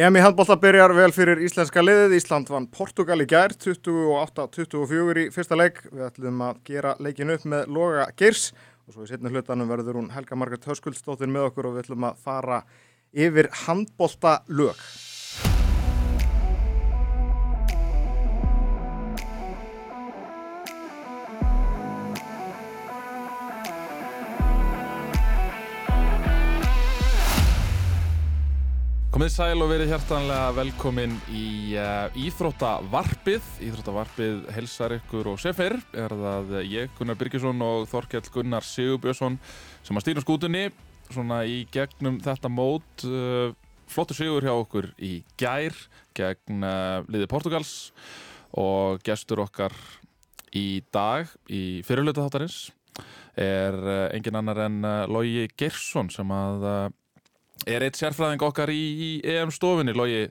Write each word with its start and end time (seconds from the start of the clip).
EM 0.00 0.16
í 0.16 0.20
handbólta 0.24 0.54
byrjar 0.56 0.94
vel 0.96 1.10
fyrir 1.12 1.42
íslenska 1.44 1.82
liðið. 1.82 2.14
Ísland 2.16 2.48
vann 2.48 2.64
Portugal 2.72 3.18
í 3.20 3.26
gær, 3.28 3.52
28-24 3.52 5.26
í 5.26 5.32
fyrsta 5.34 5.58
leik. 5.60 5.82
Við 5.90 6.06
ætlum 6.06 6.40
að 6.46 6.62
gera 6.70 6.94
leikin 7.04 7.34
upp 7.34 7.44
með 7.52 7.66
Loga 7.76 8.06
Geirs 8.16 8.46
og 8.88 8.94
svo 8.94 9.04
í 9.04 9.10
setni 9.10 9.28
hlutanum 9.28 9.68
verður 9.68 9.98
hún 10.00 10.08
Helga 10.14 10.38
Margret 10.40 10.64
Höskuldsdóttir 10.70 11.28
með 11.28 11.50
okkur 11.50 11.68
og 11.68 11.76
við 11.76 11.82
ætlum 11.84 12.08
að 12.08 12.24
fara 12.24 12.62
yfir 13.12 13.50
handbólta 13.66 14.38
lög. 14.48 14.80
Komið 29.20 29.34
sæl 29.34 29.60
og 29.60 29.68
verið 29.68 29.90
hjertanlega 29.92 30.52
velkomin 30.56 31.12
í 31.36 31.74
uh, 31.76 32.14
Íþróttavarpið. 32.16 33.48
Íþróttavarpið 33.66 34.46
helsar 34.56 34.94
ykkur 34.94 35.26
og 35.34 35.42
sefir 35.42 35.74
er 35.92 36.14
það 36.16 36.54
ég, 36.64 36.94
Gunnar 36.96 37.18
Birgisson 37.20 37.60
og 37.60 37.84
Þorkjell 37.90 38.30
Gunnar 38.32 38.64
Sigurbjörnsson 38.64 39.36
sem 39.84 40.00
að 40.00 40.04
stýra 40.06 40.22
skútunni 40.24 40.62
svona 41.10 41.42
í 41.44 41.58
gegnum 41.68 42.16
þetta 42.24 42.48
mót. 42.48 43.04
Uh, 43.04 43.52
flottur 43.92 44.16
sigur 44.16 44.46
hjá 44.48 44.54
okkur 44.54 44.88
í 44.96 45.18
gær 45.36 45.76
gegn 46.16 46.64
uh, 46.64 47.04
liði 47.12 47.28
Portugals 47.28 47.74
og 48.56 49.04
gestur 49.04 49.44
okkar 49.44 49.76
í 50.56 50.80
dag 50.96 51.28
í 51.52 51.82
fyrirluta 51.84 52.24
þáttarins 52.24 52.70
er 53.36 53.76
engin 54.16 54.40
annar 54.40 54.64
en 54.64 54.80
Lógi 55.12 55.44
Gersson 55.60 56.08
sem 56.08 56.32
að 56.32 56.64
er 57.68 57.84
eitt 57.86 57.98
sérfræðing 57.98 58.44
okkar 58.46 58.72
í, 58.72 58.80
í 58.80 59.10
EM 59.36 59.52
stofinni, 59.54 59.94
Lógi, 59.96 60.28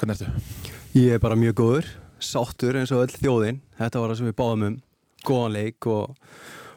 hvernig 0.00 0.20
ertu? 0.20 0.70
Ég 0.96 1.16
er 1.16 1.22
bara 1.22 1.38
mjög 1.38 1.58
góður, 1.60 1.90
sáttur 2.22 2.78
eins 2.80 2.92
og 2.94 3.04
öll 3.04 3.16
þjóðinn, 3.16 3.60
þetta 3.80 4.02
var 4.02 4.12
það 4.12 4.20
sem 4.20 4.30
við 4.30 4.38
báðum 4.40 4.66
um, 4.68 4.78
góðan 5.26 5.56
leik 5.56 5.90
og, 5.90 6.14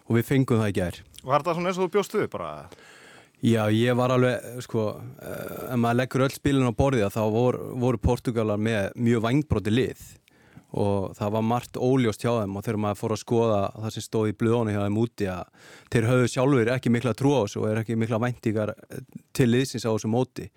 og 0.07 0.17
við 0.17 0.27
fengum 0.27 0.61
það 0.61 0.73
í 0.73 0.77
gerð. 0.79 1.05
Var 1.23 1.43
þetta 1.45 1.55
svona 1.57 1.71
eins 1.71 1.79
og 1.79 1.87
þú 1.87 1.93
bjóstu 1.95 2.25
bara? 2.33 2.49
Já, 3.43 3.63
ég 3.75 3.95
var 3.99 4.13
alveg, 4.15 4.59
sko, 4.63 4.89
ef 5.19 5.79
maður 5.79 5.99
leggur 5.99 6.25
öll 6.27 6.35
spilin 6.35 6.69
á 6.71 6.79
borðið 6.79 7.09
þá 7.11 7.23
voru, 7.31 7.71
voru 7.79 7.99
Portugalar 7.99 8.59
með 8.59 8.93
mjög 8.95 9.25
vangbróti 9.25 9.73
lið 9.73 10.03
og 10.73 11.13
það 11.17 11.33
var 11.35 11.45
margt 11.45 11.77
óljóst 11.77 12.23
hjá 12.23 12.31
þeim 12.39 12.55
og 12.57 12.65
þegar 12.65 12.79
maður 12.81 12.99
fór 12.99 13.13
að 13.13 13.21
skoða 13.21 13.59
það 13.75 13.93
sem 13.93 14.05
stóð 14.07 14.29
í 14.31 14.35
blöðunni 14.39 14.73
hjá 14.73 14.81
þeim 14.81 15.01
úti 15.03 15.27
að 15.29 15.43
þeir 15.93 16.07
höfðu 16.09 16.31
sjálfur 16.33 16.71
ekki 16.73 16.93
mikla 16.93 17.13
trú 17.17 17.33
á 17.37 17.41
þessu 17.43 17.61
og 17.61 17.67
er 17.69 17.81
ekki 17.83 17.97
mikla 18.01 18.21
væntíkar 18.23 18.73
til 19.37 19.49
liðsins 19.51 19.85
á 19.85 19.93
þessu 19.93 20.09
móti. 20.09 20.47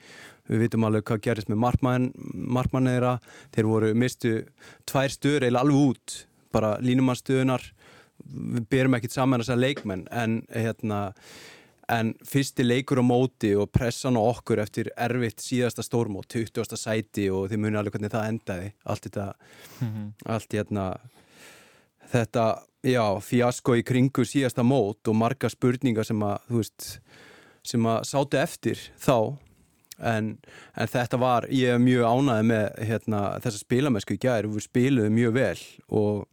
Við 0.46 0.62
vitum 0.62 0.86
alveg 0.86 1.04
hvað 1.10 1.22
gerist 1.26 1.50
með 1.50 1.60
markmann 1.60 2.90
eðra, 2.92 3.16
þeir 3.52 3.68
voru 3.68 3.92
mistu 3.98 4.32
tvær 4.88 5.12
stöður 5.12 5.48
eða 5.48 5.64
alveg 5.64 5.90
út, 5.90 6.16
bara 6.54 6.76
línumannstöðunar, 6.80 7.66
við 8.24 8.68
berum 8.72 8.96
ekkit 8.96 9.16
saman 9.18 9.42
þessar 9.42 9.60
leikmenn 9.60 10.06
en 10.14 10.40
hérna 10.54 11.10
en 11.92 12.14
fyrsti 12.26 12.64
leikur 12.66 12.98
á 12.98 13.04
móti 13.06 13.52
og 13.54 13.70
pressan 13.74 14.18
á 14.18 14.22
okkur 14.22 14.58
eftir 14.62 14.90
erfitt 14.96 15.42
síðasta 15.44 15.84
stórmót 15.86 16.28
20. 16.32 16.74
sæti 16.74 17.28
og 17.30 17.50
þið 17.50 17.62
munið 17.62 17.80
alveg 17.80 17.96
hvernig 17.96 18.14
það 18.14 18.30
endaði 18.32 18.72
allt 18.84 19.06
þetta 19.06 19.26
mm 19.80 19.88
-hmm. 19.88 20.08
allt 20.34 20.52
hérna 20.52 20.86
þetta, 22.12 22.44
já, 22.82 23.20
fjasko 23.22 23.76
í 23.76 23.82
kringu 23.86 24.24
síðasta 24.24 24.62
mót 24.62 25.08
og 25.08 25.18
marga 25.18 25.48
spurningar 25.48 26.06
sem 26.06 26.22
að, 26.22 26.38
þú 26.48 26.62
veist 26.62 27.00
sem 27.66 27.86
að 27.86 27.98
sátu 28.04 28.38
eftir 28.38 28.78
þá 28.98 29.36
en, 29.98 30.38
en 30.76 30.88
þetta 30.92 31.20
var, 31.20 31.46
ég 31.50 31.74
er 31.74 31.82
mjög 31.82 32.04
ánaði 32.04 32.48
með 32.50 32.66
hérna, 32.90 33.20
þessa 33.44 33.62
spilamessku 33.62 34.16
í 34.16 34.22
gæri, 34.22 34.50
við 34.52 34.66
spiluðum 34.68 35.16
mjög 35.16 35.36
vel 35.36 35.60
og 35.88 36.26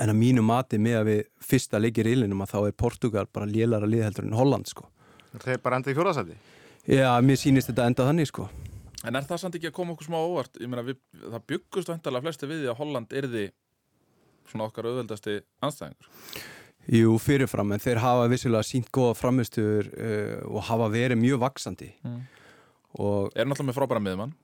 en 0.00 0.12
að 0.12 0.18
mínu 0.18 0.44
mati 0.46 0.78
með 0.82 0.98
að 0.98 1.08
við 1.10 1.22
fyrsta 1.44 1.80
leikir 1.80 2.08
í 2.08 2.14
illinum 2.16 2.42
að 2.44 2.54
þá 2.54 2.58
er 2.62 2.76
Portugal 2.84 3.26
bara 3.30 3.48
lélara 3.50 3.88
liðheldur 3.88 4.28
en 4.28 4.36
Holland 4.38 4.70
sko. 4.70 4.88
Þeir 5.34 5.60
bara 5.62 5.80
enda 5.80 5.90
í 5.90 5.96
fjóðarsæti? 5.96 6.38
Já, 6.90 7.10
mér 7.24 7.40
sýnist 7.40 7.70
þetta 7.70 7.88
enda 7.90 8.06
þannig 8.08 8.30
sko. 8.30 8.48
En 9.04 9.18
er 9.18 9.26
það 9.28 9.40
samt 9.42 9.56
ekki 9.58 9.68
að 9.70 9.76
koma 9.76 9.94
okkur 9.94 10.08
smá 10.08 10.18
óvart? 10.20 10.58
Ég 10.60 10.70
meina, 10.70 10.84
við, 10.86 11.00
það 11.22 11.46
byggust 11.52 11.90
vantarlega 11.92 12.24
flesti 12.24 12.48
við 12.48 12.62
því 12.62 12.70
að 12.72 12.78
Holland 12.80 13.16
erði 13.20 13.44
svona 14.48 14.68
okkar 14.68 14.88
auðveldasti 14.88 15.40
anstæðingur. 15.64 16.08
Jú, 16.94 17.16
fyrirfram, 17.20 17.72
en 17.72 17.80
þeir 17.80 18.00
hafa 18.02 18.28
vissilega 18.28 18.66
sínt 18.68 18.90
góða 18.92 19.16
framistur 19.16 19.88
uh, 19.88 20.40
og 20.50 20.66
hafa 20.68 20.90
verið 20.92 21.20
mjög 21.20 21.40
vaksandi. 21.44 21.90
Mm. 22.04 22.18
Og... 23.00 23.30
Er 23.32 23.48
náttúrulega 23.48 23.70
með 23.70 23.78
frábæra 23.78 24.02
miðmann? 24.04 24.34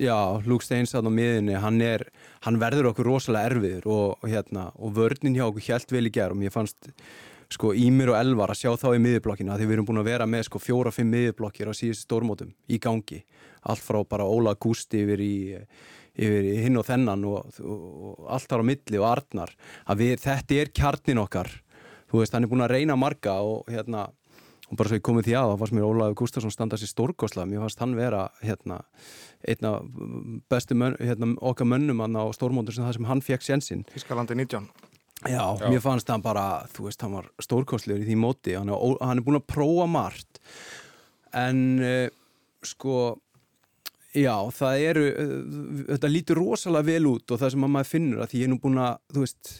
Já, 0.00 0.42
Luke 0.46 0.66
Steins 0.66 0.94
á 0.96 1.00
miðinni, 1.02 1.54
hann, 1.62 1.78
er, 1.84 2.06
hann 2.46 2.58
verður 2.62 2.90
okkur 2.90 3.10
rosalega 3.12 3.52
erfiður 3.52 3.86
og, 3.86 4.06
og, 4.18 4.28
hérna, 4.30 4.68
og 4.74 4.96
vörnin 4.96 5.36
hjá 5.38 5.46
okkur 5.46 5.66
helt 5.68 5.94
vel 5.94 6.06
í 6.08 6.12
gerð 6.14 6.36
og 6.36 6.40
mér 6.42 6.54
fannst 6.54 6.90
sko 7.52 7.72
Ímir 7.78 8.10
og 8.10 8.18
Elvar 8.18 8.50
að 8.50 8.62
sjá 8.62 8.72
þá 8.80 8.88
í 8.96 9.02
miðurblokkina 9.04 9.58
því 9.58 9.68
við 9.68 9.76
erum 9.76 9.88
búin 9.88 10.00
að 10.02 10.08
vera 10.10 10.26
með 10.26 10.48
sko 10.48 10.60
fjóra-fimm 10.62 11.12
miðurblokkir 11.14 11.70
á 11.70 11.74
síðustu 11.78 12.06
stórmótum 12.06 12.50
í 12.66 12.80
gangi. 12.82 13.22
Allt 13.66 13.84
frá 13.84 14.00
bara 14.08 14.26
Óla 14.26 14.56
Gusti 14.58 15.04
yfir 15.04 15.22
í, 15.22 15.36
yfir 16.18 16.50
í 16.50 16.56
hinn 16.64 16.80
og 16.80 16.86
þennan 16.88 17.22
og, 17.30 17.60
og 17.62 18.26
allt 18.34 18.52
ára 18.52 18.66
milli 18.66 18.98
og 18.98 19.08
artnar 19.12 19.54
að 19.86 20.02
við, 20.02 20.16
þetta 20.26 20.58
er 20.58 20.74
kjarnin 20.74 21.22
okkar. 21.22 21.52
Þú 22.10 22.22
veist, 22.22 22.34
hann 22.34 22.46
er 22.46 22.50
búin 22.50 22.66
að 22.66 22.74
reyna 22.76 22.98
marga 22.98 23.38
og 23.42 23.70
hérna 23.70 24.08
og 24.66 24.78
bara 24.78 24.90
svo 24.90 24.98
ég 24.98 25.04
komið 25.06 25.28
því 25.28 25.36
að 25.38 25.52
þá 25.52 25.60
fannst 25.60 25.76
mér 25.76 25.86
Ólaður 25.86 26.18
Gustafsson 26.20 26.54
standað 26.54 26.82
sér 26.82 26.92
stórgóðslega 26.92 27.50
mér 27.50 27.62
fannst 27.64 27.82
hann 27.84 27.94
vera 27.98 28.24
hérna, 28.42 28.80
einna 29.46 29.72
bestu 30.50 30.78
mön, 30.78 30.98
hérna, 30.98 31.32
okkar 31.38 31.70
mönnum 31.70 32.02
á 32.02 32.24
stórmóndur 32.34 32.74
sem 32.74 32.86
það 32.86 32.98
sem 32.98 33.08
hann 33.10 33.24
fekk 33.24 33.46
sénsinn 33.46 33.86
Ískalandi 33.96 34.38
19 34.38 34.66
Já, 35.24 35.56
Já, 35.58 35.68
mér 35.72 35.80
fannst 35.80 36.10
hann 36.12 36.22
bara, 36.22 36.66
þú 36.74 36.90
veist, 36.90 37.00
hann 37.00 37.14
var 37.16 37.28
stórgóðslegur 37.40 38.04
í 38.04 38.08
því 38.10 38.16
móti, 38.20 38.52
hann 38.52 38.68
er, 38.68 38.82
hann 39.00 39.16
er 39.16 39.24
búin 39.24 39.38
að 39.38 39.46
prófa 39.48 39.86
margt. 39.88 40.42
En 41.32 41.62
uh, 41.80 42.08
sko 42.66 43.16
Já, 44.16 44.36
það 44.56 44.82
eru, 44.90 45.06
uh, 45.12 45.80
þetta 45.94 46.10
lítur 46.12 46.40
rosalega 46.40 46.88
vel 46.88 47.08
út 47.10 47.32
og 47.32 47.40
það 47.40 47.52
sem 47.52 47.64
maður 47.64 47.90
finnur 47.90 48.22
að 48.24 48.30
því 48.32 48.42
ég 48.42 48.48
er 48.48 48.52
nú 48.52 48.60
búin 48.60 48.80
að, 48.80 49.00
þú 49.12 49.24
veist 49.24 49.50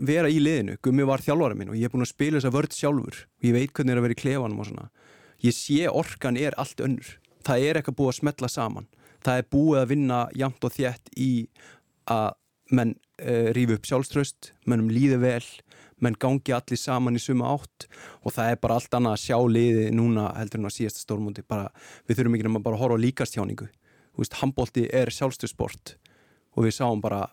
vera 0.00 0.30
í 0.30 0.40
liðinu, 0.40 0.76
Gummi 0.84 1.06
var 1.08 1.22
þjálfara 1.24 1.56
minn 1.58 1.72
og 1.72 1.78
ég 1.78 1.88
er 1.88 1.92
búin 1.92 2.06
að 2.06 2.12
spila 2.12 2.38
þessa 2.38 2.54
vörd 2.54 2.76
sjálfur. 2.76 3.22
Og 3.40 3.48
ég 3.48 3.56
veit 3.56 3.72
hvernig 3.72 3.92
það 3.92 3.94
er 3.94 4.00
að 4.00 4.06
vera 4.06 4.16
í 4.16 4.20
klefanum 4.20 4.62
og 4.62 4.68
svona. 4.70 4.88
Ég 5.44 5.56
sé 5.56 5.80
orkan 5.88 6.40
er 6.40 6.56
allt 6.60 6.84
önnur. 6.84 7.14
Það 7.46 7.66
er 7.66 7.80
eitthvað 7.80 7.98
búið 8.00 8.12
að 8.12 8.18
smetla 8.20 8.50
saman. 8.52 8.88
Það 9.24 9.40
er 9.40 9.50
búið 9.52 9.80
að 9.80 9.90
vinna 9.94 10.20
jamt 10.36 10.64
og 10.64 10.74
þjætt 10.76 11.12
í 11.20 11.32
að 12.10 12.30
menn 12.70 12.94
uh, 12.94 13.26
eh, 13.26 13.48
rífi 13.56 13.76
upp 13.76 13.88
sjálfströst, 13.88 14.52
mennum 14.70 14.92
líði 14.94 15.18
vel 15.20 15.44
menn 16.00 16.16
gangi 16.20 16.54
allir 16.56 16.80
saman 16.80 17.18
í 17.18 17.22
suma 17.22 17.50
átt 17.54 17.86
og 18.24 18.34
það 18.34 18.52
er 18.52 18.60
bara 18.62 18.78
allt 18.80 18.96
annað 18.96 19.16
að 19.16 19.24
sjá 19.24 19.36
liði 19.52 19.90
núna 19.92 20.30
heldur 20.36 20.62
en 20.62 20.70
á 20.70 20.72
síðasta 20.72 21.04
stórmúndi 21.04 21.44
við 21.44 22.16
þurfum 22.16 22.36
ekki 22.36 22.46
náttúrulega 22.46 22.66
bara 22.66 22.78
að 22.78 22.84
horfa 22.84 22.96
á 22.96 23.04
líkastjáningu 23.04 23.68
handbólti 24.40 24.86
er 24.92 25.12
sjálfströstsport 25.14 25.94
og 26.60 26.68
við 26.68 26.76
sáum 26.76 27.00
bara 27.00 27.24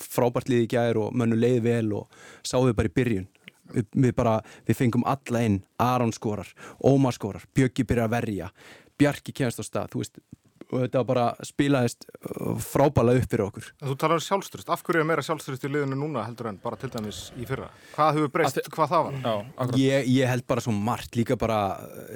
frábært 0.00 0.48
liði 0.48 0.70
gæðir 0.72 1.02
og 1.02 1.14
mönnu 1.20 1.36
leiði 1.36 1.60
vel 1.68 1.92
og 2.00 2.22
sáum 2.40 2.70
við 2.70 2.78
bara 2.80 2.90
í 2.90 2.96
byrjun. 2.96 3.28
Við, 3.70 3.86
við 4.02 4.16
bara, 4.16 4.38
við 4.66 4.80
fengum 4.80 5.06
alla 5.06 5.44
inn. 5.46 5.60
Aron 5.84 6.14
skorar, 6.16 6.48
Ómar 6.82 7.14
skorar, 7.14 7.44
Bjöggi 7.54 7.86
byrjar 7.86 8.08
að 8.08 8.16
verja, 8.16 8.52
Bjarki 8.98 9.36
kemast 9.36 9.62
á 9.62 9.64
stað. 9.64 9.92
Þú 9.92 10.02
veist, 10.02 10.22
og 10.70 10.84
þetta 10.84 11.02
bara 11.06 11.26
spilaðist 11.46 12.06
uh, 12.08 12.54
frábæla 12.62 13.14
upp 13.18 13.26
fyrir 13.30 13.44
okkur. 13.46 13.68
Þú 13.82 13.96
talar 14.00 14.20
um 14.20 14.24
sjálfströst, 14.24 14.70
af 14.72 14.84
hverju 14.86 15.02
er 15.02 15.08
meira 15.08 15.24
sjálfströst 15.26 15.66
í 15.66 15.72
liðinu 15.72 15.98
núna 15.98 16.24
heldur 16.26 16.50
en 16.50 16.60
bara 16.62 16.78
til 16.80 16.90
dæmis 16.92 17.28
í 17.38 17.46
fyrra? 17.48 17.70
Hvað 17.96 18.18
hefur 18.18 18.32
breyst, 18.36 18.62
hvað 18.74 18.94
það 18.94 19.06
var? 19.08 19.20
Já, 19.20 19.74
ég, 19.82 20.10
ég 20.14 20.30
held 20.30 20.46
bara 20.50 20.64
svo 20.64 20.74
margt, 20.74 21.18
líka 21.18 21.38
bara 21.40 21.60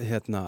hérna 0.01 0.47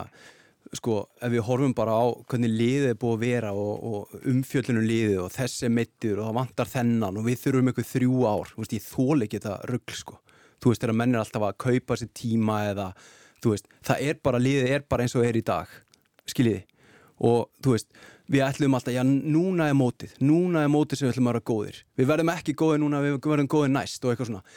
sko, 0.75 0.97
ef 1.23 1.31
við 1.33 1.45
horfum 1.47 1.75
bara 1.77 1.95
á 1.95 2.05
hvernig 2.27 2.53
liðið 2.53 2.89
er 2.91 2.99
búið 3.01 3.15
að 3.17 3.25
vera 3.25 3.53
og, 3.55 3.85
og 3.87 4.27
umfjöllunum 4.33 4.87
liðið 4.87 5.21
og 5.23 5.31
þessi 5.35 5.71
mittur 5.71 6.21
og 6.21 6.29
það 6.29 6.39
vantar 6.41 6.71
þennan 6.73 7.21
og 7.21 7.29
við 7.29 7.39
þurfum 7.45 7.71
eitthvað 7.71 7.91
þrjú 7.93 8.17
ár, 8.27 8.51
þú 8.53 8.63
veist, 8.63 8.75
ég 8.77 8.87
þól 8.87 9.27
ekki 9.27 9.41
þetta 9.41 9.71
ruggl, 9.71 9.99
sko, 10.01 10.19
þú 10.63 10.73
veist, 10.73 10.83
þegar 10.83 10.99
menn 11.03 11.15
er 11.15 11.23
alltaf 11.23 11.47
að 11.47 11.59
kaupa 11.67 11.99
sér 12.01 12.11
tíma 12.17 12.59
eða 12.73 12.89
þú 13.45 13.55
veist, 13.55 13.71
það 13.87 14.09
er 14.09 14.21
bara, 14.29 14.43
liðið 14.43 14.75
er 14.75 14.87
bara 14.91 15.07
eins 15.07 15.17
og 15.17 15.29
er 15.29 15.39
í 15.39 15.45
dag 15.47 15.79
skiljiði, 16.27 16.65
og 17.31 17.47
þú 17.63 17.77
veist, 17.77 18.03
við 18.27 18.43
ætlum 18.49 18.75
alltaf, 18.75 18.97
já, 18.97 19.05
núna 19.07 19.71
er 19.71 19.79
mótið 19.79 20.19
núna 20.27 20.65
er 20.67 20.73
mótið 20.73 20.99
sem 20.99 21.07
við 21.07 21.15
ætlum 21.15 21.29
að 21.31 21.37
vera 21.37 21.47
góðir. 21.47 21.77
Við 21.95 22.09
verðum 22.11 22.33
ekki 22.35 22.57
góðir 22.59 22.83
núna, 22.83 23.05
við 23.05 23.21
verðum 23.23 23.51
góðir 23.55 23.73
næst 23.77 24.03
og 24.03 24.13
eitthvað 24.13 24.33
svona, 24.33 24.57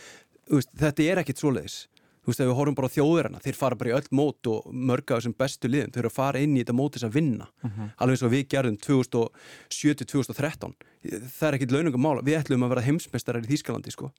veist, 0.50 0.72
þetta 0.80 1.06
er 1.06 1.22
ekkit 1.22 1.44
svoleiðis 1.44 1.78
þú 2.20 2.32
veist, 2.32 2.42
ef 2.44 2.50
við 2.50 2.58
horfum 2.60 2.78
bara 2.78 2.90
á 2.92 2.96
þjóðirana 2.96 3.42
þeir 3.44 3.58
fara 3.58 3.80
bara 3.80 3.90
í 3.90 3.96
öll 3.98 4.10
mót 4.12 4.50
og 4.52 4.70
mörga 4.74 5.18
þessum 5.18 5.36
bestu 5.40 5.72
liðum 5.72 5.94
þau 5.94 6.02
eru 6.02 6.12
að 6.12 6.18
fara 6.20 6.44
inn 6.44 6.58
í 6.58 6.64
þetta 6.64 6.78
mót 6.78 6.98
þess 6.98 7.08
að 7.08 7.16
vinna. 7.16 7.48
Uh 7.64 7.70
mhm. 7.70 7.76
-huh. 7.80 7.90
alveg 7.98 8.14
eins 8.16 8.26
og 8.28 8.34
við 8.34 8.48
gerðum 8.54 8.78
2007-2013 8.86 10.76
það 11.08 11.48
er 11.48 11.58
ekkit 11.58 11.74
launungum 11.74 12.04
mála, 12.04 12.26
við 12.26 12.40
ætlum 12.42 12.66
að 12.66 12.76
vera 12.76 12.86
heimsmeistarar 12.86 13.46
í 13.46 13.52
Þýskalandi 13.54 13.94
sko. 13.96 14.12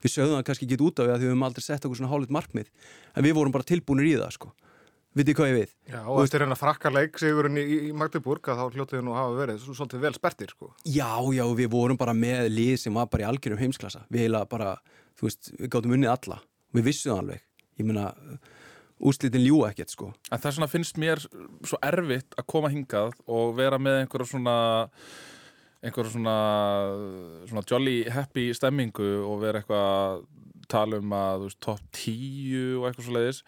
Við 0.00 0.14
sögðum 0.14 0.38
það 0.38 0.46
kannski 0.48 0.66
ekki 0.66 0.84
út 0.86 1.00
af 1.00 1.06
því 1.06 1.12
að 1.12 1.20
við 1.20 1.30
höfum 1.30 1.46
aldrei 1.48 1.64
sett 1.64 1.84
okkur 1.84 1.98
svona 1.98 2.10
hálfitt 2.12 2.32
markmið. 2.32 2.68
En 3.16 3.24
við 3.26 3.34
vorum 3.36 3.52
bara 3.52 3.66
tilbúinir 3.68 4.08
í 4.08 4.16
það 4.16 4.36
sko. 4.38 4.52
Vitið 5.18 5.34
hvað 5.40 5.48
ég 5.50 5.56
við 5.56 5.70
Já, 5.90 6.00
og 6.06 6.20
eftir 6.22 6.44
hennar 6.44 6.58
frakka 6.58 6.90
leik 6.94 7.16
sigurinn 7.18 7.58
í, 7.58 7.64
í 7.88 7.94
Magdeburg 7.98 8.46
að 8.46 8.60
þá 8.60 8.76
hljótið 8.76 9.00
nú 9.02 9.16
hafa 9.16 9.32
verið 9.40 9.56
svo, 9.58 9.74
svolítið 9.74 10.04
vel 10.04 10.12
spertir 10.14 10.52
sko. 10.54 10.68
Já, 10.86 11.18
já, 11.34 11.42
við 11.58 11.68
vorum 11.72 11.98
bara 11.98 12.14
með 12.14 12.46
lið 12.54 12.76
sem 12.84 12.94
var 12.94 13.08
bara 13.10 13.24
í 13.24 13.26
algjörum 13.26 13.58
heimsklassa. 13.58 14.04
Við 14.06 14.28
heila 14.28 14.44
bara, 14.46 14.76
þú 15.18 15.26
veist, 15.26 15.50
við 15.58 15.72
gáttum 15.74 15.96
unnið 15.98 16.12
alla 16.14 16.38
við 16.76 16.88
vissum 16.90 17.14
það 17.14 17.22
alveg. 17.24 17.44
Ég 17.80 17.88
meina, 17.88 18.06
úslitin 19.00 19.44
ljú 19.44 19.64
ekkert 19.68 19.94
sko. 19.94 20.12
En 20.30 20.42
það 20.42 20.66
finnst 20.72 21.00
mér 21.00 21.22
svo 21.66 21.80
erfitt 21.82 22.36
að 22.36 22.48
koma 22.52 22.70
hingað 22.72 23.14
og 23.26 23.54
vera 23.58 23.80
með 23.80 24.02
einhverja 24.04 24.32
svona 24.34 24.56
einhverja 25.80 26.12
svona, 26.12 26.36
svona 27.48 27.64
jolly 27.68 28.02
happy 28.12 28.50
stemmingu 28.56 29.12
og 29.24 29.40
vera 29.44 29.62
eitthvað 29.62 29.86
að 29.88 30.24
tala 30.70 31.00
um 31.00 31.14
að 31.16 31.46
veist, 31.46 31.60
top 31.64 31.80
10 31.96 32.78
og 32.78 32.88
eitthvað 32.88 33.06
svo 33.06 33.16
leiðis 33.16 33.40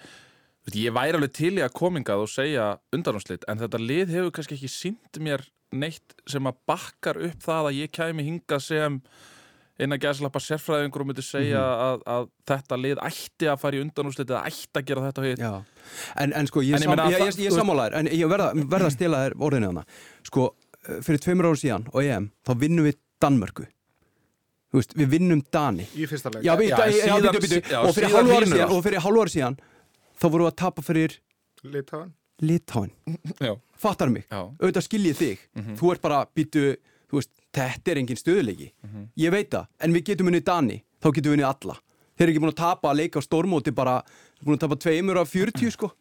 ég 0.78 0.94
væri 0.94 1.18
alveg 1.18 1.34
til 1.34 1.52
í 1.58 1.64
að 1.64 1.74
komingað 1.74 2.22
og 2.22 2.30
segja 2.30 2.68
undanáslit 2.94 3.44
en 3.50 3.60
þetta 3.60 3.82
lið 3.82 4.14
hefur 4.14 4.32
kannski 4.36 4.56
ekki 4.56 4.70
sínt 4.70 5.20
mér 5.22 5.44
neitt 5.74 6.16
sem 6.28 6.46
að 6.48 6.60
bakkar 6.68 7.20
upp 7.28 7.44
það 7.44 7.68
að 7.68 7.78
ég 7.80 7.94
kæmi 7.94 8.26
hingað 8.26 8.64
sem 8.68 8.98
eina 9.82 9.98
gæðslappa 10.00 10.40
sérfræðingur 10.42 11.04
og 11.04 11.10
myndi 11.10 11.24
segja 11.26 11.60
að, 11.60 12.04
að 12.14 12.26
þetta 12.50 12.78
lið 12.80 13.02
ætti 13.08 13.50
að 13.52 13.60
fara 13.62 13.78
í 13.78 13.82
undanúslit 13.84 14.30
eða 14.30 14.42
ætti 14.50 14.80
að 14.80 14.88
gera 14.90 15.04
þetta 15.08 15.26
hitt. 15.26 15.42
Já, 15.42 15.52
en, 16.24 16.34
en 16.40 16.50
sko, 16.50 16.64
ég, 16.64 16.78
ég 16.78 16.84
sam, 16.86 17.04
ég, 17.12 17.18
ég, 17.18 17.40
ég, 17.46 17.56
sammálaður 17.56 17.98
en 18.00 18.10
ég 18.12 18.32
verða, 18.32 18.50
verða 18.62 18.90
að 18.90 18.96
stela 18.96 19.22
þér 19.26 19.36
orðinu 19.48 19.72
hana 19.72 19.84
sko, 20.28 20.48
eh, 20.86 21.02
fyrir 21.06 21.22
tveimur 21.26 21.50
ára 21.50 21.62
síðan 21.62 21.86
og 21.92 22.00
EM, 22.06 22.30
þá 22.46 22.52
vinnum 22.64 22.88
við 22.88 22.98
Danmörku. 23.22 23.68
Veist, 24.72 24.94
við 24.96 25.10
vinnum 25.12 25.42
Dani. 25.52 25.84
Í 26.00 26.06
fyrsta 26.08 26.30
já, 26.40 26.54
og 26.56 27.92
fyrir 27.92 29.04
hrynur 29.04 29.30
síðan 29.30 29.58
þá 30.16 30.26
vorum 30.30 30.46
við 30.46 30.50
að 30.52 30.58
tapa 30.62 30.84
fyrir 30.86 31.18
Litáin. 31.62 32.14
Litáin 32.42 32.90
Já, 33.38 33.52
fattar 33.78 34.10
mig, 34.10 34.24
auðvitað 34.32 34.86
skiljið 34.88 35.20
þig. 35.20 35.44
Þú 35.78 35.92
ert 35.92 36.02
bara, 36.02 36.22
býtu, 36.34 36.64
þú 37.10 37.20
veist 37.20 37.30
þetta 37.52 37.90
er 37.92 38.00
engin 38.02 38.20
stöðuleiki, 38.20 38.68
ég 39.16 39.32
veit 39.34 39.50
það 39.52 39.66
en 39.80 39.92
við 39.96 40.04
getum 40.10 40.30
unnið 40.32 40.44
Dani, 40.48 40.78
þá 41.02 41.08
getum 41.12 41.32
við 41.32 41.36
unnið 41.38 41.48
alla. 41.50 41.76
Þeir 42.16 42.24
eru 42.26 42.32
ekki 42.32 42.42
búin 42.44 42.52
að 42.52 42.60
tapa 42.60 42.90
að 42.90 42.98
leika 43.00 43.20
á 43.20 43.22
stórmóti 43.24 43.72
bara, 43.74 43.98
búin 44.44 44.56
að 44.56 44.64
tapa 44.66 44.76
tveimur 44.76 45.20
af 45.20 45.30
40 45.32 45.70
sko, 45.74 45.92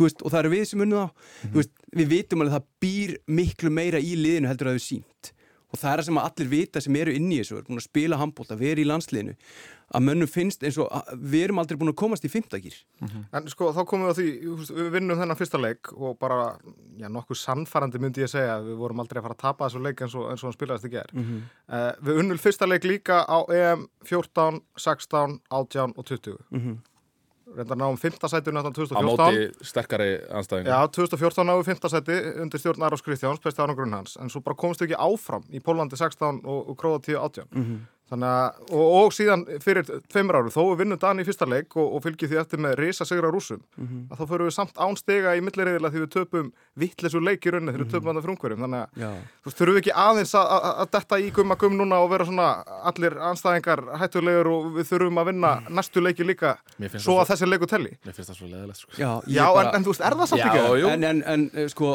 veist, 0.00 0.22
og 0.22 0.32
það 0.32 0.40
eru 0.44 0.52
við 0.54 0.64
sem 0.70 0.82
unnið 0.84 1.02
á 1.02 1.06
þú 1.50 1.56
veist, 1.60 1.72
við 1.96 2.10
vitum 2.14 2.42
alveg 2.42 2.54
að 2.54 2.58
það 2.58 2.68
býr 2.84 3.14
miklu 3.40 3.70
meira 3.70 4.00
í 4.00 4.16
liðinu 4.18 4.50
heldur 4.50 4.70
að 4.70 4.76
það 4.76 4.80
er 4.80 4.86
sínt 4.86 5.32
og 5.70 5.78
það 5.78 5.90
er 5.90 6.00
það 6.00 6.08
sem 6.08 6.20
að 6.20 6.28
allir 6.30 6.50
vita 6.50 6.80
sem 6.84 6.96
eru 7.00 7.12
inn 7.14 7.28
í 7.30 7.38
þessu, 7.40 7.58
eru 7.58 7.68
búin 7.68 7.80
að 7.80 7.86
spila 7.86 8.18
handbólta, 8.20 8.58
vera 8.58 8.82
í 8.82 8.88
landsliðinu 8.88 9.36
að 9.90 10.04
mönnum 10.06 10.30
finnst 10.30 10.62
eins 10.66 10.78
og 10.78 10.90
að 10.94 11.22
við 11.32 11.44
erum 11.48 11.60
aldrei 11.62 11.78
búin 11.80 11.90
að 11.90 11.98
komast 11.98 12.26
í 12.26 12.30
fymtakýr 12.30 12.76
En 13.34 13.48
sko, 13.50 13.70
þá 13.74 13.80
komum 13.88 14.06
við 14.06 14.12
á 14.14 14.18
því, 14.18 14.26
við 14.76 14.90
vinnum 14.94 15.18
þennan 15.18 15.38
fyrsta 15.38 15.60
leik 15.60 15.90
og 15.96 16.18
bara, 16.20 16.52
já, 17.00 17.08
nokkuð 17.10 17.40
sannfærandi 17.40 18.02
myndi 18.02 18.22
ég 18.22 18.30
segja, 18.30 18.60
við 18.62 18.78
vorum 18.78 19.02
aldrei 19.02 19.18
að 19.18 19.26
fara 19.26 19.38
að 19.38 19.42
tapa 19.42 19.66
þessu 19.68 19.82
leik 19.86 20.04
eins 20.04 20.14
og, 20.14 20.28
eins 20.30 20.44
og 20.44 20.50
hann 20.50 20.58
spilaðist 20.58 20.86
í 20.86 20.92
ger. 20.94 21.10
Mhm. 21.16 21.40
uh, 21.72 21.90
við 22.06 22.22
unnum 22.22 22.42
fyrsta 22.42 22.68
leik 22.70 22.86
líka 22.86 23.22
á 23.26 23.38
EM 23.50 23.88
14, 24.06 24.62
16, 24.78 25.40
18 25.50 25.96
og 25.96 26.06
20. 26.06 26.38
Mhm. 26.50 26.78
Reyndar 27.56 27.78
náum 27.78 27.96
5. 27.98 28.28
sæti 28.30 28.52
náttúrulega 28.54 28.70
á 28.70 28.74
2014. 28.74 29.06
móti 29.10 29.66
sterkari 29.66 30.10
anstæðingu 30.30 30.70
Já, 30.70 30.80
2014 30.86 31.46
náðu 31.48 31.64
5. 31.66 31.88
sæti 31.90 32.18
undir 32.42 32.60
stjórn 32.62 32.82
Arós 32.86 33.02
Kristjáns, 33.02 33.40
besti 33.42 33.62
árangrunn 33.62 33.94
hans, 33.94 34.16
en 34.20 34.30
svo 34.30 34.40
bara 34.44 34.56
komst 34.56 34.80
við 34.82 34.92
ekki 34.92 35.00
áfram 35.02 35.42
í 35.50 35.62
Pólandi 35.62 35.98
16 35.98 36.42
og, 36.44 36.70
og 36.70 36.78
Króatíu 36.78 37.18
18. 37.18 37.48
Mhm. 37.50 37.80
Þannig 37.80 37.99
að, 38.10 38.54
og, 38.74 38.86
og 39.04 39.12
síðan 39.14 39.44
fyrir 39.62 39.86
tveimur 40.10 40.34
áru, 40.40 40.50
þó 40.50 40.60
við 40.72 40.80
vinnum 40.82 40.98
Dan 40.98 41.20
í 41.22 41.24
fyrsta 41.24 41.46
leik 41.46 41.76
og, 41.78 41.92
og 41.94 42.02
fylgjum 42.02 42.30
því 42.32 42.38
eftir 42.40 42.58
með 42.58 42.74
risa 42.80 43.04
sigra 43.06 43.30
rúsum, 43.30 43.60
Mhm. 43.78 44.08
að 44.10 44.18
þá 44.18 44.24
förum 44.32 44.48
við 44.50 44.54
samt 44.56 44.74
án 44.82 44.96
stiga 44.98 45.36
í 45.38 45.40
milliriðilega 45.40 45.92
því 45.94 46.00
við 46.02 46.10
töpum 46.16 46.52
vittlesu 46.76 47.20
leik 47.22 47.46
í 47.46 47.50
rauninni, 47.54 47.72
því 47.76 47.84
við 47.84 47.90
töpum 47.94 48.10
hann 48.10 48.18
að 48.18 48.26
frungverjum. 48.26 48.64
Þannig 48.66 48.82
að, 48.82 49.20
þú 49.40 49.46
veist, 49.46 49.58
þurfum 49.60 49.74
við 49.76 49.82
ekki 49.84 49.94
aðeins 49.94 50.34
að, 50.34 50.46
að, 50.56 50.66
að 50.82 50.90
detta 50.98 51.20
í 51.20 51.30
gumma 51.38 51.56
gum 51.60 51.76
núna 51.78 52.00
og 52.02 52.10
vera 52.10 52.24
svona 52.26 52.48
allir 52.90 53.14
anstæðingar 53.30 53.84
hættulegur 54.02 54.50
og 54.50 54.72
við 54.80 54.90
þurfum 54.90 55.22
að 55.22 55.30
vinna 55.30 55.52
næstu 55.70 56.02
leiki 56.02 56.26
líka 56.26 56.56
svo 56.98 57.20
að 57.22 57.30
þessi 57.30 57.46
leiku 57.48 57.66
telli. 57.70 57.94
Mér 58.04 58.12
finnst 58.18 58.30
það 58.34 58.36
svo 58.42 58.50
leðilegt 58.50 58.76
sko. 58.82 58.90
já, 58.98 59.10
Já, 59.30 59.46
bara- 59.54 59.68
en, 59.70 59.74
en 59.76 59.84
þú 59.84 59.94
veist, 59.94 60.04
er 60.06 60.18
það 60.18 60.26
samt 60.26 60.40
Já, 60.40 60.50
ekki? 60.50 60.90
en, 60.92 61.04
en, 61.04 61.22
en 61.26 61.50
eh, 61.54 61.68
sko 61.68 61.94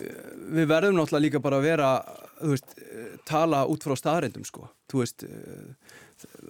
við 0.00 0.68
verðum 0.70 0.98
náttúrulega 0.98 1.24
líka 1.24 1.42
bara 1.44 1.60
að 1.60 1.66
vera 1.68 1.90
veist, 2.42 2.74
tala 3.28 3.64
út 3.70 3.86
frá 3.86 3.96
staðrendum 3.98 4.44
sko, 4.46 4.68
veist 4.92 5.24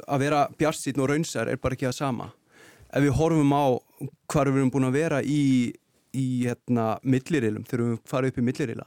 að 0.06 0.22
vera 0.22 0.44
bjarsýtn 0.58 1.02
og 1.02 1.10
raunsar 1.10 1.50
er 1.50 1.60
bara 1.62 1.76
ekki 1.76 1.88
það 1.88 1.98
sama. 1.98 2.28
Ef 2.86 3.02
við 3.02 3.16
horfum 3.18 3.54
á 3.54 3.64
hvað 4.30 4.50
við 4.52 4.60
erum 4.60 4.72
búin 4.74 4.88
að 4.88 4.98
vera 5.00 5.22
í, 5.22 5.72
í 6.14 6.26
hérna, 6.46 6.96
millirilum, 7.02 7.66
þegar 7.66 7.84
við 7.84 7.98
farið 8.06 8.32
upp 8.32 8.38
í 8.38 8.46
millirila 8.46 8.86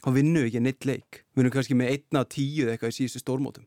þá 0.00 0.10
vinnum 0.16 0.40
við 0.40 0.48
ekki 0.48 0.62
neitt 0.64 0.86
leik. 0.88 1.20
Við 1.34 1.42
vinnum 1.42 1.54
kannski 1.54 1.76
með 1.76 1.92
einna 1.94 2.24
tíu 2.24 2.64
eða 2.64 2.76
eitthvað 2.76 2.92
í 2.92 2.96
síðustu 2.96 3.20
stórmótum. 3.20 3.66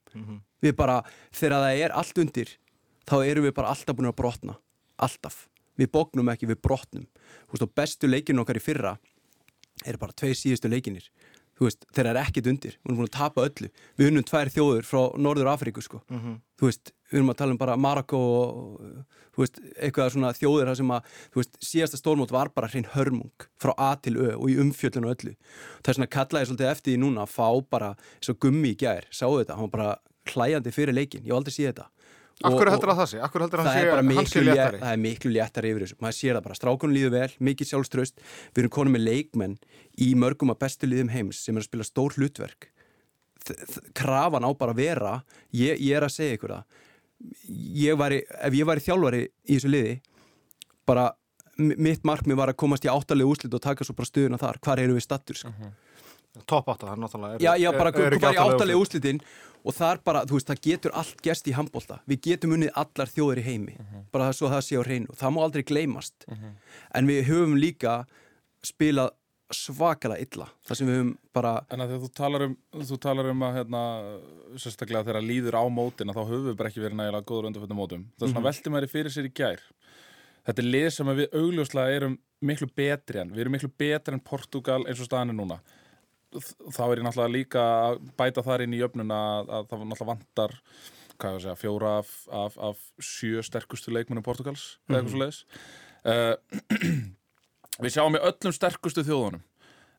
Við 0.63 0.75
bara, 0.79 1.01
þegar 1.35 1.65
það 1.65 1.81
er 1.85 1.95
allt 1.99 2.21
undir 2.23 2.53
þá 3.09 3.15
erum 3.21 3.45
við 3.45 3.55
bara 3.59 3.73
alltaf 3.73 3.97
búin 3.97 4.09
að 4.09 4.17
brotna. 4.17 4.55
Alltaf, 4.97 5.47
við 5.77 5.91
bóknum 5.93 6.31
ekki, 6.33 6.49
við 6.49 6.61
brotnum. 6.63 7.05
Veist, 7.51 7.67
bestu 7.75 8.09
leikinu 8.09 8.41
okkar 8.41 8.57
í 8.57 8.63
fyrra 8.63 8.95
eru 9.85 10.01
bara 10.01 10.15
tveir 10.17 10.37
síðustu 10.39 10.71
leikinir 10.71 11.09
þú 11.57 11.67
veist, 11.67 11.85
þeir 11.93 12.09
eru 12.11 12.21
ekkit 12.23 12.49
undir, 12.49 12.75
við 12.79 12.89
erum 12.89 12.99
búin 12.99 13.09
að 13.09 13.15
tapa 13.17 13.45
öllu. 13.47 13.69
Við 13.99 14.09
unnum 14.09 14.25
tvær 14.27 14.51
þjóður 14.53 14.87
frá 14.89 15.01
Norður 15.21 15.49
Afríku 15.53 15.83
sko, 15.85 15.99
þú 16.09 16.69
veist, 16.69 16.93
við 17.11 17.19
erum 17.19 17.33
að 17.33 17.39
tala 17.41 17.53
um 17.53 17.59
bara 17.61 17.75
Marokko 17.77 18.19
og 18.19 18.87
þú 19.35 19.43
veist, 19.43 19.59
eitthvað 19.77 20.13
svona 20.15 20.33
þjóðir 20.37 20.71
þar 20.71 20.79
sem 20.79 20.93
að 20.95 21.11
þú 21.33 21.41
veist, 21.41 21.59
síðasta 21.69 21.99
stórmót 22.01 22.33
var 22.33 22.51
bara 22.55 22.69
hrein 22.73 22.89
hörmung 22.95 23.47
frá 23.61 23.73
A 23.77 23.91
til 24.01 24.15
Ö 24.17 24.31
og 24.33 24.49
í 24.49 24.57
umfjöllun 24.63 25.07
og 25.07 25.15
öllu. 25.15 25.35
Það 25.81 25.93
er 25.93 25.99
svona 25.99 26.13
kallaði 26.17 26.49
svolítið 26.49 26.71
eftir 26.71 26.93
því 26.93 27.03
núna 27.05 27.27
að 27.27 27.35
fá 27.35 27.47
bara 27.69 27.93
eins 28.17 28.33
og 28.33 28.41
gummi 28.41 28.73
í 28.73 28.79
gær, 28.79 29.07
sáu 29.13 29.37
þetta? 29.37 29.59
Hann 29.59 29.69
var 29.69 29.75
bara 29.77 29.93
hlæjandi 30.33 30.73
fyrir 30.73 30.95
leikin, 30.95 31.25
ég 31.27 31.35
aldrei 31.35 31.53
séð 31.53 31.73
þetta 31.73 31.89
Akkur 32.43 32.71
heldur 32.71 32.91
að 32.93 32.99
það 32.99 33.09
sé? 33.11 33.19
Akkur 33.23 33.43
heldur 33.45 33.61
að 33.61 33.67
það 33.67 33.73
hann 33.73 33.81
er 33.81 33.89
sé, 33.89 33.95
hann 33.95 34.09
miklu, 34.09 34.25
sé 34.33 34.43
léttari. 34.43 34.79
það 34.83 34.93
er 34.93 35.01
miklu 35.03 35.31
léttari 35.33 35.71
yfir 35.73 35.85
þessu. 35.85 35.97
Maður 36.03 36.17
sér 36.17 36.37
það 36.37 36.45
bara, 36.47 36.57
strákunum 36.59 36.95
líður 36.97 37.13
vel, 37.15 37.31
mikið 37.49 37.69
sjálfströst 37.71 38.23
við 38.23 38.61
erum 38.63 38.73
konum 38.77 38.95
með 38.97 39.05
leikmenn 39.07 39.57
í 40.03 40.09
mörgum 40.19 40.53
af 40.53 40.59
bestu 40.63 40.89
liðum 40.89 41.11
heims 41.13 41.41
sem 41.45 41.55
er 41.55 41.63
að 41.63 41.69
spila 41.69 41.87
stór 41.87 42.17
hlutverk. 42.17 42.69
Krafan 43.95 44.47
á 44.47 44.51
bara 44.55 44.75
að 44.75 44.81
vera 44.83 45.13
ég, 45.55 45.79
ég 45.79 45.97
er 45.97 46.07
að 46.07 46.15
segja 46.15 46.39
ykkur 46.39 46.55
það. 46.57 46.81
Ég 47.83 47.99
væri, 47.99 48.23
ef 48.27 48.59
ég 48.59 48.67
væri 48.67 48.83
þjálfari 48.83 49.23
í 49.23 49.55
þessu 49.55 49.71
liði 49.71 49.95
bara 50.87 51.11
mitt 51.57 52.03
markmið 52.07 52.39
var 52.39 52.51
að 52.51 52.59
komast 52.59 52.85
í 52.85 52.91
áttalega 52.91 53.29
úslit 53.29 53.53
og 53.53 53.61
taka 53.63 53.85
svo 53.85 53.95
bara 53.97 54.09
stöðuna 54.09 54.39
þar, 54.41 54.59
hvar 54.63 54.81
eru 54.81 54.97
við 54.97 55.05
stattur 55.05 55.39
sko. 55.39 55.51
Topp 56.49 56.71
átta, 56.73 56.87
það 56.87 56.93
er 56.95 57.01
náttúrulega... 57.03 57.41
Já, 57.43 57.51
já, 57.61 57.69
bara 57.77 57.91
er, 57.93 58.15
er 58.17 59.19
og 59.63 59.75
þar 59.77 60.01
bara, 60.03 60.21
þú 60.27 60.37
veist, 60.37 60.49
það 60.51 60.61
getur 60.67 60.93
allt 60.99 61.21
gerst 61.23 61.47
í 61.47 61.55
handbólta. 61.55 62.01
Við 62.09 62.21
getum 62.27 62.55
unnið 62.57 62.71
allar 62.75 63.11
þjóðir 63.11 63.41
í 63.41 63.47
heimi, 63.47 63.75
bara 64.11 64.29
það 64.29 64.37
svo 64.39 64.51
það 64.53 64.63
sé 64.67 64.79
á 64.79 64.83
hreinu. 64.83 65.17
Það 65.19 65.35
má 65.35 65.41
aldrei 65.45 65.63
gleymast. 65.63 66.25
En 66.93 67.07
við 67.07 67.27
höfum 67.29 67.55
líka 67.59 67.97
spilað 68.63 69.13
svakalega 69.53 70.23
illa. 70.23 70.47
Það 70.65 70.77
sem 70.79 70.87
við 70.89 70.97
höfum 70.97 71.11
bara, 71.35 71.53
En 71.69 71.83
að 71.83 71.91
því 71.91 71.97
að 71.97 72.03
þú 72.05 72.09
talar 72.17 72.45
um, 72.47 72.55
þú 72.89 72.97
talar 73.05 73.29
um 73.29 73.43
að 73.45 73.57
hérna, 73.59 73.81
sérstaklega 74.57 75.05
þegar 75.09 75.27
líður 75.27 75.57
á 75.59 75.63
mótin 75.69 76.09
að 76.09 76.17
þá 76.17 76.23
höfum 76.31 76.47
við 76.49 76.57
bara 76.59 76.71
ekki 76.71 76.83
verið 76.83 76.99
nægilega 76.99 77.27
góður 77.29 77.49
undanfjöndum 77.49 77.79
mótum. 77.79 78.05
Það 78.17 78.27
er 78.27 78.33
svona 78.33 78.47
velti 78.47 78.73
maður 78.73 78.93
fyrir 78.93 79.13
sér 79.13 79.29
í 79.29 79.33
gær. 79.37 79.63
Þetta 80.47 80.63
er 80.63 80.69
lið 80.73 80.89
sem 80.91 81.11
við 81.13 81.37
augljóslega 81.39 81.99
erum 81.99 82.17
miklu 82.43 82.67
betri 82.75 83.21
en. 83.21 83.31
Við 83.31 83.45
erum 83.45 83.55
miklu 83.55 83.69
betri 83.79 84.17
en 84.17 84.23
Portugal 84.25 84.81
eins 84.87 84.99
og 84.99 85.07
staðan 85.07 85.31
er 85.31 85.37
núna. 85.37 85.59
Þá 86.33 86.83
er 86.87 86.99
ég 86.99 87.05
náttúrulega 87.05 87.33
líka 87.33 87.63
að 87.87 88.03
bæta 88.19 88.43
þar 88.45 88.65
inn 88.65 88.75
í 88.75 88.81
jöfnuna 88.81 89.19
að, 89.37 89.51
að 89.57 89.67
það 89.69 89.83
náttúrulega 89.83 90.09
vantar 90.11 90.55
hvað 91.21 91.35
ég 91.35 91.37
að 91.37 91.43
segja, 91.45 91.59
fjóra 91.61 91.91
af, 92.01 92.13
af, 92.33 92.55
af 92.69 92.85
sjö 93.03 93.43
sterkustu 93.45 93.93
leikmunum 93.93 94.25
Portugals 94.25 94.77
eða 94.89 94.99
eitthvað 94.99 95.13
svo 95.13 95.21
leiðis. 95.21 95.41
Uh, 96.03 96.35
við 97.83 97.95
sjáum 97.95 98.17
í 98.17 98.23
öllum 98.23 98.55
sterkustu 98.55 99.05
þjóðunum 99.05 99.43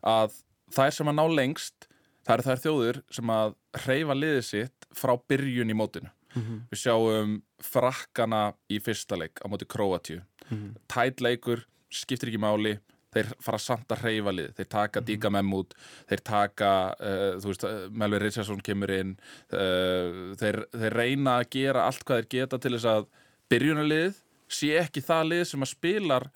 að 0.04 0.34
þær 0.74 0.96
sem 0.98 1.10
að 1.12 1.18
ná 1.20 1.24
lengst 1.32 1.88
það 2.24 2.34
eru 2.34 2.46
þær 2.48 2.62
þjóðir 2.64 3.00
sem 3.18 3.32
að 3.34 3.56
hreyfa 3.84 4.18
liðið 4.18 4.44
sitt 4.48 4.88
frá 4.94 5.14
byrjun 5.30 5.72
í 5.72 5.76
mótinu. 5.78 6.10
Við 6.70 6.80
sjáum 6.80 7.36
frakkana 7.62 8.42
í 8.72 8.80
fyrsta 8.82 9.18
leik 9.18 9.38
á 9.38 9.46
móti 9.46 9.68
Króatíu. 9.70 10.22
Tætt 10.90 11.22
leikur, 11.22 11.62
skiptir 11.94 12.32
ekki 12.32 12.42
máli 12.42 12.74
þeir 13.14 13.32
fara 13.44 13.60
samt 13.62 13.94
að 13.94 14.04
hreyfa 14.04 14.34
lið. 14.34 14.52
Þeir 14.58 14.70
taka 14.74 15.02
Díka 15.04 15.30
Memm 15.32 15.54
út 15.56 15.74
þeir 16.10 16.24
taka, 16.26 16.70
uh, 16.98 17.26
þú 17.42 17.52
veist, 17.52 17.66
uh, 17.68 17.86
Melvin 17.90 18.24
Richardson 18.24 18.62
kemur 18.64 18.94
inn 18.94 19.14
uh, 19.54 20.34
þeir, 20.40 20.64
þeir 20.74 20.98
reyna 20.98 21.38
að 21.40 21.50
gera 21.56 21.86
allt 21.88 22.04
hvað 22.04 22.22
þeir 22.22 22.30
geta 22.36 22.60
til 22.60 22.74
þess 22.76 22.90
að 22.94 23.08
byrjunarlið 23.52 24.20
sé 24.54 24.74
ekki 24.80 25.02
það 25.04 25.30
lið 25.32 25.44
sem 25.50 25.64
að 25.64 25.72
spilar 25.72 26.28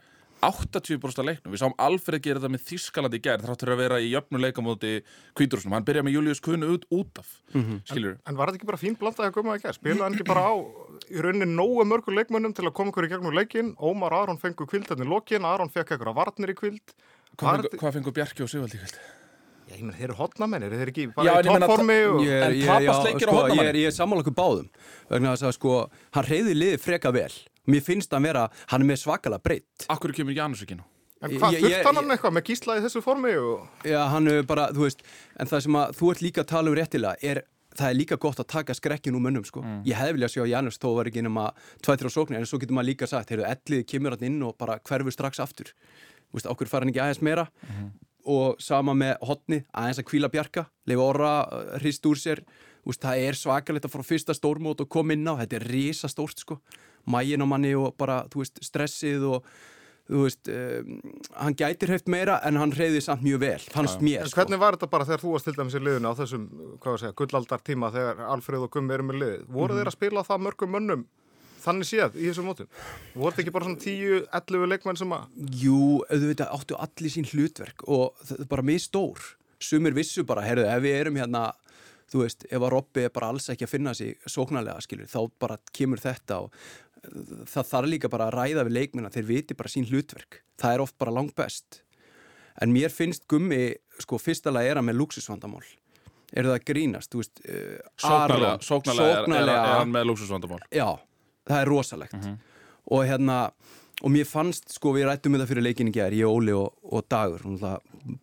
80% 0.45 1.21
af 1.23 1.27
leiknum, 1.27 1.53
við 1.53 1.63
sáum 1.63 1.75
Alfred 1.83 2.23
gera 2.23 2.41
þetta 2.41 2.53
með 2.55 2.63
Þískaland 2.69 3.17
í 3.17 3.21
gerð, 3.25 3.45
þráttur 3.47 3.73
að 3.75 3.81
vera 3.83 3.99
í 3.99 4.11
jöfnu 4.13 4.41
leikamóti 4.43 4.93
Kvíturúsnum, 5.39 5.75
hann 5.75 5.87
byrjaði 5.89 6.07
með 6.07 6.17
Július 6.17 6.43
Kunu 6.45 6.71
út, 6.77 6.87
út 6.95 7.21
af, 7.23 7.33
mm 7.55 7.65
-hmm. 7.65 7.83
skilur 7.91 8.17
En 8.25 8.39
var 8.39 8.51
þetta 8.53 8.61
ekki 8.61 8.71
bara 8.71 8.83
fín 8.83 8.99
blandaði 8.99 9.29
að 9.29 9.37
koma 9.39 9.55
að 9.57 9.63
gerð? 9.67 9.79
Spilaði 9.81 10.03
hann 10.07 10.15
ekki 10.15 10.29
bara 10.31 10.47
á 10.47 10.55
í 11.11 11.19
rauninni 11.25 11.51
nógu 11.51 11.85
mörgur 11.85 12.15
leikmönnum 12.15 12.55
til 12.55 12.67
að 12.67 12.75
koma 12.79 12.91
ykkur 12.91 13.07
í 13.07 13.13
gegnum 13.13 13.35
leikin 13.35 13.75
Ómar 13.79 14.15
Aron 14.15 14.39
fengur 14.39 14.67
kvild 14.67 14.87
hérna 14.87 15.05
í 15.05 15.09
lokin, 15.09 15.45
Aron 15.45 15.71
fekk 15.71 15.97
ykkur 15.99 16.13
að 16.13 16.19
varnir 16.23 16.51
í 16.51 16.59
kvild 16.59 16.95
Hvað 17.39 17.63
fengur, 17.63 17.79
hvað 17.79 17.95
fengur 17.99 18.13
Bjarki 18.13 18.43
og 18.43 18.51
Sigvaldi 18.51 18.79
í 18.79 18.83
kvild? 18.83 18.99
Já, 19.69 19.77
ég 19.77 19.85
menn, 19.85 19.97
þeir 19.99 20.09
eru 20.09 20.17
hotnamenn, 20.17 20.65
eru 20.65 20.79
þeir 20.81 20.91
ekki 20.95 21.05
Já, 21.11 21.13
bara 21.19 21.33
en 21.39 21.45
í 21.45 21.53
toppformi 21.53 21.99
og... 22.09 22.23
Ég 22.25 22.45
En 22.47 22.55
tapast 22.65 23.03
já, 23.03 23.05
leikir 23.05 23.29
á 23.29 23.29
sko, 23.29 23.37
hornamanni? 23.37 23.61
Ég 23.61 23.69
er, 23.69 23.79
ég 23.83 23.91
er 23.91 23.97
sammála 23.99 24.25
okkur 24.25 24.37
báðum 24.39 24.69
vegna 25.11 25.35
þess 25.35 25.49
að 25.49 25.55
sko, 25.59 25.75
hann 26.17 26.29
reyði 26.29 26.55
liðið 26.57 26.85
freka 26.87 27.13
vel 27.13 27.35
Mér 27.69 27.85
finnst 27.85 28.15
hann 28.17 28.25
vera, 28.25 28.47
hann 28.73 28.85
er 28.85 28.91
með 28.93 29.03
svakala 29.05 29.41
breytt 29.43 29.89
Akkur 29.93 30.15
kemur 30.17 30.37
Janus 30.37 30.65
ekki 30.65 30.79
nú? 30.79 30.87
En 31.19 31.35
hvað, 31.35 31.59
þurft 31.59 31.87
hann 31.89 31.99
hann 31.99 32.15
eitthvað? 32.15 32.35
Með 32.37 32.51
gísla 32.53 32.79
í 32.79 32.83
þessu 32.85 33.03
formi 33.03 33.35
og... 33.43 33.69
Já, 33.87 34.01
hann 34.13 34.31
er 34.31 34.45
bara, 34.49 34.69
þú 34.75 34.87
veist 34.87 35.03
En 35.37 35.51
það 35.51 35.65
sem 35.67 35.79
að 35.81 35.95
þú 35.99 36.11
ert 36.13 36.25
líka 36.25 36.45
að 36.45 36.53
tala 36.55 36.73
um 36.73 36.77
réttilega 36.79 37.33
er 37.33 37.43
Það 37.79 37.93
er 37.93 37.99
líka 37.99 38.17
gott 38.19 38.41
að 38.43 38.49
taka 38.51 38.75
skrekkin 38.75 39.15
úr 39.15 39.23
mönnum 39.23 39.45
sko. 39.47 39.61
Ég 39.87 39.95
hefði 39.95 40.17
viljað 40.17 40.33
sjá 40.33 40.45
Janus 40.51 40.81
þó 40.83 40.89
var 40.97 41.11
ekki 41.11 41.23
nema 41.23 41.45
2-3 41.87 42.11
sóknir, 42.11 42.41
en 42.41 42.49
svo 42.49 42.59
getur 42.59 42.75
maður 42.75 42.89
líka 42.89 43.07
sagt 43.07 43.31
heyrðu, 43.31 43.45
ellið 43.47 43.85
kemur 43.93 44.17
hann 44.17 44.25
inn 44.27 44.41
og 44.43 44.57
bara 44.59 44.81
hverfur 44.89 45.15
strax 45.15 45.39
aftur. 45.45 45.71
Þú 46.27 46.41
veist, 46.41 46.49
okkur 46.51 46.71
fara 46.71 46.83
hann 46.83 46.91
ekki 46.91 47.03
aðeins 47.05 47.23
meira? 47.29 47.45
Og 48.29 48.59
sama 48.65 48.97
með 48.99 49.15
hotni 49.29 49.61
aðeins 49.71 50.03
að 50.03 50.09
kvíla 50.11 50.33
bjarka, 50.33 50.67
leifa 50.91 51.07
orra 51.07 51.31
uh, 51.45 51.71
hrist 51.79 52.09
úr 52.09 52.19
sér, 52.19 52.43
Þú 52.79 52.93
veist, 52.95 53.03
það 53.05 53.23
er 53.29 53.37
svakalegt 53.37 53.85
að 53.85 53.93
fara 53.93 54.05
á 54.07 54.11
fyrsta 54.11 54.35
stórmót 54.37 54.79
og 54.81 54.89
koma 54.89 55.13
inn 55.13 55.27
á. 55.29 55.37
Þetta 55.43 55.57
er 55.59 55.65
risa 55.69 56.09
stórt 56.09 56.41
sko, 56.41 56.55
mægin 57.09 57.43
á 57.45 57.47
manni 57.49 57.75
og 57.79 57.97
bara, 57.99 58.23
þú 58.33 58.43
veist, 58.45 58.61
stressið 58.65 59.27
og 59.33 59.51
þú 60.09 60.23
veist, 60.25 60.49
um, 60.49 60.95
hann 61.37 61.57
gætir 61.61 61.91
hreift 61.93 62.07
meira 62.09 62.39
en 62.49 62.57
hann 62.57 62.73
reyði 62.73 63.03
samt 63.05 63.21
mjög 63.27 63.43
vel 63.43 63.59
fannst 63.75 64.01
mér 64.01 64.23
En 64.25 64.31
sko. 64.31 64.41
hvernig 64.41 64.59
var 64.63 64.77
þetta 64.79 64.89
bara 64.95 65.05
þegar 65.05 65.21
þú 65.21 65.33
varst 65.35 65.45
til 65.51 65.57
dæmis 65.59 65.77
í 65.77 65.83
liðinu 65.85 66.09
á 66.09 66.15
þessum, 66.17 66.47
hvað 66.81 66.89
var 66.89 66.97
að 66.97 67.03
segja, 67.03 67.17
gullaldar 67.21 67.65
tíma 67.67 67.91
þegar 67.93 68.23
Alfreð 68.33 68.65
og 68.65 68.71
Gummi 68.73 68.95
eru 68.97 69.05
með 69.11 69.19
lið? 69.23 69.43
Voru 69.53 69.75
Mhm. 69.75 69.79
þeir 69.83 69.91
að 69.93 69.97
spila 69.99 70.25
það 70.25 70.45
mörgum 70.47 70.73
mönnum 70.79 71.05
þannig 71.61 71.89
séð 71.91 72.17
í 72.17 72.25
þessum 72.31 72.49
mótum? 72.49 72.69
Voru 73.15 73.33
þetta 73.35 73.43
ekki 73.45 73.53
bara 73.53 73.65
svona 73.69 73.85
10-11 73.85 74.67
leikmenn 74.73 74.97
sem 74.97 75.13
að... 75.13 75.29
Jú, 75.61 75.81
auðvitað 76.09 76.53
áttu 76.57 76.81
allir 76.81 77.13
sín 77.13 77.29
hlutverk 77.29 77.85
og 77.87 78.15
það 78.25 78.41
er 78.41 78.49
bara 78.57 78.63
mjög 78.63 78.81
stór 78.89 79.19
sumir 79.61 79.93
vissu 79.93 80.25
bara, 80.25 80.41
heyrðu, 80.47 80.65
ef 80.73 80.83
við 80.83 81.01
erum 81.03 81.17
hérna 81.21 81.53
þú 82.09 82.23
veist, 82.23 82.47
ef 82.49 82.63
að 82.63 82.71
Robby 82.73 83.03
er 83.05 83.11
bara 83.13 83.29
alls 83.29 83.51
ekki 83.53 83.67
að 83.67 83.73
finna 83.75 83.93
sig 83.93 84.17
sóknarlega, 84.25 84.81
skilur, 84.81 85.05
þá 85.11 85.29
bara 85.39 85.59
kemur 85.77 85.99
þetta 86.01 86.39
og 86.47 86.53
það 87.49 87.69
þarf 87.73 87.93
líka 87.93 88.13
bara 88.13 88.29
að 88.29 88.37
ræða 88.39 88.65
við 88.69 88.77
leikminna, 88.77 89.13
þeir 89.15 89.29
viti 89.29 89.59
bara 89.59 89.73
sín 89.73 89.89
hlutverk. 89.89 90.43
Það 90.61 90.75
er 90.75 90.85
oft 90.85 90.99
bara 91.01 91.15
langt 91.15 91.37
best. 91.39 91.83
En 92.63 92.73
mér 92.75 92.91
finnst 92.91 93.29
gummi, 93.31 93.77
sko, 94.03 94.19
fyrstalega 94.19 94.73
er 94.73 94.81
hann 94.81 94.89
með 94.89 94.99
luxusvandamál 95.03 95.67
er 96.37 96.49
það 96.49 96.57
að 96.59 96.65
grínast, 96.69 97.13
þú 97.13 97.23
veist 97.23 97.41
uh, 97.41 97.59
Sóknarlega, 97.97 98.53
Aron, 98.53 98.65
sóknarlega, 98.67 99.21
er, 99.23 99.37
er, 99.39 99.53
er 99.55 99.75
hann 99.79 99.93
með 99.95 100.09
lúksusvandamál 100.11 100.61
Já, 100.75 100.89
það 101.49 101.63
er 101.63 101.71
rosalegt. 101.73 102.29
Og 102.89 103.05
hérna 103.09 103.39
og 103.99 104.13
mér 104.15 104.27
fannst, 104.31 104.69
sko, 104.77 104.93
við 104.95 105.09
rættum 105.09 105.35
þetta 105.35 105.49
fyrir 105.51 105.65
leikin 105.67 105.89
í 105.91 105.93
gerð 105.95 106.19
ég, 106.21 106.29
Óli 106.31 106.53
og, 106.55 106.69
og 106.87 107.07
Dagur 107.11 107.43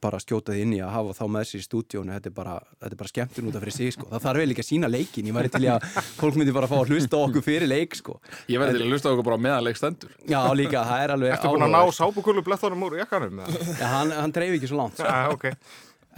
bara 0.02 0.18
skjótaði 0.24 0.64
inn 0.64 0.74
í 0.74 0.80
að 0.82 0.94
hafa 0.96 1.16
þá 1.18 1.26
með 1.36 1.44
sér 1.50 1.62
í 1.62 1.66
stúdíónu 1.66 2.14
þetta 2.16 2.30
er 2.32 2.36
bara, 2.38 2.54
þetta 2.80 2.94
er 2.94 3.00
bara 3.02 3.12
skemmtun 3.12 3.50
út 3.52 3.58
af 3.60 3.66
fyrir 3.66 3.76
sig, 3.76 3.92
sko 3.94 4.08
það 4.10 4.24
þarf 4.24 4.42
vel 4.42 4.54
ekki 4.56 4.64
að 4.64 4.70
sína 4.70 4.90
leikin, 4.90 5.28
ég 5.30 5.36
væri 5.36 5.52
til 5.54 5.68
að 5.74 5.90
fólk 6.22 6.40
myndi 6.40 6.56
bara 6.56 6.70
fá 6.72 6.78
að 6.80 6.94
hlusta 6.96 7.20
á 7.20 7.26
okkur 7.28 7.46
fyrir 7.46 7.70
leik, 7.70 7.98
sko 8.00 8.16
Ég 8.50 8.62
verði 8.64 8.80
til 8.80 8.88
að 8.88 8.96
hlusta 8.96 9.12
á 9.12 9.14
okkur 9.14 9.28
bara 9.28 9.42
meðan 9.46 9.68
leik 9.68 9.78
stendur 9.82 10.16
Já, 10.32 10.40
líka, 10.58 10.86
það 10.88 11.04
er 11.04 11.14
alveg 11.18 11.36
Ertu 11.36 11.52
búin 11.54 11.68
að 11.68 11.76
ná 11.76 11.82
sábukulu 12.00 12.46
blettunum 12.48 12.88
úr 12.88 12.98
jakkanum? 13.04 13.44
eða? 13.44 13.68
Já, 13.76 13.86
hann, 13.92 14.16
hann 14.16 14.34
dreif 14.40 14.56
ekki 14.58 14.72
svo 14.72 14.80
langt, 14.80 14.98
sko. 14.98 15.12
Já, 15.12 15.36
ok. 15.36 15.46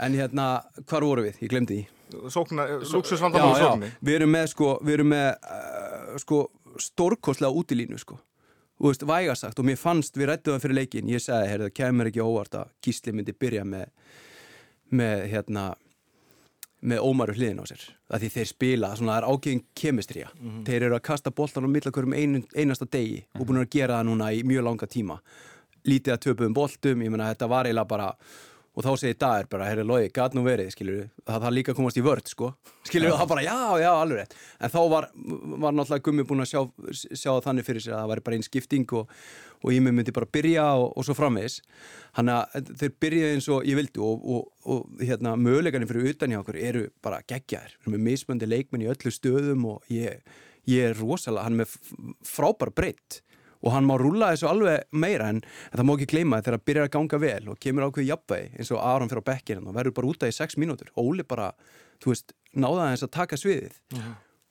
en 0.06 0.16
hérna, 0.22 0.46
hvar 0.86 1.08
voru 1.10 1.26
við? 1.26 1.42
Ég 1.44 1.52
glemdi 1.52 1.82
því 1.82 2.30
Sókna, 2.32 2.64
já, 2.70 2.78
luxusvandamál 2.94 3.52
já, 3.58 3.66
sókni. 3.66 3.90
við 4.00 4.14
erum 4.22 4.30
með 4.32 4.46
sko, 4.54 4.70
við 4.80 4.94
erum 4.94 5.10
með 5.12 5.26
uh, 5.44 6.14
sko, 6.22 6.38
stórkostlega 6.80 7.52
útilínu 7.52 7.98
sko, 8.00 8.16
þú 8.78 8.92
veist, 8.92 9.04
vægasagt 9.08 9.58
og 9.58 9.66
mér 9.68 9.80
fannst, 9.80 10.16
við 10.16 10.32
rættum 10.32 10.56
það 10.56 10.64
fyrir 10.64 10.80
leikin 10.80 11.12
ég 11.12 11.22
sagði, 11.22 11.50
heyrðu, 11.52 11.74
kemur 11.74 12.10
ekki 12.10 12.24
óvart 12.24 12.58
að 12.60 12.72
Gísli 12.84 13.14
myndi 13.14 13.34
byrja 13.34 13.66
með 13.68 13.92
með, 14.88 15.26
hérna 15.32 15.64
með 16.78 17.02
ómaru 17.02 17.34
hliðin 17.34 17.58
á 17.58 17.66
sér, 17.66 17.84
að 18.08 18.22
því 18.24 18.28
þeir 18.36 18.48
spila 18.52 18.90
svona, 18.96 19.16
það 19.16 19.20
er 19.20 19.28
ágæðin 19.28 19.62
kemistrija 19.80 20.28
þeir 20.68 20.86
eru 20.86 20.98
að 20.98 21.06
kasta 21.08 21.32
boltan 21.34 21.66
á 21.66 21.74
millakurum 21.74 22.14
ein, 22.14 22.42
einasta 22.54 22.86
degi 22.86 23.24
og 23.34 23.48
búin 23.48 23.62
að 23.64 23.72
gera 23.74 23.98
það 23.98 24.06
núna 24.08 24.30
í 24.32 24.44
mjög 24.46 24.68
langa 24.68 24.86
tíma. 24.90 25.18
Lítið 25.88 26.14
að 26.14 26.22
töpuðum 26.26 26.54
boltum, 26.54 27.02
ég 27.02 27.10
menna 27.10 27.32
þetta 27.32 27.48
var 27.50 27.66
eiginlega 27.66 27.90
bara 27.90 28.08
og 28.78 28.84
þá 28.86 28.92
segir 29.00 29.16
Dagur 29.18 29.48
bara, 29.50 29.66
herri 29.66 29.82
logi, 29.86 30.10
gat 30.14 30.36
nú 30.38 30.44
verið, 30.46 30.70
skilur 30.70 31.08
það 31.26 31.42
þarf 31.42 31.54
líka 31.56 31.74
komast 31.74 31.98
í 31.98 32.04
vörd, 32.06 32.30
sko, 32.30 32.52
skilur 32.86 33.16
það 33.18 33.30
bara, 33.32 33.42
já, 33.42 33.58
já, 33.82 33.90
alveg 33.90 34.20
rétt, 34.20 34.36
en 34.62 34.72
þá 34.74 34.78
var, 34.92 35.08
var 35.64 35.74
náttúrulega 35.74 36.06
gummi 36.06 36.26
búin 36.28 36.44
að 36.44 36.50
sjá, 36.52 36.62
sjá 37.10 37.32
þannig 37.42 37.66
fyrir 37.66 37.82
sér 37.82 37.96
að 37.96 38.04
það 38.04 38.12
væri 38.12 38.24
bara 38.28 38.38
einn 38.38 38.46
skipting 38.46 38.94
og, 39.00 39.14
og 39.58 39.74
ég 39.74 39.82
myndi 39.82 40.14
bara 40.14 40.30
byrja 40.38 40.66
og, 40.78 40.86
og 40.94 41.08
svo 41.08 41.18
framvegis, 41.18 41.58
hann 42.20 42.30
að 42.30 42.70
þeir 42.78 42.96
byrjaði 43.02 43.38
eins 43.38 43.48
og 43.50 43.66
ég 43.66 43.80
vildi 43.80 44.04
og, 44.06 44.28
og, 44.62 44.84
hérna, 45.02 45.34
möguleikarnir 45.34 45.90
fyrir 45.90 46.12
utan 46.14 46.34
hjá 46.34 46.42
okkur 46.44 46.60
eru 46.62 46.84
bara 47.02 47.24
geggjaðir, 47.26 47.74
við 47.80 47.88
erum 47.88 47.98
með 47.98 48.06
mismöndi 48.12 48.50
leikmenn 48.52 48.86
í 48.86 48.92
öllu 48.94 49.14
stöðum 49.14 49.66
og 49.74 49.90
ég, 49.90 50.22
ég 50.70 50.92
er 50.92 51.00
rosalega, 51.02 51.48
hann 51.48 51.58
er 51.58 51.64
með 51.64 52.14
frábær 52.30 52.70
breytt 52.78 53.24
og 53.64 53.74
hann 53.74 53.88
má 53.88 53.96
rúla 53.98 54.30
þessu 54.32 54.48
alveg 54.50 54.86
meira 54.92 55.32
en, 55.32 55.42
en 55.42 55.80
það 55.80 55.88
má 55.88 55.94
ekki 55.96 56.10
gleyma 56.12 56.40
þegar 56.42 56.58
það 56.58 56.66
byrjar 56.70 56.88
að 56.88 56.94
ganga 56.96 57.20
vel 57.24 57.50
og 57.52 57.60
kemur 57.64 57.88
ákveð 57.88 58.08
jafnvegi 58.12 58.50
eins 58.54 58.72
og 58.74 58.82
Aron 58.84 59.10
fyrir 59.10 59.24
á 59.26 59.30
bekkinu 59.30 59.66
og 59.66 59.76
verður 59.78 59.96
bara 59.98 60.12
útað 60.12 60.32
í 60.32 60.38
sex 60.38 60.58
mínútur. 60.60 60.92
Og 60.94 61.12
Óli 61.12 61.26
bara, 61.26 61.50
þú 62.02 62.14
veist, 62.14 62.34
náða 62.54 62.90
þess 62.92 63.08
að 63.08 63.14
taka 63.18 63.40
sviðið. 63.40 63.78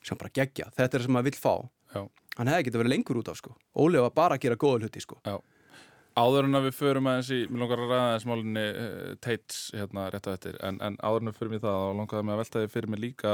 Sem 0.07 0.19
bara 0.19 0.33
gegja, 0.33 0.71
þetta 0.75 0.87
er 0.87 0.97
það 0.97 1.07
sem 1.07 1.17
maður 1.17 1.29
vill 1.31 1.41
fá. 1.41 1.53
Já. 1.95 2.01
hann 2.37 2.49
hefði 2.51 2.67
getið 2.67 2.81
verið 2.81 2.93
lengur 2.93 3.19
út 3.21 3.29
af 3.31 3.37
sko. 3.39 3.53
Óli 3.79 4.01
var 4.03 4.11
bara 4.15 4.37
að 4.37 4.43
gera 4.45 4.59
góða 4.59 4.85
hluti 4.85 5.01
sko. 5.01 5.19
Já. 5.25 5.37
Áður 6.17 6.47
en 6.47 6.57
að 6.57 6.67
við 6.67 6.77
förum 6.79 7.09
aðeins 7.09 7.29
í, 7.33 7.39
mér 7.49 7.61
langar 7.63 7.81
að 7.81 7.91
ræða 7.91 8.05
aðeins 8.07 8.25
málinni 8.27 8.63
uh, 8.67 9.11
Tates 9.21 9.59
hérna 9.77 10.07
rétt 10.13 10.29
á 10.29 10.31
eftir, 10.33 10.57
en, 10.65 10.79
en 10.85 10.97
áður 10.97 11.23
en 11.23 11.29
við 11.29 11.37
förum 11.37 11.57
í 11.57 11.59
það 11.61 11.77
þá 11.77 11.99
langaði 11.99 12.25
mig 12.25 12.35
að 12.35 12.41
velta 12.41 12.63
því 12.63 12.71
fyrir 12.73 12.91
mig 12.93 13.03
líka 13.03 13.33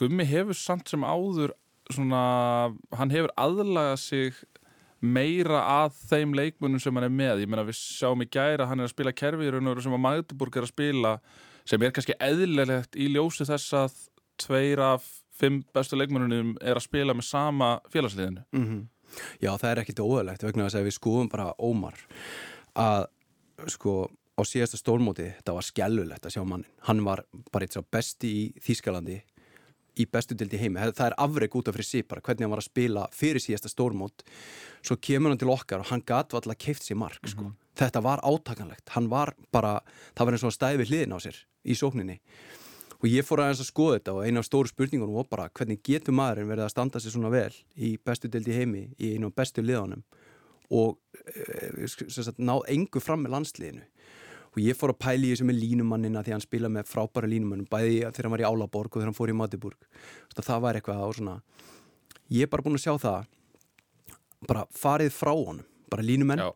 Gummi 0.00 0.26
hefur 0.26 0.58
samt 0.58 0.90
sem 0.90 1.04
áður 1.04 1.52
svona, 1.92 2.20
hann 2.96 3.12
hefur 3.12 3.32
aðlagað 3.40 3.98
sig 4.00 4.38
meira 5.04 5.60
að 5.68 5.98
þeim 6.08 6.32
leikmunum 6.38 6.80
sem 6.80 6.96
hann 6.96 7.06
er 7.08 7.12
með. 7.12 7.42
Ég 7.44 7.50
meina 7.50 7.66
við 7.66 7.76
sjáum 7.76 8.24
í 8.24 8.28
gæra 8.32 8.68
hann 8.70 8.80
er 8.80 8.88
að 8.88 8.94
spila 8.94 9.12
kerfi 9.12 9.48
í 9.48 9.52
raun 9.52 9.68
og 9.68 9.74
veru 9.74 9.84
sem 9.84 9.96
að 9.96 10.04
Magdeburg 10.06 10.56
er 10.56 10.66
að 10.66 10.72
spila 10.72 11.12
sem 11.68 11.84
er 11.84 11.92
kannski 11.96 12.16
eðlilegt 12.24 12.96
í 12.96 13.10
ljósi 13.12 13.46
þess 13.48 13.76
að 13.76 14.00
tveir 14.40 14.82
af 14.84 15.06
fimm 15.34 15.62
bestu 15.74 15.98
leikmununum 15.98 16.54
er 16.62 16.78
að 16.78 16.86
spila 16.86 17.16
með 17.16 17.28
sama 17.28 17.76
félagsliðinu. 17.92 18.44
Mm 18.54 18.66
Já, 19.42 19.52
það 19.60 19.70
er 19.70 19.80
ekkit 19.82 20.00
óæðlegt 20.02 20.42
vegna 20.42 20.66
þess 20.66 20.78
að 20.80 20.86
við 20.88 20.96
skoðum 20.96 21.30
bara 21.30 21.52
Ómar 21.62 21.98
að 22.80 23.04
sko 23.70 24.08
á 24.34 24.42
síðasta 24.42 24.80
stórmóti 24.80 25.28
þetta 25.36 25.54
var 25.54 25.66
skellulegt 25.66 26.26
að 26.26 26.34
sjá 26.34 26.42
mannin 26.42 26.70
hann 26.88 27.02
var 27.06 27.22
bara 27.54 27.66
eitt 27.66 27.76
svo 27.76 27.84
besti 27.86 28.30
í 28.34 28.44
Þýskalandi 28.64 29.20
í 30.00 30.06
bestu 30.10 30.36
dildi 30.38 30.58
heimi. 30.60 30.82
Það 30.94 31.06
er 31.06 31.16
afreg 31.24 31.56
út 31.58 31.70
af 31.70 31.78
fyrir 31.78 32.06
bara 32.08 32.24
hvernig 32.24 32.46
hann 32.46 32.54
var 32.54 32.62
að 32.62 32.68
spila 32.68 33.06
fyrir 33.14 33.42
síðasta 33.42 33.70
stórmót. 33.72 34.24
Svo 34.84 34.98
kemur 35.00 35.32
hann 35.32 35.40
til 35.40 35.52
okkar 35.52 35.84
og 35.84 35.90
hann 35.92 36.04
gat 36.06 36.34
alltaf 36.34 36.58
keift 36.58 36.84
sér 36.86 36.98
mark 37.00 37.28
sko. 37.28 37.52
þetta 37.78 38.02
var 38.02 38.22
átakanlegt. 38.24 38.88
Hann 38.94 39.08
var 39.10 39.34
bara, 39.52 39.80
það 40.16 40.26
var 40.26 40.36
eins 40.36 40.44
og 40.44 40.52
að 40.52 40.58
stæði 40.58 40.82
við 40.82 40.92
hliðin 40.92 41.16
á 41.16 41.18
sér 41.24 41.40
í 41.64 41.78
sókninni. 41.78 42.20
Og 43.04 43.10
ég 43.10 43.26
fór 43.26 43.42
aðeins 43.44 43.60
að 43.60 43.68
skoða 43.68 43.96
þetta 43.98 44.12
og 44.14 44.24
eina 44.24 44.40
af 44.40 44.46
stóru 44.46 44.70
spurningunum 44.70 45.18
var 45.18 45.26
bara 45.28 45.48
hvernig 45.52 45.82
getur 45.84 46.16
maðurinn 46.16 46.48
verið 46.48 46.64
að 46.64 46.72
standa 46.72 47.02
sér 47.02 47.12
svona 47.12 47.32
vel 47.34 47.52
í 47.76 47.96
bestu 48.00 48.30
dildi 48.32 48.54
heimi 48.56 48.86
í 48.96 49.14
einu 49.14 49.28
af 49.28 49.34
bestu 49.36 49.64
liðanum 49.64 50.04
og 50.72 50.96
e, 51.28 51.88
sagt, 51.88 52.38
ná 52.40 52.56
engu 52.72 53.02
fram 53.04 53.26
með 53.26 53.34
landsliðinu 53.36 53.84
og 54.54 54.58
ég 54.62 54.78
fór 54.78 54.94
að 54.94 55.00
pæli 55.02 55.28
í 55.28 55.34
þessu 55.34 55.46
með 55.48 55.60
línumannina 55.64 56.22
því 56.24 56.34
hann 56.36 56.44
spila 56.44 56.70
með 56.70 56.88
frábæra 56.90 57.30
línumannum 57.30 57.66
bæði 57.70 58.00
þegar 58.06 58.28
hann 58.28 58.34
var 58.36 58.44
í 58.44 58.48
Álaborg 58.48 58.90
og 58.92 59.00
þegar 59.00 59.10
hann 59.10 59.18
fór 59.18 59.32
í 59.32 59.38
Matiburg 59.38 59.88
það 60.38 60.60
var 60.62 60.78
eitthvað 60.78 61.02
á 61.02 61.08
svona. 61.14 61.36
Ég 62.30 62.46
er 62.46 62.52
bara 62.52 62.64
búin 62.64 62.78
að 62.78 62.84
sjá 62.86 62.94
það 63.02 63.26
bara 64.48 64.66
farið 64.74 65.14
frá 65.14 65.32
honum 65.34 65.64
bara 65.90 66.04
línumenn 66.04 66.42
Já. 66.42 66.52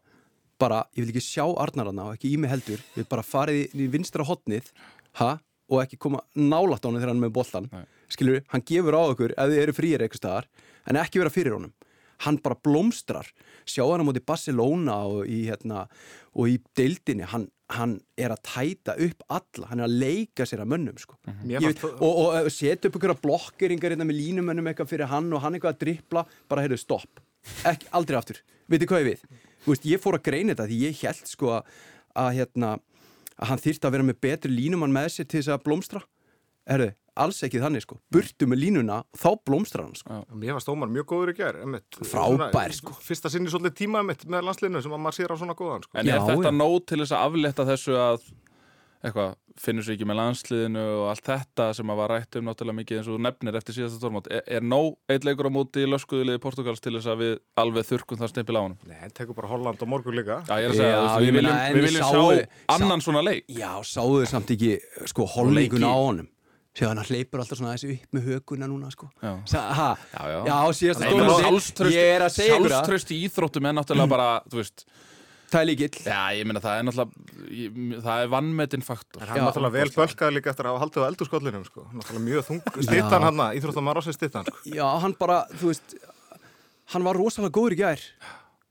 bara, 0.58 0.84
ég 0.96 1.04
vil 1.04 1.12
ekki 1.12 1.22
sjá 1.22 1.44
Arnararna 1.62 2.08
og 2.08 2.16
ekki 2.16 2.32
í 2.34 2.38
mig 2.40 2.50
heldur. 2.50 2.80
Ég 2.96 3.02
vil 3.02 3.10
bara 3.10 3.22
farið 3.26 3.74
í, 3.74 3.86
vinstra 3.92 4.26
hotnið 4.26 4.72
ha, 5.20 5.36
og 5.70 5.82
ekki 5.84 5.98
koma 6.00 6.22
nálat 6.34 6.82
á 6.82 6.88
honum 6.88 6.98
þegar 6.98 7.12
hann 7.12 7.20
er 7.20 7.26
með 7.26 7.36
boltan 7.36 7.68
Nei. 7.72 7.84
skilur, 8.10 8.40
hann 8.50 8.64
gefur 8.66 8.96
á 8.98 9.02
okkur 9.04 9.36
ef 9.36 9.52
þið 9.52 9.62
eru 9.62 9.76
frýir 9.76 10.02
eitthvað 10.04 10.22
staðar 10.22 10.48
en 10.88 10.98
ekki 11.02 11.22
vera 11.22 11.34
fyrir 11.34 11.54
honum. 11.58 11.74
Hann 12.24 12.40
bara 12.42 12.56
blómstrar. 12.58 13.28
Sjá 13.68 13.84
hann 13.86 14.02
á 14.02 14.08
móti 14.08 14.24
Barcelona 14.26 14.96
og 15.06 15.28
í, 15.30 15.44
hérna, 15.46 15.84
og 16.34 16.50
í 16.50 16.56
deildinni 16.74 17.28
hann, 17.30 17.46
hann 17.76 17.98
er 18.16 18.32
að 18.32 18.42
tæta 18.48 18.94
upp 19.04 19.24
alla 19.28 19.68
hann 19.68 19.82
er 19.82 19.88
að 19.88 19.96
leika 20.00 20.46
sér 20.48 20.62
að 20.64 20.70
mönnum 20.72 21.00
sko. 21.00 21.18
Mér 21.42 21.58
Ég 21.58 21.74
veit, 21.74 21.82
og, 21.84 22.20
og 22.24 22.52
setja 22.52 22.88
upp 22.88 22.96
einhverja 22.96 23.20
blokkeringar 23.24 23.94
hérna 23.94 24.06
með 24.08 24.20
línumönnum 24.22 24.70
eitthvað 24.70 24.92
fyrir 24.94 25.10
hann 25.10 25.28
og 25.36 25.42
hann 25.44 25.58
eitthvað 25.58 25.74
að 25.74 25.82
drippla 25.84 26.24
bara 26.48 26.64
heyrðu 26.64 26.80
stopp, 26.80 27.20
ekki, 27.68 27.90
aldrei 27.98 28.18
aftur. 28.20 28.40
Veitir 28.68 28.88
hvað 28.88 29.04
ég 29.04 29.10
við, 29.10 29.40
veist, 29.66 29.88
ég 29.88 30.00
fór 30.02 30.16
að 30.16 30.26
greina 30.30 30.54
þetta 30.54 30.68
því 30.70 30.78
ég 30.86 31.02
held 31.04 31.28
sko 31.28 31.52
að, 31.58 31.74
að 32.24 32.30
hérna 32.40 32.72
að 33.38 33.52
hann 33.52 33.62
þyrfti 33.62 33.88
að 33.88 33.94
vera 33.96 34.08
með 34.08 34.20
betri 34.24 34.52
línumann 34.54 34.94
með 34.94 35.10
sér 35.14 35.28
til 35.28 35.42
þess 35.42 35.52
að 35.54 35.64
blómstra. 35.68 36.02
Erðu, 36.68 36.88
alls 37.24 37.42
ekki 37.46 37.60
þannig 37.62 37.84
sko 37.84 37.98
Burtu 38.14 38.48
með 38.50 38.62
línuna, 38.64 39.00
þá 39.18 39.28
blómstrar 39.48 39.86
hann 39.88 39.94
sko 39.98 40.20
Mér 40.38 40.56
var 40.58 40.64
Stómar 40.64 40.90
mjög 40.92 41.06
góður 41.12 41.34
í 41.34 41.38
gær 41.38 41.60
einmitt. 41.62 42.00
Frábær, 42.08 42.74
sko. 42.78 42.96
Fyrsta 43.04 43.30
sinni 43.32 43.50
svolítið 43.52 43.76
tíma 43.84 44.02
einmitt, 44.02 44.26
með 44.30 44.46
landsliðinu 44.48 44.82
sem 44.84 44.94
að 44.98 45.04
maður 45.06 45.18
sér 45.20 45.34
á 45.34 45.36
svona 45.40 45.58
góðan 45.58 45.86
sko. 45.86 45.98
En 45.98 46.06
Já, 46.10 46.16
er 46.18 46.26
þetta 46.32 46.52
já. 46.52 46.58
nóg 46.62 46.78
til 46.88 47.00
þess 47.02 47.14
að 47.16 47.26
aflétta 47.28 47.66
þessu 47.68 47.96
að 47.98 48.28
eitthvað, 48.98 49.36
finnur 49.62 49.84
sér 49.86 49.94
ekki 49.94 50.06
með 50.10 50.16
landsliðinu 50.18 50.82
og 50.98 51.04
allt 51.12 51.26
þetta 51.28 51.66
sem 51.78 51.90
að 51.92 51.98
var 52.00 52.10
rætt 52.14 52.38
um 52.38 52.46
náttúrulega 52.48 52.78
mikið 52.80 52.98
eins 52.98 53.08
og 53.10 53.14
þú 53.14 53.20
nefnir 53.26 53.58
eftir 53.58 53.76
síðasta 53.76 54.00
tórmátt 54.02 54.26
er, 54.34 54.42
er 54.58 54.64
nóg 54.66 54.96
eitt 55.10 55.26
leikur 55.26 55.46
á 55.50 55.52
móti 55.54 55.84
í 55.84 55.90
löskuðuliði 55.90 56.40
Portugals 56.42 56.82
til 56.82 56.94
þess 56.96 57.10
að 57.12 57.22
við 57.22 57.34
alveg 57.62 57.86
þurkum 57.92 58.18
það 58.22 58.32
stimpil 58.32 58.58
á 58.58 58.62
honum? 58.62 58.78
Nei, 58.90 58.96
hann 59.02 59.14
tekur 59.14 59.38
bara 59.38 59.50
Holland 59.52 59.82
og 59.86 59.90
morgun 59.94 60.18
líka 60.18 60.40
Já, 60.46 60.54
ég 60.62 60.66
er 60.66 60.74
að 60.74 60.80
segja, 60.82 60.96
Já, 60.98 61.14
við 61.22 61.38
viljum, 61.38 61.60
viljum 61.78 62.02
sáu- 62.10 62.26
sjá 62.34 62.74
annan 62.74 63.04
svona 63.06 63.22
leik 63.26 63.46
Já, 63.54 63.70
sáðu 63.86 64.18
þau 64.24 64.30
samt 64.34 64.50
ekki 64.56 64.72
sko 65.14 65.28
leiki. 65.54 65.82
á 65.82 65.94
honum 65.94 66.28
Sér 66.78 66.86
hann 66.92 67.00
hleypur 67.08 67.42
alltaf 67.42 67.58
svona 67.58 67.74
þessi 67.74 67.96
upp 67.98 68.14
með 68.14 68.26
höguna 68.30 68.68
núna 68.70 68.90
sko 68.94 69.08
Já. 69.22 69.32
Sa, 69.50 69.62
ha, 69.74 69.88
Já, 70.14 70.22
já. 70.30 70.38
já 70.46 70.58
síðast 70.78 71.02
að 71.02 71.20
sjálfstraust- 71.42 71.94
Ég 71.96 72.10
er 72.14 72.24
að 72.28 72.34
segja 72.36 72.54
ykkur 72.58 72.70
það 72.70 72.74
Sjálfstraust 72.76 73.12
í 73.14 73.20
íþróttum 73.26 73.66
er 73.70 73.76
náttúrulega 73.80 74.12
bara, 74.14 74.28
þú 74.48 74.60
veist 74.62 74.84
Það 75.48 75.60
er 75.62 75.66
líkill 75.70 76.02
Já, 76.04 76.20
ég 76.36 76.44
meina 76.46 76.60
það 76.60 76.74
er 76.78 76.86
náttúrulega 76.86 77.52
ég- 77.58 78.02
það 78.04 78.22
er 78.22 78.28
vannmetinn 78.36 78.84
faktor 78.84 79.22
Já. 79.24 79.32
er 79.34 79.42
náttúrulega 79.46 79.76
vel 79.78 79.90
bölkaði 79.96 80.36
líka 80.36 80.52
eftir 80.52 80.68
að 80.68 80.74
hafa 80.76 80.84
haldið 80.84 81.02
á 81.02 81.08
eldurskóllinum 81.10 81.64
sko. 81.66 81.86
Náttúrulega 81.96 82.26
mjög 82.28 82.46
þung 82.50 82.60
stittan 82.84 83.22
hann 83.26 83.40
Íþróttamar 83.58 83.96
ásins 84.02 84.18
stittan 84.20 84.44
sko. 84.44 84.58
Já, 84.68 84.86
hann 85.00 85.16
bara, 85.18 85.46
þú 85.58 85.72
veist 85.72 85.96
Hann 86.88 87.04
var 87.04 87.16
rosalega 87.20 87.52
góður 87.52 87.74
í 87.74 87.80
gær 87.82 88.00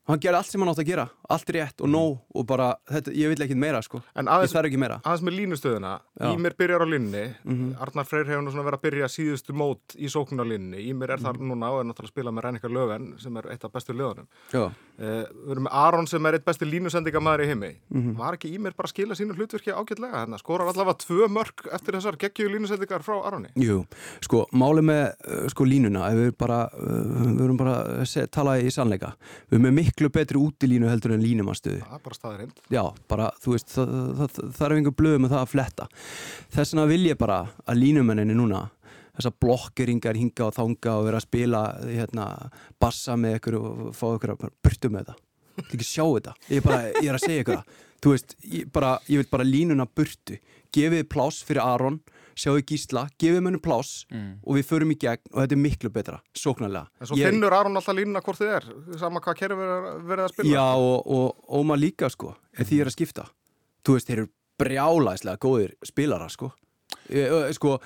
Hann 0.07 0.19
gerði 0.23 0.37
allt 0.39 0.47
sem 0.47 0.61
hann 0.63 0.69
átt 0.71 0.79
að 0.79 0.87
gera 0.87 1.03
Allt 1.35 1.49
rétt 1.51 1.81
og 1.83 1.89
nóg 1.91 2.13
og 2.39 2.45
bara, 2.47 2.67
þetta, 2.87 3.11
ég 3.11 3.27
vil 3.33 3.43
ekki 3.43 3.57
meira 3.59 3.81
sko. 3.83 3.99
En 4.15 4.25
Ég 4.25 4.31
aðeins, 4.31 4.53
þarf 4.55 4.69
ekki 4.69 4.79
meira. 4.79 5.01
aðeins 5.03 5.23
með 5.27 5.35
línustöðuna. 5.41 5.91
Já. 6.21 6.27
Ímir 6.31 6.55
byrjar 6.57 6.85
á 6.85 6.87
línni 6.87 7.23
Arnar 7.83 8.07
Freyr 8.07 8.25
hefur 8.31 8.45
nú 8.45 8.53
svona 8.53 8.63
verið 8.69 8.79
að 8.79 8.85
byrja 8.87 9.09
síðustu 9.11 9.53
mót 9.57 9.97
í 9.99 10.07
sóknarlínni 10.07 10.85
Ímir 10.87 11.11
er 11.17 11.19
þar 11.25 11.41
núna 11.43 11.73
og 11.73 11.81
er 11.81 11.89
náttúrulega 11.89 12.07
að 12.07 12.13
spila 12.15 12.31
með 12.37 12.47
Rænika 12.47 12.71
Löfven 12.71 13.09
sem 13.19 13.37
er 13.41 13.49
eitt 13.51 13.65
af 13.67 13.73
bestu 13.75 13.93
liðunum. 13.97 14.29
Já, 14.55 14.63
Uh, 14.97 15.27
við 15.45 15.51
erum 15.53 15.65
með 15.67 15.75
Aron 15.77 16.07
sem 16.09 16.25
er 16.25 16.37
eitt 16.39 16.45
besti 16.47 16.65
línusendingamæður 16.65 17.43
í 17.43 17.47
heimi. 17.51 17.67
Var 18.17 18.37
ekki 18.37 18.49
Ímir 18.57 18.73
bara 18.73 18.89
að 18.89 18.93
skila 18.95 19.17
sínu 19.19 19.35
hlutverki 19.37 19.69
ágætlega 19.69 20.23
hérna? 20.23 20.39
Skorar 20.41 20.71
allavega 20.71 20.97
tvö 21.03 21.27
mörg 21.29 21.67
eftir 21.77 21.93
þessar 21.99 22.17
geggju 22.23 22.47
línusendingar 22.49 23.05
frá 23.05 23.17
Aroni. 23.27 23.51
Jú, 23.61 23.83
sko, 24.25 24.45
máli 24.57 24.81
með 24.89 25.03
uh, 25.29 25.43
sko 25.53 25.67
línuna, 25.69 26.07
ef 26.09 26.17
við 26.23 26.31
bara 26.41 26.57
uh, 26.73 27.03
við 27.27 27.43
erum 27.45 27.59
bara 27.61 27.75
að 27.99 28.07
se- 28.09 28.25
tala 28.33 28.57
í 28.57 28.71
sannleika. 28.73 29.11
Við 29.51 29.59
erum 29.59 29.67
með 29.69 29.75
miklu 29.83 30.09
betri 30.17 30.41
útilínu 30.41 30.89
heldur 30.89 31.13
en 31.13 31.21
línumanstöðu 31.21 31.83
Það 31.83 31.99
er 31.99 32.03
bara 32.09 32.17
staðirind 32.17 32.63
já, 32.73 32.83
bara, 33.13 33.29
þú 33.43 33.53
veist, 33.53 33.69
það, 33.77 33.93
það, 34.17 34.33
það, 34.39 34.51
það 34.57 34.65
er 34.71 34.75
einhver 34.79 34.97
blöð 35.03 35.19
með 35.23 35.35
það 35.35 35.43
að 35.45 35.51
fletta. 35.53 35.87
Þess 36.57 36.73
vegna 36.73 36.87
vil 36.89 37.03
ég 37.11 37.21
bara 37.21 37.37
að 37.69 37.79
línumenninni 37.83 38.35
núna 38.41 38.63
þessar 39.17 39.33
blokkeringar 39.41 40.15
hinga 40.19 40.45
og 40.47 40.53
þanga 40.55 40.93
og 40.99 41.05
vera 41.09 41.17
að 41.21 41.25
spila 41.27 41.61
hérna, 41.83 42.27
bassa 42.79 43.15
með 43.17 43.39
ykkur 43.39 43.57
og 43.61 43.95
fá 43.97 44.05
ykkur 44.15 44.35
að 44.35 44.45
burtu 44.63 44.89
með 44.93 45.07
þetta 45.09 45.17
ég 45.57 45.65
vil 45.71 45.79
ekki 45.79 45.89
sjá 45.89 46.03
þetta, 46.05 46.33
ég 46.51 46.57
er, 46.61 46.65
bara, 46.67 46.81
ég 47.01 47.07
er 47.09 47.15
að 47.17 47.23
segja 47.25 47.41
ykkur 47.43 47.55
það. 47.57 47.83
Þú 47.97 48.11
veist, 48.13 48.33
ég, 48.45 48.67
bara, 48.69 48.89
ég 49.09 49.17
vil 49.23 49.27
bara 49.31 49.45
línuna 49.47 49.87
burtu, 49.89 50.35
gefið 50.77 51.07
pláss 51.09 51.39
fyrir 51.47 51.63
Aron 51.65 51.95
sjáðu 52.37 52.61
gísla, 52.69 53.07
gefið 53.17 53.41
mönnum 53.41 53.63
pláss 53.65 54.03
Mm. 54.13 54.35
og 54.45 54.53
við 54.59 54.67
förum 54.69 54.91
í 54.93 54.97
gegn 55.01 55.23
og 55.33 55.39
þetta 55.41 55.55
er 55.57 55.61
miklu 55.63 55.89
betra, 55.89 56.19
sóknarlega. 56.37 56.87
En 57.01 57.07
svo 57.09 57.17
Ég- 57.17 57.31
finnur 57.31 57.51
Aron 57.57 57.73
alltaf 57.75 57.95
línuna 57.97 58.21
hvort 58.21 58.37
þið 58.37 58.53
er 58.53 58.99
Sama 59.01 59.19
hvað 59.19 59.35
kerfi 59.39 59.57
verið 59.57 60.05
verið 60.11 60.23
að 60.27 60.33
spila. 60.35 60.53
Já 60.53 60.67
og, 60.77 61.07
og 61.07 61.49
Ómar 61.57 61.81
líka 61.81 62.11
sko 62.13 62.35
ef 62.53 62.69
því 62.69 62.81
er 62.81 62.85
að 62.91 62.93
skipta. 62.99 63.25
Þú 63.83 63.97
veist 63.97 64.07
þeir 64.11 64.17
eru 64.21 64.29
brjálæslega 64.61 65.37
góðir 65.41 65.73
spilara 65.83 66.29
sko, 66.29 66.51
sko 67.57 67.77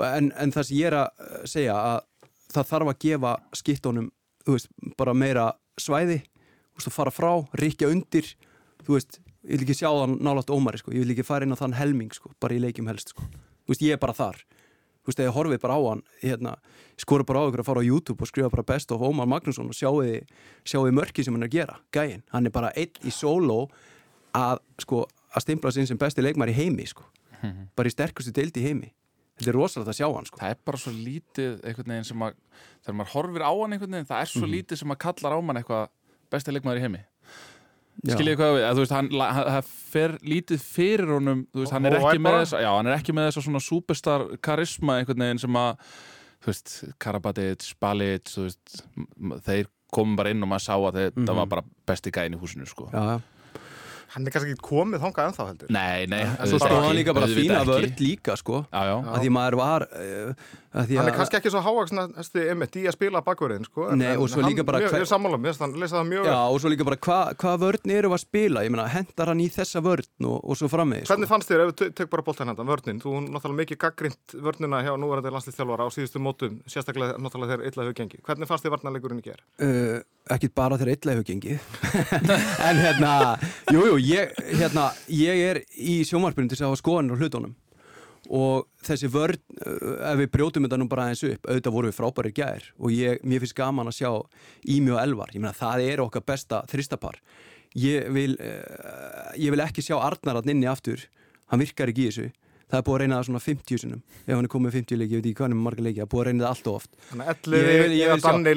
en, 0.00 0.32
en 0.32 0.54
það 0.54 0.68
sem 0.68 0.78
ég 0.78 0.90
er 0.90 0.98
að 1.02 1.46
segja 1.50 1.76
að 1.76 2.00
það 2.52 2.70
þarf 2.72 2.92
að 2.92 3.02
gefa 3.06 3.34
veist 4.46 4.70
bara 4.98 5.14
meira 5.14 5.50
svæði 5.80 6.22
veist 6.76 6.92
fara 6.92 7.12
frá, 7.14 7.32
rikja 7.58 7.90
undir 7.92 8.26
þú 8.86 8.96
veist, 8.96 9.20
ég 9.46 9.56
vil 9.56 9.66
ekki 9.66 9.78
sjá 9.82 9.90
þann 9.90 10.18
nálátt 10.24 10.50
Ómari 10.52 10.80
sko, 10.80 10.92
ég 10.94 11.04
vil 11.04 11.14
ekki 11.14 11.26
fara 11.26 11.46
inn 11.46 11.54
á 11.54 11.58
þann 11.60 11.76
helming 11.78 12.12
sko 12.14 12.32
bara 12.42 12.56
í 12.56 12.62
leikjum 12.62 12.90
helst 12.90 13.14
sko, 13.14 13.26
veist 13.68 13.84
ég 13.84 13.96
er 13.96 14.02
bara 14.02 14.16
þar. 14.16 14.42
Þú 15.02 15.10
veist, 15.10 15.20
eða 15.24 15.34
horfið 15.34 15.62
bara 15.64 15.74
á 15.74 15.80
hann 15.82 16.02
hérna, 16.22 16.50
skora 17.00 17.26
bara 17.26 17.42
á 17.42 17.46
ykkur 17.50 17.62
að 17.64 17.66
fara 17.66 17.82
á 17.82 17.88
YouTube 17.88 18.22
og 18.22 18.30
skrifa 18.30 18.50
bara 18.52 18.66
best 18.66 18.92
of 18.94 19.02
Ómar 19.02 19.26
Magnússon 19.26 19.70
og 19.72 19.74
sjáuði 19.74 20.20
sjáuði 20.62 20.94
mörki 20.94 21.24
sem 21.26 21.34
hann 21.34 21.42
er 21.42 21.50
að 21.50 21.56
gera, 21.56 21.78
gæinn. 21.94 22.22
Hann 22.30 22.46
er 22.46 22.54
bara 22.54 22.70
einn 22.78 23.02
í 23.02 23.14
solo 23.14 23.64
að 24.38 24.62
sko, 24.84 25.02
að 25.34 25.46
stimpla 25.46 25.74
sinn 25.74 25.90
sem 25.90 25.98
besti 25.98 26.22
leikmar 26.22 26.52
í 26.52 26.54
heimi 26.54 26.86
sko, 26.86 27.08
bara 27.76 27.88
í 27.88 27.92
sterkustu 27.94 28.32
deild 28.32 28.56
í 28.56 28.62
heimi, 28.66 28.92
þetta 29.38 29.48
er 29.52 29.56
rosalega 29.58 29.90
að 29.90 29.98
sjá 30.00 30.08
hann 30.14 30.26
sko. 30.28 30.38
Það 30.38 30.50
er 30.50 30.58
bara 30.64 30.78
svo 30.78 30.92
lítið 30.92 31.60
einhvern 31.64 31.92
veginn 31.94 32.04
sem 32.10 32.22
að 32.22 32.34
þegar 32.84 32.96
maður 33.00 33.12
horfir 33.14 33.42
á 33.46 33.52
hann 33.52 33.72
einhvern 33.72 33.96
veginn 33.96 34.10
það 34.12 34.20
er 34.22 34.30
svo 34.32 34.46
lítið 34.46 34.78
sem 34.82 34.90
að 34.94 34.98
kallar 35.06 35.32
á 35.34 35.38
mann 35.42 35.56
eitthvað 35.62 35.88
besti 36.30 36.52
leikmaður 36.54 36.78
í 36.78 36.84
heimi. 36.86 37.02
Skiljið 38.08 38.36
hvað 38.40 38.54
við, 38.56 38.62
að, 38.64 38.72
þú 38.78 38.82
veist, 38.82 38.92
hann, 38.96 39.08
hann- 39.20 39.48
það 39.52 39.66
fer 39.92 40.12
lítið 40.24 40.62
fyrir 40.64 41.10
honum, 41.12 41.42
veist, 41.54 41.72
hann 41.76 41.84
er 41.86 41.98
þess, 42.00 42.54
já, 42.56 42.70
hann 42.72 42.86
er 42.88 42.96
ekki 42.96 43.12
með 43.14 43.28
þess 43.28 43.44
svona 43.44 43.60
superstar 43.60 44.24
karisma 44.42 44.96
einhvern 44.98 45.20
veginn 45.26 45.38
sem 45.42 45.58
að 45.60 45.76
þú 46.42 46.46
veist, 46.48 46.72
Karabatic, 46.98 47.66
Balic 47.78 48.32
þeir 49.44 49.68
komum 49.92 50.16
bara 50.16 50.32
inn 50.32 50.42
og 50.42 50.48
maður 50.48 50.64
sá 50.64 50.74
að 50.78 50.96
þetta 51.02 51.26
Mhm. 51.28 51.36
var 51.36 51.46
bara 51.46 51.62
besti 51.86 52.10
gæin 52.10 52.34
í 52.34 52.40
húsinu, 52.40 52.66
sko. 52.66 52.88
Já, 52.92 52.98
já. 52.98 53.20
Hann 54.12 54.26
er 54.28 54.32
kannski 54.34 54.52
ekki 54.52 54.64
komið 54.66 55.00
þangað 55.06 55.28
ennþá 55.30 55.44
heldur. 55.48 55.70
Nei, 55.72 56.06
nei, 56.12 56.20
En 56.26 56.46
Svo 56.50 56.58
bara- 56.60 56.72
stóð 56.74 56.82
hann 56.86 56.96
líka 56.98 57.14
bara 57.16 57.28
fína 57.32 57.62
vörd 57.64 58.02
líka 58.04 58.36
sko. 58.36 58.58
Já, 58.72 58.82
já, 58.90 58.96
að 59.14 59.22
því 59.24 59.30
maður 59.38 59.56
var 59.62 59.86
uh, 59.88 60.34
Hann 60.72 61.08
er 61.08 61.12
kannski 61.12 61.36
ekki 61.36 61.50
svo 61.52 61.60
hávaksna 61.60 62.06
í 62.80 62.86
að 62.88 62.94
spila 62.96 63.20
bakverðin 63.24 63.66
sko. 63.68 63.90
Nei, 63.96 64.14
og 64.16 64.28
svo 64.32 64.40
líka 64.40 64.64
bara 64.64 64.78
hver- 64.80 65.02
er 65.02 65.08
Já, 66.24 66.38
og 66.48 66.60
svo 66.62 66.68
líka 66.72 66.84
bara 66.88 66.96
hva, 66.96 67.34
hvað 67.36 67.58
vörn 67.60 67.90
eru 67.92 68.08
að 68.16 68.22
spila? 68.24 68.62
Ég 68.64 68.72
meina, 68.72 68.86
hendar 68.88 69.26
hann 69.28 69.40
í 69.44 69.48
þessa 69.52 69.82
vörn 69.84 70.08
og, 70.24 70.38
og 70.40 70.56
svo 70.56 70.68
framvegis 70.72 71.08
Hvernig 71.12 71.28
fannst 71.28 71.48
þér, 71.52 71.60
ef 71.66 71.74
við 71.74 71.92
tök 71.98 72.10
bara 72.10 72.22
boltan 72.22 72.48
hendan, 72.48 72.66
vörnin? 72.72 73.02
Þú 73.02 73.12
náttúrulega 73.28 73.60
mikið 73.60 73.78
gaggrind 73.84 74.36
vörnina 74.40 74.80
hjá 74.86 74.96
núverandi 74.96 75.32
landslýþjálfara 75.34 75.84
á 75.84 75.88
síðustu 75.92 76.22
mótum 76.22 76.62
sérstaklega 76.66 77.18
náttúrulega 77.20 77.58
þegar 77.58 77.66
illa 77.68 77.82
hefur 77.84 77.98
gengið. 78.00 78.24
Hvernig 78.24 78.48
fannst 78.48 78.64
þér 78.64 78.74
varnarleikurinn 78.78 79.20
í 79.20 79.26
ger? 79.28 79.40
uh, 79.60 80.00
ekki 80.32 80.48
bara 80.54 80.78
þegar 80.80 80.96
illa 80.96 81.12
hefur 81.12 81.28
gengið. 81.28 81.58
En 82.68 82.76
hérna 82.78 83.38
jújú, 83.68 83.92
jú, 83.92 83.98
ég, 84.14 84.32
hérna, 84.56 84.88
ég 85.12 85.42
og 88.32 88.68
þessi 88.86 89.10
vörn 89.12 89.40
uh, 89.60 90.10
ef 90.12 90.20
við 90.22 90.30
brjótum 90.32 90.66
þetta 90.66 90.80
nú 90.80 90.88
bara 90.90 91.08
aðeins 91.08 91.24
upp 91.28 91.48
auðvitað 91.48 91.76
voru 91.76 91.90
við 91.90 91.98
frábæri 91.98 92.34
gær. 92.36 92.68
Og 92.80 92.94
ég, 92.96 93.22
mér 93.28 93.42
finnst 93.44 93.58
gaman 93.58 93.90
að 93.90 93.98
sjá 94.00 94.10
Ími 94.72 94.94
og 94.94 95.02
Elvar. 95.02 95.34
Ég 95.34 95.42
meina 95.42 95.56
það 95.56 95.86
er 95.90 96.04
okkar 96.06 96.24
besta 96.32 96.62
þristapar 96.70 97.20
ég 97.78 98.08
vil, 98.12 98.36
uh, 98.40 99.32
ég 99.38 99.52
vil 99.52 99.64
ekki 99.64 99.84
sjá 99.84 99.96
Arnar 99.98 100.40
að 100.40 100.52
inni 100.52 100.68
aftur. 100.70 101.06
Hann 101.52 101.62
virkar 101.62 101.92
ekki 101.92 102.06
í 102.06 102.10
þessu. 102.10 102.28
Það 102.72 102.78
er 102.78 102.84
búið 102.86 102.94
að 102.94 103.02
reyna 103.02 103.16
það 103.18 103.26
svona 103.28 103.42
50 103.44 103.80
sinum 103.82 104.02
ef 104.22 104.30
hann 104.32 104.46
er 104.46 104.52
komið 104.52 104.64
með 104.64 104.76
50 104.78 104.98
leiki, 105.00 105.12
ég 105.12 105.18
veit 105.18 105.26
ekki 105.26 105.36
hvað 105.36 105.44
hann 105.44 105.52
er 105.52 105.58
með 105.58 105.66
marga 105.66 105.82
leiki 105.84 105.98
það 105.98 106.06
er 106.06 106.12
búið 106.14 106.22
að 106.22 106.28
reyna 106.28 106.44
það 106.44 106.52
allt 106.52 106.68
of 106.70 106.76
oft. 106.78 106.94
Þannig 107.10 107.32
elliði 107.32 107.72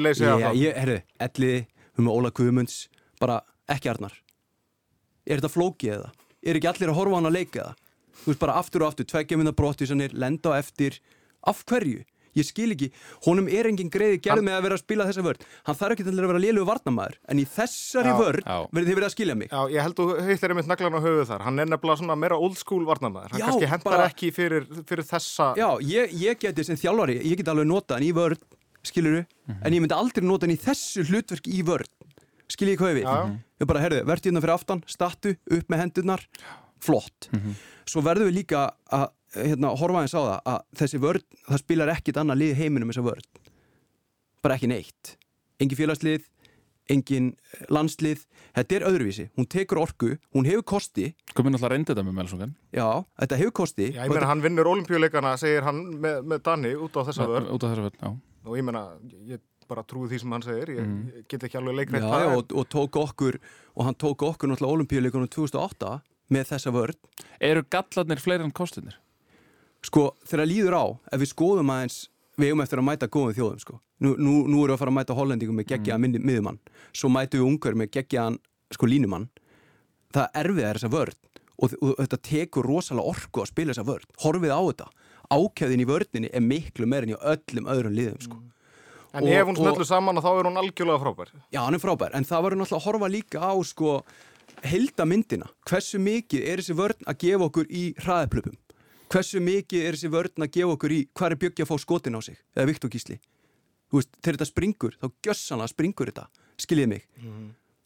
leysi 0.06 0.22
ég, 0.24 0.30
að 0.30 0.44
það 0.44 0.60
ég, 0.62 0.78
herru, 0.80 0.94
Elliði, 1.26 1.58
við 1.66 1.98
erum 1.98 2.08
með 2.08 2.16
Óla 2.16 2.30
Guðmunds 2.38 2.76
bara 3.20 3.36
ekki 3.76 3.90
Arnar. 3.92 4.16
Er 5.26 5.42
þetta 5.42 5.52
flókið 5.52 5.92
eða? 5.98 6.14
er 6.46 6.58
ekki 6.58 6.70
allir 6.70 6.92
að 6.92 6.98
horfa 7.00 7.18
hann 7.18 7.28
að 7.28 7.36
leika 7.36 7.60
eða? 7.64 7.74
Þú 8.24 8.32
veist 8.32 8.42
bara 8.42 8.58
aftur 8.60 8.82
og 8.86 8.92
aftur, 8.92 9.06
tveggja 9.08 9.38
minna 9.40 9.52
brottisanir 9.56 10.12
lenda 10.16 10.54
á 10.56 10.58
eftir, 10.60 11.00
af 11.46 11.64
hverju? 11.68 12.04
ég 12.36 12.44
skil 12.44 12.68
ekki, 12.74 12.90
honum 13.24 13.46
er 13.48 13.64
engin 13.64 13.88
greiði 13.88 14.18
gerð 14.20 14.42
með 14.44 14.58
að 14.58 14.64
vera 14.66 14.76
að 14.76 14.80
spila 14.82 15.04
þessa 15.08 15.22
vörn. 15.24 15.44
Hann 15.64 15.76
þarf 15.78 15.94
ekki 15.94 16.04
til 16.04 16.12
að 16.12 16.26
vera 16.28 16.40
lélugu 16.42 16.66
varnamæður 16.68 17.14
en 17.32 17.38
í 17.40 17.44
þessari 17.48 18.10
Já, 18.12 18.16
vörn 18.18 18.42
já. 18.44 18.56
verður 18.76 18.88
þið 18.90 18.98
verið 18.98 19.06
að 19.08 19.14
skilja 19.14 19.36
mig. 19.40 19.48
Já, 19.48 19.60
ég 19.72 19.86
held 19.86 19.96
þú 19.96 20.06
hittir 20.26 20.52
einmitt 20.52 20.68
naglan 20.68 20.98
á 20.98 21.00
höfuð 21.00 21.22
þar. 21.30 21.44
Hann 21.46 21.62
er 21.64 21.70
nefnilega 21.72 21.96
svona 22.02 22.16
meira 22.20 22.36
old 22.36 22.58
school 22.60 22.84
varnarmæður 22.84 23.32
Hann 23.32 23.40
Já, 23.40 23.46
kannski 23.48 23.70
hendar 23.72 23.88
bara- 23.96 24.10
ekki 24.12 24.28
fyrir, 24.36 24.68
fyrir 24.84 25.08
þessa 25.08 25.46
Já, 25.56 25.68
ég, 25.80 26.12
ég 26.12 26.38
geti 26.44 26.66
sem 26.68 26.76
þjálfari, 26.76 27.16
ég 27.24 27.40
get 27.40 27.48
alveg 27.48 27.70
nota 27.72 27.96
hann 27.96 28.04
í 28.04 28.12
vörn, 28.12 28.36
skilur 28.84 29.24
en 29.48 29.72
ég 29.72 29.80
myndi 29.80 29.96
aldrei 29.96 30.20
nota 30.28 30.44
hann 30.44 30.52
í 30.52 30.60
þessu 30.60 31.06
hlutverk 31.08 31.48
í 31.48 31.64
vörn, 31.64 31.88
skiljið 32.52 32.76
hvað 32.84 32.94
við 33.00 33.08
Já, 33.08 33.16
já. 33.16 33.32
ég 33.64 33.72
bara, 33.72 33.80
herðu, 33.80 34.04
verði 34.12 34.28
hérna 34.28 34.44
fyrir 34.44 34.58
aftan, 34.60 34.84
statu 34.92 35.32
upp 35.56 35.72
með 35.72 35.86
hendurnar, 35.86 36.28
flott. 36.86 37.28
Svo 37.86 38.02
verðum 38.06 38.30
við 38.30 38.40
líka 38.40 38.68
að 38.94 39.10
hérna, 39.36 39.72
horfa 39.76 40.02
aðeins 40.02 40.16
á 40.16 40.20
það, 40.20 40.38
að 40.52 40.62
þessi 40.80 41.02
vörn 41.02 41.26
það 41.48 41.62
spilar 41.62 41.92
ekkit 41.96 42.20
annað 42.22 42.42
lið 42.42 42.56
heiminum 42.60 42.92
þessa 42.92 43.06
vörn. 43.06 43.28
Bara 44.44 44.56
ekki 44.58 44.70
neitt. 44.70 45.16
Engin 45.62 45.78
félagslið, 45.78 46.28
engin 46.92 47.32
eh, 47.32 47.64
landslið, 47.72 48.22
þetta 48.56 48.78
er 48.78 48.86
öðruvísi. 48.90 49.26
Hún 49.38 49.48
tekur 49.50 49.80
orku, 49.82 50.12
hún 50.36 50.48
hefur 50.48 50.66
kosti. 50.76 51.10
Sko 51.32 51.44
minn 51.46 51.58
alltaf 51.58 51.72
reyndi 51.72 51.92
þetta 51.92 52.06
með 52.06 52.18
Melsungen 52.20 52.54
já, 52.74 52.86
þetta 53.22 53.40
hefur 53.42 53.56
kosti. 53.62 53.90
Já, 53.90 54.04
ég 54.04 54.14
meina 54.14 54.30
hann 54.30 54.44
vinnur 54.44 54.70
olimpíuleikana, 54.70 55.34
segir 55.40 55.66
hann 55.66 55.82
með, 55.98 56.22
með 56.32 56.46
Danni 56.46 56.72
út 56.78 56.96
á 56.96 57.02
þessa 57.10 57.28
vörn. 57.32 57.52
út 57.52 57.66
af 57.66 57.74
þessa 57.74 57.86
vörn, 57.88 58.00
já. 58.00 58.10
Og 58.46 58.58
ég 58.60 58.66
meina, 58.66 58.84
ég 59.26 59.42
bara 59.66 59.82
trúi 59.82 60.06
því 60.10 60.20
sem 60.22 60.34
hann 60.36 60.44
segir, 60.46 60.76
ég 60.76 60.84
mm. 60.84 61.24
get 61.26 61.46
ekki 61.48 61.58
alveg 61.58 61.90
það. 61.96 62.28
og, 62.36 62.52
og 62.54 62.68
tók 62.70 63.00
okkur 63.00 63.40
og 63.74 63.88
hann 63.88 63.96
tók 63.98 64.22
okkur 64.22 64.52
náttúrulega 64.52 64.76
olimpíuleikunum 64.78 65.30
2008 65.32 65.96
með 66.32 66.52
þessa 66.52 66.72
vörn 66.74 66.98
Eru 67.40 67.64
gallarnir 67.70 68.22
fleiri 68.22 68.46
en 68.46 68.54
kostinir? 68.54 68.96
sko, 69.86 70.10
þegar 70.26 70.48
líður 70.50 70.76
á, 70.76 70.84
ef 71.12 71.20
við 71.22 71.32
skoðum 71.32 71.70
aðeins 71.70 71.98
við 72.36 72.50
eigum 72.50 72.62
eftir 72.64 72.80
að 72.80 72.88
mæta 72.88 73.08
góðum 73.08 73.36
þjóðum 73.36 73.60
sko. 73.62 73.78
nú, 74.02 74.14
nú, 74.18 74.34
nú 74.48 74.64
erum 74.64 74.72
við 74.72 74.74
að 74.74 74.80
fara 74.82 74.92
að 74.92 74.98
mæta 74.98 75.16
hollendingum 75.16 75.60
með 75.60 75.70
geggjaða 75.72 76.00
mm. 76.02 76.26
miðumann, 76.26 76.58
svo 76.92 77.10
mætu 77.12 77.40
við 77.40 77.46
ungar 77.50 77.78
með 77.78 77.92
geggjaðan 77.96 78.38
sko 78.74 78.90
línumann 78.90 79.28
það 80.14 80.26
er 80.26 80.50
erfið 80.50 80.66
er 80.66 80.80
þessa 80.80 80.92
vörn 80.92 81.22
og, 81.56 81.76
og 81.80 81.94
þetta 82.02 82.20
tekur 82.28 82.68
rosalega 82.68 83.14
orku 83.14 83.42
að 83.42 83.50
spila 83.52 83.72
þessa 83.72 83.86
vörn 83.86 84.18
horfið 84.24 84.52
á 84.52 84.60
þetta, 84.66 84.90
ákjæðin 85.36 85.82
í 85.84 85.88
vörninni 85.88 86.32
er 86.32 86.44
miklu 86.44 86.90
meirinn 86.90 87.14
í 87.14 87.18
öllum 87.20 87.70
öðrum 87.72 87.96
liðum 87.96 88.20
sko. 88.26 88.42
En 89.16 89.24
Og- 89.24 89.32
ef 89.32 89.46
hún 89.48 89.56
og- 89.56 89.64
smöllu 89.64 89.86
saman 89.88 90.20
þá 90.20 90.28
er 90.28 90.48
hún 90.50 90.60
algjörlega 90.60 91.00
frábær. 91.00 91.30
Já, 91.48 91.60
hann 91.64 91.74
er 91.74 91.80
frábær, 91.80 92.12
en 92.12 92.24
það 92.24 92.42
verður 92.44 92.60
náttúrulega 92.60 92.82
að 92.82 92.86
horfa 92.86 93.08
líka 93.08 93.38
á 93.40 93.54
sko 93.64 93.92
heldamyndina, 94.64 95.48
hversu 95.68 95.98
mikið 96.00 96.46
er 96.48 96.62
þessi 96.62 96.76
vörn 96.78 97.04
að 97.10 97.18
gefa 97.24 97.48
okkur 97.50 97.66
í 97.70 97.82
hraðaplöpum 98.02 98.56
hversu 99.12 99.38
mikið 99.40 99.84
er 99.86 99.94
þessi 99.96 100.08
vörn 100.10 100.42
að 100.42 100.50
gefa 100.56 100.74
okkur 100.74 100.92
í 100.96 101.00
hvað 101.14 101.30
er 101.30 101.38
Bjöggi 101.44 101.62
að 101.62 101.68
fá 101.70 101.76
skotin 101.78 102.16
á 102.18 102.20
sig? 102.26 102.38
Eða 102.56 102.66
Viktor 102.72 102.90
Gísli? 102.90 103.18
Veist, 103.94 104.10
þegar 104.18 104.34
þetta 104.40 104.48
springur, 104.50 104.96
þá 104.98 105.06
gjössanlega 105.22 105.70
springur 105.70 106.10
þetta 106.10 106.24
skiljið 106.58 106.88
mig. 106.90 107.04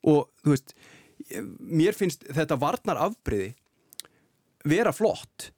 Og 0.09 0.31
þú 0.41 0.55
veist, 0.55 0.73
ég- 1.29 1.51
mér 1.61 1.93
finnst 1.99 2.25
þetta 2.25 2.57
varnar 2.59 2.97
afbreyði 3.05 3.51
vera 4.65 4.93
flott 4.97 5.51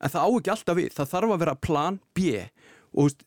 en 0.00 0.08
það 0.10 0.22
á 0.22 0.28
ekki 0.38 0.52
alltaf 0.54 0.76
við, 0.78 0.92
það 0.94 1.10
þarf 1.12 1.32
að 1.34 1.38
vera 1.42 1.54
plan 1.56 2.00
B. 2.14 2.20
Og 2.94 3.08
veist, 3.08 3.24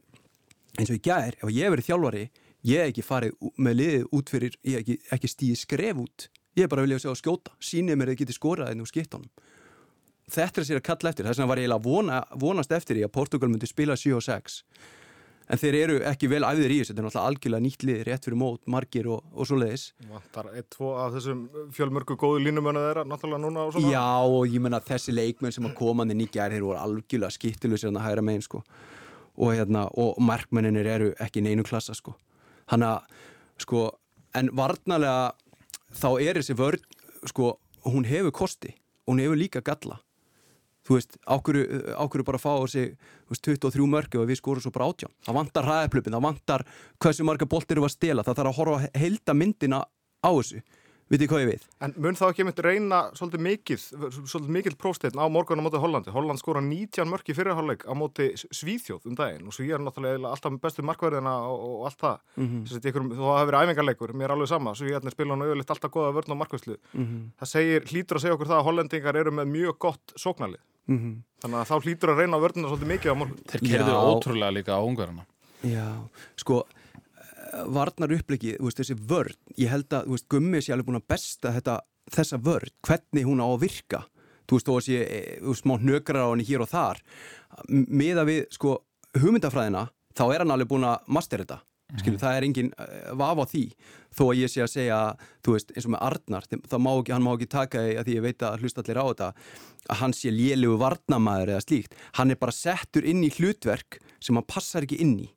eins 0.80 0.90
og 0.90 0.96
í 0.96 1.04
gær, 1.04 1.36
ef 1.44 1.50
ég 1.52 1.72
verið 1.76 1.90
þjálfari 1.92 2.24
ég 2.64 2.80
hef 2.86 2.94
ekki 2.94 3.04
farið 3.04 3.36
með 3.60 3.76
liðið 3.82 4.06
út 4.16 4.30
fyrir 4.32 4.56
ég 4.64 4.78
hef 4.78 4.82
ekki, 4.86 4.98
ekki 5.12 5.28
stíði 5.28 5.58
skref 5.60 5.98
út 5.98 6.30
ég 6.58 6.66
hef 6.66 6.72
bara 6.72 6.86
viljað 6.86 7.06
sjá 7.06 7.12
að 7.14 7.20
skjóta, 7.22 7.56
sínið 7.64 8.00
mér 8.00 8.12
að 8.12 8.16
þið 8.16 8.24
geti 8.24 8.38
skorað 8.38 8.72
en 8.72 8.84
úr 8.84 8.92
skiptunum. 8.92 9.30
Þetta 10.32 10.62
er 10.62 10.68
sér 10.68 10.80
að 10.80 10.88
kalla 10.88 11.12
eftir, 11.12 11.28
þess 11.28 11.42
vegna 11.42 11.52
var 11.52 11.60
ég 11.60 11.68
eiginlega 11.68 11.82
að 11.82 11.88
vona, 11.92 12.24
vonast 12.40 12.72
eftir 12.76 12.98
því 12.98 13.06
að 13.08 13.16
Portugal 13.18 13.52
myndi 13.52 13.68
spila 13.68 13.98
7 14.00 14.16
og 14.16 14.26
6 14.28 14.60
en 15.52 15.60
þeir 15.60 15.78
eru 15.82 15.98
ekki 16.08 16.30
vel 16.32 16.44
æfðir 16.48 16.72
í 16.72 16.78
þessu, 16.80 16.94
þetta 16.94 17.02
er 17.02 17.06
náttúrulega 17.08 17.32
algjörlega 17.32 17.66
nýtt 17.66 17.86
lið 17.88 18.02
rétt 18.08 18.28
fyrir 18.28 18.40
mót, 18.40 18.62
margir 18.72 19.10
og, 19.12 19.26
og 19.36 19.48
svo 19.50 19.58
leiðis 19.60 19.86
Vantar 20.08 20.50
eitt, 20.54 20.70
tvo 20.72 20.94
af 21.02 21.16
þessum 21.18 21.42
fjölmörgu 21.76 22.18
góðu 22.22 22.44
línumönu 22.46 22.84
þeirra, 22.86 23.06
náttúrulega 23.10 23.44
núna 23.44 23.66
og 23.68 23.76
svona. 23.76 23.92
Já 23.92 24.32
og 24.32 24.48
ég 24.48 24.64
menna 24.64 24.82
þessi 24.86 25.16
leikmenn 25.16 25.56
sem 25.56 25.68
að 25.68 25.76
koma 25.82 26.08
inn 26.08 26.24
í 26.24 26.30
gær, 26.32 26.54
þeir 26.54 26.68
voru 26.68 26.80
algjörlega 26.80 27.36
skittilusir 27.36 27.90
hérna 27.90 28.06
hægra 28.06 28.26
megin 28.26 28.46
sko. 28.48 28.64
Og, 29.42 29.54
hérna, 29.56 29.86
og 30.00 30.20
markmenninir 30.24 30.88
eru 30.92 31.12
ekki 31.24 31.42
í 31.42 31.46
neinu 31.46 31.66
klassa 31.68 31.96
sko. 31.98 32.16
Hann 32.72 32.86
að 32.88 33.00
sko, 33.64 33.88
en 34.38 34.52
varnarlega 34.56 35.32
þá 35.96 36.10
er 36.22 36.40
þessi 36.40 36.56
vörn 36.58 36.86
sko, 37.30 37.56
hún 37.88 38.08
hefur 38.08 38.34
kosti. 38.44 38.74
Hún 39.10 39.22
hefur 39.22 39.40
líka 39.40 39.62
galla. 39.66 40.00
Þú 40.88 40.98
veist, 40.98 41.18
ákveru 41.30 42.26
bara 42.26 42.40
að 42.40 42.42
fá 42.42 42.54
þú 42.58 42.86
veist, 43.30 43.44
23 43.46 43.88
mörgu 43.90 44.22
og 44.22 44.30
við 44.30 44.40
skorum 44.40 44.64
svo 44.64 44.72
bara 44.74 44.90
átján? 44.90 45.14
Það 45.22 45.38
vantar 45.38 45.68
hraðaplöpin, 45.68 46.16
það 46.16 46.26
vantar 46.26 46.64
hversu 47.02 47.26
marga 47.28 47.46
boltir 47.50 47.78
eru 47.78 47.86
að 47.86 47.94
stela, 47.94 48.26
það 48.26 48.40
þarf 48.40 48.52
að 48.52 48.58
horfa 48.58 48.80
að 48.80 49.02
heilda 49.04 49.36
myndina 49.38 49.82
á 50.26 50.32
þessu 50.32 50.64
vitið 51.12 51.30
hvað 51.32 51.44
ég 51.44 51.50
við? 51.52 51.66
En 51.86 51.94
mun 52.06 52.18
þá 52.18 52.24
ekki 52.30 52.46
mitt 52.48 52.62
reyna 52.64 53.02
svolítið 53.18 53.44
mikið, 53.46 53.86
svolítið 54.32 54.54
mikið 54.58 54.78
prófsteinn 54.82 55.22
á 55.22 55.26
morgun 55.32 55.62
á 55.62 55.66
móti 55.66 55.82
Hollandi. 55.82 56.14
Holland 56.16 56.42
skora 56.42 56.64
19 56.64 57.12
mörk 57.12 57.32
í 57.32 57.36
fyrirháleik 57.38 57.86
á 57.86 57.94
móti 57.98 58.32
Svíþjóð 58.40 59.10
um 59.12 59.18
daginn 59.20 59.50
og 59.50 59.56
Svíjar 59.56 59.84
náttúrulega 59.84 60.32
alltaf 60.32 60.56
með 60.56 60.62
bestu 60.66 60.86
markverðina 60.88 61.36
og, 61.52 61.66
og 61.68 61.86
allt 61.90 62.00
það. 62.06 62.18
Mm. 62.38 62.50
-hmm. 62.52 62.88
ykkur, 62.92 63.08
þú 63.20 63.30
hafa 63.32 63.50
verið 63.52 63.66
æfingarleikur, 63.68 64.14
mér 64.16 64.30
er 64.30 64.36
alveg 64.38 64.52
sama. 64.52 64.76
Svíjarnir 64.76 65.12
spila 65.12 65.36
hann 65.36 65.46
auðvitað 65.46 65.76
alltaf 65.76 65.92
góða 65.92 66.16
vörn 66.16 66.32
og 66.32 66.40
markværslu. 66.42 66.78
Mhm. 66.94 67.20
Það 67.40 67.52
segir, 67.54 67.82
hlýtur 67.92 68.18
að 68.18 68.22
segja 68.22 68.36
okkur 68.36 68.48
það 68.48 68.60
að 68.60 68.68
Hollendingar 68.70 69.16
eru 69.16 69.32
með 69.32 69.46
mjög 69.52 69.78
gott 69.80 70.14
sóknarlið. 70.16 70.64
Mm 70.88 71.24
Þannig 71.42 71.58
að 71.58 71.70
þá 71.70 71.76
hlýtur 71.82 72.10
að 72.12 72.20
reyna 72.22 72.38
á 72.38 72.44
vörnina 72.44 72.70
svolítið 72.70 72.90
mikið 72.92 73.12
á 73.12 73.16
morgun. 73.18 73.38
Þeir 73.50 73.62
kerðu 73.66 73.94
ótrúlega 73.98 74.54
líka 74.54 74.78
á 74.78 74.82
ungarina 74.86 75.26
Já, 75.62 75.88
sko 76.38 76.64
varnar 77.76 78.14
upplegið, 78.16 78.58
þú 78.60 78.68
veist, 78.70 78.82
þessi 78.82 78.98
vörn 79.10 79.40
ég 79.60 79.72
held 79.72 79.96
að, 79.96 80.12
veist, 80.14 80.28
Gummi 80.32 80.62
sé 80.62 80.76
alveg 80.76 80.90
búin 80.90 81.00
að 81.02 81.08
besta 81.12 81.54
þetta, 81.56 81.80
þessa 82.16 82.42
vörn, 82.44 82.76
hvernig 82.88 83.28
hún 83.28 83.44
á 83.44 83.48
að 83.48 83.64
virka. 83.66 84.04
Þú 84.50 84.58
veist, 84.58 84.70
þó 84.70 84.76
að 84.76 84.86
sé 84.88 85.02
veist, 85.42 85.64
smá 85.64 85.76
hnökrar 85.80 86.28
á 86.28 86.32
henni 86.32 86.48
hér 86.48 86.64
og 86.66 86.72
þar. 86.72 87.02
Miða 87.72 88.28
við, 88.28 88.46
sko, 88.56 88.78
hugmyndafræðina 89.18 89.90
þá 90.18 90.26
er 90.30 90.44
hann 90.44 90.56
alveg 90.56 90.72
búin 90.72 90.88
að 90.88 91.12
master 91.12 91.44
þetta. 91.44 91.62
Skilur, 92.00 92.22
það 92.22 92.38
er 92.38 92.46
engin 92.48 92.70
uh, 92.80 93.10
vaf 93.20 93.42
á 93.44 93.46
því. 93.52 93.66
Þó 94.16 94.22
að 94.30 94.38
ég 94.40 94.52
sé 94.52 94.62
að 94.64 94.70
segja, 94.72 95.00
þú 95.44 95.56
veist, 95.58 95.74
eins 95.76 95.88
og 95.88 95.92
með 95.92 96.04
Arnar, 96.08 96.48
það 96.72 96.84
má 96.86 96.90
ekki, 96.94 97.14
hann 97.16 97.26
má 97.26 97.32
ekki 97.34 97.48
taka 97.52 97.82
því 97.84 97.98
að 98.00 98.08
því 98.08 98.16
ég 98.16 98.26
veit 98.26 98.46
að 98.48 98.64
hlusta 98.64 98.84
allir 98.84 99.00
á 99.04 99.06
þetta 99.10 99.30
að 99.92 100.00
hann 100.00 100.16
sé 100.16 100.32
lélegu 100.32 100.78
varnamaður 100.80 101.52
eða 101.52 101.66
slíkt. 101.66 101.98
Hann 102.16 102.32
er 102.32 102.40
bara 102.40 102.56
settur 102.56 103.08
inn 103.08 103.26
í 103.28 103.32
hlutverk 103.36 104.00
sem 104.24 104.40
hann 104.40 104.48
passar 104.48 104.88
ekki 104.88 105.02
inn 105.04 105.18
í 105.26 105.28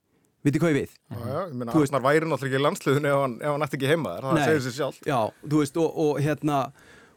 Vitið 0.44 0.60
hvað 0.60 0.74
ég 0.74 0.76
við? 0.82 0.96
Já, 1.08 1.20
já, 1.24 1.38
ég 1.48 1.54
meina, 1.56 1.72
Arnar 1.72 2.02
væri 2.04 2.26
náttúrulega 2.28 2.50
ekki 2.50 2.58
í 2.60 2.64
landsliðinu 2.64 3.08
ef 3.08 3.22
hann, 3.22 3.36
ef 3.40 3.54
hann 3.54 3.64
ætti 3.64 3.78
ekki 3.78 3.92
heima 3.94 4.10
þar, 4.12 4.26
það 4.26 4.36
Nei. 4.36 4.44
segir 4.44 4.64
sér 4.66 4.74
sjálf. 4.76 4.98
Já, 5.08 5.20
þú 5.48 5.60
veist, 5.62 5.78
og, 5.80 5.96
og 6.04 6.20
hérna 6.20 6.58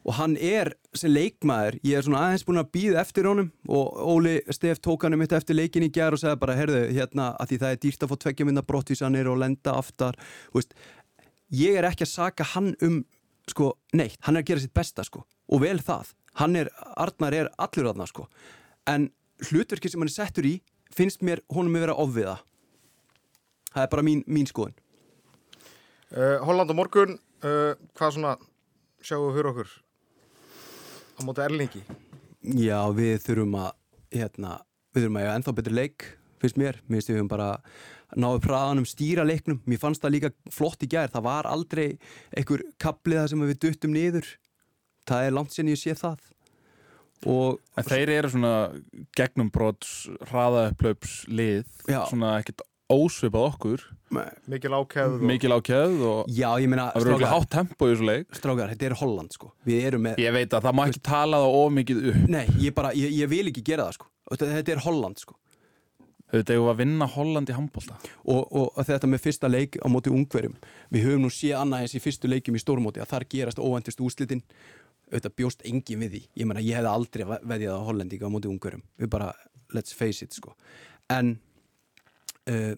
og 0.07 0.15
hann 0.15 0.37
er 0.39 0.71
sem 0.95 1.11
leikmaður 1.11 1.77
ég 1.83 1.99
er 1.99 2.05
svona 2.05 2.21
aðeins 2.23 2.45
búin 2.47 2.61
að 2.61 2.69
býða 2.77 3.01
eftir 3.01 3.27
honum 3.27 3.49
og 3.67 3.97
Óli 4.13 4.37
Steff 4.55 4.79
tók 4.83 5.03
hann 5.03 5.17
um 5.17 5.23
þetta 5.25 5.41
eftir 5.41 5.57
leikin 5.57 5.83
í 5.83 5.91
gerð 5.93 6.15
og 6.15 6.21
sagði 6.23 6.41
bara, 6.45 6.55
herðu, 6.55 6.83
hérna 6.95 7.33
að 7.35 7.51
því 7.51 7.59
það 7.63 7.73
er 7.73 7.81
dýrt 7.83 8.05
að 8.05 8.13
fá 8.13 8.21
tveggja 8.23 8.47
minna 8.47 8.63
brottvísanir 8.63 9.27
og 9.27 9.41
lenda 9.43 9.75
aftar, 9.75 10.15
þú 10.53 10.61
veist 10.61 10.77
ég 11.59 11.79
er 11.81 11.89
ekki 11.89 12.07
að 12.07 12.13
saka 12.13 12.47
hann 12.53 12.71
um 12.87 13.01
sko, 13.51 13.73
neitt, 13.95 14.21
hann 14.23 14.39
er 14.39 14.45
að 14.45 14.53
gera 14.53 14.63
sitt 14.63 14.75
besta 14.75 15.03
sko 15.07 15.25
og 15.27 15.63
vel 15.63 15.77
það, 15.83 16.15
hann 16.39 16.55
er, 16.63 16.71
Arnar 16.95 17.35
er 17.35 17.51
allur 17.59 17.91
aðna 17.91 18.07
sko, 18.07 18.29
en 18.87 19.11
hlutverki 19.49 19.91
sem 19.91 19.99
hann 19.99 20.11
er 20.11 20.15
settur 20.15 20.47
í, 20.47 20.57
finnst 20.95 21.19
mér 21.23 21.43
honum 21.51 21.75
að 21.75 21.87
vera 21.87 21.99
ofviða 21.99 22.37
það 23.77 23.85
er 23.85 23.93
bara 23.93 24.05
mín, 24.09 24.23
mín 24.25 24.49
skoðun. 24.49 24.75
Uh, 26.07 26.37
Holland 26.47 26.71
á 26.71 26.75
morgun, 26.77 27.17
uh, 27.45 27.73
hvað 27.97 28.15
svona 28.15 28.35
sjáum 29.03 29.27
við 29.29 29.37
fyrir 29.37 29.51
okkur 29.53 29.73
á 31.17 31.19
móti 31.27 31.43
Erlingi? 31.45 31.81
Já, 32.57 32.79
við 32.95 33.19
þurfum 33.25 33.57
að 33.59 33.73
hérna, 34.15 34.53
við 34.95 35.03
þurfum 35.03 35.19
að 35.19 35.27
eiga 35.27 35.35
ennþá 35.37 35.55
betri 35.57 35.75
leik 35.77 36.07
finnst 36.41 36.59
mér, 36.59 36.79
mér 36.85 36.99
finnst 36.99 37.11
við 37.11 37.19
höfum 37.19 37.31
bara 37.31 37.49
náðu 38.17 38.41
praðanum 38.45 38.87
stýra 38.87 39.25
leiknum. 39.27 39.59
Mér 39.67 39.81
fannst 39.81 40.03
það 40.03 40.15
líka 40.15 40.31
flott 40.53 40.83
í 40.85 40.89
gær, 40.91 41.11
það 41.11 41.25
var 41.27 41.49
aldrei 41.49 41.87
einhver 42.37 42.63
kapliða 42.81 43.27
sem 43.31 43.43
við 43.43 43.59
duttum 43.65 43.95
niður. 43.95 44.29
Það 45.07 45.27
er 45.27 45.35
langt 45.35 45.55
sinni 45.55 45.75
ég 45.75 45.81
sé 45.81 45.95
það. 45.97 46.21
Og 47.27 47.57
En 47.79 47.87
þeir 47.87 48.11
eru 48.13 48.29
svona 48.29 48.53
gegnumbrots, 49.17 49.93
hraðaupplaups 50.29 51.23
lið, 51.33 51.65
Já. 51.89 52.03
svona 52.11 52.35
ekkert 52.37 52.61
ósvipað 52.93 53.47
okkur, 53.51 53.85
Mikil 54.47 54.71
ákæð 54.71 55.15
og... 55.17 55.23
mikil 55.27 55.51
ákjöð 55.51 55.95
og 56.07 56.29
já, 56.31 56.47
ég 56.63 56.69
meina 56.71 56.85
það 56.93 57.03
verður 57.09 57.31
hátt 57.33 57.49
tempo 57.51 57.87
í 57.89 57.91
þessu 57.91 58.05
leik. 58.07 58.29
strákar, 58.39 58.69
þetta 58.71 58.85
er 58.87 58.95
Holland 59.01 59.33
sko. 59.35 59.49
Við 59.67 59.87
erum 59.89 60.05
með, 60.07 60.21
Ég 60.23 60.31
veit 60.37 60.53
að 60.55 60.63
það 60.69 60.77
má 60.79 60.83
ekki 60.87 61.01
tala 61.03 61.41
það 61.43 61.57
of 61.59 61.73
mikið 61.75 61.99
upp. 62.13 62.21
nei, 62.31 62.45
ég 62.63 62.77
bara 62.77 62.93
ég, 62.95 63.11
ég 63.17 63.27
vil 63.33 63.51
ekki 63.51 63.65
gera 63.67 63.89
það 63.89 63.97
sko, 63.97 64.07
þetta, 64.31 64.49
þetta 64.53 64.73
er 64.77 64.83
Holland 64.87 65.19
sko. 65.19 65.35
Þetta 66.27 66.55
er 66.55 66.65
að 66.71 66.79
vinna 66.81 67.05
Holland 67.07 67.49
í 67.51 67.55
handbólta. 67.55 67.97
og, 68.27 68.41
og, 68.51 68.79
þetta 68.83 69.07
með 69.07 69.21
fyrsta 69.23 69.47
leik 69.51 69.77
á 69.79 69.87
móti 69.91 70.11
ungverjum. 70.11 70.57
Við 70.91 71.05
höfum 71.07 71.23
nú 71.23 71.29
séð 71.31 71.55
annað 71.61 71.85
eins 71.85 71.95
í 71.95 72.01
fyrstu 72.03 72.27
leikim 72.27 72.55
í 72.55 72.59
stórmóti 72.59 72.99
að 72.99 73.11
þar 73.13 73.25
gerast 73.31 73.61
óvæntist 73.63 74.03
úslitin 74.03 74.41
auðvitað 75.07 75.35
bjóst 75.39 75.63
engin 75.63 76.01
við 76.03 76.11
því. 76.17 76.21
Ég 76.35 76.49
meina 76.49 76.63
ég 76.63 76.75
hefði 76.75 76.91
aldrei 76.91 77.23
ve- 77.29 77.39
veðjað 77.47 77.79
á 77.79 77.87
hollendinga 77.87 78.27
á 78.27 78.31
móti 78.35 78.51
ungverjum. 78.51 78.83
Við 78.99 79.11
bara, 79.13 79.29
let's 79.71 79.95
face 79.95 80.19
it 80.27 80.35
sko. 80.35 80.51
En 81.07 81.37
uh, 82.47 82.75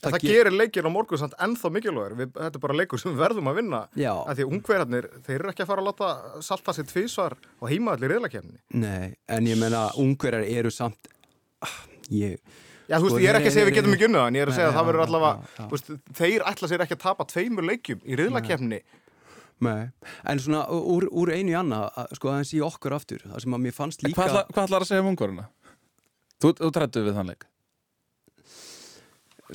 Það, 0.00 0.14
það 0.14 0.22
ge- 0.24 0.30
gerir 0.32 0.54
leikir 0.56 0.86
á 0.88 0.90
morgun 0.90 1.18
samt 1.20 1.34
ennþá 1.44 1.68
mikilvægur. 1.74 2.12
Við, 2.16 2.28
þetta 2.32 2.56
er 2.56 2.62
bara 2.62 2.76
leikur 2.78 3.00
sem 3.02 3.10
við 3.12 3.18
verðum 3.20 3.50
að 3.50 3.58
vinna. 3.58 3.80
Af 4.24 4.38
því 4.38 4.44
að 4.46 4.52
ungverðarnir, 4.56 5.08
þeir 5.26 5.34
eru 5.42 5.50
ekki 5.50 5.64
að 5.66 5.68
fara 5.68 5.82
að 5.82 5.88
láta 5.90 6.40
salta 6.46 6.72
sér 6.72 6.86
tvísvar 6.88 7.34
og 7.60 7.66
heima 7.68 7.92
allir 7.98 8.08
reyðlakefni. 8.14 8.56
nei, 8.80 9.10
en 9.28 9.44
ég 9.50 9.58
meina 9.60 9.82
ungverjar 10.00 10.46
eru 10.48 10.72
samt 10.72 11.10
ah, 11.60 11.74
ég 12.08 12.38
Já, 12.88 12.96
þú 12.96 13.04
veist, 13.04 13.12
Sko, 13.12 13.20
ég 13.20 13.28
er 13.30 13.36
ekki 13.42 13.50
að 13.52 13.54
segja 13.58 13.66
við 13.68 13.76
getum 13.76 13.92
ekki 13.98 14.06
unnið 14.08 14.20
það, 14.22 14.30
en 14.32 14.38
ég 14.40 14.42
er 14.46 14.50
að 14.50 14.56
segja 14.56 14.70
að 14.72 14.78
það 14.80 14.88
verður 14.88 15.04
allavega, 15.04 15.68
veist, 15.74 15.92
þeir 16.22 16.46
ætla 16.54 16.70
sér 16.72 16.82
ekki 16.86 16.96
að 16.96 17.02
tapa 17.04 17.26
tveimur 17.34 17.68
leikjum 17.68 18.00
í 18.08 18.18
reyðlakefni. 18.18 18.80
Nei, 19.68 19.84
en 20.32 20.40
svona 20.40 20.64
úr, 20.72 21.06
úr 21.12 21.34
einu 21.36 21.52
í 21.52 21.58
annað, 21.60 21.86
að- 22.00 22.16
sko 22.16 22.32
aðeins 22.32 22.54
í 22.56 22.64
okkur 22.64 22.96
aftur, 22.96 23.22
það 23.28 23.44
sem 23.44 23.54
að 23.60 23.62
mér 23.68 23.76
fannst 23.76 24.02
líka 24.02 24.16
Hvað, 24.16 24.32
ætla, 24.32 24.42
hvað 24.56 24.64
ætlar 24.72 24.86
að 24.88 24.90
segja 24.94 25.04
um 25.04 25.12
ungverðina? 25.12 25.46
Þú, 26.40 26.54
þú 26.64 26.72
trættu 26.80 27.04
við 27.04 27.20
þann 27.20 27.30
leik. 27.34 27.46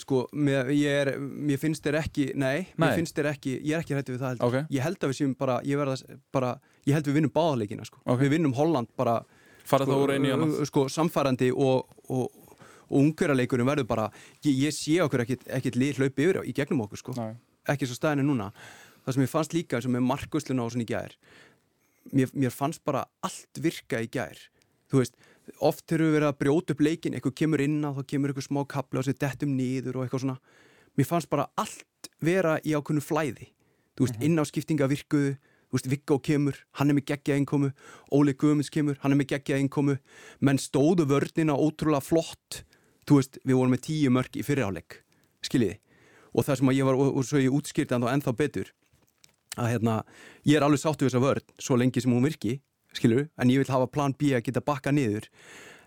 Sko, 0.02 0.26
mér, 0.34 0.70
ég, 0.76 0.92
er, 1.02 1.12
mér 1.20 1.60
finnst 1.62 1.84
þér 1.86 1.98
ekki 2.02 2.26
nei, 2.36 2.66
Nei. 2.66 2.76
mér 2.84 2.96
finnst 3.00 3.16
þér 3.18 3.30
ekki, 3.34 3.56
ég 3.64 3.76
er 3.78 3.84
ekki 3.84 3.96
hættu 3.98 4.16
við 4.16 4.22
það 4.24 4.34
heldur 4.34 4.48
Ok. 4.48 4.72
ég 4.76 4.86
held 4.86 4.98
að 5.00 5.12
við 5.12 5.20
séum 5.20 5.36
bara, 5.40 5.60
ég 5.64 5.78
verða 5.82 6.20
bara 6.36 6.54
ég 6.86 6.94
held 6.98 7.10
við 7.10 7.18
vinnum 7.20 7.34
báðaleikina, 7.36 7.86
sko 7.86 8.02
Ok. 8.06 8.20
við 8.26 8.34
vinnum 8.36 8.54
Holland 8.58 8.88
bara 8.98 9.20
annað. 9.72 10.66
sko, 10.70 10.88
samfærandi 10.90 11.52
og, 11.52 11.88
og, 12.10 12.30
og 12.90 12.98
ungverjarleikurinn 13.02 13.66
verður 13.68 13.88
bara 13.88 14.10
ég, 14.44 14.54
ég 14.68 14.74
sé 14.76 15.00
okkur 15.02 15.26
ekkit 15.26 15.76
lið 15.76 15.98
hlaupi 16.02 16.28
yfir 16.28 16.42
á, 16.42 16.42
í 16.46 16.54
gegnum 16.54 16.84
okkur 16.86 17.02
sko, 17.02 17.16
Nei. 17.18 17.34
ekki 17.68 17.88
svo 17.90 17.98
staðinu 17.98 18.28
núna 18.30 18.52
það 19.06 19.14
sem 19.18 19.26
ég 19.26 19.32
fannst 19.32 19.54
líka 19.54 19.78
eins 19.78 19.88
og 19.90 19.94
með 19.96 20.06
markvösluna 20.10 20.66
og 20.66 20.72
svona 20.74 20.86
í 20.86 20.90
gær 20.90 21.16
mér, 22.14 22.30
mér 22.34 22.54
fannst 22.54 22.84
bara 22.86 23.06
allt 23.26 23.62
virka 23.62 24.02
í 24.02 24.10
gær 24.12 24.38
þú 24.92 25.02
veist, 25.02 25.16
oft 25.64 25.92
eru 25.96 26.10
við 26.10 26.18
verið 26.20 26.30
að 26.30 26.40
brjóta 26.42 26.76
upp 26.76 26.84
leikin 26.86 27.18
eitthvað 27.18 27.36
kemur 27.42 27.64
inn 27.64 27.82
á, 27.86 27.90
þá 27.96 28.04
kemur 28.12 28.32
eitthvað 28.32 28.48
smá 28.48 28.62
kapla 28.70 29.02
og 29.02 29.08
sér 29.08 29.18
dettum 29.22 29.56
niður 29.58 30.00
og 30.00 30.06
eitthvað 30.06 30.26
svona. 30.26 30.38
Mér 30.96 31.10
fannst 31.10 31.32
bara 31.32 31.50
allt 31.60 32.10
vera 32.24 32.56
í 32.64 32.76
ákveðnu 32.78 33.04
flæði. 33.04 33.52
Þú 33.96 34.08
veist, 34.08 34.24
inn 34.24 34.40
á 34.40 34.44
skiptinga 34.48 34.90
virkuðu 34.92 35.36
þú 35.76 35.78
veist, 35.78 35.90
Viggo 35.92 36.20
kemur, 36.24 36.58
hann 36.80 36.92
er 36.92 36.98
með 36.98 37.08
geggja 37.12 37.36
einkomu 37.36 37.72
Óli 38.14 38.36
Guðmunds 38.38 38.72
kemur, 38.72 38.98
hann 39.02 39.16
er 39.16 39.20
með 39.20 39.34
geggja 39.34 39.58
einkomu 39.60 39.98
menn 40.40 40.62
stóðu 40.62 41.08
vörnina 41.10 41.56
ótrúlega 41.56 42.04
flott 42.04 42.62
þú 43.08 43.20
veist, 43.20 43.40
við 43.44 43.60
vorum 43.60 43.76
með 43.76 43.86
tíu 43.90 44.14
mörg 44.14 44.38
í 44.38 44.46
fyriráleik, 44.46 45.02
skiljiði? 45.46 45.80
Og 46.36 46.46
það 46.46 46.60
sem 46.60 46.72
að 46.72 46.78
ég 46.80 46.88
var, 46.88 47.00
og, 47.00 47.12
og 47.16 47.28
svo 47.28 47.42
ég 47.42 47.54
útskýrti 47.56 47.96
hann 47.96 48.06
þá 48.06 48.14
ennþá 48.14 48.36
betur 48.40 48.72
að 49.56 49.70
hérna, 49.72 50.00
ég 50.44 50.58
er 50.58 50.66
alveg 50.66 50.82
sáttu 50.82 51.08
þessa 51.08 51.22
vörn 51.24 51.54
svo 51.62 51.78
lengi 51.80 52.04
sem 52.04 52.12
hún 52.12 52.26
virki, 52.26 52.58
skilur 52.98 53.28
en 53.38 53.52
ég 53.52 53.62
vil 53.62 53.74
hafa 53.74 53.90
plan 53.92 54.16
B 54.16 54.36
að 54.38 54.48
geta 54.48 54.64
bakka 54.66 54.94
niður. 54.96 55.28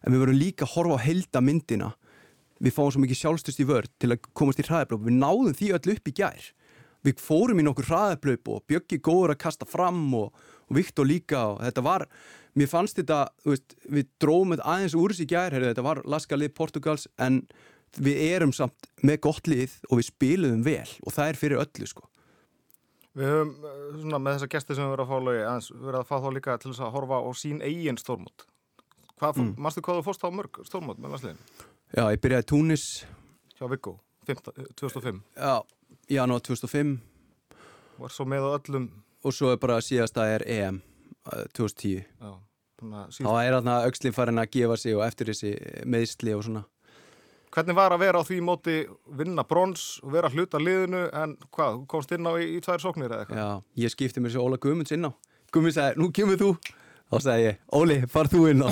En 0.05 0.14
við 0.14 0.23
verðum 0.23 0.40
líka 0.40 0.66
að 0.66 0.75
horfa 0.77 0.99
á 1.01 1.07
heilda 1.07 1.42
myndina 1.44 1.92
við 2.62 2.75
fáum 2.75 2.90
svo 2.92 3.03
mikið 3.03 3.21
sjálfstust 3.21 3.62
í 3.62 3.66
vörn 3.68 3.90
til 4.03 4.12
að 4.14 4.31
komast 4.37 4.61
í 4.62 4.66
hraðablöp, 4.66 5.05
við 5.07 5.18
náðum 5.18 5.55
því 5.55 5.71
öll 5.77 5.94
upp 5.94 6.11
í 6.11 6.14
gær. 6.18 6.49
Við 7.07 7.23
fórum 7.23 7.61
í 7.62 7.64
nokkur 7.66 7.87
hraðablöp 7.87 8.51
og 8.51 8.64
Bjöggi 8.71 8.99
góður 8.99 9.37
að 9.37 9.42
kasta 9.44 9.68
fram 9.68 10.01
og, 10.18 10.35
og 10.66 10.79
Viktor 10.79 11.07
líka 11.07 11.44
og 11.53 11.62
þetta 11.62 11.85
var 11.87 12.07
mér 12.59 12.71
fannst 12.71 12.99
þetta, 12.99 13.29
veist, 13.47 13.77
við 13.87 14.09
dróðum 14.18 14.57
aðeins 14.59 14.97
úr 14.99 15.14
þessi 15.14 15.29
gær, 15.31 15.55
heyrðu, 15.55 15.71
þetta 15.71 15.87
var 15.87 16.03
laskalið 16.11 16.55
Portugals 16.59 17.07
en 17.23 17.44
við 18.03 18.23
erum 18.33 18.53
samt 18.57 18.90
með 19.07 19.21
gott 19.29 19.49
lið 19.51 19.79
og 19.88 20.01
við 20.01 20.09
spilum 20.11 20.64
vel 20.66 20.88
og 21.07 21.14
það 21.14 21.31
er 21.31 21.38
fyrir 21.38 21.62
öllu 21.62 21.88
sko 21.88 22.09
Við 23.18 23.33
höfum 23.33 23.50
eh, 23.66 23.78
svona, 24.02 24.20
með 24.22 24.37
þessa 24.37 24.50
gesti 24.54 24.76
sem 24.78 24.87
við 24.87 24.92
verðum 24.94 25.09
að 25.09 25.11
fá 25.11 25.26
lögi 25.28 25.42
aðeins 25.48 25.70
verið 25.74 26.00
að 26.00 26.09
fá 26.09 26.16
þá 26.22 26.28
líka 26.37 26.57
til 26.62 26.70
þess 26.70 26.85
að 26.87 26.94
horfa 26.94 27.18
á 27.18 27.31
sín 27.40 27.62
eigin 27.66 27.98
stórmót. 27.98 28.44
Hvað, 29.18 29.40
mm. 29.42 29.54
Manstu 29.59 29.83
hvað 29.83 29.98
þú 29.98 30.04
fórst 30.07 30.22
á 30.22 30.31
mörg 30.31 30.61
stórmót 30.68 31.00
með 31.02 31.14
landsliðin? 31.16 31.40
Já, 31.96 32.02
ég 32.12 32.20
byrjaði 32.22 32.46
Túnis 32.52 32.85
Hjá 33.59 33.66
Viggo, 33.72 33.96
15 34.28 34.68
2005. 34.78 35.22
já, 35.35 35.54
janúar 36.14 36.44
2005 36.46 36.98
Var 37.98 38.12
svo 38.14 38.26
með 38.31 38.46
á 38.46 38.50
öllum, 38.61 38.85
og 39.24 39.35
svo 39.35 39.50
er 39.50 39.59
bara 39.59 39.81
síðasta 39.83 40.28
er 40.31 40.44
EM 40.46 40.78
uh, 41.33 41.46
2010 41.57 42.04
já, 42.04 42.31
svona 42.78 43.07
þá 43.09 43.16
síðan. 43.16 43.40
er 43.42 43.57
þarna 43.57 43.78
aukslinn 43.88 44.14
farin 44.14 44.42
að 44.44 44.52
gefa 44.54 44.76
sig 44.78 44.94
og 44.94 45.02
eftir 45.09 45.33
þessi 45.33 45.54
meðsli 45.90 46.37
og 46.37 46.44
svona 46.46 46.62
Hvernig 47.54 47.76
var 47.78 47.94
að 47.94 48.02
vera 48.02 48.20
á 48.20 48.28
því 48.28 48.38
móti 48.44 48.74
vinna 49.18 49.44
brons 49.48 49.87
og 50.04 50.12
vera 50.12 50.30
hluta 50.32 50.61
liðinu 50.61 51.06
en 51.16 51.37
hvað, 51.54 51.80
komst 51.90 52.12
inn 52.14 52.28
á 52.28 52.32
í, 52.37 52.50
í 52.58 52.61
tvær 52.64 52.82
sóknir 52.82 53.08
eða 53.08 53.24
eitthvað? 53.24 53.40
Já, 53.40 53.82
ég 53.84 53.94
skipti 53.94 54.22
mér 54.24 54.34
svo 54.34 54.44
Óla 54.48 54.61
Guðmunds 54.61 54.92
inn 54.96 55.08
á. 55.08 55.11
Guðmunds 55.54 55.78
sagði, 55.80 56.02
nú 56.02 56.11
kemur 56.14 56.40
þú. 56.42 56.50
Þá 57.08 57.16
sagði 57.24 57.46
ég, 57.46 57.58
Óli, 57.80 57.98
far 58.12 58.28
þú 58.28 58.44
inn 58.52 58.66
á. 58.66 58.68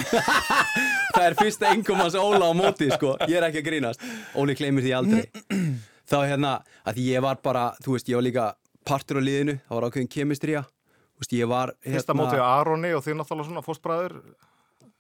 Það 1.17 1.25
er 1.25 1.37
fyrsta 1.41 1.73
engum 1.73 2.03
hans 2.03 2.19
Óla 2.21 2.51
á 2.51 2.55
móti 2.57 2.91
sko, 2.93 3.17
ég 3.25 3.39
er 3.41 3.49
ekki 3.49 3.63
að 3.65 3.69
grínast. 3.71 4.07
Óli 4.37 4.57
gleymir 4.59 4.85
því 4.85 4.97
aldrei. 4.99 5.25
Þá 6.11 6.19
hérna, 6.29 6.55
að 6.87 7.01
ég 7.03 7.25
var 7.25 7.41
bara 7.43 7.71
þú 7.83 7.97
veist, 7.97 8.13
ég 8.13 8.21
var 8.21 8.27
líka 8.29 8.51
partur 8.87 9.19
á 9.19 9.23
liðinu. 9.25 9.57
Það 9.65 9.79
var 9.79 9.89
ákveðin 9.89 10.13
kemistrija 10.13 10.67
þú 11.17 11.25
veist, 11.25 11.33
ég 11.33 11.49
var 11.49 11.73
hérna, 11.81 11.97
Fyrsta 11.97 12.17
móti 12.17 12.37
á 12.37 12.45
Aroni 12.45 12.93
og 12.93 13.05
þið 13.05 13.17
náttúrulega 13.17 13.49
svona 13.49 13.65
fóstbræður, 13.65 14.17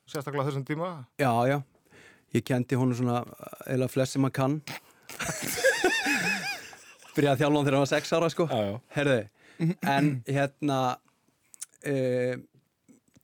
sérstaklega 0.09 0.49
þessum 0.49 0.65
tíma. 0.65 0.93
Já, 1.21 1.29
já, 1.51 1.59
ég 2.35 2.45
kendi 2.45 2.75
honum 2.79 2.97
svona 2.99 3.23
eða 3.71 3.89
flest 3.93 4.17
sem 4.17 4.25
hann 4.27 4.35
kann 4.35 4.59
byrjaði 7.17 7.33
að 7.33 7.41
þjálfa 7.41 7.57
hann 7.57 7.67
þegar 7.67 7.77
hann 7.79 7.85
var 7.85 7.93
sex 7.93 8.13
ára 8.17 8.31
sko 8.33 8.47
Já, 8.51 8.61
já. 8.67 8.77
Herðu, 8.97 9.19
en 9.95 10.11
hérna 10.27 10.79
uh, 11.87 12.35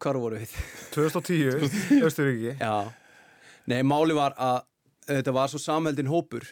hvar 0.03 0.19
voru 0.19 0.41
við? 0.43 0.55
2010, 0.95 2.03
Östuríki. 2.07 2.55
Já, 2.59 2.93
nei, 3.71 3.81
máli 3.87 4.17
var 4.17 4.35
að 4.41 4.63
þetta 5.11 5.35
var 5.37 5.51
svo 5.53 5.61
samheldin 5.63 6.11
hópur 6.11 6.47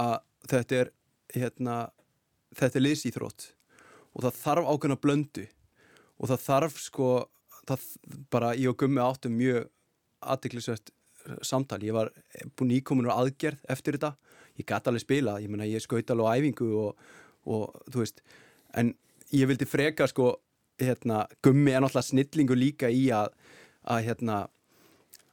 að 0.00 0.16
þetta 0.50 0.80
er 0.82 0.90
hérna, 1.34 1.76
þetta 2.56 2.80
er 2.80 2.84
liðsýþrótt 2.88 3.46
og 4.14 4.26
það 4.26 4.40
þarf 4.42 4.72
ákveðna 4.74 4.98
blöndu 5.02 5.46
og 6.18 6.30
það 6.30 6.44
þarf 6.48 6.76
sko 6.82 7.08
það 7.64 7.86
bara, 8.32 8.52
ég 8.58 8.70
og 8.72 8.78
Gummi 8.82 9.00
áttum 9.02 9.34
mjög 9.38 9.70
aðtiklisvert 10.24 10.92
samtal, 11.42 11.80
ég 11.84 11.96
var 11.96 12.12
búin 12.56 12.74
íkomin 12.78 13.08
úr 13.08 13.14
aðgerð 13.14 13.62
eftir 13.70 13.98
þetta, 13.98 14.14
ég 14.60 14.68
gæti 14.68 14.90
alveg 14.90 15.04
spila 15.04 15.38
ég 15.42 15.66
ég 15.70 15.82
skaut 15.82 16.10
alveg 16.10 16.26
á 16.26 16.34
æfingu 16.38 16.70
og, 16.78 17.04
og 17.46 17.76
þú 17.90 18.02
veist, 18.02 18.22
en 18.74 18.94
ég 19.32 19.48
vildi 19.48 19.66
freka 19.66 20.06
sko, 20.10 20.34
hérna 20.80 21.24
Gummi 21.42 21.72
er 21.72 21.82
náttúrulega 21.82 22.10
snillingu 22.10 22.56
líka 22.58 22.90
í 22.90 23.08
að 23.14 23.32
að 23.84 24.06
hérna 24.08 24.36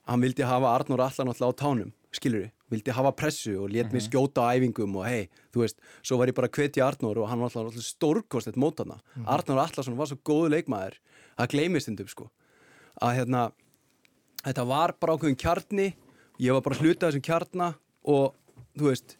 hann 0.08 0.22
vildi 0.22 0.46
hafa 0.46 0.74
Arnur 0.76 1.00
Allan 1.00 1.30
náttúrulega 1.30 1.56
á 1.56 1.60
tánum 1.62 1.92
skilur 2.12 2.44
við, 2.44 2.50
vildi 2.72 2.92
hafa 2.92 3.12
pressu 3.16 3.54
og 3.62 3.70
let 3.72 3.92
mig 3.94 4.04
skjóta 4.04 4.44
á 4.44 4.52
æfingum 4.52 4.98
og 5.00 5.06
hei, 5.08 5.30
þú 5.54 5.64
veist 5.64 5.78
svo 6.02 6.18
var 6.20 6.28
ég 6.28 6.36
bara 6.36 6.50
að 6.50 6.58
hvetja 6.58 6.84
Arnur 6.84 7.22
og 7.22 7.30
hann 7.30 7.40
var 7.40 7.52
náttúrulega 7.52 7.86
stórkostið 7.86 8.58
mótana, 8.60 8.98
Arnur 9.24 9.62
Allarsson 9.62 9.96
var 9.96 10.10
svo 10.10 10.18
góðu 10.20 10.52
leikmaður, 10.52 10.98
það 11.38 11.52
gleymist 11.54 11.88
stundum 11.88 12.10
sko, 12.12 12.28
að 13.00 13.16
hérna 13.22 13.46
þetta 14.42 14.64
var 14.68 14.94
bara 15.00 15.16
ákveðin 15.16 15.38
kjarni 15.38 15.88
ég 16.42 16.54
var 16.56 16.64
bara 16.64 16.78
hluta 16.80 17.08
þessum 17.08 17.24
kjarna 17.24 17.72
og 18.08 18.34
þú 18.78 18.88
veist, 18.88 19.16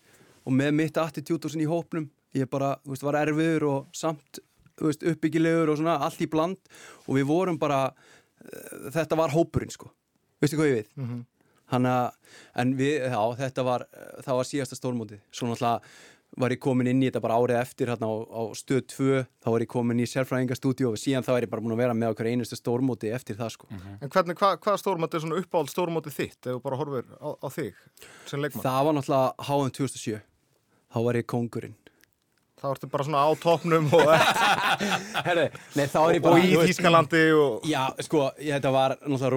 og 0.47 0.57
með 0.57 0.73
mitt 0.79 0.99
attitút 0.99 1.45
og 1.45 1.53
svona 1.53 1.67
í 1.67 1.71
hópnum, 1.71 2.09
ég 2.35 2.49
bara 2.51 2.75
þú 2.83 2.95
veist, 2.95 3.07
var 3.07 3.21
erfiður 3.21 3.69
og 3.71 3.97
samt 3.97 4.41
þú 4.79 4.89
veist, 4.89 5.05
uppbyggilegur 5.13 5.73
og 5.73 5.81
svona 5.81 5.99
allt 6.07 6.23
í 6.25 6.31
bland 6.31 6.73
og 7.07 7.19
við 7.19 7.29
vorum 7.29 7.61
bara 7.61 7.85
uh, 7.93 8.89
þetta 8.95 9.19
var 9.19 9.35
hópurinn 9.35 9.73
sko 9.73 9.93
veistu 10.43 10.59
hvað 10.59 10.73
ég 10.73 10.81
við? 10.81 10.89
Mm 10.97 11.09
-hmm. 11.09 11.29
Hanna, 11.73 12.13
en 12.55 12.75
við, 12.77 13.01
já, 13.09 13.37
þetta 13.37 13.63
var 13.65 13.87
það 14.25 14.37
var 14.37 14.45
síðasta 14.45 14.77
stórmótið, 14.77 15.21
svo 15.31 15.47
náttúrulega 15.47 15.81
var 16.41 16.55
ég 16.55 16.61
komin 16.63 16.89
inn 16.89 17.03
í 17.03 17.09
þetta 17.11 17.21
bara 17.25 17.37
árið 17.41 17.59
eftir 17.61 17.91
hérna 17.93 18.09
á, 18.09 18.15
á 18.25 18.43
stöð 18.57 18.83
2, 18.95 19.21
þá 19.45 19.49
var 19.53 19.65
ég 19.65 19.71
komin 19.73 20.01
í 20.01 20.09
sérfræðingastúdíu 20.09 20.89
og 20.93 20.99
síðan 21.01 21.27
þá 21.27 21.33
er 21.35 21.47
ég 21.47 21.53
bara 21.53 21.65
búin 21.65 21.75
að 21.77 21.83
vera 21.85 21.97
með 21.99 22.15
okkur 22.15 22.31
einustu 22.31 22.57
stórmóti 22.57 23.13
eftir 23.13 23.37
það 23.37 23.53
sko. 23.57 23.69
En 24.01 24.13
hvernig, 24.13 24.39
hva, 24.41 24.55
hvað 24.63 24.81
stórmóti 24.81 25.19
er 25.19 25.25
svona 25.27 25.41
uppáhald 25.43 25.73
stórmóti 25.73 26.15
þitt 26.15 26.49
ef 26.49 26.57
þú 26.57 26.63
bara 26.65 26.81
horfir 26.81 27.13
á, 27.21 27.29
á 27.37 27.49
þig 27.53 27.77
sem 28.31 28.41
leikmann? 28.41 28.65
Það 28.65 28.89
var 28.89 28.99
náttúrulega 28.99 29.49
HM 29.51 29.75
2007 29.83 30.23
þá 30.93 30.99
var 31.09 31.21
ég 31.21 31.29
kongurinn 31.29 31.77
Það 32.63 32.71
vartu 32.71 32.89
bara 32.93 33.05
svona 33.09 33.21
á 33.27 33.31
topnum 33.43 33.89
og, 33.99 34.11
þá 35.91 35.97
og 35.99 36.37
í 36.39 36.51
Þýskalandi 36.69 37.23
og 37.35 37.65
Já, 37.67 37.81
sko, 38.07 38.21
ég, 38.39 38.53
þetta 38.55 38.71
var 38.75 38.95
náttúrulega 39.01 39.33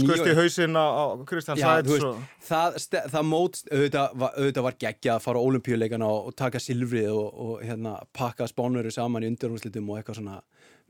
níu- 0.00 0.08
skust 0.08 0.30
í 0.30 0.34
hausinn 0.34 0.74
á, 0.74 0.86
á 0.90 1.04
Kristján 1.28 1.60
Sæts 1.60 2.06
og 2.08 2.18
það, 2.48 2.78
það 3.14 3.28
mót 3.30 3.60
auðvitað, 3.70 4.24
auðvitað 4.26 4.66
var 4.66 4.78
geggja 4.86 5.14
að 5.14 5.22
fara 5.28 5.38
á 5.38 5.46
olimpíuleikana 5.46 6.08
og, 6.10 6.32
taka 6.40 6.62
silfrið 6.62 7.12
og, 7.14 7.28
og 7.46 7.62
hérna, 7.62 7.94
pakka 8.16 8.48
spánveru 8.50 8.90
saman 8.94 9.22
í 9.22 9.30
undirhúslitum 9.30 9.92
og 9.94 10.00
eitthvað 10.00 10.18
svona 10.18 10.40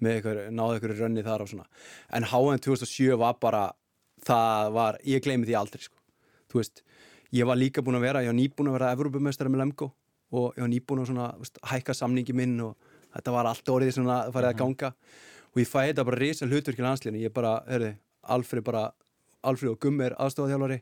með 0.00 0.16
eitthvað, 0.18 0.40
náðu 0.56 0.78
eitthvað 0.78 1.02
rönni 1.02 1.24
þar 1.26 1.44
og 1.44 1.50
svona. 1.52 1.66
En 2.16 2.26
HM 2.32 2.62
2007 2.64 3.18
var 3.20 3.36
bara 3.42 3.66
það 4.24 4.72
var, 4.78 4.98
ég 5.04 5.20
gleymi 5.24 5.48
því 5.50 5.58
aldrei 5.60 5.84
sko. 5.84 6.00
þú 6.48 6.62
veist, 6.62 6.82
ég 7.34 7.44
var 7.48 7.60
líka 7.60 7.84
búin 7.84 7.98
að 7.98 8.08
vera 8.08 8.24
ég 8.24 8.32
var 8.32 8.38
nýbúin 8.38 8.70
að 8.72 8.78
vera 8.78 8.94
Evrópumestari 8.96 9.52
með 9.52 9.64
Lemko 9.64 9.90
og 10.32 10.56
ég 10.56 10.64
var 10.64 10.70
nýbúin 10.72 11.02
að 11.02 11.10
svona, 11.10 11.28
veist, 11.40 11.60
hækka 11.70 11.94
samningi 11.96 12.34
minn 12.36 12.56
og 12.64 12.74
þetta 13.14 13.34
var 13.34 13.48
allt 13.50 13.70
orðið 13.70 13.96
svona 13.98 14.18
farið 14.34 14.50
að 14.50 14.60
ganga. 14.62 14.92
Og 15.54 15.62
ég 15.62 15.70
fæ 15.70 15.80
þetta 15.80 16.06
bara 16.08 16.20
risa 16.20 16.48
hlutverk 16.48 16.80
í 16.80 16.84
landsliðinu, 16.84 17.22
ég 17.22 17.34
bara, 17.34 17.58
herri, 17.68 17.92
Alfred 18.34 18.64
bara 18.66 18.88
Alfred 19.44 19.74
og 19.74 19.80
Gummi 19.82 20.06
er 20.06 20.16
aðstofað 20.18 20.80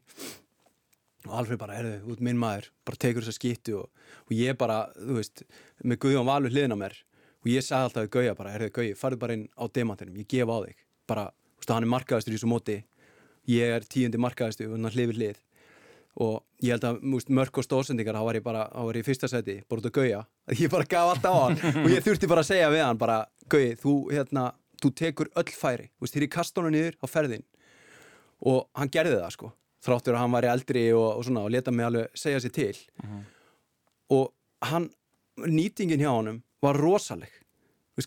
og 1.22 1.34
Alfred 1.38 1.58
bara, 1.58 1.76
erðu, 1.78 1.98
út 2.10 2.22
minn 2.24 2.38
maður 2.38 2.70
bara 2.86 2.98
tekur 2.98 3.22
þessa 3.22 3.38
skýttu 3.38 3.76
og, 3.78 4.06
og 4.26 4.32
ég 4.34 4.56
bara, 4.58 4.88
þú 4.96 5.18
veist, 5.20 5.44
með 5.84 6.00
Guðjón 6.02 6.26
Valur 6.26 6.50
hliðin 6.50 6.74
á 6.74 6.78
mér. 6.80 6.96
Og 7.42 7.50
ég 7.52 7.62
sagði 7.62 7.86
alltaf 7.86 8.06
við 8.06 8.10
Gauja 8.16 8.34
bara, 8.38 8.54
erðu 8.56 8.72
Gauji, 8.74 8.96
farðu 8.98 9.20
bara 9.22 9.36
inn 9.38 9.44
á 9.54 9.64
demantinum 9.70 10.18
ég 10.18 10.26
gef 10.30 10.50
á 10.50 10.58
þig, 10.66 10.82
bara, 11.10 11.28
þú 11.30 11.62
veist, 11.62 11.74
hann 11.76 11.86
er 11.86 11.92
markaðistur 11.92 12.34
í 12.34 12.38
þessu 12.38 12.50
móti, 12.50 12.76
ég 13.50 13.76
er 13.76 13.86
tíundi 13.86 14.18
markaðistur 14.22 14.70
og 14.70 14.78
hann 14.78 14.94
hlið 14.96 15.12
við 15.12 15.20
hlið 15.20 15.40
og 16.20 16.42
ég 16.60 16.74
held 16.74 16.84
að, 16.84 16.98
þú 17.00 17.14
veist, 17.16 17.30
mörk 17.32 17.58
og 17.60 17.64
stóðsendingar 17.66 18.18
þá 18.18 18.24
var 18.26 18.38
ég 18.38 18.44
bara, 18.44 18.66
þá 18.68 18.82
var 18.88 18.98
ég 18.98 19.04
í 19.04 19.08
fyrsta 19.08 19.30
seti, 19.32 19.54
bara 19.68 19.80
út 19.80 19.88
á 19.88 19.96
Gauja. 19.96 20.20
Ég 20.60 20.72
bara 20.72 20.84
gaf 20.88 21.14
allt 21.14 21.24
á 21.24 21.32
hann. 21.32 21.56
Og 21.84 21.88
ég 21.88 22.04
þurfti 22.04 22.28
bara 22.28 22.42
að 22.44 22.50
segja 22.50 22.68
við 22.74 22.84
hann, 22.84 23.00
bara, 23.00 23.22
Gauji, 23.48 23.72
þú, 23.80 23.94
hérna 24.12 24.50
þú 24.82 24.92
tekur 24.98 25.30
öll 25.38 25.48
færi, 25.56 25.88
þér 26.02 26.26
í 26.26 26.30
kastónu 26.32 26.72
niður 26.74 26.98
á 27.00 27.06
ferðin 27.08 27.44
og 28.42 28.64
hann 28.74 28.90
gerði 28.90 29.20
það 29.20 29.34
sko 29.36 29.52
þráttur 29.82 30.16
að 30.16 30.24
hann 30.24 30.34
var 30.34 30.48
eldri 30.50 30.82
og, 30.94 31.06
og 31.18 31.24
svona 31.26 31.44
og 31.46 31.52
leta 31.54 31.74
mig 31.74 31.86
alveg 31.86 32.18
segja 32.18 32.42
sér 32.42 32.54
til. 32.54 32.74
Og 34.14 34.28
hann, 34.68 34.88
nýtingin 35.42 36.02
hjá 36.02 36.10
honum 36.12 36.42
var 36.62 36.78
rosaleg. 36.78 37.30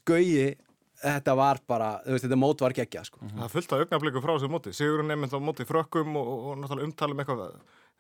Gauji, 0.08 0.56
þetta 1.02 1.36
var 1.38 1.60
bara 1.68 1.89
þú 2.06 2.15
veist, 2.15 2.26
þetta 2.26 2.39
mót 2.39 2.63
var 2.63 2.76
geggja 2.76 3.04
sko. 3.08 3.22
Það 3.28 3.58
af 3.76 3.80
augnabliku 3.80 4.24
frá 4.24 4.34
þessu 4.36 4.52
móti. 4.52 4.76
Sigurinn 4.76 5.12
nefnt 5.12 5.36
á 5.36 5.39
móti 5.44 5.68
frökkum 5.68 6.15
og, 6.20 6.32
og, 6.32 6.46
og 6.52 6.62
náttúrulega 6.62 6.89
umtalum 6.89 7.22
eitthvað 7.24 7.44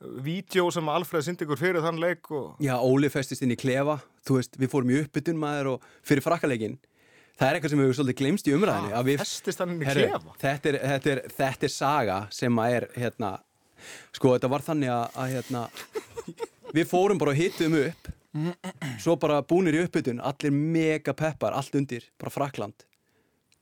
vídeo 0.01 0.67
sem 0.73 0.89
Alfred 0.91 1.23
syndi 1.25 1.45
ykkur 1.45 1.59
fyrir 1.59 1.83
þann 1.85 1.99
leik 2.01 2.27
og 2.35 2.59
Já, 2.63 2.75
Óli 2.83 3.09
festist 3.13 3.41
inn 3.45 3.53
í 3.55 3.59
klefa, 3.59 3.99
þú 4.27 4.39
veist, 4.39 4.57
við 4.59 4.71
fórum 4.73 4.91
í 4.91 4.99
uppbytun 5.03 5.39
maður 5.39 5.69
og 5.75 5.85
fyrir 6.05 6.25
frakkaleikin. 6.25 6.77
Það 7.35 7.47
er 7.49 7.57
eitthvað 7.57 7.73
sem 7.73 7.81
við 7.83 7.93
svolítið 7.97 8.17
glemst 8.21 8.47
í 8.47 8.53
umræðinni. 8.55 8.91
að 8.95 9.07
við- 9.09 9.19
festist 9.23 9.59
hann 9.59 9.73
inn 9.73 9.81
í 9.81 9.87
Herru, 9.87 10.07
þetta, 10.39 10.69
er, 10.71 10.77
þetta, 10.91 11.11
er, 11.15 11.21
þetta 11.37 11.67
er 11.67 11.73
saga 11.73 12.17
sem 12.31 12.59
að 12.63 12.75
er 12.77 12.87
hérna, 12.95 13.31
sko 14.15 14.35
þetta 14.35 14.49
var 14.51 14.63
þannig 14.67 14.91
að, 14.95 15.05
að 15.19 15.33
hérna, 15.35 15.63
við 16.75 16.87
fórum 16.91 17.19
bara 17.19 17.31
og 17.35 17.39
hittum 17.39 17.75
upp. 17.81 18.11
Svo 18.99 19.15
bara 19.15 19.39
búnir 19.47 19.77
í 19.77 19.83
uppbytun 19.85 20.19
allir 20.19 20.51
mega 20.51 21.13
peppar, 21.15 21.53
allt 21.55 21.75
undir 21.79 22.03
bara 22.19 22.33
Frakland 22.35 22.83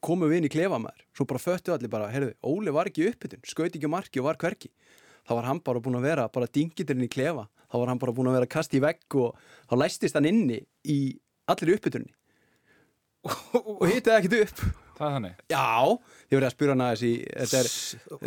komum 0.04 0.28
við 0.28 0.42
inn 0.42 0.48
í 0.50 0.52
klefa 0.52 0.76
maður, 0.82 1.04
svo 1.16 1.24
bara 1.30 1.40
föttu 1.40 1.72
allir 1.72 1.88
bara 1.88 2.10
heyrðu, 2.12 2.34
Óli 2.44 2.74
var 2.76 2.90
ekki 2.90 3.06
í 3.06 3.12
uppbytun, 3.14 3.40
skaut 3.48 3.72
ekki 3.78 3.88
marki 3.88 4.20
og 4.20 4.26
var 4.28 4.36
hverki, 4.42 4.68
þá 5.28 5.36
var 5.38 5.50
hann 5.50 5.62
bara 5.64 5.84
búin 5.84 6.00
að 6.00 6.08
vera 6.10 6.28
bara 6.34 6.50
dingiturinn 6.52 7.08
í 7.08 7.12
klefa, 7.12 7.48
þá 7.72 7.80
var 7.82 7.94
hann 7.94 8.02
bara 8.02 8.16
búin 8.16 8.32
að 8.32 8.40
vera 8.40 8.52
kast 8.58 8.76
í 8.76 8.82
vegg 8.84 9.20
og 9.20 9.38
þá 9.70 9.78
læstist 9.84 10.20
hann 10.20 10.30
inni 10.30 10.62
í 10.84 11.00
allir 11.50 11.74
í 11.74 11.78
uppbytunni 11.80 12.14
og 13.24 13.86
hittaði 13.88 14.18
ekkert 14.20 14.42
upp. 14.44 14.64
Það 14.94 15.08
er 15.08 15.14
þannig. 15.16 15.38
Já, 15.50 15.68
ég 16.30 16.36
verði 16.38 16.48
að 16.48 16.54
spura 16.54 16.74
hann 16.74 16.84
aðeins 16.86 17.04
í 17.08 17.12
þetta 17.24 17.60
er 17.60 17.70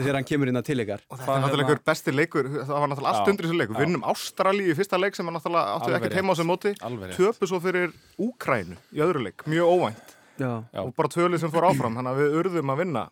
þegar 0.01 0.17
hann 0.19 0.27
kemur 0.27 0.51
inn 0.51 0.59
að 0.59 0.65
til 0.67 0.77
ykkar. 0.83 1.05
Og 1.07 1.21
þetta 1.21 1.37
er 1.37 1.45
náttúrulega 1.45 1.69
ykkur 1.69 1.83
besti 1.91 2.15
leikur? 2.15 2.49
Það 2.57 2.73
var 2.73 2.91
náttúrulega 2.91 3.13
allt 3.13 3.31
undir 3.33 3.47
þessu 3.47 3.59
leikur. 3.61 3.77
Já. 3.77 3.81
vinnum 3.85 4.07
Ástralíu 4.11 4.73
í 4.73 4.77
fyrsta 4.81 4.99
leik 4.99 5.19
sem 5.19 5.31
er 5.31 5.37
náttúrulega 5.37 5.77
áttu 5.77 5.95
ekkert 6.01 6.17
heima 6.19 6.35
á 6.35 6.37
sem 6.41 6.51
móti. 6.51 6.73
Töpu 7.15 7.51
svo 7.53 7.61
fyrir 7.63 7.95
Úkrænu 8.27 8.81
í 8.97 9.05
öðru 9.07 9.23
leik, 9.29 9.47
mjög 9.47 9.77
óvænt 9.77 10.17
Já, 10.37 10.51
Já. 10.73 10.81
og 10.83 10.93
bara 10.97 11.09
tvölið 11.09 11.41
sem 11.43 11.53
fór 11.55 11.67
áfram 11.71 11.97
þannig 11.97 12.13
að 12.13 12.21
við 12.21 12.37
urðum 12.41 12.73
að 12.75 12.81
vinna. 12.83 13.03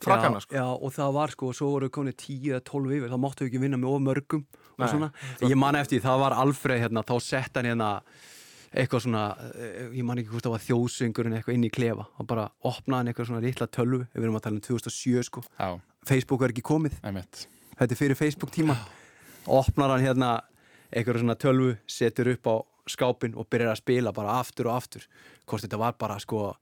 Frakkana 0.00 0.40
já, 0.40 0.44
sko. 0.46 0.56
já, 0.56 0.66
og 0.70 0.94
það 0.96 1.14
var 1.18 1.34
sko, 1.34 1.52
svo 1.56 1.70
voru 1.74 1.90
konið 1.92 2.16
10 2.24 2.50
eða 2.54 2.64
12 2.70 2.96
yfir, 2.98 3.12
þá 3.12 3.18
máttu 3.20 3.44
við 3.44 3.50
ekki 3.50 3.62
vinna 3.66 3.80
með 3.80 3.94
of 3.94 4.04
mörgum 4.06 4.44
og 4.48 4.84
Nei, 4.84 4.88
svona, 4.88 5.10
ég 5.44 5.56
man 5.60 5.76
eftir, 5.76 6.00
því, 6.00 6.04
það 6.08 6.22
var 6.24 6.36
Alfreð 6.40 6.84
hérna, 6.86 7.04
þá 7.04 7.16
sett 7.20 7.58
hann 7.60 7.68
hérna 7.68 7.90
eitthvað 8.70 9.02
svona, 9.04 9.24
eh, 9.58 9.88
ég 9.98 10.04
man 10.06 10.20
ekki 10.22 10.30
hvort 10.30 10.46
það 10.46 10.54
var 10.54 10.64
þjóðsöngurinn 10.64 11.36
eitthvað 11.36 11.56
inn 11.56 11.66
í 11.66 11.72
klefa. 11.74 12.06
Og 12.22 12.26
bara 12.30 12.48
opnaði 12.62 12.98
hann 13.00 13.10
eitthvað 13.10 13.26
svona 13.30 13.42
litla 13.42 13.66
tölvu 13.66 14.04
við 14.14 14.22
erum 14.22 14.38
að 14.38 14.44
tala 14.46 14.60
um 14.60 14.60
2007 14.62 15.24
sko. 15.26 15.42
Já, 15.58 15.80
Facebook 16.06 16.42
er 16.42 16.54
ekki 16.54 16.62
komið, 16.62 17.00
einmitt. 17.02 17.46
þetta 17.76 17.96
er 17.96 17.98
fyrir 17.98 18.16
Facebook 18.16 18.52
tíma. 18.54 18.76
Opnar 19.50 19.90
hann 19.90 20.04
hérna 20.06 20.40
eitthvað 20.92 21.20
svona 21.22 21.36
tölvu, 21.36 21.76
setur 21.86 22.30
upp 22.32 22.46
á 22.46 22.54
skápin 22.90 23.34
og 23.36 23.48
byrjar 23.50 23.74
að 23.74 23.82
spila 23.82 24.12
bara 24.12 24.38
aftur 24.40 24.70
og 24.70 24.78
aftur. 24.78 25.06
Hvort 25.46 25.66
þetta 25.66 25.78
var 25.78 25.92
bara 25.98 26.18
sko 26.22 26.54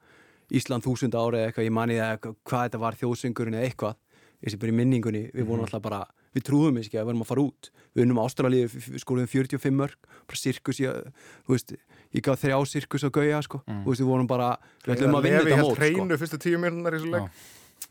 Ísland 0.48 0.84
þúsund 0.86 1.16
ári 1.18 1.42
eða 1.42 1.50
eitthvað, 1.50 1.66
ég 1.68 1.74
mani 1.76 1.98
það 1.98 2.28
hvað 2.48 2.62
þetta 2.66 2.82
var 2.84 2.98
þjóðsöngurinn 3.02 3.58
eða 3.58 3.68
eitthvað 3.68 3.96
ég 4.38 4.52
sé 4.52 4.58
bara 4.60 4.72
í 4.72 4.76
minningunni, 4.78 5.24
við 5.34 5.46
vorum 5.48 5.66
alltaf 5.66 5.82
bara 5.82 6.04
við 6.36 6.44
trúðum 6.46 6.78
ekki 6.78 6.98
að 6.98 7.02
við 7.02 7.08
varum 7.08 7.22
að 7.24 7.30
fara 7.30 7.44
út. 7.44 7.70
Við 7.96 8.04
unnum 8.04 8.20
ástralíu, 8.22 8.66
við 8.70 9.02
skoðum 9.02 9.30
45 9.30 9.74
mörg 9.74 10.10
bara 10.28 10.38
sirkus, 10.38 10.80
ég, 10.82 11.08
þú 11.46 11.54
veist 11.56 11.74
ég 11.74 12.24
gaf 12.24 12.42
þrjá 12.42 12.58
sirkus 12.70 13.06
á 13.06 13.10
gauja, 13.10 13.40
sko. 13.44 13.60
Þú 13.66 13.90
veist, 13.90 14.02
við 14.04 14.10
vorum 14.12 14.28
bara, 14.30 14.50
við 14.84 14.94
ætlum 14.94 15.18
að 15.18 15.26
vinna 15.26 15.42
þetta 15.42 15.60
mót, 15.62 15.72
sko. 15.72 15.80
hreinu 15.82 16.18
fyrstu 16.20 16.40
tíu 16.44 16.60
minnar 16.62 16.94
í 16.94 17.00
þessu 17.00 17.12
leik. 17.14 17.42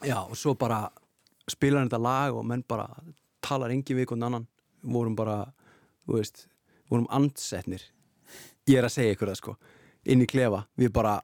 Já, 0.07 0.17
og 0.21 0.35
svo 0.39 0.53
bara 0.59 0.79
spilar 1.49 1.81
hann 1.81 1.89
þetta 1.91 2.03
lag 2.03 2.37
og 2.37 2.45
menn 2.47 2.63
bara 2.67 2.87
talar 3.43 3.73
engin 3.73 3.97
við 3.97 4.05
einhvern 4.05 4.27
annan. 4.29 4.47
Við 4.83 4.99
vorum 4.99 5.17
bara, 5.17 5.39
þú 6.07 6.19
veist 6.21 6.45
við 6.45 6.95
vorum 6.95 7.09
andsetnir. 7.17 7.83
Ég 8.67 8.79
er 8.79 8.87
að 8.87 8.95
segja 8.95 9.17
ykkur 9.17 9.33
það 9.33 9.41
sko, 9.41 9.57
inn 10.07 10.23
í 10.23 10.29
klefa 10.29 10.63
við 10.79 10.93
bara, 10.95 11.17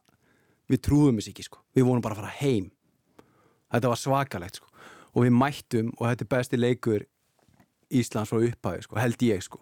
við 0.73 0.81
trúðum 0.87 1.19
þess 1.21 1.31
ekki 1.33 1.45
sko. 1.47 1.61
Við 1.77 1.87
vorum 1.89 2.03
bara 2.05 2.17
að 2.17 2.23
fara 2.23 2.37
heim. 2.41 2.71
Þetta 3.73 3.91
var 3.93 4.01
svakalegt 4.01 4.59
sko. 4.59 4.69
Og 5.13 5.25
við 5.27 5.35
mættum 5.37 5.91
og 5.99 6.07
þetta 6.09 6.25
er 6.25 6.31
besti 6.35 6.59
leikur 6.59 7.05
Íslands 7.93 8.31
frá 8.33 8.41
upphæði 8.41 8.83
sko, 8.87 8.97
held 8.97 9.21
ég 9.27 9.43
sko. 9.45 9.61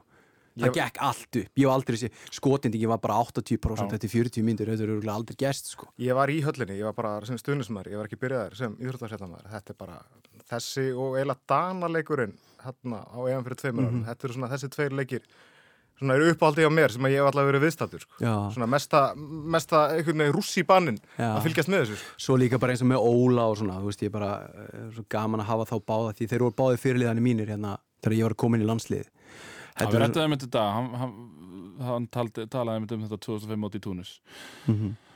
Það 0.52 0.68
Ég- 0.68 0.76
gekk 0.76 0.98
allt 1.00 1.36
upp, 1.40 1.52
ég 1.56 1.66
var 1.68 1.78
aldrei 1.80 2.10
skotindingi 2.36 2.88
var 2.88 2.98
bara 3.00 3.16
80% 3.24 3.88
Já. 3.88 3.92
þetta 3.96 4.04
er 4.04 4.12
40 4.12 4.44
myndir, 4.44 4.68
þetta 4.68 4.84
er 4.84 4.92
örugglega 4.92 5.16
aldrei 5.16 5.36
gerst 5.40 5.70
sko. 5.72 5.88
Ég 5.98 6.14
var 6.14 6.28
í 6.28 6.42
höllinni, 6.44 6.76
ég 6.76 6.84
var 6.84 6.94
bara 6.94 7.26
sem 7.26 7.38
stuðnismæður, 7.40 7.92
ég 7.92 7.98
var 8.02 8.08
ekki 8.10 8.20
byrjaðar 8.20 8.56
sem 8.60 8.76
íþróttarsættamæður. 8.76 9.48
Þetta 9.48 9.70
er 9.72 9.78
bara 9.80 9.98
þessi 10.52 10.86
og 10.92 11.16
eiginlega 11.16 11.40
danaleikurinn 11.48 12.36
hérna 12.66 13.00
á 13.08 13.20
EM 13.32 13.44
fyrir 13.48 13.60
tveimur 13.64 13.88
árum. 13.88 14.04
Þetta 14.06 14.24
eru 14.28 14.34
svona 14.36 14.52
þessi 14.52 14.70
tveir 14.76 14.92
leikir 15.00 15.22
svona 16.02 16.16
eru 16.18 16.32
uppáldi 16.34 16.66
á 16.66 16.72
mér 16.74 16.92
sem 16.96 17.06
að 17.06 17.14
ég 17.14 17.22
hef 17.22 17.30
alltaf 17.30 17.46
verið 17.52 17.64
viðstættur. 17.68 18.02
Sko. 18.08 18.32
Svona 18.56 18.68
mesta, 18.74 19.02
mesta 19.56 19.82
einhvern 19.94 20.24
veginn 20.26 20.34
rússi 20.36 20.64
í 20.64 20.68
bannin 20.68 20.98
Já. 21.16 21.30
að 21.38 21.44
fylgjast 21.46 21.70
með 21.72 21.84
þessu. 21.86 22.00
Sko. 22.02 22.18
svo 22.26 22.38
líka 22.42 22.60
bara 22.60 22.74
eins 22.74 22.82
og 22.82 22.90
með 22.90 23.06
Óla 23.12 23.46
og 23.52 23.58
svona, 23.62 23.78
þú 23.80 23.92
veist, 23.92 24.02
ég 24.08 24.12
bara 24.12 24.32
er 24.66 24.90
svo 24.98 25.06
gaman 25.14 25.44
að 25.46 25.50
hafa 25.54 25.70
þá 25.72 25.76
báða 25.94 26.16
því 26.18 26.28
þeir 26.34 26.46
voru 26.48 26.58
báði 26.58 26.82
fyrirliðanir 26.82 27.26
mínir 27.30 27.54
hérna 27.54 27.78
þegar 28.02 28.18
ég 28.18 28.24
var 28.28 28.34
komin 28.34 28.66
í 28.66 28.66
landslið 28.68 29.06
Já, 29.08 29.86
við 29.88 30.00
rættum 30.02 30.26
um 30.26 30.38
þetta 30.42 30.64
hann, 30.76 30.90
hann, 31.00 31.14
hann 31.86 32.08
taldi, 32.12 32.44
talaði 32.52 32.82
um 32.98 33.06
þetta 33.08 33.22
2005 33.22 33.62
móti 33.62 33.80
í 33.80 33.86
Túnis 33.86 34.18
Mhm. 34.68 34.92
og 34.96 35.11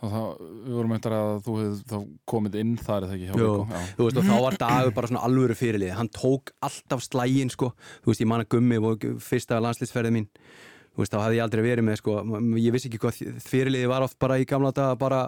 þá, 0.00 0.20
við 0.66 0.76
vorum 0.76 0.94
eitthvað 0.96 1.16
að 1.16 1.38
þú 1.46 1.56
hefði 1.60 1.84
þá 1.90 1.98
komið 2.32 2.56
inn 2.60 2.72
þar 2.76 3.06
eða 3.06 3.16
ekki 3.16 3.26
hjá 3.26 3.34
Jú, 3.40 3.50
veist, 4.00 4.18
og 4.20 4.26
þá 4.26 4.36
var 4.44 4.56
dagur 4.60 4.94
bara 4.96 5.10
svona 5.10 5.24
alvöru 5.28 5.56
fyrirlið 5.56 5.94
hann 5.96 6.10
tók 6.12 6.52
alltaf 6.66 7.04
slægin, 7.06 7.52
sko. 7.52 7.70
Þú 8.04 8.12
veist, 8.12 8.22
ég 8.22 8.30
man 8.30 8.44
að 8.44 8.50
gummi 8.56 8.80
og 8.80 9.06
fyrsta 9.24 9.60
landsliðsferði 9.64 10.12
mín 10.16 10.28
þú 10.96 11.02
veist, 11.02 11.12
þá 11.12 11.20
hefði 11.24 11.38
ég 11.38 11.44
aldrei 11.46 11.62
verið 11.64 11.86
með, 11.88 11.96
sko. 12.02 12.18
Ég 12.60 12.76
vissi 12.76 12.90
ekki 12.90 13.00
hvað 13.02 13.22
fyrirliði 13.46 13.88
var 13.92 14.06
oft 14.06 14.18
bara 14.22 14.38
í 14.40 14.46
gamla 14.48 14.72
daga 14.76 14.96
bara, 15.00 15.20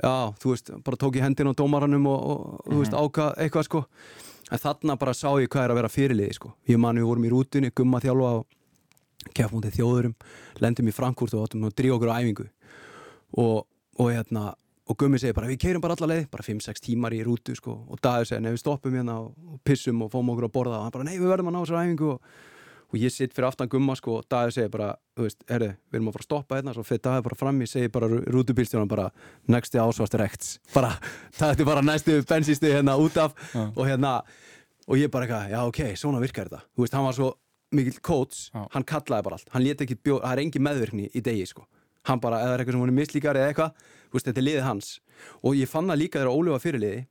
já, 0.00 0.14
þú 0.40 0.54
veist 0.54 0.72
bara 0.84 1.00
tók 1.00 1.16
ég 1.20 1.24
hendin 1.26 1.52
á 1.52 1.58
dómaranum 1.58 2.06
og, 2.08 2.20
og 2.28 2.68
þú 2.68 2.82
veist, 2.82 2.96
áka 2.96 3.30
eitthvað, 3.36 3.68
sko. 3.68 3.84
En 4.48 4.62
þarna 4.62 4.96
bara 5.00 5.12
sá 5.16 5.28
ég 5.36 5.48
hvað 5.52 5.64
er 5.66 5.72
að 5.74 5.80
vera 5.82 5.92
fyrirliði, 5.92 6.36
sko. 6.38 6.54
Ég 6.68 6.80
man 6.80 6.96
við 6.96 7.08
vorum 7.08 7.26
í 7.28 7.32
rútunni, 7.32 7.72
gumma 7.76 8.00
þjálfa 8.00 8.30
og 8.38 8.46
kefmútið 9.36 9.74
og 13.98 14.10
hérna 14.12 14.52
og 14.88 14.96
Gummi 14.96 15.18
segir 15.20 15.36
bara 15.36 15.48
við 15.50 15.58
keirum 15.60 15.82
bara 15.84 15.96
alla 15.98 16.14
leið. 16.14 16.28
Bara 16.32 16.44
5-6 16.46 16.80
tímar 16.86 17.12
í 17.12 17.20
rútu 17.26 17.52
sko. 17.56 17.74
Og 17.92 18.00
Dagur 18.00 18.24
segir 18.28 18.40
nei 18.40 18.54
við 18.54 18.62
stoppum 18.62 18.94
hérna 18.96 19.18
og, 19.20 19.58
pissum 19.66 20.00
og 20.06 20.12
fóum 20.14 20.30
okkur 20.32 20.46
að 20.48 20.54
borða. 20.54 20.78
Og 20.78 20.86
hann 20.86 20.94
bara 20.94 21.08
nei 21.08 21.18
við 21.18 21.28
verðum 21.28 21.50
að 21.50 21.56
ná 21.56 21.58
þessar 21.60 21.82
æfingu. 21.82 22.12
Og, 22.14 22.46
og 22.88 22.96
ég 23.02 23.12
sitt 23.12 23.34
fyrir 23.36 23.50
aftan 23.50 23.68
Gumma 23.68 23.96
sko 23.98 24.14
og 24.22 24.28
Dagur 24.32 24.54
segir 24.56 24.70
bara 24.72 24.94
þú 25.18 25.26
veist, 25.26 25.44
herri, 25.50 25.68
við 25.90 25.98
erum 25.98 26.08
að 26.08 26.16
fara 26.16 26.24
að 26.24 26.28
stoppa 26.30 26.60
hérna. 26.60 26.74
Svo 26.76 26.86
fyrir 26.88 27.02
Dagur 27.04 27.26
bara 27.28 27.40
fram 27.42 27.60
í 27.60 27.68
segir 27.68 27.92
bara 27.92 28.08
rútubílstjónan 28.08 28.88
bara 28.88 29.10
nexti 29.52 29.82
ásvast 29.82 30.16
rekts 30.16 30.54
bara 30.72 30.94
er 31.50 31.64
bara 31.68 31.84
næstu 31.84 32.22
bensisti 32.24 32.72
hérna 32.72 32.96
út 32.96 33.20
af. 33.20 33.36
Já. 33.52 33.66
og 33.68 33.84
hérna 33.84 34.22
og 34.88 34.96
ég 34.96 35.12
bara 35.12 35.28
eitthvað, 35.28 35.52
já 35.52 35.60
ok, 35.68 35.82
svona 36.00 36.22
virkar 36.24 36.48
þetta. 36.48 36.64
Þú 36.72 36.86
veist, 36.86 36.96
hann 36.96 37.04
var 37.04 37.18
svo 37.18 37.34
mikill 37.76 38.00
coach 38.00 38.48
Já. 38.54 38.62
hann 38.72 38.86
kallaði 38.88 39.26
bara 39.26 39.36
allt, 39.36 39.50
hann 39.52 39.64
lét 39.64 39.82
ekki 39.84 39.98
bjóð 40.00 40.22
það 40.22 40.32
er 40.32 40.40
engin 40.44 40.64
meðvirkni 40.64 41.10
í 41.12 41.20
degi 41.24 41.44
sko 41.50 41.66
hann 42.08 42.20
bara, 42.22 42.40
eða 42.44 42.58
eitthvað 42.58 42.76
sem 42.76 42.82
hún 42.82 42.92
er 42.92 42.98
mislíkar 42.98 43.38
eða 43.38 43.52
eitthvað 43.52 43.86
þetta 44.16 44.40
er 44.40 44.46
liðið 44.46 44.66
hans. 44.66 44.90
Og 45.44 45.56
ég 45.58 45.68
fann 45.68 45.88
það 45.88 46.00
líka 46.02 46.20
þegar 46.20 46.34
Óli 46.34 46.52
var 46.54 46.62
fyrirliði 46.62 47.06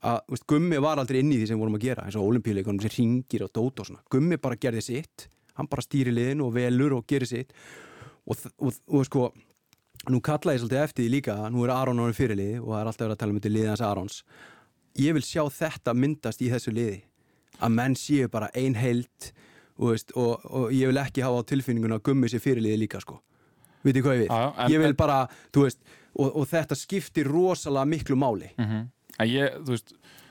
að 0.00 0.18
veist, 0.32 0.46
Gummi 0.48 0.80
var 0.80 1.00
aldrei 1.00 1.20
inn 1.20 1.32
í 1.32 1.38
því 1.40 1.50
sem 1.50 1.60
vorum 1.60 1.76
að 1.76 1.84
gera 1.84 2.06
eins 2.06 2.16
og 2.16 2.28
olimpíuleikunum 2.28 2.80
sem 2.84 2.94
ringir 2.94 3.44
og 3.44 3.52
dót 3.52 3.82
og 3.82 3.88
svona. 3.88 4.02
Gummi 4.10 4.40
bara 4.40 4.58
gerði 4.60 4.84
sitt, 4.84 5.28
hann 5.56 5.68
bara 5.70 5.84
stýri 5.84 6.12
liðin 6.14 6.42
og 6.44 6.54
velur 6.56 6.96
og 6.98 7.06
gerir 7.08 7.28
sitt. 7.28 7.52
Og, 8.26 8.40
og, 8.58 8.72
og, 8.88 9.04
sko 9.08 9.28
nú 10.10 10.20
kalla 10.24 10.54
ég 10.54 10.62
svolítið 10.62 10.82
eftir 10.84 11.04
því 11.04 11.12
líka, 11.16 11.36
nú 11.52 11.64
er 11.66 11.74
Aron 11.74 12.00
orðin 12.00 12.16
fyrirliði 12.16 12.58
og 12.62 12.72
það 12.72 12.80
er 12.80 12.90
alltaf 12.90 13.04
verið 13.04 13.16
að 13.16 13.22
tala 13.22 13.34
um 13.34 13.40
þetta 13.40 13.54
liðið 13.54 13.72
hans 13.72 13.84
Arons. 13.84 14.18
Ég 15.00 15.16
vil 15.16 15.24
sjá 15.24 15.42
þetta 15.54 15.96
myndast 15.96 16.44
í 16.44 16.50
þessu 16.52 16.74
liði 16.74 17.00
að 17.60 17.74
menn 17.76 17.96
séu 17.98 18.28
bara 18.32 18.48
ein 18.56 18.76
heild 18.80 19.32
og, 19.80 19.96
og, 20.16 20.70
ég 20.72 20.88
vil 20.90 21.00
ekki 21.00 21.24
hafa 21.24 21.40
á 21.44 21.48
tilfinninguna 21.48 22.00
að 22.00 22.06
gummi 22.08 22.28
sér 22.28 22.42
fyrirliði 22.44 22.80
líka 22.84 23.00
sko 23.00 23.20
veitir 23.84 24.02
hvað 24.06 24.16
ég 24.18 24.24
vil? 24.24 24.30
Já, 24.30 24.52
en- 24.64 24.70
ég 24.74 24.82
vil 24.86 24.94
bara, 24.94 25.20
þú 25.52 25.66
veist 25.66 25.78
og, 26.16 26.28
og 26.36 26.48
þetta 26.50 26.76
skiptir 26.76 27.28
rosalega 27.30 27.86
miklu 27.86 28.16
máli 28.18 28.50
Mhm. 28.58 28.88
En 29.20 29.28
ég, 29.28 29.52
þú 29.66 29.74
veist 29.76 29.90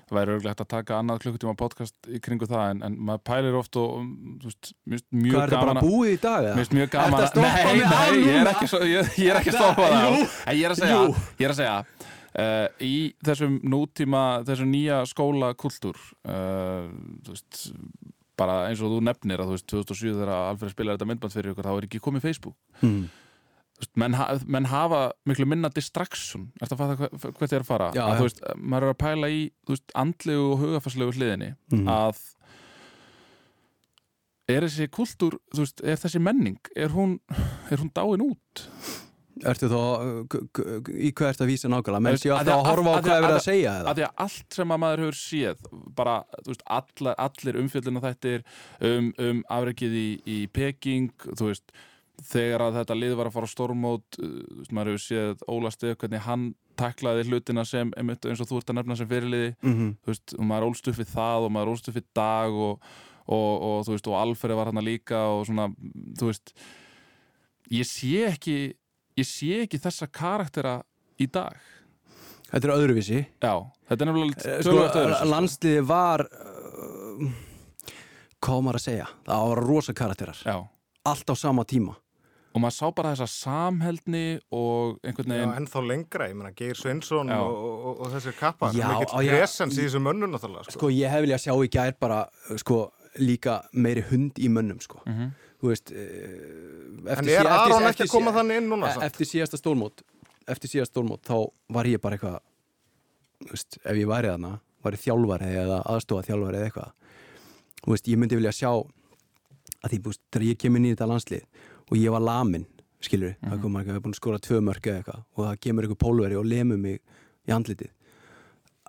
það 0.10 0.18
væri 0.18 0.32
örglega 0.34 0.50
hægt 0.56 0.62
að 0.64 0.68
taka 0.74 0.96
annað 0.98 1.20
klukkutíma 1.22 1.52
podcast 1.60 1.94
í 2.10 2.18
kringu 2.20 2.48
það 2.50 2.72
en, 2.72 2.80
en 2.88 2.96
maður 2.98 3.20
pælir 3.30 3.54
oft 3.60 3.76
og 3.78 4.00
um, 4.00 4.40
þú 4.42 4.48
veist, 4.50 4.72
mér 4.90 4.98
finnst 4.98 5.12
mjög 5.14 5.36
hvað 5.36 5.44
er 5.44 5.54
gaman 5.54 5.70
bara 5.76 5.84
búið 5.86 6.10
í 6.16 6.20
dag? 6.24 6.46
eða? 6.48 6.56
Finnst 6.58 6.74
mjög 6.74 6.90
gaman 6.96 7.12
Nei, 7.12 7.84
af 7.84 7.92
nei, 7.94 8.24
ég 8.26 8.40
er 8.40 8.50
ekki, 8.50 8.70
svo, 8.72 8.80
ég, 8.90 9.12
ég 9.22 9.30
er 9.30 9.38
ekki 9.44 9.52
að 9.54 9.60
stoppa 9.60 9.90
það 9.94 10.58
ég 10.58 10.66
er 10.66 10.74
að 10.74 10.80
segja, 10.82 11.04
ég 11.38 11.46
er 11.46 11.54
að 11.54 11.60
segja 11.60 11.76
uh, 12.42 12.68
Í 12.90 12.96
þessum 13.30 13.60
nútíma 13.70 14.24
þessum 14.50 14.74
nýja 14.74 14.98
skólakultúr 15.14 16.02
uh, 16.26 16.90
Þú 17.26 17.36
veist 17.36 17.62
bara 18.40 18.58
eins 18.72 18.82
og 18.82 18.94
þú 18.96 19.00
nefnir 19.04 19.42
að 19.44 19.50
þú 19.52 19.56
veist 19.60 19.70
2007 19.70 20.14
þegar 20.16 20.34
Alfred 20.34 20.72
spilar 20.74 20.96
þetta 20.98 21.10
myndband 21.12 21.34
fyrir 21.36 21.52
ykkur 21.54 21.68
þá 21.70 21.74
er 21.78 21.88
ekki 21.90 22.02
komið 22.10 22.26
Facebook 22.26 22.56
Hmm. 22.82 23.10
Menn, 23.96 24.14
ha 24.14 24.26
menn 24.46 24.66
hafa 24.68 25.14
miklu 25.30 25.46
minna 25.48 25.70
distraction 25.72 26.50
Ertu 26.62 26.76
að 26.76 26.80
fatta 26.82 26.96
hva- 27.00 27.32
hvert 27.38 27.52
ég 27.54 27.54
er 27.60 27.64
að 27.64 27.70
fara 27.70 27.92
Já, 27.96 28.02
að, 28.10 28.24
veist, 28.26 28.42
maður 28.60 28.84
er 28.90 28.94
að 28.94 28.98
pæla 29.06 29.30
í 29.32 29.40
veist, 29.70 29.94
andlegu 29.96 30.50
og 30.52 30.60
hugafasslegu 30.66 31.14
hliðinni 31.16 31.54
Mhm. 31.72 31.88
að 31.88 32.20
er 34.50 34.66
þessi 34.66 34.88
kultúr 34.92 35.38
þú 35.54 35.64
veist, 35.66 35.84
er 35.86 36.00
þessi 36.02 36.22
menning 36.26 36.58
er 36.76 36.90
hún, 36.96 37.20
er 37.70 37.78
hún 37.82 37.92
dáin 37.94 38.24
út 38.26 38.66
Ertu 39.48 39.70
k- 40.52 40.66
í 41.00 41.14
hvað 41.16 41.30
ertu 41.32 41.44
að 41.46 41.48
vísa 41.54 41.70
nákvæmlega? 41.72 42.02
Menn 42.04 42.18
séu 42.20 42.34
að 42.36 42.42
alltaf 42.42 42.58
að 42.58 42.66
horfa 42.68 42.92
á 42.92 43.00
hvað 43.00 43.14
er 43.14 43.24
verið 43.24 43.38
að- 43.38 43.46
segja 43.46 43.70
að 43.72 43.80
eða? 43.86 43.94
því 43.96 44.04
að 44.04 44.24
allt 44.26 44.58
sem 44.58 44.74
að 44.76 44.80
maður 44.84 45.04
hefur 45.06 45.18
séð 45.20 45.94
bara, 45.96 46.16
þú 46.44 46.50
veist, 46.52 46.64
alla, 46.80 47.14
allir 47.18 47.60
umfjöldina 47.62 48.02
þættir 48.04 48.44
um, 48.82 49.14
um 49.30 49.44
afreikið 49.50 49.96
í, 50.02 50.10
í 50.28 50.38
Peking 50.52 51.08
þú 51.40 51.48
veist, 51.54 51.72
þegar 52.30 52.62
að 52.66 52.78
þetta 52.80 52.96
lið 53.00 53.14
var 53.20 53.30
að 53.30 53.36
fara 53.38 53.48
stórmót 53.52 54.18
veist, 54.20 54.72
maður 54.76 54.92
hefur 54.94 55.04
séð 55.06 55.44
Óla 55.48 55.72
Steð 55.72 55.96
hvernig 56.02 56.22
hann 56.26 56.48
taklaði 56.80 57.26
hlutina 57.30 57.66
sem 57.68 57.92
einmitt, 57.98 58.26
eins 58.26 58.40
og 58.44 58.48
þú 58.50 58.58
ert 58.62 58.70
að 58.74 58.78
nefna 58.80 58.96
sem 59.00 59.08
fyrirliði 59.10 59.56
Mm 59.64 59.94
þú 60.04 60.12
veist, 60.14 60.36
og 60.38 60.46
maður 60.52 60.68
ólst 60.70 60.88
upp 60.92 61.00
við 61.00 61.10
það 61.14 61.48
og 61.48 61.52
maður 61.56 61.72
ólst 61.74 61.90
upp 61.92 61.96
við 62.00 62.06
dag 62.16 62.60
og, 62.68 62.92
og, 63.28 63.50
og 63.70 63.82
þú 63.88 63.96
veist, 63.96 64.08
og 64.12 64.20
Alfred 64.20 64.56
var 64.60 64.72
hann 64.72 64.84
líka 64.86 65.24
og 65.38 65.46
svona, 65.50 65.70
þú 66.20 66.30
veist 66.32 66.54
ég 67.72 67.86
sé 67.86 68.14
ekki 68.32 68.56
ég 69.20 69.28
sé 69.28 69.64
ekki 69.66 69.80
þessa 69.84 70.08
karaktera 70.12 70.80
í 71.20 71.28
dag 71.28 71.58
Þetta 72.50 72.66
er 72.66 72.72
öðruvísi. 72.74 73.18
Já, 73.46 73.52
þetta 73.86 74.02
er 74.02 74.08
nefnilega 74.10 74.46
Eh, 74.50 74.62
Sko, 74.66 74.72
sko. 74.90 75.26
landsliði 75.30 75.82
var, 75.86 76.24
uh, 76.26 77.28
hvað 78.42 78.64
maður 78.66 78.80
að 78.80 78.86
segja? 78.88 79.06
Það 79.28 79.44
var 79.52 79.62
rosa 79.68 79.94
karakterar. 79.94 80.40
Já, 80.48 80.56
Allt 81.06 81.30
á 81.30 81.36
sama 81.38 81.64
tíma. 81.70 81.94
Og 82.54 82.62
maður 82.64 82.76
sá 82.76 82.86
bara 82.98 83.12
þessa 83.14 83.28
samheldni 83.30 84.24
og 84.56 85.00
einhvern 85.06 85.34
veginn 85.36 85.56
ennþá 85.62 85.84
lengra, 85.86 86.30
ég 86.32 86.38
meina 86.40 86.54
Geir 86.58 86.78
Sveinsson 86.80 87.30
og, 87.36 87.58
og, 87.70 88.00
og 88.06 88.14
þessir 88.16 88.38
kappar 88.40 88.74
mikill 88.74 89.12
presens 89.30 89.78
í 89.78 89.86
þessu 89.86 90.02
mönnum 90.04 90.34
náttúrulega 90.34 90.66
sko. 90.70 90.78
Sko, 90.80 90.90
ég 90.94 91.14
hef 91.14 91.26
viljað 91.28 91.44
sjá 91.46 91.54
í 91.56 91.70
gær 91.76 91.94
bara, 92.02 92.24
uh, 92.50 92.58
sko, 92.62 92.80
líka 93.22 93.60
meiri 93.74 94.06
hund 94.10 94.40
í 94.42 94.50
mönnum, 94.52 94.82
sko. 94.82 95.02
Mhm. 95.06 95.30
Þú 95.60 95.68
veist, 95.74 95.92
uh, 95.92 95.98
En 97.04 97.18
eftir, 97.18 97.34
er 97.36 97.48
Aron 97.52 97.84
ekki 97.90 98.06
að 98.06 98.14
koma 98.14 98.32
þannig 98.32 98.62
inn 98.62 98.70
núna? 98.72 98.94
e- 98.96 99.06
eftir 99.10 99.28
síðasta 99.28 99.60
stórmót 99.60 100.06
eftir 100.50 100.72
síðasta 100.72 100.96
stórmót 100.98 101.26
þá 101.28 101.36
var 101.76 101.90
ég 101.90 102.02
bara 102.02 102.18
eitthvað 102.18 102.40
þú 103.44 103.54
veist, 103.54 103.78
ef 103.84 104.00
ég 104.00 104.08
væri 104.10 104.32
þarna 104.34 104.54
væri 104.86 105.02
þjálfari 105.04 105.50
eða 105.64 105.82
aðstofa 105.94 106.26
þjálfari 106.28 106.60
eða 106.60 106.70
eitthvað 106.70 106.92
þú 107.84 107.94
veist, 107.94 108.10
ég 108.12 108.22
myndi 108.22 108.40
vilja 108.40 108.56
sjá 108.56 108.72
að 108.72 109.92
því, 109.94 110.00
þú 110.00 110.14
veist, 110.14 110.24
þegar 110.32 110.48
ég 110.50 110.60
kemur 110.64 110.82
inn 110.82 110.88
í 110.90 110.94
þetta 110.96 111.10
landslið 111.12 111.44
og 111.92 111.98
ég 111.98 112.12
var 112.12 112.20
lamin, 112.22 112.66
skilur 113.02 113.36
Mhm. 113.42 113.52
það 113.52 113.62
kom 113.62 113.72
maður 113.74 113.82
ekki, 113.82 113.90
við 113.90 113.96
erum 113.96 114.04
búin 114.04 114.14
að 114.14 114.22
skora 114.22 114.40
tvö 114.40 114.60
mörg 114.62 114.82
eða 114.82 115.04
eitthvað 115.04 115.24
og 115.38 115.46
það 115.48 115.60
kemur 115.60 115.84
einhver 115.84 116.04
pólveri 116.06 116.38
og 116.40 116.46
lemur 116.46 116.78
mig 116.78 117.02
í 117.48 117.52
andlitið. 117.52 117.90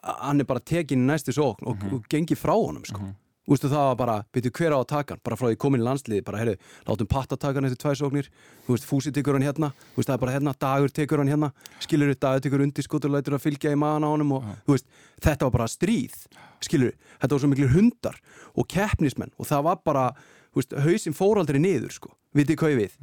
A- 0.03 0.26
hann 0.26 0.40
er 0.40 0.44
bara 0.44 0.61
tekin 0.61 1.07
næstu 1.07 1.32
sókn 1.32 1.66
og, 1.66 1.76
Mhm. 1.78 1.94
og 1.94 2.09
gengi 2.09 2.34
frá 2.36 2.53
honum, 2.55 2.84
sko. 2.84 3.14
Þú 3.48 3.53
veist, 3.57 3.64
og 3.64 3.70
það 3.70 3.86
var 3.88 3.96
bara, 3.96 4.24
veitu 4.32 4.51
hver 4.51 4.70
á 4.70 4.78
að 4.78 4.86
taka 4.86 5.14
hann? 5.14 5.20
Bara 5.24 5.36
frá 5.36 5.48
því 5.51 5.57
komin 5.57 5.80
í 5.80 5.84
landsliði, 5.84 6.24
bara, 6.24 6.38
heyrðu, 6.38 6.57
látum 6.86 7.09
patta 7.09 7.36
taka 7.36 7.55
hann 7.55 7.64
eftir 7.64 7.78
tvær 7.82 7.96
sóknir, 7.98 8.28
þú 8.66 8.68
veist, 8.76 8.84
fúsi 8.86 9.11
tekur 9.12 9.32
hann 9.32 9.42
hérna. 9.42 9.72
Þú 9.92 9.96
veist, 9.96 10.09
það 10.09 10.14
er 10.14 10.18
bara 10.18 10.32
hérna, 10.32 10.55
dagur 10.59 10.88
tekur 10.92 11.18
hann 11.18 11.26
hérna. 11.28 11.53
Skilur 11.80 12.14
dagur 12.14 12.40
tekur 12.40 12.61
undir 12.62 12.82
skot 12.82 13.05
og 13.05 13.11
lætur 13.11 13.34
að 13.34 13.42
fylgja 13.42 13.72
í 13.72 13.78
maðan 13.78 14.05
á 14.05 14.09
honum 14.14 14.32
og, 14.32 14.42
þú 14.66 14.72
veist, 14.76 14.84
þetta 15.20 15.40
var 15.40 15.51
bara 15.51 15.64
stríð 15.66 16.14
skilur, 16.61 16.92
þetta 17.20 17.30
var 17.30 17.38
svo 17.40 17.48
miklu 17.51 17.68
hundar 17.68 18.14
og 18.57 18.68
keppnismenn 18.68 19.32
og 19.38 19.46
það 19.46 19.62
var 19.64 19.76
bara 19.84 20.12
þú 20.55 20.57
veist, 20.62 20.82
hausinn 20.84 21.12
fór 21.14 21.36
aldrei 21.38 21.59
niður, 21.59 21.90
sko 21.92 22.11
vitið 22.37 22.61
hvað 22.61 22.74
ég 22.74 22.81
við 22.81 22.97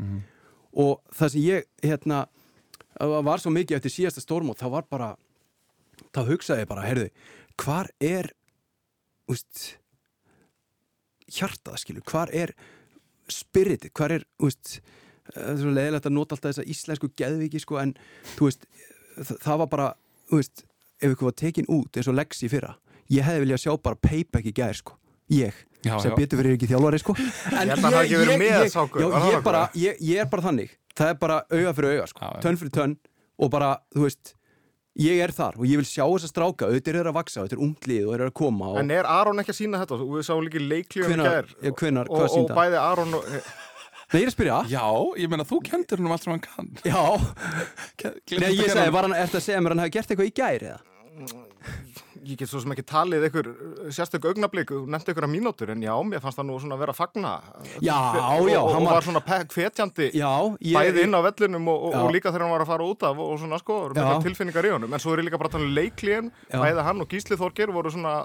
og 0.78 1.00
það 1.18 1.32
sem 1.34 1.42
ég, 1.42 1.66
hérna 1.84 2.28
var 2.98 3.42
svo 3.42 3.52
mikið 3.54 3.78
eftir 3.78 3.94
síðasta 3.94 4.22
stórmót, 4.22 4.60
það 4.62 4.74
var 4.74 4.86
bara 4.90 5.10
þá 6.14 6.22
hugsaði 6.28 6.64
ég 6.64 6.70
bara, 6.70 6.86
heyrðu, 6.86 7.10
hvar 7.58 7.90
er 8.00 8.32
veist 9.28 9.78
hjartað, 11.28 11.80
skilur, 11.82 12.06
hvar 12.08 12.32
er 12.32 12.54
spiritið, 13.28 13.92
hvar 13.98 14.14
er 14.16 14.26
þú 14.40 14.50
veist, 14.50 14.74
það 15.34 15.50
er 15.52 15.62
svo 15.62 15.74
leiðilegt 15.76 16.08
að 16.08 16.16
nota 16.16 16.38
alltaf 16.38 16.54
þessa 16.54 16.68
íslensku 16.72 17.10
geðviki, 17.20 17.60
sko, 17.60 17.80
en 17.82 17.96
veist, 18.40 18.68
það, 19.18 19.56
var 19.64 19.72
bara 19.74 19.88
veist, 20.32 20.64
ef 21.02 21.12
ykkur 21.12 21.32
var 21.32 21.38
tekin 21.44 21.68
út 21.74 21.98
eins 21.98 22.08
og 22.08 22.18
Lexi 22.18 22.48
í 22.48 22.52
fyrra, 22.54 22.78
ég 23.12 23.28
hefði 23.28 23.44
viljað 23.44 23.64
sjá 23.66 23.74
bara 23.84 24.00
payback 24.00 24.48
í 24.48 24.56
gær, 24.56 24.78
sko, 24.80 24.96
ég 25.34 25.66
Já, 25.90 25.98
sem 26.04 26.16
betur 26.18 26.42
fyrir 26.42 26.56
ekki 26.58 26.70
þjálfari, 26.72 27.02
sko. 27.04 27.16
En 27.62 27.74
að 27.76 27.86
verið 28.14 28.42
með, 28.42 28.50
ég, 28.54 28.74
Sákur, 28.74 29.04
já, 29.04 29.22
ég, 29.32 29.44
bara, 29.46 29.62
ég, 29.78 30.02
ég 30.08 30.24
er 30.24 30.32
bara 30.32 30.48
þannig. 30.50 30.74
Það 30.98 31.14
er 31.14 31.22
bara 31.22 31.38
auga 31.54 31.76
fyrir 31.78 31.96
auga, 31.98 32.10
sko, 32.14 32.34
tönn 32.44 32.60
fyrir 32.62 32.74
tönn 32.80 32.98
og 33.38 33.54
bara, 33.54 33.76
þú 33.94 34.08
veist 34.08 34.34
ég 34.98 35.20
er 35.22 35.34
þar 35.36 35.60
og 35.62 35.68
ég 35.70 35.78
vil 35.78 35.86
sjá 35.86 36.04
þessa 36.06 36.32
stráka. 36.32 36.70
Auðvitað 36.72 37.00
er 37.04 37.10
að 37.12 37.18
vaksa, 37.20 37.44
auðvitað 37.44 37.60
er 37.60 37.64
unglið 37.68 38.08
og 38.08 38.16
er 38.18 38.26
að 38.26 38.34
koma 38.40 38.72
og 38.74 38.80
En 38.82 38.92
er 38.96 39.10
Aron 39.10 39.44
ekki 39.44 39.54
að 39.54 39.60
sína 39.60 39.82
þetta? 39.84 40.00
Og 40.02 40.16
við 40.18 40.26
sáum 40.26 40.44
líka 40.46 40.62
gær 40.98 41.52
já, 41.54 41.74
hvenær, 41.78 42.10
og, 42.10 42.24
og 42.26 42.34
sýnda? 42.34 42.58
bæði 42.58 42.82
Aron 42.82 43.18
og 43.20 43.28
Nei, 44.08 44.22
ég 44.22 44.24
er 44.24 44.30
að 44.30 44.36
spyrja. 44.38 44.58
Já, 44.72 44.84
ég 45.20 45.28
meina 45.28 45.44
þú 45.44 45.58
kendir 45.68 46.00
hann 46.00 46.08
um 46.08 46.14
allt 46.16 46.24
sem 46.24 46.32
hann 46.32 46.44
kann. 46.46 46.70
Já, 46.88 47.02
nei, 48.40 48.54
ég 48.56 48.70
að 48.72 48.78
honum- 48.78 48.94
var 48.96 49.08
hann 49.10 49.16
eftir 49.20 49.42
að 49.42 49.44
segja 49.50 49.60
mér 49.60 49.74
að 49.74 49.76
hann 49.76 49.84
hafi 49.84 49.96
gert 49.98 50.14
eitthvað 50.14 50.30
í 50.30 50.36
gæri 50.38 50.70
eða? 50.72 51.42
Ég 52.28 52.38
get 52.40 52.50
svo 52.52 52.60
sem 52.64 52.74
ekki 52.74 52.84
talið 52.88 53.26
ykkur 53.30 53.48
sérstök 53.96 54.26
augnablík, 54.30 54.72
nefndi 54.92 55.14
ykkur 55.14 55.28
að 55.28 55.34
mínútur 55.34 55.72
en 55.74 55.84
já, 55.86 55.94
mér 56.04 56.22
fannst 56.24 56.40
það 56.42 56.50
nú 56.50 56.58
svona 56.64 56.80
vera 56.82 56.94
að 56.96 57.00
fagna. 57.00 57.32
Já, 57.84 57.98
og, 58.38 58.50
já, 58.52 58.60
og, 58.62 58.74
og 58.76 58.88
var- 58.90 59.08
svona 59.08 59.24
hvetjandi 59.24 60.10
Já, 60.18 60.32
ég 60.60 60.76
bæði 60.78 61.06
inn 61.08 61.16
á 61.16 61.22
vellinum 61.28 61.72
og, 61.72 61.88
og, 61.94 62.12
líka 62.16 62.34
þegar 62.34 62.46
hann 62.48 62.56
var 62.58 62.66
að 62.66 62.72
fara 62.74 62.90
út 62.92 63.08
af 63.08 63.18
og, 63.18 63.32
og 63.34 63.40
svona 63.44 63.62
sko, 63.64 63.80
tilfinningar 64.28 64.68
í 64.68 64.76
honum. 64.76 64.94
En 64.94 65.04
svo 65.04 65.16
er 65.16 65.24
líka 65.24 65.40
bara 65.40 65.54
að 65.54 65.64
um 65.64 65.74
leiklíðin 65.78 66.32
Já. 66.52 66.60
bæði 66.60 66.86
hann 66.90 67.02
og 67.02 67.10
Gísli 67.12 67.40
Þorgir 67.40 67.74
voru 67.76 67.94
svona 67.94 68.18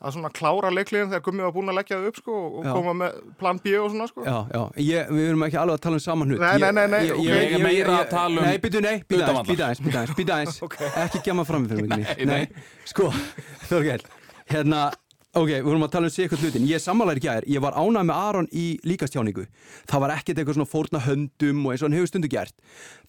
að 0.00 0.14
svona 0.16 0.30
klára 0.32 0.70
leiklíðin 0.72 1.10
þegar 1.12 1.24
Gummi 1.26 1.44
var 1.44 1.52
búin 1.52 1.70
að 1.72 1.76
leggja 1.76 1.98
þau 2.00 2.06
upp 2.10 2.20
sko 2.20 2.36
og 2.40 2.64
Já. 2.64 2.70
koma 2.72 2.94
með 2.96 3.18
plan 3.40 3.58
B 3.60 3.74
og 3.76 3.90
svona 3.92 4.06
sko. 4.08 4.24
Já, 4.24 4.36
já, 4.54 4.62
ég, 4.86 5.10
við 5.12 5.26
erum 5.28 5.44
ekki 5.46 5.58
alveg 5.60 5.76
að 5.76 5.82
tala 5.84 5.98
um 6.00 6.04
saman 6.06 6.32
hlut. 6.32 6.40
Nei, 6.40 6.54
nei, 6.62 6.70
nei, 6.78 6.86
nei, 6.94 7.00
ég, 7.04 7.12
ok. 7.16 7.26
Ég 7.28 7.54
er 7.58 7.64
meira 7.64 7.98
að 7.98 8.08
tala 8.14 8.40
um 8.40 8.48
Nei, 8.48 8.56
býtu, 8.64 8.80
nei, 8.84 8.96
býta 9.04 9.28
aðeins, 9.28 9.50
býta 9.50 9.66
aðeins, 9.68 9.84
býta 9.84 9.98
aðeins, 10.00 10.16
býta 10.20 10.38
aðeins. 10.38 11.04
Ekki 11.04 11.22
gemma 11.28 11.44
fram 11.48 11.68
fyrir 11.68 11.90
mig 11.90 12.08
Nei, 12.24 12.26
Nei, 12.30 12.64
sko, 12.88 13.10
Þorgel 13.68 14.06
Hérna, 14.50 14.86
ok, 15.34 15.48
við 15.50 15.62
vorum 15.66 15.84
að 15.86 15.90
tala 15.94 16.08
um 16.08 16.12
sig 16.14 16.24
eitthvað 16.26 16.42
hlutin 16.44 16.64
Ég 16.66 16.82
sammálar 16.82 17.18
ekki 17.20 17.28
að 17.30 17.46
ég 17.52 17.62
var 17.62 17.76
ánægð 17.78 18.06
með 18.08 18.16
Aron 18.18 18.48
í 18.52 18.64
líkastjáningu 18.86 19.44
Það 19.90 20.02
var 20.04 20.14
ekkert 20.16 20.38
eitthvað 20.42 20.56
svona 20.58 20.70
fórna 20.72 21.02
höndum 21.04 21.60
og 21.66 21.72
eins 21.74 21.82
og 21.84 21.88
hann 21.90 21.96
hefur 21.98 22.10
stundu 22.10 22.30
gert. 22.32 22.54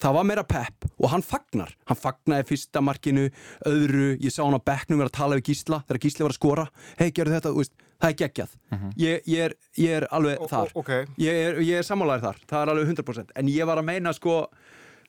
Það 0.02 0.16
var 0.18 0.26
meira 0.28 0.44
pepp 0.46 0.86
og 0.98 1.08
hann 1.12 1.22
fagnar. 1.26 1.72
Hann 1.90 1.98
fagnaði 1.98 2.46
fyrsta 2.52 2.82
markinu, 2.84 3.28
öðru. 3.66 4.08
Ég 4.22 4.30
sá 4.34 4.42
hann 4.44 4.54
á 4.58 4.62
bekknum 4.62 5.00
vera 5.02 5.10
að 5.10 5.16
tala 5.18 5.38
við 5.40 5.50
Gísla 5.50 5.82
Þegar 5.88 6.02
Gísli 6.06 6.26
var 6.26 6.34
að 6.34 6.38
skora. 6.38 6.66
Hei, 6.98 7.10
gerðu 7.10 7.36
þetta, 7.38 7.52
þú 7.54 7.62
veist, 7.62 7.74
það 8.02 8.10
er 8.12 8.18
geggjað. 8.22 8.54
Ég, 9.02 9.26
ég, 9.26 9.40
er, 9.48 9.54
ég 9.78 9.96
er 10.00 10.06
alveg 10.10 10.40
O- 10.42 10.48
þar. 10.50 10.70
o- 10.74 10.80
ok. 10.82 10.92
ég 11.22 11.42
er, 11.48 11.60
er 11.78 11.82
sammálaður 11.86 12.26
þar, 12.28 12.40
það 12.50 12.62
er 12.62 12.72
alveg 12.74 12.92
100% 12.96 13.34
en 13.36 13.48
ég 13.52 13.66
var 13.66 13.78
að 13.82 13.88
meina 13.90 14.12
sko 14.16 14.36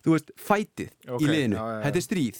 þú 0.03 0.13
veist, 0.17 0.33
fætið 0.37 0.89
Ok, 1.09 1.21
í 1.23 1.29
liðinu, 1.29 1.55
já, 1.57 1.63
já, 1.63 1.77
já. 1.77 1.83
þetta 1.87 1.97
er 2.01 2.05
stríð 2.05 2.39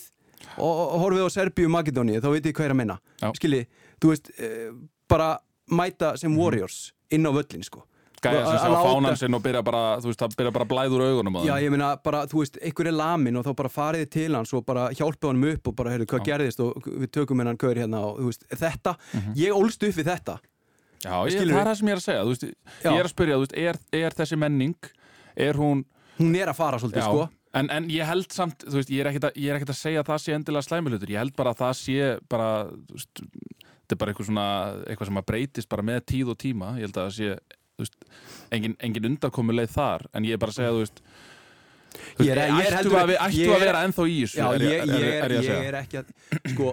og, 0.58 1.00
horfið 1.04 1.26
á 1.26 1.30
Serbíu 1.38 1.66
og 1.70 1.72
Makedóni 1.78 2.20
þá 2.22 2.30
veit 2.34 2.46
ég 2.46 2.54
hvað 2.58 2.66
er 2.66 2.72
að 2.76 2.82
meina. 2.82 3.00
Já. 3.22 3.32
skiljið, 3.40 3.66
þú 4.02 4.12
veist, 4.14 4.30
eh, 4.40 4.70
bara 5.10 5.38
mæta 5.72 6.18
sem 6.18 6.36
warriors 6.38 6.92
inn 7.12 7.26
á 7.26 7.32
völlin 7.32 7.64
sko. 7.64 7.84
Gæja 8.24 8.46
sem 8.46 8.56
að 8.56 8.72
láta- 8.72 8.88
fánan 8.88 9.18
sinn 9.20 9.34
og 9.36 9.42
byrja 9.44 9.62
bara, 9.64 9.98
þú 10.00 10.08
veist, 10.08 10.20
það 10.22 10.36
byrja 10.38 10.52
bara 10.54 10.66
úr 10.96 11.02
augunum 11.04 11.36
á 11.36 11.42
Já, 11.44 11.56
ég 11.60 11.70
meina 11.72 11.98
bara, 12.02 12.22
þú 12.26 12.40
veist, 12.40 12.58
einhver 12.64 12.88
er 12.88 12.92
lamin 12.96 13.36
og 13.36 13.44
þá 13.44 13.54
bara 13.56 13.70
farið 13.70 14.10
til 14.10 14.34
hans 14.34 14.54
og 14.54 14.66
bara 14.66 14.90
hjálpið 14.96 15.28
honum 15.28 15.54
upp 15.54 15.68
og 15.68 15.76
bara, 15.76 15.90
heyrðu, 15.92 16.06
hvað 16.08 16.24
gerðist 16.30 16.60
og 16.64 16.74
við 16.88 17.12
tökum 17.12 17.40
hennan 17.44 17.58
gaur 17.58 17.76
hérna 17.76 18.00
og, 18.00 18.20
þú 18.20 18.26
veist, 18.32 18.46
þetta, 18.48 18.96
Mhm. 19.14 19.34
ég 19.36 19.52
ólst 19.52 19.84
upp 19.84 19.96
við 19.96 20.06
þetta. 20.08 20.40
Já, 21.04 21.12
ég, 21.28 21.42
það 21.52 21.60
er 21.60 21.66
það 21.68 21.76
sem 21.78 21.88
ég 21.88 21.92
er 21.92 21.98
að 21.98 22.08
segja, 22.08 22.24
þú 22.24 22.32
veist, 22.32 22.56
Já. 22.84 22.92
ég 22.92 23.00
er 23.00 23.04
að 23.04 23.14
spyrja, 23.14 23.36
þú 23.36 23.44
veist, 23.44 23.58
er, 23.58 23.76
er 23.92 24.10
þessi 24.12 24.38
menning, 24.40 24.76
er 25.36 25.54
hún, 25.54 25.86
hún 26.18 26.36
er 26.40 26.48
að 26.48 26.56
fara 26.56 26.78
svolítið, 26.80 27.04
sko 27.04 27.30
en, 27.60 27.70
en 27.70 27.90
ég 27.94 28.06
held 28.10 28.32
samt, 28.34 28.64
þú 28.68 28.80
veist, 28.80 28.90
ég 28.94 29.04
er 29.04 29.10
ekkert 29.12 29.28
að, 29.30 29.36
ég 29.44 29.50
er 29.54 29.60
ekkert 29.60 29.74
að 29.76 29.80
segja 29.82 30.04
að 30.04 30.10
það 30.12 30.22
sé 30.24 30.36
endilega 30.38 30.68
slæmulutur, 30.68 31.12
ég 31.14 31.22
held 31.24 31.36
bara 31.38 31.54
að 31.54 31.60
það 31.64 31.74
sé 31.82 31.98
bara, 32.34 32.48
þú 32.90 32.98
veist, 32.98 33.24
þetta 33.24 33.98
er 33.98 34.00
bara 34.04 34.14
eitthvað 34.14 34.30
svona, 34.32 34.48
eitthvað 34.88 35.12
sem 35.12 35.22
að 35.22 35.28
breytist 35.34 35.70
bara 35.74 35.86
með 35.92 36.02
tíð 36.14 36.32
og 36.34 36.40
tíma, 36.46 36.72
ég 36.80 36.88
held 36.88 36.98
að 36.98 37.10
það 37.10 37.16
sé, 37.20 37.60
þú 37.78 37.86
veist, 37.86 38.00
engin, 38.58 38.76
engin 38.90 39.10
undarkomu 39.12 39.54
leið 39.58 39.72
þar, 39.76 40.08
en 40.14 40.26
ég 40.30 40.38
er 40.38 40.42
bara 40.46 40.56
að 40.56 40.60
segja, 40.62 40.74
þú 40.78 40.84
veist, 40.88 41.04
Ég 42.18 42.26
ég 42.34 42.40
ættu 42.74 42.90
að, 42.98 43.12
við- 43.12 43.20
ættu 43.22 43.38
ég 43.44 43.52
að 43.54 43.60
er- 43.60 43.68
vera 43.68 43.82
ennþá 43.86 44.04
í 44.10 44.14
þessu, 44.24 44.40
er, 44.42 44.64
ég, 44.66 44.72
ég, 44.74 45.04
ég 45.04 45.24
að 45.28 45.34
ég 45.36 45.44
segja. 45.46 45.58
er 45.70 45.76
ekki 45.78 46.00
að 46.00 46.08
sko, 46.56 46.72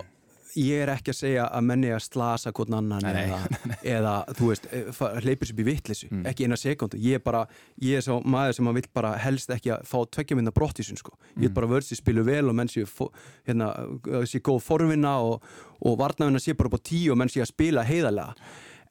ég 0.57 0.83
er 0.83 0.89
ekki 0.95 1.13
að 1.13 1.19
segja 1.21 1.45
að 1.55 1.65
menni 1.69 1.91
að 1.95 2.01
slasa 2.05 2.51
hvern 2.53 2.75
annan 2.79 3.03
Nei, 3.05 3.13
nei, 3.13 3.25
eða, 3.27 3.79
eða, 3.95 4.15
þú 4.39 4.49
veist, 4.51 4.67
eh, 4.73 4.89
hleypur 5.25 5.47
sér 5.47 5.55
upp 5.55 5.61
í 5.63 5.67
vittlisu 5.69 6.09
Mm. 6.11 6.25
ekki 6.27 6.45
eina 6.49 6.57
sekundu, 6.59 6.99
ég 6.99 7.15
er 7.15 7.23
bara 7.25 7.47
ég 7.81 7.97
er 7.99 8.03
svo 8.03 8.21
maður 8.25 8.55
sem 8.59 8.67
að 8.67 8.75
vill 8.81 8.89
bara 8.95 9.13
helst 9.19 9.51
ekki 9.55 9.71
að 9.77 9.85
fá 9.87 9.99
tveggja 10.11 10.37
minna 10.37 10.51
brottísun, 10.51 10.99
sko, 10.99 11.13
ég 11.15 11.37
Mm. 11.37 11.41
vil 11.43 11.51
bara 11.61 11.67
vörsi 11.67 11.95
spilu 11.97 12.25
vel 12.25 12.49
og 12.49 12.55
menn 12.55 12.69
fó- 12.87 13.13
hérna, 13.47 13.71
eh, 14.09 14.25
sé 14.27 14.41
góð 14.41 14.61
forvinna 14.63 15.19
og, 15.23 15.43
og 15.83 15.99
varnavinna 15.99 16.39
sé 16.41 16.57
bara 16.57 16.67
upp 16.69 16.81
á 16.81 16.83
tíu 16.83 17.13
og 17.13 17.19
menn 17.19 17.29
sé 17.29 17.41
að 17.43 17.47
spila 17.53 17.85
heiðarlega. 17.85 18.35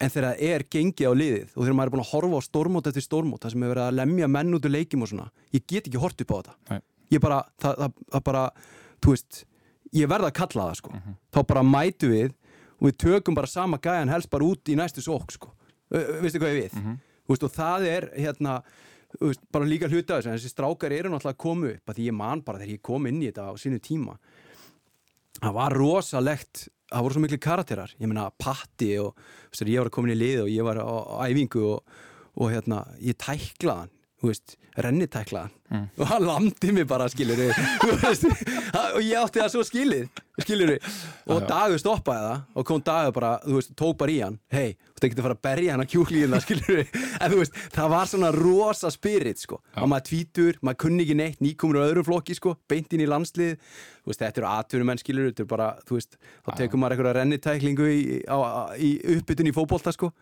En 0.02 0.10
þegar 0.10 0.32
það 0.38 0.42
er 0.48 0.64
gengið 0.64 1.10
á 1.12 1.14
liðið 1.14 1.50
og 1.58 1.66
þegar 1.66 1.76
maður 1.76 1.90
er 1.90 1.92
búin 1.92 2.06
að 2.06 2.12
horfa 2.14 2.38
á 2.40 2.48
stórmót 2.48 2.88
eftir 2.88 3.04
stórmót 3.04 3.40
það 3.44 3.52
sem 3.52 3.64
er 3.64 3.74
verið 3.76 3.88
að 3.90 3.96
lemja 4.00 4.28
menn 4.32 4.54
út 4.56 4.64
úr 4.64 4.72
leikjum 4.72 5.02
og 5.04 5.10
svona 5.10 5.30
ég 5.52 5.68
get 5.68 5.88
ekki 5.90 6.00
hort 6.00 6.22
upp 6.22 6.32
á 6.32 6.38
þetta. 6.40 6.82
Bara, 7.20 7.44
það, 7.60 7.76
það, 7.76 7.92
það 8.14 8.24
bara 8.24 8.52
þú 9.02 9.10
veist, 9.12 9.44
ég 9.94 10.08
verða 10.10 10.30
að 10.32 10.38
kalla 10.40 10.68
það 10.70 10.76
sko. 10.76 10.92
Mhm. 10.92 11.16
þá 11.34 11.40
bara 11.48 11.64
mætu 11.64 12.10
við 12.10 12.34
og 12.80 12.88
við 12.90 12.98
tökum 12.98 13.36
bara 13.36 13.48
sama 13.48 13.78
gæjan 13.78 14.10
helst 14.10 14.30
bara 14.30 14.46
út 14.46 14.64
í 14.72 14.76
næstu 14.76 15.02
sók 15.04 15.32
sko. 15.32 15.52
Veistu 15.92 16.40
hvað 16.40 16.54
ég 16.56 16.62
við 16.64 16.74
Mhm. 16.80 17.00
Þú 17.28 17.34
veist, 17.36 17.44
og 17.44 17.52
það 17.54 17.86
er 17.88 18.10
hérna 18.18 18.64
veist, 19.22 19.40
bara 19.52 19.66
líka 19.66 19.90
hluta 19.90 20.18
af 20.18 20.24
þessu 20.24 20.34
þessi 20.38 20.50
strákar 20.54 20.92
eru 20.92 21.10
náttúrulega 21.10 21.34
að 21.34 21.38
koma 21.38 21.68
upp 21.74 21.86
að 21.90 21.96
því 21.96 22.06
ég 22.10 22.14
man 22.14 22.42
bara 22.42 22.58
þegar 22.60 22.74
ég 22.78 22.82
kom 22.82 23.06
inn 23.08 23.22
í 23.22 23.32
þetta 23.32 23.50
á 23.50 23.54
sínu 23.58 23.80
tíma 23.82 24.18
það 25.42 25.54
var 25.54 25.72
rosalegt 25.78 26.68
það 26.92 27.04
voru 27.06 27.14
svo 27.14 27.22
miklu 27.24 27.40
karakterar 27.40 27.94
ég 28.00 28.08
meina 28.10 28.30
Patti 28.38 28.92
og 29.02 29.16
veist, 29.52 29.66
ég 29.66 29.80
var 29.82 29.90
komin 29.90 30.14
í 30.16 30.18
lið 30.20 30.44
og 30.46 30.50
ég 30.50 30.64
var 30.66 30.78
á, 30.82 30.90
æfingu 31.30 31.64
og, 31.76 31.84
og 32.38 32.52
hérna, 32.52 32.84
ég 33.02 33.18
tæklaðan 33.18 33.90
þú 34.20 34.32
veist, 34.32 34.56
rennitæklaðan 34.80 35.52
mm. 35.72 35.86
og 36.00 36.10
hann 36.10 36.26
landi 36.28 36.72
mig 36.76 36.88
bara, 36.88 37.08
veist, 37.10 38.26
og 38.26 39.00
ég 39.04 39.16
átti 39.20 39.42
það 39.42 39.54
svo 39.54 39.64
skilið 39.68 40.10
skilur 40.44 40.76
og 41.30 41.46
dagur 41.50 41.80
stoppaði 41.82 42.26
það 42.26 42.60
og 42.60 42.68
kom 42.68 42.84
dagur 42.86 43.16
bara, 43.16 43.32
þú 43.44 43.58
veist, 43.58 43.74
tók 43.80 43.98
bara 44.00 44.14
í 44.14 44.18
hann. 44.24 44.38
Hei, 44.54 44.76
þú 44.76 44.94
veist, 44.94 45.06
ekki 45.08 45.18
að 45.18 45.26
fara 45.28 45.38
að 45.38 45.44
berja 45.48 45.74
hann 45.74 45.84
að 45.84 45.92
kjúklíðina 45.94 46.42
skilur 46.46 46.82
en 46.84 47.34
þú 47.34 47.42
veist, 47.42 47.60
það 47.76 47.92
var 47.96 48.12
svona 48.12 48.32
rosa 48.36 48.92
spirit, 48.94 49.44
sko, 49.44 49.60
og 49.76 49.92
maður 49.92 50.08
tvítur 50.12 50.60
maður 50.64 50.82
kunni 50.86 51.06
ekki 51.06 51.20
neitt, 51.20 51.44
nýkomur 51.44 51.82
á 51.84 51.88
öðrum 51.88 52.08
flokki, 52.08 52.38
sko 52.40 52.56
beint 52.72 52.96
inn 52.96 53.04
í 53.06 53.10
landslið, 53.10 53.56
þú 54.04 54.14
veist, 54.14 54.24
þetta 54.24 54.44
eru 54.44 54.52
atvinnumenn 54.54 55.04
skilur, 55.04 55.30
þetta 55.32 55.46
eru 55.46 55.54
bara, 55.56 55.70
þú 55.88 56.00
veist 56.00 56.20
þá 56.20 56.52
tekum 56.64 56.84
maður 56.84 56.98
einhverja 56.98 57.20
rennitæklingu 57.20 57.92
í, 57.92 58.02
í 58.24 58.92
uppbytun 59.18 59.52
í 59.52 59.56
fókbólta, 59.56 59.96
sko 59.96 60.14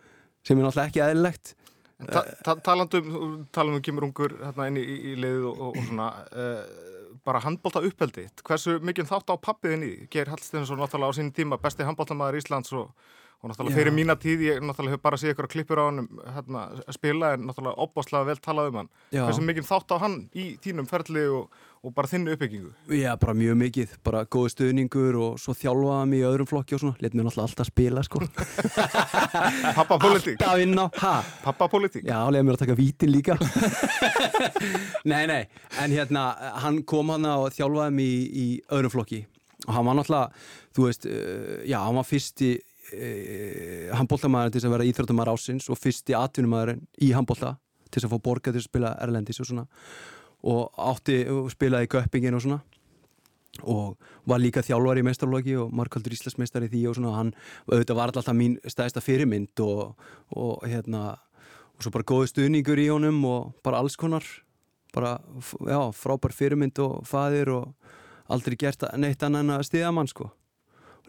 sem 0.45 0.57
er 0.57 0.63
náttúrulega 0.67 0.91
ekki 0.91 1.03
eðlilegt 1.03 1.55
Ta 1.97 2.21
ta 2.45 2.53
talandum, 2.61 3.47
talandum 3.49 3.81
kemur 3.81 4.05
ungur 4.05 4.35
hérna 4.37 4.67
inn 4.69 4.77
í, 4.77 4.83
í, 4.85 5.13
liðið 5.17 5.47
og, 5.49 5.61
og 5.69 5.79
svona 5.87 6.09
uh, 6.29 6.59
bara 7.27 7.41
handbólta 7.43 7.81
uppeldi 7.83 8.27
hversu 8.45 8.77
mikið 8.85 9.09
þátt 9.09 9.33
á 9.33 9.35
pappiðin 9.41 9.85
í 9.87 9.93
Geir 10.13 10.29
Hallsteinsson 10.29 10.77
náttúrulega 10.77 11.09
á 11.09 11.17
sín 11.17 11.33
tíma 11.33 11.57
besti 11.61 11.87
handbóltamæður 11.87 12.37
Íslands 12.39 12.75
og, 12.77 12.91
og 13.37 13.51
náttúrulega 13.51 13.77
fyrir 13.77 13.93
mína 13.93 14.15
tíð 14.17 14.43
ég 14.47 14.63
náttúrulega 14.65 14.97
hef 14.97 15.01
bara 15.03 15.17
séð 15.21 15.35
ykkur 15.35 15.45
að 15.45 15.51
klippur 15.53 15.77
á 15.77 15.85
hann 15.85 16.07
hérna, 16.33 16.61
spila 16.95 17.35
en 17.35 17.43
náttúrulega 17.45 17.83
opbáslega 17.85 18.25
vel 18.31 18.39
talað 18.41 18.69
um 18.71 18.77
hann. 18.81 18.89
Hversu 19.13 19.43
mikið 19.45 19.67
þátt 19.67 19.93
á 19.93 19.97
hann 20.01 20.15
í 20.33 20.45
þínum 20.63 20.87
ferli 20.89 21.25
og, 21.29 21.51
og 21.85 21.93
bara 21.93 22.09
þinnu 22.09 22.33
uppbyggingu? 22.33 22.71
Já, 22.97 23.11
bara 23.21 23.35
mjög 23.37 23.59
mikið, 23.61 23.93
bara 24.07 24.23
góð 24.25 24.47
stöðningur 24.55 25.19
og 25.21 25.37
svo 25.43 25.53
þjálfaða 25.53 26.09
mér 26.09 26.23
í 26.23 26.25
öðrum 26.31 26.49
flokki 26.49 26.79
og 26.79 26.81
svona. 26.81 26.97
Let 27.05 27.13
mér 27.13 27.27
náttúrulega 27.29 27.51
alltaf 27.51 27.69
spila, 27.69 28.05
sko. 28.07 28.23
Pappapolitík 29.77 30.41
Alltaf 30.41 30.63
inn 30.65 30.81
á, 30.81 30.85
hæ? 30.97 31.13
Pappapolitík 31.45 32.09
Já, 32.09 32.17
let 32.33 32.41
mér 32.41 32.57
að 32.57 32.63
taka 32.65 32.77
vítin 32.79 33.13
líka. 33.13 33.37
Nei, 35.07 35.23
nei, 35.29 35.43
en 35.79 35.93
hérna 35.93 36.31
hann 36.63 36.81
kom 36.89 37.13
hann 37.13 37.29
og 37.37 37.51
þjálfaði 37.53 37.93
mér 38.01 38.07
í, 38.09 38.23
í 38.27 38.47
öðrum 38.73 38.97
flokki. 38.97 39.27
Og 39.67 39.75
hann 39.75 39.85
var 39.85 39.97
náttúrulega, 39.99 40.47
þú 40.75 40.87
veist 40.87 41.05
uh, 41.05 41.61
já, 41.67 41.77
hann 41.85 41.99
var 41.99 42.07
fyrsti 42.07 42.55
uh, 42.93 43.95
handbóltamæður 43.97 44.55
til 44.55 44.63
að 44.65 44.75
vera 44.75 44.87
íþróttumæður 44.87 45.33
ásins 45.33 45.67
og 45.71 45.79
fyrsti 45.79 46.15
atvinnumæður 46.17 46.77
í 47.03 47.11
handbólta 47.15 47.55
til 47.91 48.03
að 48.03 48.13
fá 48.13 48.23
borga 48.23 48.53
til 48.53 48.61
að 48.61 48.67
spila 48.67 48.95
Erlendis 49.03 49.41
og 49.41 49.49
svona. 49.49 49.67
Og 50.47 50.81
átti 50.91 51.21
spilaði 51.51 51.87
í 51.87 51.91
Göppingin 51.91 52.37
og 52.37 52.43
svona. 52.43 52.59
Og 53.63 53.95
var 54.29 54.41
líka 54.41 54.61
þjálfar 54.61 54.99
í 55.01 55.05
meistarlóki 55.07 55.55
og 55.57 55.71
markaldur 55.73 56.13
Íslandsmeistar 56.13 56.67
í 56.67 56.71
því 56.71 56.83
og 56.91 56.97
svona. 56.99 57.13
Hann, 57.15 57.31
auðvitað 57.69 57.99
var 57.99 58.13
alltaf 58.13 58.37
mín 58.37 58.57
stæðista 58.67 59.01
fyrirmynd 59.01 59.63
og, 59.65 59.95
og 60.35 60.67
hérna 60.67 61.15
og 61.77 61.85
svo 61.85 61.93
bara 61.93 62.07
góði 62.09 62.31
stuðningur 62.33 62.81
í 62.81 62.89
honum 62.91 63.23
og 63.29 63.55
bara 63.65 63.81
alls 63.81 63.97
konar. 63.99 64.25
Bara, 64.95 65.17
já, 65.67 65.79
frábær 65.93 66.33
fyrirmynd 66.33 66.79
og 66.81 67.01
faðir 67.05 67.51
og 67.53 67.93
aldrei 68.31 68.57
gert 68.59 68.85
neitt 68.97 69.23
annan 69.23 69.57
að 69.57 69.67
stiða 69.69 69.93
mann 69.95 70.09
sko 70.09 70.31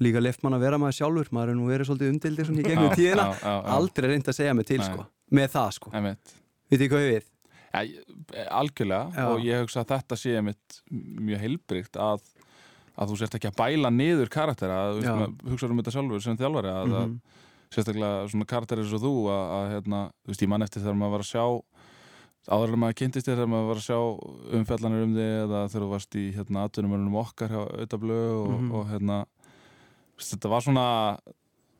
líka 0.05 0.22
left 0.22 0.44
mann 0.44 0.57
að 0.57 0.66
vera 0.66 0.78
maður 0.80 0.99
sjálfur. 0.99 1.30
Maður 1.34 1.53
er 1.53 1.59
nú 1.59 1.70
verið 1.70 1.90
svolítið 1.90 2.12
umdildir 2.14 2.49
svona 2.49 2.62
í 2.62 2.66
gegnum 2.68 2.94
tíðina. 2.94 3.26
aldrei 3.76 4.11
reynd 4.12 4.30
að 4.30 4.38
segja 4.38 4.55
mig 4.55 4.68
til 4.68 4.80
sko. 4.82 5.07
Með 5.34 5.51
það 5.57 5.74
sko, 5.76 5.92
veit 5.92 6.80
þið 6.80 6.90
hvað 6.92 7.05
ég 7.05 7.14
við? 7.14 7.26
Ja, 7.68 7.82
algjörlega. 8.59 9.11
Já. 9.12 9.24
og 9.28 9.42
ég 9.44 9.62
hugsa 9.62 9.82
að 9.82 9.90
þetta 9.92 10.16
sé 10.16 10.40
mitt 10.44 10.78
mjög 10.90 11.42
heilbrygt 11.44 11.99
að, 12.01 12.22
að 12.96 13.11
þú 13.11 13.18
sérst 13.20 13.36
ekki 13.38 13.51
að 13.51 13.59
bæla 13.59 13.92
niður 13.92 14.32
karaktera 14.32 14.78
að 14.88 15.03
hugsa 15.51 15.68
um 15.68 15.82
þetta 15.82 15.94
sjálfur 15.94 16.24
sem 16.24 16.38
þjálfari 16.40 16.72
að, 16.72 16.86
mm 16.86 16.94
-hmm. 16.94 17.12
að 17.12 17.46
sérstaklega 17.74 18.28
svona 18.32 18.49
karakterir 18.49 18.84
eins 18.84 18.96
og 18.96 19.05
þú 19.05 19.14
að, 19.34 19.44
að 19.59 19.70
hérna, 19.74 20.01
þú 20.24 20.32
veist 20.32 20.42
ég 20.42 20.53
mann 20.53 20.64
eftir 20.64 20.82
þegar 20.82 21.01
maður 21.03 21.16
var 21.16 21.26
að 21.26 21.32
sjá 21.32 21.44
áður 22.49 22.72
en 22.72 22.80
maður 22.80 22.99
kynntist 23.03 23.28
þér 23.28 23.36
þegar 23.36 23.51
maður 23.53 23.68
var 23.68 23.80
að 23.80 23.88
sjá 23.88 23.99
umfjallanir 24.59 25.05
um 25.05 25.16
þig 25.18 25.32
eða 25.42 25.61
þegar 25.68 25.84
þú 25.84 25.90
varst 25.92 26.16
í 26.16 26.24
hérna 26.36 26.62
aðtunumörunum 26.64 27.18
okkar 27.20 27.53
hjá 27.53 27.61
auðablu 27.61 28.20
og, 28.38 28.49
mm 28.49 28.59
-hmm. 28.59 28.72
og 28.78 28.88
hérna 28.92 29.18
þetta 30.18 30.52
var 30.52 30.66
svona 30.66 30.86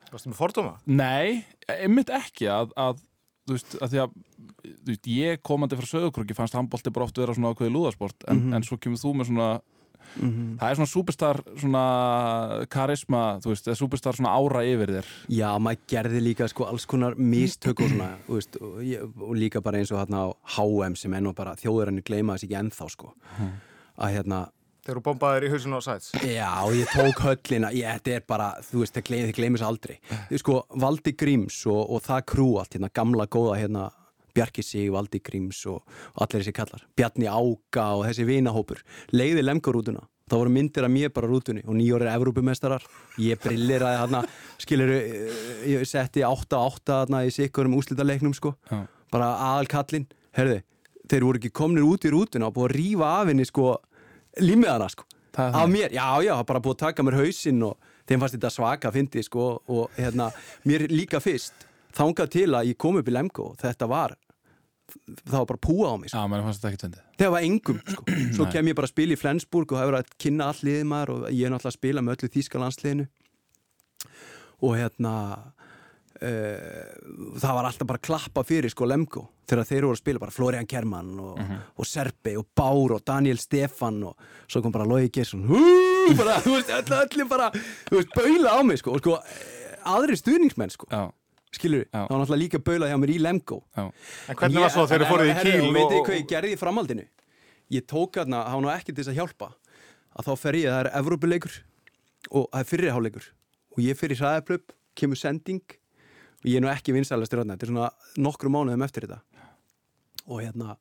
Varst 0.09 0.25
það 0.25 0.33
með 0.33 0.39
fordóma? 0.39 0.77
Nei, 0.89 1.45
einmitt 1.69 2.11
ekki 2.17 2.47
að, 2.49 2.71
að 2.81 3.03
þú 3.49 3.57
veist, 3.57 3.75
að 3.77 3.91
því 3.93 4.03
að 4.05 4.15
þú 4.69 4.93
veist, 4.93 5.09
ég 5.13 5.43
komandi 5.45 5.79
frá 5.79 5.89
sögurkröki 5.89 6.37
fannst 6.37 6.57
handbólti 6.57 6.93
bara 6.95 7.09
oft 7.09 7.19
vera 7.21 7.35
svona 7.37 7.53
ákveði 7.53 7.75
lúðasport 7.75 8.25
en, 8.27 8.37
mm 8.37 8.47
-hmm. 8.47 8.57
en 8.57 8.65
svo 8.65 8.79
kemur 8.79 9.03
þú 9.03 9.15
með 9.15 9.29
svona 9.31 9.49
mm 10.17 10.31
-hmm. 10.31 10.59
það 10.59 10.71
er 10.71 10.75
svona 10.75 10.87
superstar 10.87 11.43
svona 11.57 11.85
karisma, 12.69 13.39
þú 13.43 13.49
veist, 13.49 13.69
er 13.69 13.75
superstar 13.75 14.15
svona 14.15 14.33
ára 14.33 14.65
yfir 14.65 14.89
þér 14.89 15.07
Já, 15.29 15.59
maður 15.59 15.79
gerði 15.89 16.21
líka 16.21 16.49
sko 16.49 16.65
alls 16.65 16.87
konar 16.87 17.15
mistök 17.17 17.81
og 17.81 17.89
svona, 17.89 18.19
þú 18.29 18.35
veist, 18.35 18.57
og, 18.57 19.23
og 19.29 19.37
líka 19.37 19.61
bara 19.61 19.79
eins 19.79 19.93
og 19.93 19.99
hérna 19.99 20.19
á 20.25 20.29
HM 20.57 20.95
sem 20.95 21.15
enn 21.15 21.27
og 21.27 21.35
bara 21.35 21.57
þjóðurinni 21.57 22.03
gleyma 22.03 22.33
þess 22.35 22.45
ekki 22.45 22.61
ennþá 22.61 22.89
sko 22.89 23.15
mm. 23.39 23.53
að 23.99 24.13
hérna 24.13 24.49
Þeir 24.89 24.95
eru 24.95 25.05
bombaðir 25.05 25.45
í 25.45 25.49
hausun 25.53 25.77
á 25.77 25.81
sæts 25.85 26.15
Já, 26.25 26.49
ég 26.73 26.89
tók 26.89 27.19
höllina, 27.21 27.69
ég, 27.77 27.85
þetta 27.99 28.13
er 28.17 28.23
bara 28.25 28.47
þú 28.65 28.79
veist, 28.81 28.95
þið 28.97 29.33
gleymis 29.37 29.61
aldrei. 29.61 29.99
Þú 30.31 30.39
sko, 30.41 30.55
Valdi 30.81 31.13
Gríms 31.13 31.59
og, 31.69 31.83
og 31.93 32.01
það 32.07 32.23
krú 32.33 32.47
allt 32.57 32.73
hérna, 32.79 32.89
gamla 32.97 33.27
góða 33.29 33.59
hérna 33.61 33.83
Bjarki 34.33 34.65
Sig, 34.65 34.87
Valdi 34.95 35.21
Gríms 35.21 35.61
og, 35.69 35.83
og 36.15 36.23
allir 36.25 36.41
þessi 36.41 36.55
kallar. 36.57 36.87
Bjarni 36.97 37.29
Áka 37.29 37.85
og 37.99 38.07
þessi 38.07 38.25
vinahópur. 38.31 38.81
Leiði 39.13 39.45
lemgarútuna 39.45 40.07
þá 40.25 40.37
voru 40.39 40.55
myndir 40.57 40.89
af 40.89 40.95
mér 40.97 41.13
bara 41.13 41.29
rútunni 41.29 41.67
og 41.67 41.77
nýjórið 41.77 42.13
Evrópumestarar 42.15 42.89
ég 43.21 43.45
brilliraði 43.45 44.01
hérna 44.07 44.23
skilur, 44.57 44.95
ég 45.69 45.85
setti 45.89 46.25
8-8 46.25 46.97
hérna 47.03 47.23
í 47.29 47.37
sikkurum 47.37 47.77
úslítaleiknum 47.77 48.33
sko. 48.37 48.57
Já. 48.73 48.87
bara 49.13 49.35
aðalkallin, 49.53 50.09
herðu 50.37 50.63
þeir 51.09 51.25
voru 51.25 51.41
ekki 51.41 51.53
komnir 51.57 51.87
út 51.89 52.05
í 52.05 52.13
rútuna 52.13 52.49
og 52.49 52.57
búið 52.57 52.69
að 52.69 52.77
rýfa 52.77 53.13
af 53.21 53.31
henni 53.31 53.47
sko 53.49 53.71
límiðana 54.43 54.89
sko. 54.93 55.07
Af 55.39 55.69
mér, 55.71 55.93
já 55.95 56.07
já, 56.25 56.35
bara 56.47 56.61
búið 56.63 56.75
að 56.75 56.85
taka 56.87 57.05
mér 57.07 57.19
hausinn 57.21 57.61
og 57.63 57.77
þeim 58.09 58.23
fannst 58.23 58.35
þetta 58.35 58.51
svaka 58.51 58.89
að 58.91 58.97
fyndi 58.99 59.23
sko 59.23 59.51
og 59.71 59.99
hérna, 59.99 60.31
mér 60.67 60.89
líka 60.91 61.21
fyrst 61.23 61.69
þángað 61.95 62.33
til 62.35 62.49
að 62.59 62.73
ég 62.73 62.79
kom 62.81 62.99
upp 62.99 63.09
í 63.09 63.15
Lemko 63.15 63.53
þetta 63.61 63.87
var 63.91 64.17
það 64.89 65.37
var 65.37 65.47
bara 65.53 65.61
púa 65.63 65.93
á 65.93 65.95
mig 66.01 66.11
sko. 66.11 66.19
Já, 66.19 66.31
menn 66.33 66.45
fannst 66.47 66.63
þetta 66.63 66.73
ekkert 66.73 66.87
vendið 66.87 67.23
Það 67.23 67.33
var 67.35 67.47
engum, 67.49 67.81
sko. 67.93 68.05
Svo 68.39 68.49
kem 68.53 68.71
ég 68.71 68.79
bara 68.79 68.89
að 68.89 68.95
spila 68.95 69.15
í 69.15 69.21
Flensburg 69.21 69.73
og 69.73 69.81
hafa 69.81 69.91
verið 69.93 70.03
að 70.03 70.19
kynna 70.25 70.49
all 70.49 70.63
liðið 70.65 70.91
maður 70.93 71.15
og 71.15 71.25
ég 71.29 71.45
er 71.45 71.55
náttúrulega 71.55 71.73
að 71.75 71.79
spila 71.79 72.05
með 72.05 72.17
öllu 72.17 72.33
þýskalandsliðinu 72.37 73.09
og 74.59 74.75
hérna 74.75 75.15
það 76.19 77.53
var 77.55 77.69
alltaf 77.69 77.87
bara 77.87 78.01
klappa 78.03 78.43
fyrir 78.47 78.73
sko 78.73 78.89
Lemko 78.89 79.21
þegar 79.49 79.69
þeir 79.69 79.85
voru 79.87 79.95
að 79.95 80.01
spila 80.01 80.23
bara 80.23 80.35
Florian 80.35 80.67
Kerman 80.67 81.13
og, 81.21 81.37
mhm. 81.39 81.53
-huh. 81.53 81.61
og 81.79 81.87
Serbi 81.87 82.37
og 82.37 82.47
Bár 82.57 82.97
og 82.97 83.05
Daniel 83.07 83.39
Stefan 83.39 84.03
og 84.03 84.17
svo 84.49 84.63
kom 84.63 84.73
bara 84.73 84.85
Lói 84.85 85.11
Gesson 85.11 85.47
bara, 86.19 86.41
þú 86.41 86.57
veist, 86.57 86.71
allir 86.73 87.29
bara 87.29 87.51
þú 87.51 87.97
veist, 88.01 88.11
baula 88.15 88.59
á 88.59 88.63
mig 88.65 88.79
sko 88.79 88.93
og 88.93 89.01
sko 89.01 89.19
aðri 89.85 90.17
stuðningsmenn 90.17 90.71
sko. 90.71 90.87
Já. 90.91 91.13
Skilur, 91.53 91.87
það 91.93 92.11
var 92.11 92.19
náttúrulega 92.21 92.43
líka 92.43 92.59
baulað 92.59 92.91
hjá 92.91 92.99
mér 93.01 93.11
í 93.11 93.19
Lemgo 93.25 93.63
En 93.77 94.37
hvernig 94.37 94.61
var 94.61 94.71
svo 94.71 94.85
þegar 94.87 95.05
þið 95.05 95.13
fóruð 95.13 95.31
í 95.31 95.37
kíl 95.41 95.69
og 95.69 95.75
veitu 95.75 96.03
hvað 96.05 96.19
ég 96.19 96.29
gerði 96.29 96.53
í 96.53 96.59
framhaldinu? 96.61 97.07
Ég 97.73 97.87
tók 97.89 98.19
aðna, 98.21 98.43
það 98.45 98.53
var 98.53 98.61
náttúrulega 98.61 98.79
ekki 98.83 98.93
til 98.93 99.05
þess 99.05 99.13
að 99.13 99.19
hjálpa 99.21 99.49
að 100.19 100.29
þá 100.29 100.33
fer 100.37 100.59
ég, 100.59 100.69
það 100.69 100.81
er 100.81 100.91
Evrópuleikur 101.01 101.55
og 102.29 102.49
það 102.53 102.61
er 102.61 102.69
fyrirháleikur 102.69 103.29
og 103.73 103.81
ég 103.87 103.97
fer 103.97 104.13
í 104.13 104.19
hraðaplöp, 104.19 104.75
kemur 104.99 105.17
sending 105.17 105.78
og 106.39 106.49
ég 106.49 106.59
er 106.59 106.65
nú 106.65 106.71
ekki 106.71 106.95
vinsælastur 106.95 107.43
þetta 107.43 107.67
er 107.67 107.73
svona 107.73 107.91
nokkru 108.23 108.51
mánuðum 108.53 108.85
eftir 108.87 109.07
þetta. 109.07 109.21
Og 110.29 110.43
hérna 110.45 110.77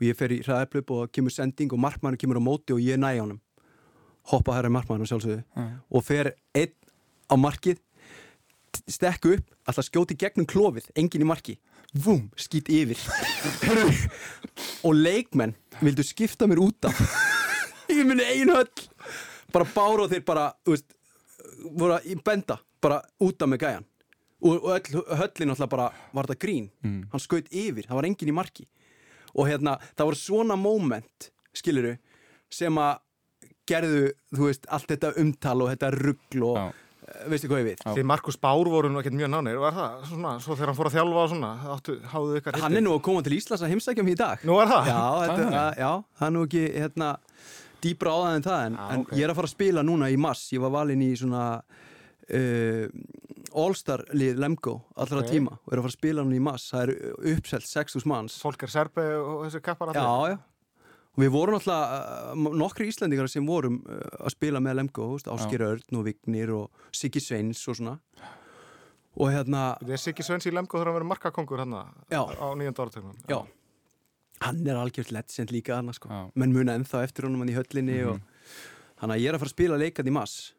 og 0.00 0.06
ég 0.06 0.16
fer 0.16 0.32
í 0.32 0.40
hraðaplöp 0.44 0.90
og 0.94 1.12
kemur 1.12 1.34
sending 1.34 1.72
og 1.74 1.80
markmann 1.82 2.18
kemur 2.20 2.40
á 2.40 2.42
móti 2.42 2.74
og 2.76 2.80
ég 2.80 3.00
næ 3.00 3.18
á 3.18 3.20
hann 3.20 3.40
hoppa 4.30 4.54
hæra 4.54 4.70
markmann 4.70 5.02
og 5.02 5.08
sjálfsögðu. 5.10 5.42
Mm. 5.56 5.72
og 5.90 6.04
fer 6.04 6.34
einn 6.54 6.74
á 7.30 7.34
markið 7.36 7.80
stekku 8.86 9.34
upp, 9.34 9.46
alltaf 9.66 9.88
skjóti 9.88 10.16
gegnum 10.18 10.46
klófið, 10.46 10.90
engin 10.94 11.24
í 11.24 11.26
marki. 11.26 11.56
Vum, 11.90 12.28
skýt 12.38 12.70
yfir. 12.70 13.00
Og 14.86 14.94
leikmenn 14.94 15.56
vildu 15.80 16.04
skipta 16.06 16.46
mér 16.46 16.62
út 16.62 16.86
af. 16.86 17.00
Ég 17.90 18.06
minni 18.06 18.22
einu 18.22 18.54
höll. 18.54 18.86
Bara 19.50 19.66
bára 19.74 20.06
og 20.06 20.12
þeir 20.12 20.22
bara 20.22 20.46
veist, 20.68 20.94
voru 21.74 21.98
að 21.98 22.22
benda 22.24 22.60
bara 22.80 23.00
út 23.20 23.42
af 23.42 23.50
með 23.50 23.64
gæjan 23.64 23.89
og, 24.40 24.56
og 24.56 24.70
öll, 24.76 25.04
höllin 25.20 25.54
alltaf 25.54 25.70
bara 25.72 25.90
var 26.16 26.28
þetta 26.28 26.44
grín 26.46 26.68
mm. 26.84 27.00
hann 27.12 27.22
skaut 27.22 27.50
yfir, 27.52 27.86
það 27.88 28.00
var 28.00 28.10
engin 28.10 28.32
í 28.32 28.36
marki 28.36 28.66
og 29.30 29.46
hérna, 29.46 29.76
það 29.94 30.10
voru 30.10 30.20
svona 30.20 30.58
moment 30.58 31.30
skiluru, 31.56 31.96
sem 32.50 32.78
að 32.80 33.00
gerðu, 33.70 34.06
þú 34.34 34.46
veist, 34.48 34.64
allt 34.74 34.90
þetta 34.90 35.12
umtal 35.22 35.58
og 35.62 35.72
þetta 35.72 35.92
ruggl 35.94 36.46
og 36.50 36.56
Já 36.58 36.70
veistu 37.30 37.48
hvað 37.50 37.62
ég 37.62 37.66
við? 37.70 37.80
Já. 37.82 37.92
Því 37.96 38.04
Markus 38.10 38.38
Bár 38.40 38.70
voru 38.70 38.90
nú 38.92 39.00
ekkert 39.00 39.16
mjög 39.18 39.30
nánir, 39.32 39.58
var 39.60 39.74
það? 39.76 39.94
Svona, 40.10 40.34
svo 40.42 40.56
þegar 40.56 40.70
hann 40.70 40.78
fór 40.78 40.90
að 40.90 40.96
þjálfa 40.96 41.22
og 41.22 41.30
svona, 41.32 41.50
áttu, 41.74 41.96
háðu 42.12 42.36
ykkar 42.40 42.58
Hann 42.62 42.78
er 42.78 42.84
nú 42.84 42.92
að 42.96 43.02
koma 43.08 43.24
til 43.26 43.36
Íslands 43.36 43.64
að 43.64 43.72
heimsækja 43.74 44.04
mig 44.06 44.16
í 44.16 44.20
dag 44.20 44.44
Nú 44.46 44.58
er 44.62 44.70
það? 44.70 44.90
Já, 44.90 45.00
þetta, 45.22 45.36
Það 45.36 45.46
er 45.46 45.58
að, 45.60 45.80
já, 45.82 45.90
það 46.20 46.28
er 46.28 46.34
nú 46.36 46.44
ekki 46.46 46.64
hérna, 46.76 47.10
dýbra 47.84 48.14
á 48.14 48.18
það 48.20 48.36
en 48.36 48.46
það 48.46 48.64
en, 48.66 48.78
Já, 48.78 48.86
en 48.94 49.04
ok. 49.04 49.14
ég 49.16 49.26
er 49.26 49.32
að 49.32 49.40
fara 49.40 49.50
að 49.50 49.54
spila 49.56 49.86
núna 49.86 50.10
í 50.10 50.18
mass 50.20 50.54
ég 50.54 50.64
var 50.64 50.74
valinn 50.76 51.04
í 51.06 51.10
svona 51.18 51.44
uh, 51.58 52.84
All-Star 53.54 54.04
lið 54.14 54.38
Lemgo 54.42 54.76
allra 54.96 55.22
Ok. 55.24 55.30
tíma 55.32 55.56
og 55.58 55.72
er 55.72 55.78
að 55.80 55.84
fara 55.86 55.92
að 55.92 55.96
spila 55.98 56.22
núna 56.24 56.36
í 56.38 56.44
mass 56.44 56.70
það 56.72 56.82
er 56.82 56.92
uppselt 57.34 57.66
6.000 57.68 58.06
manns 58.10 58.38
Fólk 58.42 58.62
er 58.66 58.72
serbi 58.72 59.04
og 59.18 59.44
þessi 59.46 59.60
kappar? 59.62 59.92
Já, 59.94 60.34
já 60.34 60.38
og 61.10 61.18
við 61.24 61.30
vorum 61.34 61.56
alltaf 61.58 62.34
uh, 62.36 62.50
nokkri 62.54 62.86
Íslendingar 62.88 63.28
sem 63.28 63.46
vorum 63.46 63.80
uh, 63.90 63.98
að 64.24 64.30
spila 64.36 64.60
með 64.62 64.76
Lemgo 64.78 65.08
Áskir 65.18 65.64
Örn 65.66 65.98
og 65.98 66.04
Vignir 66.06 66.52
og 66.54 66.70
Siggi 66.94 67.20
Sveins 67.20 67.62
og 67.68 67.76
svona 67.80 67.96
og 69.20 69.26
hérna, 69.34 69.74
Það 69.82 69.90
er 69.96 70.00
Siggi 70.04 70.22
Svens 70.22 70.46
í 70.46 70.52
Lemgo 70.54 70.78
þegar 70.78 70.92
hann 70.92 70.98
verið 71.00 71.10
markakongur 71.10 71.58
hann 71.64 71.74
Já. 72.14 72.22
á 72.30 72.46
nýjönda 72.54 72.84
áratögnum. 72.86 73.16
já 73.26 73.40
hann 74.40 74.66
er 74.66 74.78
algjört 74.80 75.10
legend 75.12 75.50
líka 75.52 75.74
hann 75.76 75.92
sko. 75.92 76.08
Menn 76.34 76.54
muna 76.54 76.72
ennþá 76.78 77.02
eftir 77.04 77.26
honum 77.26 77.42
hann 77.42 77.50
í 77.52 77.56
höllinni 77.58 77.98
og 78.08 78.20
hann 79.02 79.10
að 79.12 79.20
ég 79.20 79.28
er 79.28 79.34
að 79.36 79.42
fara 79.42 79.50
að 79.50 79.56
spila 79.58 79.76
leikand 79.76 80.08
í 80.08 80.14
mass 80.14 80.54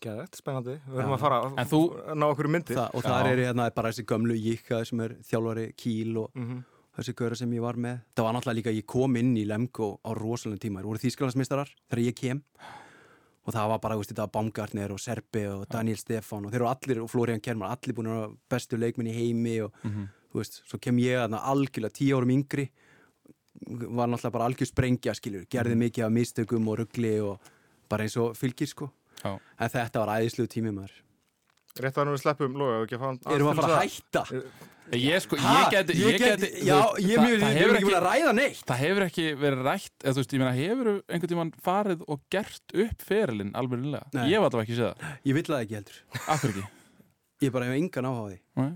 Gæðið, 0.00 0.28
spennandi. 0.40 0.74
Við 0.88 0.96
verðum 0.96 1.12
að 1.16 1.20
fara 1.20 1.38
En 1.60 1.66
þú- 1.68 1.80
að 2.08 2.16
ná 2.16 2.24
okkur 2.32 2.48
myndir. 2.48 2.76
Þa, 2.78 2.86
og 2.94 3.02
þar 3.04 3.26
er 3.34 3.40
hérna 3.44 3.66
bara 3.74 3.90
þessi 3.90 4.04
gömlu 4.08 4.36
Jíkka 4.40 4.86
sem 4.86 5.00
er 5.00 5.10
þjálfari 5.28 5.66
Kíl 5.76 6.16
og 6.16 6.30
Mhm. 6.34 6.62
þessi 6.96 7.14
göra 7.14 7.36
sem 7.36 7.50
ég 7.52 7.60
var 7.60 7.74
með. 7.74 8.00
Það 8.16 8.24
var 8.24 8.32
náttúrulega 8.34 8.56
líka, 8.62 8.72
ég 8.80 8.86
kom 8.86 9.16
inn 9.16 9.34
í 9.36 9.44
Lemgo 9.46 10.00
á 10.04 10.10
rosalegum 10.16 10.58
tíma, 10.58 10.80
það 10.80 10.84
voru 10.88 10.98
þýskalandsmeistarar 11.04 11.68
þegar 11.90 12.04
ég 12.06 12.14
kem. 12.16 12.42
Og 13.46 13.54
það 13.54 13.68
var 13.68 13.78
bara, 13.78 13.94
þú 13.94 13.98
veist, 13.98 14.10
þetta 14.12 14.24
var 14.24 14.28
Baumgartner 14.42 14.90
og 14.90 14.98
Serbi 15.00 15.44
og 15.46 15.68
Daniel 15.68 15.96
Stefán 15.96 16.46
og 16.46 16.52
þeir 16.52 16.60
eru 16.60 16.66
allir, 16.68 17.02
og 17.02 17.10
Florian 17.10 17.40
Kjærmann 17.40 17.70
allir 17.70 17.94
búin 17.94 18.06
að 18.06 18.20
vera 18.20 18.36
bestu 18.50 18.76
leikminn 18.78 19.08
í 19.08 19.14
heimi 19.14 19.60
og 19.64 19.72
þú 19.82 20.34
veist, 20.34 20.62
svo 20.66 20.78
kem 20.80 20.96
ég 20.98 21.16
þarna 21.28 21.40
algjörlega 21.44 21.92
tíu 21.92 22.16
árum 22.16 22.30
yngri. 22.30 22.70
Var 23.66 24.06
náttúrulega 24.08 24.32
bara 24.32 24.44
algjör 24.48 24.66
sprengja, 24.66 25.12
skilur 25.14 25.44
gerði 25.46 25.76
mikið 25.76 26.04
af 26.06 26.12
mistökum 26.12 26.68
og 26.68 26.78
ruggli 26.78 27.18
og 27.20 27.38
bara 27.88 28.04
eins 28.04 28.16
og 28.16 28.34
fylgir, 28.36 28.66
sko 28.68 28.90
Já. 29.24 29.32
en 29.60 29.68
þetta 29.76 30.02
var 30.04 30.12
æðislu 30.20 30.46
tími 30.50 30.72
maður 30.74 30.98
Rétt 31.80 31.94
að 31.96 32.08
við 32.16 32.22
sleppum 32.24 32.56
loga 32.58 32.80
að 32.80 32.80
erum 33.36 33.46
við 33.46 33.52
að 33.52 33.60
fara 33.62 33.76
að 33.76 33.84
hætta? 33.86 34.22
Ég 34.90 35.22
sko, 35.22 35.36
Ha? 35.38 35.50
ég 35.54 35.70
geti, 35.70 35.94
ég 36.00 36.16
geti 36.18 36.48
það- 36.66 36.96
það 37.38 37.52
hefur 37.54 37.70
hef 37.70 37.76
ekki 37.78 37.86
búin 37.86 37.98
að 38.00 38.06
ræða 38.08 38.32
neitt 38.34 38.62
Það 38.66 38.80
hefur 38.82 39.04
ekki 39.06 39.26
verið 39.38 39.60
rætt, 39.68 39.92
eða 40.02 40.14
veist, 40.18 40.32
ég 40.34 40.40
meina, 40.42 40.54
hefur 40.56 40.88
einhvern 41.06 41.30
tímann 41.30 41.52
farið 41.62 42.02
og 42.10 42.20
gert 42.34 42.74
upp 42.74 43.04
ferilinn 43.06 43.52
alveg 43.54 43.78
nýlega? 43.84 44.08
Nei. 44.18 44.24
Ég 44.32 44.40
var 44.42 44.50
þetta 44.50 44.64
ekki 44.66 44.78
séð 44.80 44.90
það. 44.90 45.14
Ég 45.30 45.34
vill 45.38 45.46
það 45.46 45.62
ekki 45.62 45.78
heldur 45.78 46.00
Akkur 46.26 46.50
ekki? 46.50 46.64
Ég 47.46 47.52
bara 47.54 47.64
hef 47.70 47.78
engan 47.78 48.10
áhuga 48.10 48.20
á 48.20 48.26
því 48.26 48.38
Nei. 48.56 48.72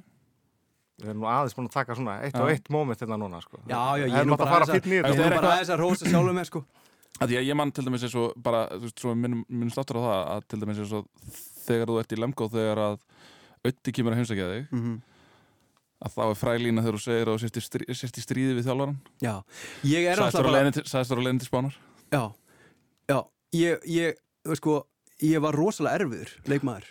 Við 1.03 1.09
erum 1.11 1.21
nú 1.25 1.27
aðeins 1.35 1.55
búin 1.59 1.67
að 1.69 1.75
taka 1.75 1.99
svona 1.99 2.15
eitt 2.23 2.39
og 2.39 2.49
eitt 2.55 2.71
moment 2.71 3.01
hérna 3.03 3.19
núna, 3.19 3.43
sko. 3.43 3.59
Já, 3.67 3.83
já, 3.99 4.07
ég 4.07 4.15
er 4.23 4.25
nú 4.31 4.37
að 4.37 4.45
bara 4.45 4.55
fara 4.55 4.65
aðeins 4.71 4.71
Þetta 5.11 5.75
að 5.75 5.83
rósa 5.83 6.07
sjálfum 6.07 6.39
með 6.39 6.47
sko 6.53 6.63
Að 7.23 7.31
því 7.31 7.37
að 7.39 7.47
ég 7.47 7.57
mann 7.57 7.71
til 7.73 7.85
dæmis 7.87 8.03
eins 8.09 8.15
og 8.19 8.33
bara, 8.43 8.65
þú 8.75 8.81
veist, 8.89 8.99
svo 9.01 9.13
minnum, 9.15 9.45
minnum 9.49 9.71
státtur 9.71 10.01
á 10.01 10.03
það 10.03 10.23
að 10.35 10.47
til 10.51 10.61
dæmis 10.65 10.81
eins 10.83 10.95
og 10.99 11.05
þegar 11.65 11.91
þú 11.93 11.99
ert 12.01 12.15
í 12.17 12.19
Lemgo 12.21 12.49
þegar 12.51 12.81
að 12.89 12.97
Ötti 13.65 13.93
kemur 13.97 14.13
að 14.13 14.19
heimsækja 14.21 14.49
þig 14.51 14.73
Mhm. 14.75 14.97
að 16.05 16.11
þá 16.17 16.23
er 16.27 16.35
frælína 16.37 16.83
þegar 16.85 16.97
þú 16.99 17.03
segir 17.05 17.29
að 17.31 17.35
þú 17.35 17.41
sért 17.45 17.57
í, 17.57 17.63
strí, 17.65 17.85
sért 17.95 18.19
í 18.19 18.25
stríði 18.27 18.57
við 18.59 18.67
þjálfaran 18.67 18.99
Já, 19.23 19.35
ég 19.85 20.05
er 20.11 20.19
alltaf 20.21 20.43
bara 20.43 20.49
þú 20.49 20.53
á 20.53 21.25
leiðinni 21.25 21.41
til 21.41 21.49
Spánar. 21.49 21.75
Já, 22.13 22.25
já, 23.09 23.19
ég, 23.55 23.79
ég, 23.87 24.15
sko 24.59 24.85
Ég 25.23 25.39
var 25.41 25.55
rosalega 25.55 26.03
erfiður, 26.03 26.31
leikmaður. 26.51 26.85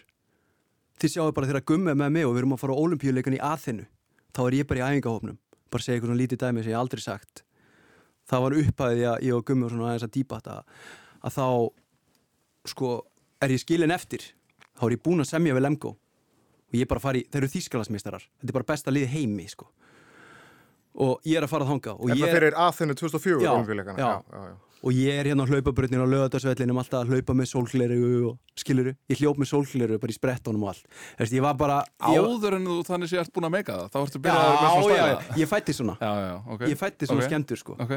Þið 0.98 1.12
sjáu 1.12 1.34
bara 1.36 1.46
þegar 1.50 1.66
Gummi 1.68 1.92
er 1.92 1.96
með 2.00 2.12
mig 2.16 2.24
og 2.26 2.32
við 2.34 2.40
erum 2.40 2.54
að 2.56 2.62
fara 2.64 2.74
á 2.74 2.80
olimpíuleikan 2.80 3.36
í 3.36 3.42
Aþenu 3.44 3.86
þá 4.34 4.40
er 4.48 4.56
ég 4.56 4.68
bara 4.70 4.80
í 4.80 4.84
æfingahópnum. 4.88 5.38
Bara 5.70 5.82
að 5.82 5.86
segja 5.86 6.00
eitthvað 6.00 6.08
svona 6.14 6.22
lítið 6.24 6.40
dæmi 6.40 6.64
sem 6.64 6.72
ég 6.72 6.80
aldrei 6.80 7.02
sagt 7.04 7.44
það 8.30 8.46
var 8.46 8.58
upphæðið 8.62 9.08
að 9.12 9.26
ég 9.28 9.38
og 9.38 9.46
Gummi 9.48 9.68
var 9.68 9.74
svona 9.76 9.90
aðeins 9.92 10.08
að 10.08 10.14
dýpa 10.18 10.40
þetta 10.40 10.58
að 11.24 11.38
þá 11.38 11.48
sko, 12.74 12.92
er 13.44 13.54
ég 13.54 13.64
skilin 13.64 13.94
eftir 13.96 14.26
þá 14.80 14.84
er 14.88 14.96
ég 14.98 15.04
búinn 15.06 15.24
að 15.24 15.32
semja 15.34 15.56
við 15.58 15.66
Lemgo 15.66 15.94
og 15.94 16.78
ég 16.78 16.86
er 16.86 16.90
bara 16.90 17.02
að 17.04 17.08
fara 17.08 17.20
í, 17.22 17.26
þeir 17.30 17.42
eru 17.44 17.52
þýskalasmistarar 17.54 18.28
þetta 18.28 18.52
er 18.54 18.58
bara 18.60 18.70
besta 18.74 18.94
liði 18.94 19.12
heimi 19.14 19.48
sko 19.52 19.70
og 21.04 21.26
ég 21.28 21.40
er 21.40 21.48
að 21.48 21.54
fara 21.54 21.68
og 21.98 22.10
Er 22.10 22.16
ég 22.16 22.24
það 22.24 22.38
fyrir 22.38 22.58
aðþunni 22.66 22.96
2004 23.00 23.44
Já, 23.44 23.52
olimpíuleikana? 23.54 23.98
já. 23.98 24.12
já, 24.14 24.38
já, 24.38 24.54
já. 24.54 24.73
Og 24.84 24.92
ég 24.92 25.16
er 25.16 25.30
hérna 25.30 25.46
á 25.46 25.50
hlaupabröðnin 25.50 26.02
á 26.04 26.08
lögadagsvellinum 26.12 26.80
alltaf 26.82 27.06
að 27.06 27.14
hlaupa 27.14 27.34
með 27.40 27.48
sólgleru 27.54 28.00
og 28.28 28.34
skiluru, 28.60 28.92
ég 29.08 29.20
hljóp 29.22 29.38
með 29.40 29.48
sólgleru 29.54 30.00
bara 30.02 30.12
í 30.12 30.18
sprettunum 30.18 30.66
og 30.66 30.74
allt 30.74 30.84
Þess, 31.20 31.32
ég 31.38 31.44
var 31.46 31.56
bara 31.56 31.78
Áður 32.04 32.58
en 32.58 32.68
þú 32.68 32.76
þannig 32.90 33.12
sé 33.14 33.20
ert 33.22 33.32
búin 33.34 33.48
að 33.48 33.54
meika 33.56 33.78
það 33.78 33.94
þá 33.94 33.98
ertu 34.04 34.20
já, 34.20 34.24
byrjaður 34.26 34.58
með 34.60 34.74
svona 34.84 34.98
já, 35.00 35.38
ég 35.40 35.52
fætti 35.54 35.76
svona 35.78 35.96
Já, 36.02 36.12
já, 36.26 36.34
ok 36.56 36.66
ég 36.68 36.82
fætti 36.84 37.08
svona 37.10 37.24
Ok. 37.24 37.30
skemmtur 37.32 37.62
sko 37.64 37.78
Ok, 37.80 37.94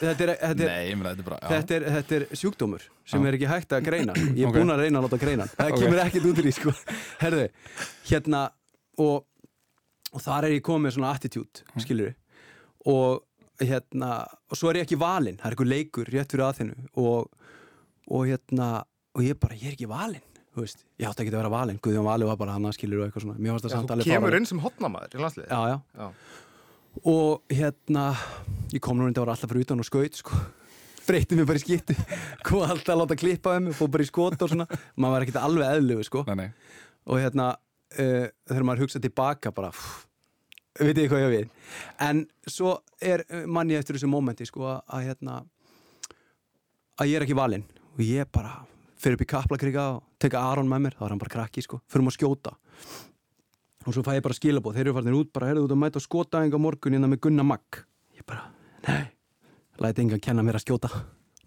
þetta 0.00 0.26
er, 0.26 0.32
þetta 0.42 0.66
er, 0.66 0.72
nei, 0.74 1.04
þetta 1.04 1.28
bara 1.30 1.38
þetta 1.54 1.78
er, 1.78 1.86
þetta 1.98 2.18
er 2.18 2.26
sjúkdómur 2.42 2.88
sem 3.04 3.22
Já. 3.22 3.28
er 3.30 3.38
ekki 3.38 3.50
hægt 3.54 3.76
að 3.78 3.84
greina 3.86 4.16
sko. 4.18 4.26
ég 4.34 4.42
er 4.42 4.50
Ok. 4.50 4.58
búinn 4.58 4.74
að 4.74 4.82
reyna 4.84 4.98
að 4.98 5.06
láta 5.06 5.20
greina 5.22 5.46
það 5.54 5.78
kemur 5.78 6.02
ekkert 6.08 6.28
út 6.32 6.38
í 6.42 6.44
því 6.48 6.52
sko. 6.58 6.74
herðu, 7.22 7.46
hérna 8.10 8.42
og, 8.98 9.24
og 10.12 10.20
þar 10.26 10.48
er 10.50 10.56
ég 10.58 10.66
komið 10.66 10.96
svona 10.98 11.14
attitude 11.14 11.62
Mm. 11.74 11.82
skilur 11.86 12.14
og 12.86 13.22
hérna 13.62 14.12
og 14.50 14.58
svo 14.58 14.70
er 14.72 14.80
ég 14.80 14.86
ekki 14.88 14.98
valinn, 15.00 15.36
það 15.38 15.46
er 15.46 15.54
eitthvað 15.54 15.72
leikur 15.74 16.10
rétt 16.10 16.32
fyrir 16.34 16.46
aðþinu 16.48 16.88
og, 17.04 17.28
og 18.10 18.24
hérna 18.28 18.70
og 19.14 19.22
ég 19.22 19.38
bara, 19.38 19.54
ég 19.58 19.68
er 19.70 19.76
ekki 19.76 19.88
valinn 19.90 20.24
þú 20.54 20.62
veist, 20.64 20.84
ég 21.02 21.08
átti 21.10 21.24
ekki 21.24 21.32
að 21.34 21.40
vera 21.40 21.50
valinn 21.50 21.78
Guðjón 21.82 22.06
Valur 22.06 22.28
var 22.30 22.36
bara 22.38 22.52
hann 22.54 22.66
skilur 22.74 23.00
og 23.02 23.08
eitthvað 23.08 23.24
svona 23.26 23.38
mér 23.42 23.54
fannst 23.56 23.66
það 23.66 23.72
samt 23.74 23.88
Þú 23.90 23.94
alveg 23.96 24.06
kemur 24.10 24.26
fáránlegt. 24.28 24.40
inn 24.40 24.50
sem 24.50 24.60
hotnamaður 24.62 25.14
í 25.16 25.22
landsliði. 25.22 25.48
já, 25.50 25.60
já. 25.70 25.78
Já. 25.98 26.06
og 27.14 27.54
hérna 27.58 28.04
ég 28.74 28.82
kom 28.84 28.98
nú 28.98 29.06
reynda 29.08 29.22
að 29.22 29.26
vera 29.26 29.34
alltaf 29.34 29.50
fyrir 29.50 29.66
utan 29.66 29.82
og 29.82 29.88
skaut 29.88 30.18
sko. 30.20 30.38
breytti 31.08 31.36
mér 31.38 31.48
bara 31.50 31.58
í 31.58 31.64
skipti 31.64 31.96
kom 32.46 32.62
alltaf 32.62 32.94
að 32.94 33.00
láta 33.02 33.18
klippa 33.18 33.56
um 33.58 33.66
mig, 33.68 33.74
fór 33.78 33.90
bara 33.94 34.06
í 34.06 34.10
skot 34.10 34.42
og 34.46 34.52
svona 34.54 34.66
maður 34.94 35.14
var 35.16 35.26
ekkert 35.26 35.40
alveg 35.42 35.74
eðlugu 35.78 36.06
sko. 36.06 36.22
Nei, 36.30 36.36
nei 36.44 36.50
og 37.04 37.18
hérna 37.20 37.50
uh, 37.58 38.26
þegar 38.48 38.64
maður 38.70 38.86
hugsa 38.86 39.02
tilbaka 39.02 39.50
bara 39.52 39.72
pff, 39.74 40.06
veit 40.80 41.00
ég 41.02 41.10
hvað 41.12 41.24
ég 41.24 41.32
við? 41.34 41.48
En 42.02 42.24
svo 42.50 42.76
er 43.02 43.24
uh, 43.28 43.44
manni 43.46 43.78
eftir 43.78 43.98
þessu 43.98 44.10
mómenti 44.10 44.46
sko 44.48 44.66
að, 44.72 44.78
að 44.86 45.08
hérna 45.08 45.38
að 47.00 47.10
ég 47.10 47.18
er 47.18 47.26
ekki 47.26 47.38
valinn. 47.38 47.66
Og 47.94 48.04
ég 48.06 48.30
bara 48.34 48.60
fyrir 48.98 49.18
upp 49.18 49.24
í 49.26 49.30
kaplakriga 49.34 49.88
og 49.96 50.04
teka 50.22 50.44
Aron 50.50 50.70
með 50.70 50.86
mér, 50.86 50.98
þá 50.98 51.06
er 51.06 51.14
hann 51.14 51.24
bara 51.24 51.34
krakki 51.36 51.64
sko. 51.64 51.82
Fyrir 51.90 52.08
að 52.08 52.16
skjóta. 52.18 52.54
Og 53.84 53.92
svo 53.92 54.04
fæ 54.06 54.14
ég 54.16 54.24
bara 54.24 54.36
skilabóð, 54.36 54.78
þeir 54.78 54.88
eru 54.88 54.94
farnir 54.96 55.18
út 55.18 55.34
bara 55.34 55.50
heyrðu 55.50 55.66
út 55.66 55.74
að 55.74 55.82
mæta 55.82 56.00
og 56.00 56.06
skota 56.06 56.40
enga 56.40 56.60
morgun 56.62 56.96
innan 56.96 57.12
með 57.12 57.26
Gunna 57.26 57.44
Magg. 57.44 57.82
Ég 58.16 58.24
bara, 58.24 58.46
nei 58.88 59.14
læti 59.80 60.04
enga 60.04 60.20
kenna 60.22 60.44
mér 60.44 60.58
að 60.58 60.66
skjóta. 60.66 60.90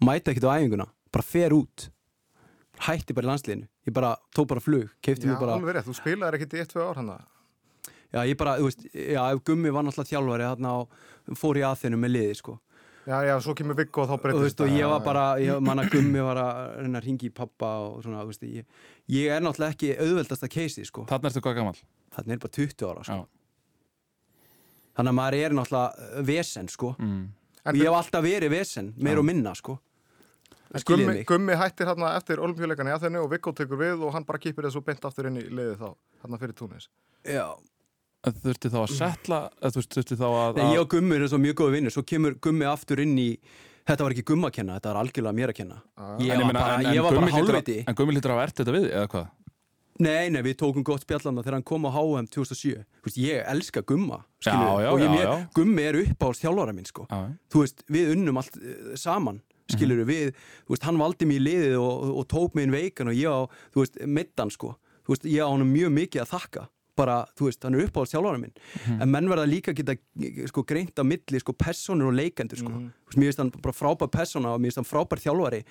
Mæta 0.04 0.32
ekkert 0.32 0.48
á 0.48 0.56
æfinguna, 0.58 0.86
bara 1.12 1.24
fer 1.26 1.54
út. 1.56 1.88
Hætti 2.84 3.14
bara 3.16 3.26
í 3.26 3.30
landsliðinu. 3.32 3.66
Ég 3.88 3.94
bara 3.94 4.12
tók 4.36 4.48
bara 4.52 4.62
flug, 4.62 4.92
keifti 5.02 5.26
Já, 5.26 5.32
mig 5.32 5.40
bara 5.40 5.56
alveg 5.56 5.74
rétt. 5.74 5.88
Þú 5.88 5.96
spilaðir 5.98 6.38
ekkert 6.38 6.54
í 6.54 6.62
1-2 6.62 6.84
ár 6.84 7.00
hann 7.00 7.10
að. 7.16 7.24
Já, 8.14 8.22
ég 8.28 8.38
bara, 8.40 8.56
þú 8.60 8.70
veist, 8.70 8.86
já, 8.92 9.22
Gummi 9.44 9.74
var 9.74 9.86
náttúrulega 9.86 10.12
þjálfari 10.12 10.48
þarna 10.48 10.72
og 10.80 11.36
fór 11.38 11.60
í 11.60 11.66
aðþinu 11.68 12.00
með 12.00 12.14
liði, 12.14 12.38
sko. 12.40 12.56
Já, 13.08 13.22
já, 13.24 13.34
svo 13.40 13.54
kemur 13.56 13.76
Viggo 13.78 14.02
og 14.02 14.10
þá 14.10 14.12
og, 14.12 14.18
þú 14.18 14.24
breytist 14.26 14.44
veist, 14.44 14.62
og 14.66 14.74
ég 14.76 14.90
var 14.92 15.04
bara, 15.04 15.24
ég 15.40 15.62
man 15.64 15.80
að 15.80 15.94
Gummi 15.94 16.24
var 16.26 16.40
að 16.42 16.58
reyna 16.82 17.00
að 17.00 17.06
ringi 17.06 17.30
í 17.30 17.32
pappa 17.32 17.70
og 17.86 18.02
svona, 18.04 18.20
þú 18.20 18.34
veist, 18.34 18.44
ég, 18.44 18.84
ég 19.14 19.32
er 19.32 19.40
náttúrulega 19.44 19.76
ekki 19.76 19.94
auðveldasta 19.96 20.50
keisi, 20.52 20.84
sko. 20.88 21.06
Þarna 21.08 21.32
ertu 21.32 21.44
hvað 21.44 21.56
gammal 21.62 21.78
þannig 22.18 22.34
er 22.34 22.42
bara 22.42 22.54
20 22.58 22.88
ára, 22.90 23.04
sko. 23.08 23.18
Já. 23.18 23.26
þannig 24.98 25.12
að 25.12 25.18
maður 25.20 25.38
er 25.38 25.56
náttúrulega 25.56 26.24
vesen, 26.28 26.70
sko. 26.72 26.94
Mm. 26.98 27.26
ég 27.78 27.84
hef 27.86 27.98
alltaf 28.00 28.24
verið 28.24 28.52
vesen, 28.52 28.92
meir 28.98 29.20
og 29.22 29.28
minna, 29.28 29.54
sko. 29.56 29.78
Gummi. 30.84 31.22
Gummi 31.24 31.56
hættir 31.56 31.88
hérna 31.88 32.10
eftir 32.18 32.42
olimpíuleikana 32.44 32.92
í 32.92 32.94
aðþunni 32.98 33.20
og 33.22 33.30
Viggo 33.32 33.54
tekur 33.56 33.80
við 33.80 34.02
og 34.04 34.12
hann 34.12 34.26
bara 34.28 34.40
kýpir 34.42 34.66
þessu 34.66 34.82
beint 34.84 35.06
aftur 35.08 35.30
inn 35.30 35.38
í 35.40 35.46
liðið 35.48 35.78
þá, 35.80 35.88
hérna 36.24 36.40
fyrir 36.42 36.56
Túnis. 36.58 36.90
já, 37.24 37.46
Þurfti 38.26 38.70
þá 38.72 38.78
að 38.82 38.92
setla 38.96 39.38
þurfti 39.62 40.16
þá 40.18 40.26
að 40.26 40.56
Nei, 40.58 40.72
ég 40.74 40.80
og 40.82 40.88
Gummi 40.90 41.14
erum 41.16 41.30
svo 41.30 41.38
mjög 41.38 41.58
góði 41.60 41.74
vinnir 41.76 41.94
svo 41.94 42.02
kemur 42.02 42.34
Gummi 42.42 42.66
aftur 42.66 42.98
inn 43.04 43.14
í 43.22 43.28
þetta 43.88 44.04
var 44.04 44.14
ekki 44.14 44.24
Gumma 44.32 44.50
að 44.50 44.56
kenna, 44.58 44.78
þetta 44.78 44.90
var 44.90 44.98
algjörlega 45.04 45.36
mér 45.38 45.52
að 45.52 45.58
kenna. 45.60 45.76
Ég 46.18 46.32
En 46.34 46.40
var 46.42 46.48
meina, 46.50 46.58
bara, 46.60 46.78
en- 46.82 46.94
ég 46.96 47.02
var 47.02 47.14
bara 47.14 47.20
Gummi 47.22 47.32
hálfviti. 47.36 47.76
En 47.88 47.94
Gummi 47.94 48.16
lítur 48.16 48.34
að 48.34 48.42
ert 48.42 48.58
þetta 48.58 48.74
við, 48.74 48.88
eða 48.90 49.10
hvað? 49.14 49.28
Nei, 49.98 50.28
nei, 50.30 50.42
við 50.46 50.56
tókum 50.60 50.84
gott 50.86 51.02
spjallanda 51.02 51.42
þegar 51.42 51.56
hann 51.58 51.66
kom 51.66 51.86
á 51.86 51.90
HM 51.90 52.26
2007 52.30 52.84
Þú 53.02 53.08
veist, 53.08 53.18
ég 53.18 53.48
elska 53.50 53.82
Gumma 53.82 54.20
skilurðu, 54.38 54.74
Já, 54.78 54.82
já, 54.84 54.90
og 54.92 55.00
ég, 55.02 55.08
já, 55.08 55.14
mér. 55.16 55.46
Gummi 55.56 55.82
er 55.88 55.98
upp 56.04 56.22
á 56.22 56.28
þjálfara 56.38 56.74
minn 56.74 56.86
sko. 56.86 57.06
Þú 57.50 57.62
veist, 57.64 57.82
við 57.90 58.12
unnum 58.14 58.38
allt 58.38 58.58
uh, 58.58 58.92
saman 58.94 59.40
skilur 59.68 60.04
við, 60.08 60.30
þú 60.66 60.74
veist, 60.74 60.86
hann 60.86 60.98
valdi 61.02 61.26
mér 61.28 61.40
í 61.40 61.44
liðið 61.48 61.74
og, 61.82 62.04
og, 62.14 62.26
tók 62.30 62.54
mig 62.54 62.68
inn 62.68 62.72
veikan 62.76 63.10
og 63.10 63.18
ég 63.18 63.26
á, 63.26 63.40
þú 63.74 63.82
veist, 63.82 63.98
middan 64.06 64.50
sko. 64.54 64.76
Þú 65.04 65.14
veist, 65.16 65.26
ég 65.28 65.42
á 65.44 65.48
hann 65.50 65.66
mjög 65.66 65.90
mikið 65.98 66.22
að 66.24 66.30
þakka 66.36 66.68
bara, 66.98 67.16
þú 67.38 67.46
veist, 67.48 67.62
hann 67.64 67.76
er 67.78 67.84
upp 67.86 67.96
á 67.96 68.02
þjálfara 68.10 68.40
minn 68.42 68.52
en 68.98 69.10
menn 69.14 69.30
verða 69.30 69.46
líka 69.48 69.72
að 69.72 69.78
geta 69.80 69.96
sko 70.50 70.64
greint 70.66 70.98
á 70.98 71.04
milli 71.06 71.40
sko 71.40 71.54
personur 71.54 72.10
og 72.10 72.18
leikendur 72.18 72.58
sko, 72.60 72.72
þú 72.74 73.08
veist, 73.08 73.18
mér 73.22 73.30
finnst 73.30 73.42
hann 73.44 73.52
bara 73.62 73.76
frábær 73.78 74.10
persona 74.18 74.52
og 74.56 74.60
mér 74.60 74.72
finnst 74.72 74.82
hann 74.82 74.90
frábær 74.90 75.22
þjálfari. 75.22 75.62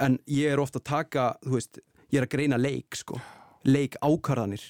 En 0.00 0.18
ég 0.26 0.50
er 0.54 0.62
ofta 0.62 0.80
að 0.80 0.88
taka, 0.90 1.26
þú 1.44 1.56
veist 1.58 1.80
ég 2.10 2.18
er 2.22 2.26
að 2.26 2.32
greina 2.34 2.56
leik 2.58 2.96
sko. 2.96 3.20
Leik 3.68 3.96
ákvarðanir. 4.00 4.62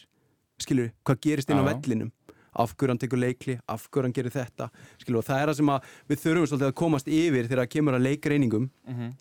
Skilur, 0.61 0.91
hvað 1.07 1.21
gerist 1.25 1.51
inn 1.55 1.63
á 1.63 1.65
vellinum? 1.71 2.11
Af 2.59 2.73
hverju 2.75 2.91
hann 2.91 2.99
tekur 2.99 3.21
leikli, 3.23 3.55
af 3.71 3.85
hverju 3.89 4.09
hann 4.09 4.13
gerir 4.17 4.33
þetta? 4.35 4.67
Skilur, 4.99 5.21
og 5.23 5.25
það 5.29 5.41
er 5.45 5.51
það 5.53 5.57
sem 5.61 5.71
að 5.71 5.85
við 6.11 6.19
þurfum 6.25 6.49
svolítið 6.51 6.67
að 6.73 6.79
komast 6.81 7.07
yfir 7.09 7.47
þegar 7.47 7.63
það 7.63 7.71
kemur 7.77 7.95
að 7.97 8.07
leikreiningum 8.09 8.67
Mhm. 8.91 9.13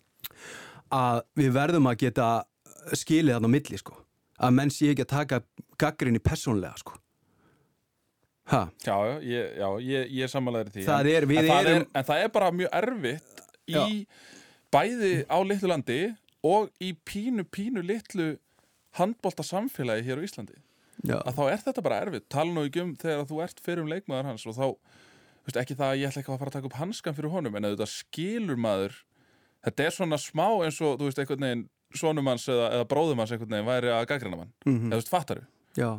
að 0.90 1.20
við 1.38 1.52
verðum 1.54 1.86
að 1.90 1.98
geta 2.02 2.28
skilið 2.96 3.36
þarna 3.36 3.46
á 3.50 3.54
milli 3.54 3.78
sko. 3.78 3.94
Að 4.40 4.54
menn 4.56 4.70
sé 4.74 4.90
ekki 4.90 5.04
að 5.06 5.12
taka 5.14 5.40
gaggrinni 5.80 6.20
persónlega 6.22 6.76
sko. 6.82 6.96
Ha, 8.50 8.64
Já, 8.82 8.96
ég, 9.22 9.52
já, 9.60 9.66
ég, 9.78 10.08
ég 10.10 10.24
er 10.26 10.30
samanlegaður 10.32 10.72
því. 10.74 10.84
Það 10.88 11.10
er- 11.12 11.26
við 11.30 11.38
en, 11.38 11.48
það 11.50 11.68
erum- 11.70 11.82
er, 11.84 11.86
en 12.00 12.04
það 12.08 12.22
er 12.24 12.28
bara 12.34 12.48
mjög 12.50 12.70
erfitt 12.80 13.42
í 13.70 13.74
Já. 13.76 13.84
bæði 14.74 15.12
á 15.30 15.38
litlu 15.46 15.68
landi 15.70 15.98
og 16.42 16.70
í 16.82 16.88
pínu, 17.06 17.44
pínu 17.46 17.84
litlu 17.86 18.26
handbólta 18.98 19.44
samfélagi 19.46 20.02
hér 20.08 20.18
á 20.18 20.26
Íslandi. 20.26 20.56
Já, 21.06 21.16
að 21.22 21.36
þá 21.38 21.42
er 21.52 21.60
þetta 21.62 21.82
bara 21.86 22.00
erfitt. 22.04 22.26
Tala 22.28 22.50
nú 22.52 22.64
ekki 22.66 22.82
um 22.82 22.96
þegar 22.96 23.24
þú 23.30 23.38
ert 23.44 23.60
fyrir 23.62 23.80
um 23.84 23.88
leikmaður 23.92 24.24
hans 24.32 24.46
og 24.50 24.56
þá, 24.58 24.66
veist, 25.46 25.56
ekki 25.62 25.76
það 25.78 25.92
að 25.94 26.00
ég 26.00 26.08
ætla 26.10 26.22
ekki 26.24 26.32
að 26.34 26.38
fara 26.42 26.50
að 26.50 26.56
taka 26.58 26.66
upp 26.66 26.78
hanskan 26.80 27.14
fyrir 27.16 27.30
honum 27.30 27.56
en 27.56 27.62
þetta 27.70 27.86
skilur 27.86 28.56
maður 28.58 28.98
þetta 29.64 29.86
er 29.86 29.94
svona 29.94 30.18
smá 30.18 30.48
eins 30.64 30.80
og, 30.82 30.98
þú 30.98 31.06
veist, 31.06 31.18
einhvern 31.22 31.40
veginn 31.46 31.64
sonumanns 31.94 32.48
eða, 32.50 32.66
eða 32.74 32.88
bróðumanns 32.90 33.30
einhvern 33.32 33.54
veginn 33.54 33.70
væri 33.70 33.88
að 33.94 34.06
gaggrina 34.10 34.36
mann, 34.42 34.52
Mhm. 34.66 34.90
eða 34.90 34.98
þú 34.98 35.00
veist, 35.00 35.14
fattaru 35.14 35.46
já. 35.76 35.90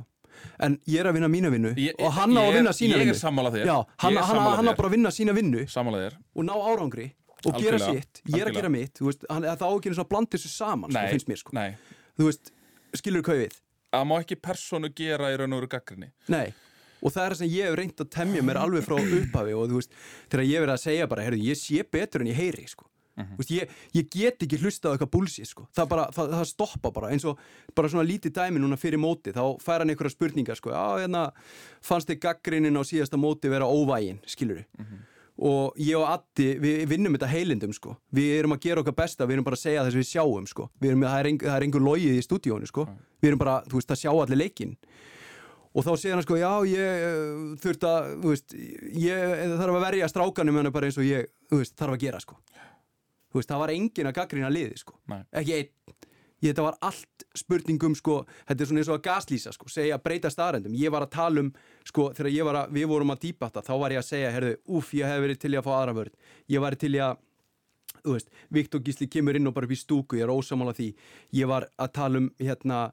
En 0.60 0.80
ég 0.90 1.00
er 1.04 1.06
að 1.06 1.14
vinna 1.20 1.28
mína 1.30 1.50
vinnu 1.54 1.72
og 2.02 2.14
hann 2.16 2.32
á 2.34 2.42
að 2.42 2.54
vinna 2.56 2.72
sína 2.74 2.96
Ég 2.96 3.02
vinnu. 3.04 3.14
er 3.14 3.20
sammála 3.20 3.52
þér. 3.54 3.66
Já, 3.68 3.76
hann, 4.02 4.14
Ég 4.14 4.18
er 4.18 4.24
hann, 4.24 4.36
sammála 4.36 4.56
hann 4.58 4.66
á 4.68 4.72
þér. 4.74 4.78
bara 4.78 4.88
að 4.90 4.96
vinna 4.96 5.10
sína 5.12 5.34
vinnu 5.38 5.66
þér. 5.68 6.16
og 6.36 6.44
ná 6.48 6.54
árangri 6.56 7.12
og 7.46 7.54
gera 7.58 7.78
Algjörlega, 7.78 7.94
sitt, 8.02 8.22
ég 8.26 8.34
er 8.34 8.38
að 8.38 8.42
algjörlega. 8.42 8.54
gera 8.56 8.70
mitt 8.70 8.94
þú 9.00 9.06
veist, 9.10 9.26
hann, 9.30 9.44
það 9.44 9.62
á 9.62 9.70
ekki 9.78 9.94
að 9.98 10.10
blanda 10.10 10.38
þessu 10.38 10.50
saman 10.54 10.92
sko, 10.92 11.00
Nei, 11.02 11.12
finnst 11.12 11.28
mér 11.28 11.38
sko, 11.42 11.52
nei. 11.54 11.76
Þú 12.18 12.26
veist, 12.30 12.52
skilur 12.96 13.22
hvað 13.26 13.36
ég 13.38 13.46
við 13.48 13.56
Það 13.92 14.06
má 14.08 14.16
ekki 14.22 14.36
personu 14.42 14.90
gera 14.96 15.32
í 15.34 15.38
raun 15.38 15.54
og 15.54 15.60
veru 15.62 15.68
gaggrinni 15.68 16.10
Nei, 16.30 16.54
og 17.02 17.12
það 17.12 17.24
er 17.26 17.32
það 17.34 17.38
sem 17.42 17.50
ég 17.50 17.66
hef 17.66 17.76
reynd 17.82 17.98
að 18.06 18.10
temja 18.14 18.42
mér 18.46 18.60
alveg 18.62 18.84
frá 18.86 18.96
upphafi 19.02 19.54
og 19.58 19.70
þú 19.70 19.80
veist, 19.82 19.92
þegar 20.30 20.46
ég 20.48 20.62
verið 20.66 20.76
að 20.78 20.84
segja 20.86 21.08
bara, 21.12 21.22
heyrðu, 21.26 21.42
ég 21.50 21.58
sé 21.58 21.84
betur 21.92 22.22
en 22.22 22.28
ég 22.32 22.38
heyri, 22.38 22.68
sko. 22.70 22.86
Þú 23.20 23.42
veist, 23.42 23.52
ég, 23.52 23.76
ég 23.98 24.10
get 24.12 24.44
ekki 24.46 24.60
hlustað 24.62 24.92
á 24.92 24.94
eitthvað 24.96 25.12
búlsi, 25.16 25.46
sko. 25.46 25.68
Það 25.76 25.90
bara, 25.94 26.08
það, 26.16 26.34
það 26.38 26.48
stoppa 26.50 26.92
bara, 26.96 27.12
eins 27.12 27.26
og 27.28 27.40
bara 27.76 27.92
svona 27.92 28.08
lítið 28.08 28.36
dæmi 28.38 28.62
núna 28.64 28.80
fyrir 28.80 29.02
móti, 29.02 29.34
þá 29.36 29.44
fær 29.62 29.84
hann 29.84 29.94
einhverja 29.94 30.16
spurningar, 30.16 30.60
sko, 30.60 30.72
já, 30.72 31.04
hérna, 31.04 31.24
fannst 31.84 32.10
þið 32.12 32.22
gaggrinin 32.26 32.80
á 32.80 32.84
síðasta 32.88 33.20
móti 33.20 33.52
vera 33.52 33.70
óvægin, 33.70 34.22
skilur 34.26 34.64
Og 35.42 35.78
ég 35.80 35.98
og 35.98 36.06
Addi, 36.06 36.60
við 36.62 36.84
vinnum 36.92 37.16
þetta 37.16 37.28
heilindum, 37.32 37.72
sko. 37.74 37.96
Við 38.14 38.36
erum 38.38 38.54
að 38.54 38.60
gera 38.62 38.82
okkar 38.84 38.94
besta, 38.94 39.26
við 39.26 39.40
erum 39.40 39.46
bara 39.48 39.58
að 39.58 39.64
segja 39.64 39.86
þess 39.88 39.96
að 39.96 40.02
við 40.02 40.10
sjáum, 40.12 40.46
sko. 40.46 40.68
Við 40.78 40.92
erum, 40.92 41.06
það 41.08 41.20
er, 41.20 41.30
engu, 41.32 41.48
það 41.48 41.56
er 41.56 41.66
engur 41.66 41.82
logið 41.82 42.18
í 42.20 42.26
stúdíónu, 42.28 42.68
sko. 42.70 42.86
Við 43.24 43.30
erum 43.32 43.42
bara, 43.42 43.56
þú 43.66 43.80
veist, 43.80 43.94
að 43.96 44.02
sjá 44.04 44.12
allir 44.12 44.38
leikinn 44.38 44.76
og 45.72 45.86
þá 45.86 45.92
segir 45.96 46.18
hann 46.18 46.26
sko, 46.26 46.38
já, 46.40 46.52
ég 46.68 47.04
uh, 47.08 47.44
þurft 47.64 47.86
að, 47.88 48.10
þú 48.24 48.34
veist, 48.34 48.56
ég 49.00 49.44
þarf 49.56 49.78
að 49.78 49.86
verja 49.86 50.10
strákanum 50.12 50.60
hennar 50.60 50.74
bara 50.76 50.90
eins 50.90 51.00
og 51.00 51.08
ég, 51.08 51.30
þú 51.52 51.62
veist, 51.62 51.76
þarf 51.80 51.96
að 51.96 52.04
gera, 52.04 52.20
sko. 52.24 52.40
Þú 53.32 53.40
veist, 53.40 53.52
það 53.52 53.64
var 53.64 53.74
engin 53.76 54.10
að 54.10 54.18
gaggrina 54.20 54.52
liði, 54.52 54.78
sko. 54.82 54.98
Ekki 55.42 55.58
einn. 55.58 55.72
Ég, 56.42 56.56
þetta 56.56 56.64
var 56.66 56.78
allt 56.82 57.26
spurningum, 57.38 57.96
sko, 57.96 58.16
þetta 58.50 58.64
er 58.64 58.70
svona 58.70 58.82
eins 58.82 58.90
og 58.90 58.96
að 58.98 59.04
gaslýsa, 59.06 59.52
sko, 59.54 59.68
segja 59.70 60.00
breyta 60.02 60.32
staðrendum. 60.34 60.74
Ég 60.74 60.90
var 60.94 61.06
að 61.06 61.12
tala 61.14 61.44
um, 61.44 61.52
sko, 61.86 62.08
þegar 62.18 62.32
ég 62.34 62.48
var 62.48 62.58
að, 62.64 62.72
við 62.80 62.88
vorum 62.90 63.14
að 63.14 63.20
dýpa 63.28 63.52
þetta, 63.52 63.62
þá 63.68 63.74
var 63.84 63.94
ég 63.94 64.02
að 64.02 64.08
segja, 64.08 64.32
herðu, 64.34 64.56
úff, 64.74 64.90
ég 64.98 65.12
hef 65.12 65.22
verið 65.22 65.42
til 65.44 65.52
í 65.54 65.60
að 65.60 65.68
fá 65.68 65.72
aðra 65.76 65.94
vörð. 66.00 66.32
Ég 66.50 66.64
var 66.66 66.78
til 66.82 66.92
í 66.98 67.04
að, 67.06 67.22
þú 68.02 68.16
veist, 68.18 68.34
Viktor 68.58 68.82
Gísli 68.88 69.10
kemur 69.14 69.38
inn 69.38 69.52
og 69.52 69.54
bara 69.54 69.70
í 69.70 69.78
stúku, 69.78 70.18
ég 70.18 70.26
er 70.26 70.34
ósamála 70.34 70.74
því 70.74 70.90
ég 71.38 71.52
var 71.52 71.70
að 71.78 71.94
tala 72.00 72.24
um, 72.24 72.32
hérna 72.42 72.84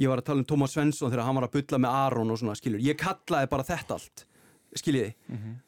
ég 0.00 0.10
var 0.10 0.20
að 0.20 0.28
tala 0.30 0.42
um 0.42 0.48
Tómas 0.48 0.74
Svensson 0.74 1.12
þegar 1.12 1.26
hann 1.26 1.38
var 1.38 1.48
að 1.48 1.56
bulla 1.56 1.80
með 1.80 1.96
Aron 2.04 2.32
og 2.32 2.40
svona, 2.40 2.56
skilur, 2.58 2.82
ég 2.84 2.98
kallaði 3.00 3.50
bara 3.52 3.66
þetta 3.68 3.96
allt, 3.96 4.24
skiljiði? 4.78 5.14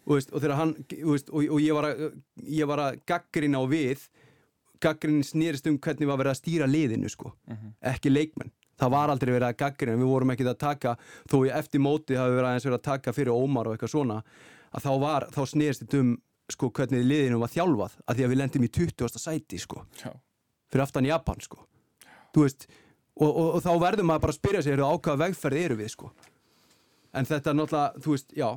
Og, 0.06 0.14
veist, 0.14 0.32
og 0.32 0.42
þegar 0.42 0.58
hann, 0.58 0.74
veist, 1.02 1.30
og, 1.30 1.46
og 1.46 1.62
ég 1.62 1.76
var 1.78 1.88
að 1.90 2.02
ég 2.46 2.68
var 2.70 2.84
að 2.86 2.98
gaggrina 3.08 3.62
á 3.62 3.64
við 3.70 4.08
gaggrinin 4.82 5.26
snýrist 5.26 5.68
um 5.70 5.78
hvernig 5.78 6.10
var 6.10 6.18
verið 6.18 6.34
að 6.34 6.40
stýra 6.40 6.66
liðinu, 6.66 7.10
sko, 7.10 7.30
ekki 7.92 8.10
leikmenn. 8.10 8.50
Það 8.82 8.90
var 8.96 9.12
aldrei 9.12 9.30
verið 9.30 9.46
að 9.46 9.58
gaggrina, 9.60 10.00
við 10.00 10.10
vorum 10.10 10.32
ekki 10.34 10.46
að 10.48 10.58
taka, 10.58 10.96
þó 11.30 11.36
ég 11.46 11.54
eftir 11.54 11.82
móti 11.84 12.18
hafi 12.18 12.34
verið 12.34 12.48
aðeins 12.48 12.66
verið 12.66 12.78
að 12.80 12.88
taka 12.88 13.14
fyrir 13.14 13.36
Ómar 13.36 13.68
og 13.68 13.76
eitthvað 13.76 13.92
svona 13.94 14.16
að 14.72 14.86
þá 14.86 14.92
var, 15.04 15.26
þá 15.30 15.42
snýrist 15.52 15.84
þetta 15.84 16.00
um 16.02 16.12
sko, 16.50 16.70
hvernig 16.74 17.04
liðinu 17.06 17.38
var 17.42 17.52
þjálfað 17.52 17.98
að 18.06 18.18
því 18.18 18.24
að 18.24 18.32
við 18.32 18.40
lendum 18.40 18.66
í 18.66 18.70
20. 18.80 19.20
sæti 19.22 19.60
sko, 19.62 19.84
Já, 20.00 20.10
fyrir 20.72 20.84
aftan 20.84 21.08
Japan 21.08 21.44
sko. 21.44 21.62
veist 22.36 22.66
og, 23.14 23.30
og, 23.30 23.56
þá 23.62 23.72
verður 23.80 24.08
maður 24.08 24.24
bara 24.24 24.34
að 24.34 24.40
spyrja 24.40 24.64
sig 24.64 24.80
á 24.80 24.88
hvaða 24.88 25.18
vegferð 25.26 25.62
eru 25.62 25.78
við 25.78 25.92
sko. 25.94 26.12
en 27.12 27.28
þetta 27.28 27.50
er 27.50 27.58
náttúrulega, 27.58 28.02
þú 28.02 28.16
veist, 28.16 28.32
já 28.32 28.48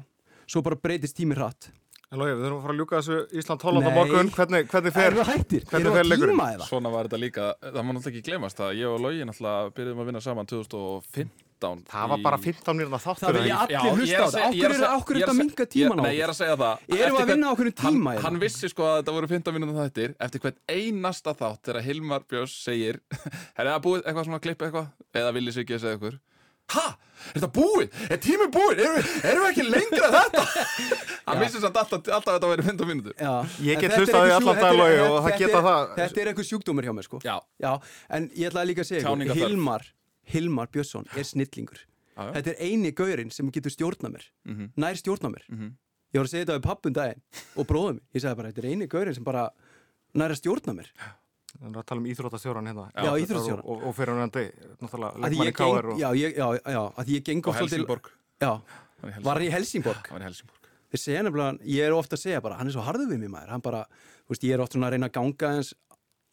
svo 0.48 0.62
bara 0.66 0.76
breytist 0.76 1.18
tími 1.18 1.36
hratt 1.36 1.72
En 2.14 2.20
Lógi, 2.22 2.36
við 2.38 2.44
þurfum 2.46 2.58
að 2.60 2.66
fara 2.66 2.74
að 2.74 2.78
ljúka 2.80 2.98
þessu 3.02 3.16
Ísland-Holland 3.42 3.88
á 3.90 3.92
morgun. 3.96 4.28
Hvernig, 4.32 4.68
hvernig 4.70 4.94
fer? 4.94 5.08
Erum 5.10 5.18
við 5.20 5.30
hættir? 5.34 5.64
hvernig 5.66 5.86
Erum 5.88 5.96
fer 5.98 6.04
að 6.06 6.10
leikurinn? 6.12 6.62
svona 6.70 6.92
var 6.94 7.08
þetta 7.10 7.20
líka 7.20 7.46
Það 7.66 7.82
má 7.82 7.90
náttúrulega 7.96 8.12
ekki 8.14 8.22
glemast 8.30 8.60
að 8.62 8.76
ég 8.78 8.88
og 8.94 9.00
Logi 9.02 9.26
náttúrulega 9.26 9.74
byrjuðum 9.80 10.04
að 10.04 10.10
vinna 10.12 10.22
saman 10.22 10.46
2015 10.52 11.82
Það 11.90 12.10
var 12.12 12.20
í- 12.20 12.24
bara 12.28 12.38
15 12.38 12.78
mínúna 12.78 13.00
þáttur. 13.02 13.26
Það 13.26 13.38
vilja 13.40 13.58
allir 13.66 13.96
hlusta 13.98 14.16
er 14.16 14.22
á 14.22 14.28
að 14.30 14.36
Af 14.46 14.54
ég 14.56 14.64
er 14.66 14.70
að 14.70 14.76
er- 14.76 14.86
er 14.86 14.86
að 14.86 14.94
þetta 15.26 15.34
að 15.34 15.40
ég- 15.66 15.74
tímann 15.76 16.00
á 16.00 16.04
Nei, 16.06 16.14
ég 16.16 16.24
er 16.24 16.30
að 16.30 16.38
segja 16.40 16.56
það 16.62 16.78
Erum 16.86 17.16
við 17.18 17.24
að 17.26 17.32
vinna 17.34 17.48
á 17.50 17.54
hvern- 17.56 17.66
einhverjum 17.66 17.78
tíma 17.82 18.14
Hann, 18.14 18.24
hann 18.26 18.40
vissi 18.40 18.70
sko 18.70 18.84
að 18.86 18.96
þetta 19.02 19.14
voru 19.18 19.28
15 19.28 19.54
mínútur 19.56 19.82
þættir 19.82 20.16
Eftir 20.20 20.40
hvern 20.46 20.58
einasta 20.70 21.34
þátt 21.34 21.62
Þegar 21.66 21.82
Hilmar 21.90 22.22
Björns 22.30 22.54
segir 22.64 23.00
Er 23.58 23.66
það 23.66 23.82
búið 23.82 24.04
eitthvað 24.06 24.26
svona 24.30 24.40
klipp 24.46 24.62
eitthvað 24.62 24.88
Að 26.66 26.76
Ha? 26.76 26.98
Er 27.26 27.40
þetta 27.42 27.48
búið? 27.56 27.94
Er 28.14 28.18
tíminn 28.22 28.52
búið? 28.54 28.80
Erum 28.84 28.96
við, 28.98 29.12
erum 29.26 29.44
við 29.46 29.50
ekki 29.52 29.64
lengra 29.66 30.08
en 30.08 30.16
þetta? 30.16 30.44
Hann 31.26 31.40
vissi 31.42 31.62
samt 31.64 31.78
alltaf, 31.82 32.02
alltaf 32.06 32.28
að 32.30 32.36
þetta 32.36 32.50
væri 32.52 32.66
15 32.68 32.90
mínútur 32.90 33.14
Já. 33.18 33.32
Ég 33.66 33.80
get 33.82 33.96
hlustað 33.98 34.20
á 34.20 34.26
því 34.26 34.34
einhver 34.36 34.68
er- 34.70 34.78
Logi, 34.80 35.00
og 35.06 35.18
það 35.26 35.38
geta 35.42 35.62
það- 35.66 35.88
Þetta 36.00 36.22
er 36.22 36.30
eitthvað 36.32 36.48
sjúkdómur 36.50 36.86
hjá 36.88 36.94
mér 36.98 37.08
sko 37.08 37.20
Já, 37.26 37.36
Já, 37.66 37.72
en 38.18 38.28
ég 38.36 38.50
ætlaði 38.52 38.70
líka 38.72 38.82
að 38.86 38.90
segja 38.92 39.02
ykkur. 39.16 39.40
Hilmar, 39.42 39.88
Hilmar 40.36 40.70
Björnsson 40.76 41.08
er 41.16 41.24
snillingur 41.32 41.82
Já, 41.82 42.22
já. 42.22 42.32
Þetta 42.38 42.54
er 42.54 42.62
eini 42.70 42.92
gaurinn 43.02 43.32
sem 43.34 43.50
getur 43.52 43.74
stjórna 43.74 44.10
mér 44.14 44.26
Mhm. 44.46 44.70
Nær 44.78 44.96
stjórna 45.02 45.34
mér 45.34 45.46
Mhm. 45.50 45.72
Ég 46.14 46.20
var 46.22 46.26
að 46.30 46.34
segja 46.36 46.46
þetta 46.46 46.60
við 46.60 46.66
pappun 46.70 46.94
daginn 46.94 47.22
og 47.58 47.68
bróðum 47.68 48.00
Ég 48.14 48.22
sagði 48.22 48.36
bara, 48.38 48.52
þetta 48.52 48.64
er 48.66 48.70
eini 48.70 48.88
gaurinn 48.88 49.16
sem 49.18 49.24
bara 49.24 49.50
nær 50.14 50.30
að 50.30 50.42
stjórna 50.44 50.78
mér 50.78 50.92
Við 51.56 51.66
erum 51.70 51.78
að 51.82 51.86
tala 51.90 52.02
um 52.02 52.08
íþróttastjóran 52.12 52.68
hérna. 52.70 52.86
Já, 52.96 53.12
íþróttastjórann. 53.24 53.66
Og, 53.66 53.84
og 53.88 53.96
fyrir 53.96 54.12
hann 54.14 54.24
endi, 54.26 54.44
náttúrulega, 54.82 55.22
leikmanni 55.24 55.50
ég 55.50 55.56
K.R. 55.56 55.86
og... 55.94 56.00
já, 56.02 56.10
ég, 56.20 56.36
já, 56.36 56.48
já, 56.76 56.82
að 57.00 57.12
ég 57.16 57.24
geng 57.30 57.42
Og 57.46 57.50
oft 57.54 57.60
svolítil- 57.60 57.80
Helsingborg 57.86 58.10
Já, 58.42 58.52
var 59.24 59.40
hann 59.40 59.46
í 59.46 59.52
Helsingborg 59.54 60.10
Hann 60.10 60.18
var 60.20 60.26
í 60.26 60.30
Helsingborg 60.30 60.70
Þeir 60.92 61.02
segja 61.02 61.24
nefnilega, 61.26 61.58
ég 61.76 61.88
er 61.88 61.96
ofta 61.96 62.16
að 62.16 62.22
segja 62.26 62.42
bara 62.44 62.58
Hann 62.60 62.68
er 62.68 62.76
svo 62.76 62.84
harður 62.86 63.08
við 63.12 63.20
mig 63.24 63.32
maður 63.34 63.50
Hann 63.56 63.64
bara, 63.66 63.82
þú 64.28 64.36
veist, 64.36 64.44
ég 64.48 64.54
er 64.58 64.64
ofta 64.66 64.80
að 64.80 64.92
reyna 64.96 65.08
að 65.10 65.16
ganga 65.18 65.54
eins 65.56 65.72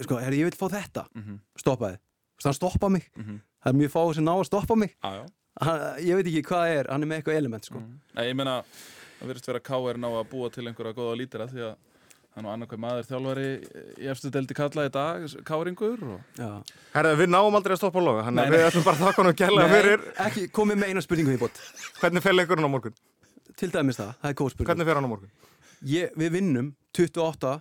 Sko, 0.03 0.19
herri, 0.19 0.39
ég 0.43 0.51
vil 0.51 0.59
fá 0.59 0.67
þetta 0.73 1.07
Mhm. 1.15 1.39
Stoppaði, 1.63 1.97
þú 2.03 2.41
veist, 2.43 2.49
hann 2.51 2.59
stoppa 2.59 2.89
mig 2.91 3.09
Mhm. 3.17 3.39
Það 3.63 3.71
er 3.73 3.79
mjög 3.79 3.93
fáið 3.95 4.15
sem 4.19 4.25
ná 4.27 4.33
að 4.35 4.45
stoppa 4.51 4.77
mig 4.77 4.97
Já, 4.99 5.11
já 5.21 5.25
hann, 5.63 5.81
Ég 6.03 6.15
veit 6.19 6.27
ekki 6.33 6.43
hvað 6.51 6.63
það 6.67 6.77
er, 6.81 6.87
hann 6.91 7.03
er 7.03 7.07
með 7.13 7.21
eitthvað 7.23 7.37
element 7.39 7.65
sko. 7.71 7.83
Nei, 8.17 8.25
ég 8.27 8.35
meina, 8.37 8.63
það 9.21 9.29
verðist 9.31 9.47
hann 12.37 12.47
og 12.49 12.53
annarkvæð 12.55 12.81
maður 12.81 13.09
þjálfari 13.11 13.47
í 14.03 14.07
efstu 14.13 14.31
deldi 14.33 14.55
kalla 14.57 14.87
í 14.89 14.93
dag, 14.95 15.25
K.R.ingur 15.49 16.05
og 16.07 16.39
Já. 16.41 16.51
Herðu, 16.95 17.17
við 17.21 17.33
náum 17.35 17.59
aldrei 17.59 17.75
að 17.77 17.81
stoppa 17.83 18.01
á 18.01 18.05
loga, 18.07 18.23
þannig 18.29 18.41
Nei, 18.41 18.47
að 18.49 18.55
við 18.57 18.67
ætlum 18.71 18.87
bara 18.87 18.97
að 18.99 19.05
þakka 19.07 19.23
honum 19.23 19.37
gælega 19.43 19.67
Nei, 19.69 19.75
fyrir. 19.77 20.07
ekki 20.27 20.45
komið 20.61 20.81
með 20.83 20.93
eina 20.95 21.05
spurningu 21.05 21.35
í 21.37 21.41
bótt 21.43 21.61
Hvernig 22.01 22.25
fer 22.25 22.37
leikurinn 22.39 22.69
á 22.69 22.73
morgun? 22.73 22.97
Til 23.61 23.69
dæmis 23.75 24.01
það, 24.01 24.15
það 24.23 24.33
er 24.33 24.39
góð 24.41 24.53
spurning 24.55 24.71
Hvernig 24.73 24.89
fer 24.89 25.01
hann 25.01 25.09
á 25.09 25.13
morgun? 25.13 25.35
ég, 25.93 26.17
Við 26.17 26.33
vinnum 26.39 26.73
28 26.97 27.53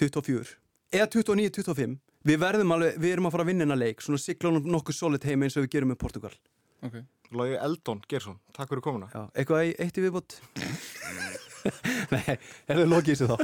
24 0.00 0.56
eða 0.96 1.08
29, 1.12 1.50
25 1.62 1.96
Við 2.26 2.40
verðum 2.42 2.72
alveg, 2.74 2.96
við 2.98 3.12
erum 3.14 3.28
að 3.28 3.34
fara 3.36 3.44
að 3.46 3.50
vinna 3.52 3.64
hennar 3.66 3.78
leik 3.80 4.00
Svona 4.02 4.18
siglunum 4.18 4.64
nokkuð 4.72 4.96
solid 4.98 5.26
heim 5.28 5.44
eins 5.46 5.56
og 5.58 5.66
við 5.66 5.76
gerum 5.76 5.92
með 5.92 6.00
Portugal 6.02 6.32
Ok, 6.84 6.96
Logi 7.34 7.56
Eldon 7.58 8.00
Gersson, 8.10 8.38
takk 8.54 8.70
fyrir 8.70 8.84
komuna. 8.84 9.08
Já, 9.14 9.24
eitthvað 9.34 9.70
í- 9.72 9.76
eitt 9.82 9.98
í 9.98 10.04
viðbót? 10.04 10.38
Nei, 12.12 12.36
er 12.70 12.78
það 12.78 12.86
lokið 12.92 13.16
þessu 13.16 13.26
þá. 13.26 13.36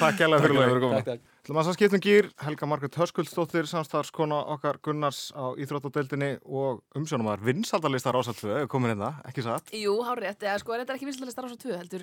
Takk 0.00 0.16
gælega 0.18 0.42
fyrir 0.42 0.86
takk 1.06 1.20
Til 1.46 1.54
maður 1.54 1.70
að 1.70 1.76
skiptum 1.76 2.00
gýr, 2.02 2.26
Helga 2.42 2.66
Margrét 2.66 2.96
Höskuldsdóttir, 2.98 3.68
samstarfskona 3.70 4.38
okkar 4.56 4.80
Gunnars 4.82 5.28
á 5.30 5.54
Íþróttadeildinni 5.54 6.30
og 6.42 6.80
umsjónumar 6.98 7.38
vinsaldalistar 7.46 8.18
ásatfu, 8.18 8.50
ef 8.50 8.66
komin 8.72 8.90
hérna, 8.90 9.12
ekki 9.30 9.44
satt. 9.46 9.70
Jú, 9.78 9.94
hárétt, 10.08 10.42
eða 10.42 10.58
sko 10.58 10.74
er 10.74 10.82
þetta 10.82 10.96
ekki 10.98 11.06
vinsaldalista 11.06 11.44
Rása 11.46 11.58
2 11.62 11.78
heldur 11.78 12.02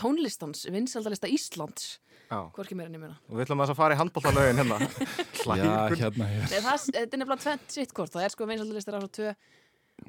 tónlistans, 0.00 0.64
vinsaldalista 0.72 1.28
Íslands? 1.28 1.98
Já, 2.30 2.40
hvorki 2.56 2.74
meira 2.78 2.88
nýmuna 2.88 3.16
og 3.28 3.36
við 3.36 3.42
ætlum 3.44 3.60
að 3.60 3.72
að 3.74 3.78
fara 3.82 3.94
í 3.96 4.00
handbóltalögin 4.00 4.60
hérna. 4.62 4.76
Já, 5.60 5.64
hérna 5.92 6.24
hér 6.30 6.46
Nei, 6.48 6.60
það, 6.64 6.78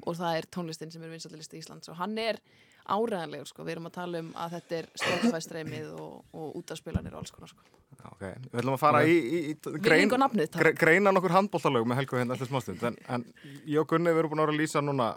2 0.00 0.08
og 0.08 0.18
það 0.18 0.36
er 0.38 0.48
tónlistin 0.56 0.92
sem 0.92 1.02
er 1.02 1.12
vinsaldalisti 1.12 1.60
Íslands 1.60 1.92
og 1.92 1.98
hann 2.00 2.18
er 2.18 2.40
áræðanlegur 2.82 3.46
sko, 3.46 3.64
við 3.66 3.76
erum 3.76 3.88
að 3.88 3.96
tala 3.96 4.22
um 4.22 4.32
að 4.34 4.56
þetta 4.56 4.78
er 4.78 4.88
Spotify-streymið 4.98 5.90
og, 6.02 6.14
og 6.34 6.56
útaspilanir 6.58 7.14
og 7.14 7.22
alls 7.22 7.34
konar 7.34 7.52
sko. 7.52 7.62
Ok, 8.02 8.24
við 8.24 8.56
ætlum 8.58 8.74
að 8.74 8.80
fara 8.82 9.02
í, 9.06 9.12
í, 9.14 9.42
í 9.52 9.82
grein, 9.84 10.10
nafnið, 10.10 10.56
gre, 10.56 10.72
greina 10.74 11.12
nokkur 11.14 11.34
handbóltalög 11.36 11.86
með 11.86 12.00
Helgu 12.00 12.18
hérna 12.18 12.34
alltaf 12.34 12.50
smástund 12.50 12.82
en, 12.88 12.96
en 13.06 13.26
ég 13.68 13.78
og 13.82 13.86
Gunni 13.92 14.10
við 14.10 14.24
erum 14.24 14.32
búin 14.32 14.42
að 14.42 14.48
vera 14.48 14.56
að 14.56 14.62
lýsa 14.64 14.82
núna 14.82 15.12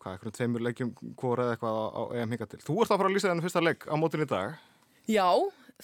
hvað, 0.00 0.16
einhvern 0.16 0.36
tveimur 0.38 0.64
leikjum 0.66 0.92
hvora 1.20 1.46
eða 1.46 1.56
eitthvað 1.56 1.78
á, 1.78 1.84
á 1.94 2.02
EM 2.18 2.34
hinga 2.34 2.50
til. 2.50 2.62
Þú 2.64 2.78
ert 2.82 2.94
að 2.94 3.02
fara 3.02 3.10
að 3.10 3.16
lýsa 3.16 3.30
þennan 3.30 3.46
fyrsta 3.46 3.62
leik 3.62 3.86
á 3.86 3.94
mótin 4.00 4.24
í 4.24 4.28
dag. 4.30 4.56
Já, 5.10 5.28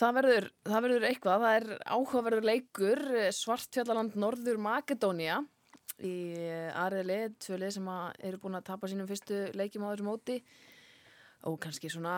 það 0.01 0.19
verður, 0.19 0.49
það 0.67 0.87
verður 0.87 1.07
eitthvað, 1.11 1.45
það 1.45 1.59
er 1.61 1.69
áhugaverður 1.85 2.49
leikur 2.51 3.05
eh, 3.15 3.31
Svartfjallaland 3.37 4.19
Norður 4.19 4.61
Makedónia 4.67 5.43
í 6.05 6.15
aðriðli, 6.77 7.19
tvö 7.41 7.59
lið 7.61 7.75
sem 7.79 7.89
að 7.89 8.21
eru 8.29 8.41
búin 8.43 8.59
að 8.59 8.69
tapa 8.69 8.91
sínum 8.91 9.09
fyrstu 9.09 9.47
leikjum 9.57 9.87
á 9.89 9.93
þessu 9.93 10.07
móti 10.07 10.37
og 11.49 11.59
kannski 11.63 11.91
svona 11.93 12.17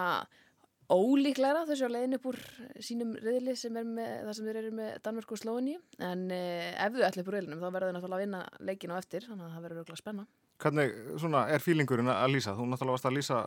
ólíklæra 0.89 1.67
þessu 1.69 1.87
á 1.87 1.93
leiðin 1.93 2.17
upp 2.17 2.27
úr 2.31 2.39
sínum 2.83 3.13
riðli 3.21 3.55
sem 3.61 3.77
er 3.77 3.87
með, 3.87 4.13
það 4.25 4.37
sem 4.39 4.49
þeir 4.49 4.61
eru 4.63 4.75
með 4.79 4.91
Danmörku 5.05 5.37
og 5.37 5.41
Slóni 5.43 5.77
en 6.01 6.27
eh, 6.33 6.73
ef 6.73 6.97
þau 6.97 7.07
ætla 7.11 7.25
upp 7.25 7.31
úr 7.31 7.39
riðlinum 7.39 7.63
þá 7.63 7.69
verður 7.69 7.91
þau 7.91 7.97
náttúrulega 7.99 8.19
að 8.19 8.25
vinna 8.25 8.43
leikin 8.71 8.95
á 8.97 8.97
eftir 8.97 9.27
þannig 9.29 9.47
að 9.47 9.55
það 9.55 9.67
verður 9.67 9.83
auðvitað 9.83 10.03
spenna. 10.03 10.29
Hvernig 10.59 10.95
svona, 11.23 11.45
er 11.55 11.63
fílingurinn 11.63 12.11
að 12.11 12.33
lýsa? 12.33 12.57
Þú 12.59 12.65
náttúrulega 12.73 12.97
varst 12.97 13.07
að 13.07 13.19
lýsa 13.19 13.43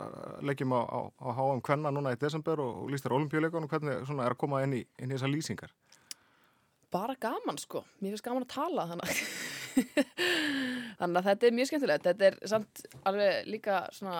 leikjum 0.48 0.72
á, 0.72 0.80
á, 0.80 1.00
á 1.12 1.28
HM 1.36 1.64
Kvenna 1.66 1.92
núna 1.92 2.14
í 2.14 2.20
desember 2.22 2.62
og, 2.62 2.84
og 2.84 2.94
lýstir 2.94 3.12
olimpíuleikunum. 3.12 3.68
Hvernig 3.68 4.06
svona, 4.06 4.24
er 4.24 4.32
að 4.32 4.40
koma 4.40 4.62
inn 4.64 4.78
í, 4.78 4.84
inn 5.02 5.10
í 5.10 5.18
þessar 5.18 5.34
lýsingar? 5.34 5.74
bara 6.92 7.16
gaman 7.16 7.58
sko, 7.60 7.86
mér 8.02 8.12
finnst 8.12 8.26
gaman 8.26 8.44
að 8.44 8.52
tala 8.52 8.84
þannig 8.90 9.20
þannig 11.00 11.20
að 11.20 11.28
þetta 11.28 11.48
er 11.48 11.56
mjög 11.58 11.70
skemmtilegt 11.70 12.06
þetta 12.08 12.28
er 12.30 12.38
samt 12.52 12.82
alveg 13.08 13.48
líka 13.50 13.78
svona 13.96 14.18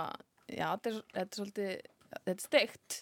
já, 0.48 0.66
þetta 0.74 0.92
er, 0.92 1.00
þetta 1.16 1.26
er 1.28 1.40
svolítið 1.40 1.74
þetta 2.12 2.34
er 2.34 2.42
steikt 2.46 2.98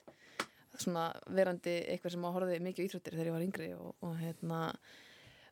svona 0.81 1.05
verandi 1.37 1.77
eitthvað 1.93 2.15
sem 2.15 2.25
að 2.25 2.37
horfði 2.39 2.59
mikið 2.65 2.83
á 2.83 2.87
íþróttir 2.89 3.17
þegar 3.17 3.31
ég 3.31 3.35
var 3.37 3.47
yngri 3.47 3.71
og, 3.77 3.91
og 4.07 4.15
hérna 4.21 4.61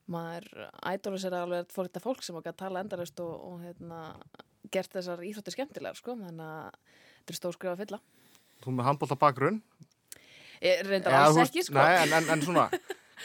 maður 0.09 0.47
ædólis 0.89 1.27
er 1.29 1.35
alveg 1.37 1.73
fór 1.75 1.89
þetta 1.91 2.01
fólk 2.05 2.23
sem 2.25 2.39
okkar 2.39 2.55
að 2.55 2.61
tala 2.63 2.81
endarist 2.85 3.19
og, 3.21 3.35
og 3.51 3.59
hérna 3.67 3.99
gert 4.73 4.95
þessar 4.95 5.21
íþróttir 5.25 5.55
skemmtilegar 5.57 5.99
sko, 5.99 6.15
þannig 6.17 6.47
að 6.49 6.79
þetta 7.19 7.35
er 7.35 7.39
stór 7.43 7.57
skrifa 7.59 7.75
að 7.77 7.83
fylla 7.85 8.01
Þú 8.65 8.73
með 8.75 8.89
handbólta 8.89 9.17
bakgrunn? 9.21 9.61
ég 10.65 10.81
reyndar 10.89 11.15
alls 11.15 11.37
ekki 11.45 11.63
sko 11.69 11.77
Nei, 11.77 11.93
en, 12.07 12.15
en, 12.19 12.31
en 12.35 12.41
svona, 12.43 12.65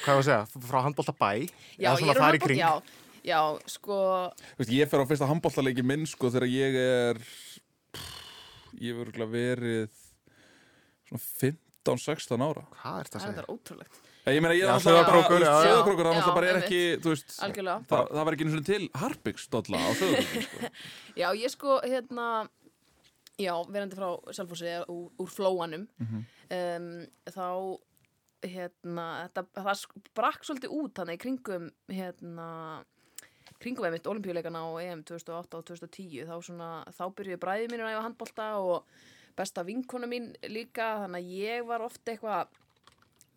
hvað 0.04 0.12
var 0.12 0.20
að 0.20 0.28
segja, 0.28 0.66
frá 0.68 0.78
handbólta 0.86 1.16
bæ? 1.18 1.30
já, 1.80 1.88
ég 1.88 1.88
er 1.88 2.20
handbolta- 2.20 2.44
kring? 2.44 2.60
já, 2.60 2.74
já, 3.24 3.40
sko 3.72 3.98
Þú 4.56 4.62
veist, 4.64 4.74
ég 4.76 4.90
fer 4.92 5.04
á 5.04 5.10
fyrsta 5.10 5.30
handbóltaleiki 5.30 5.86
minn 5.86 6.06
sko 6.10 6.32
þegar 6.34 6.50
ég 6.52 6.78
er 6.84 7.22
ég 8.82 8.90
hef 8.94 9.04
örugglega 9.04 9.32
verið 9.34 10.00
svona 11.10 11.22
15-16 11.86 12.44
ára 12.48 12.64
Hvað 12.80 12.98
er 13.04 13.10
þetta 13.10 13.20
það 13.20 13.22
að 13.22 13.28
er 13.28 13.28
segja? 13.28 13.38
þetta 13.38 13.54
ótrúlegt 13.54 14.02
Ég 14.24 14.40
meina, 14.40 14.56
ég 14.56 14.64
Já, 14.64 14.72
er 14.72 14.84
Sauðárkrókur, 14.86 15.42
já, 15.44 15.48
já. 15.52 15.64
Sauðárkrókur, 15.68 16.08
það 16.08 16.14
Já, 16.14 16.18
náttúrulega 16.18 16.36
bara 16.38 16.48
er 16.48 16.58
einmitt. 16.58 16.68
ekki, 16.70 17.02
þú 17.04 17.12
veist 17.12 17.34
algjörlega 17.44 17.88
það, 17.90 18.04
það 18.14 18.24
var 18.28 18.36
ekki 18.38 18.46
einu 18.46 18.54
svona 18.54 18.68
til 18.70 18.86
Harpiks-dolla 19.02 19.82
á 19.84 19.90
Sauðárkrókur 20.00 20.46
sko. 20.48 20.70
Já, 21.22 21.28
ég 21.44 21.52
sko, 21.52 21.74
hérna, 21.84 22.28
já, 23.44 23.54
verandi 23.76 23.98
frá 24.00 24.08
Selfossi 24.38 24.70
eða 24.72 24.86
úr, 24.96 25.10
úr 25.26 25.34
flóanum, 25.36 25.84
um, 26.08 26.88
þá, 27.36 27.50
hérna, 28.48 29.08
þetta, 29.28 29.44
það 29.60 29.78
sk- 29.82 30.08
brakk 30.16 30.48
svolítið 30.48 30.78
út 30.80 30.96
þannig 31.02 31.20
í 31.20 31.24
kringum, 31.26 31.68
hérna, 31.92 32.48
kringum 33.64 33.88
einmitt 33.88 34.08
olimpíuleikana 34.12 34.64
á 34.64 34.70
EM 34.84 35.04
2008 35.08 35.60
og 35.60 35.68
2010, 35.70 36.28
þá 36.28 36.36
svona, 36.44 36.70
þá 36.92 37.04
byrjuði 37.18 37.42
bræði 37.42 37.70
mínir 37.72 37.88
að 37.88 37.96
æfa 37.96 38.08
handbolta 38.08 38.50
og 38.62 38.90
besta 39.38 39.64
vinkona 39.66 40.10
mín 40.10 40.32
líka, 40.52 40.98
þannig 41.04 41.24
að 41.24 41.38
ég 41.40 41.68
var 41.70 41.86
ofta 41.86 42.14
eitthvað, 42.14 42.58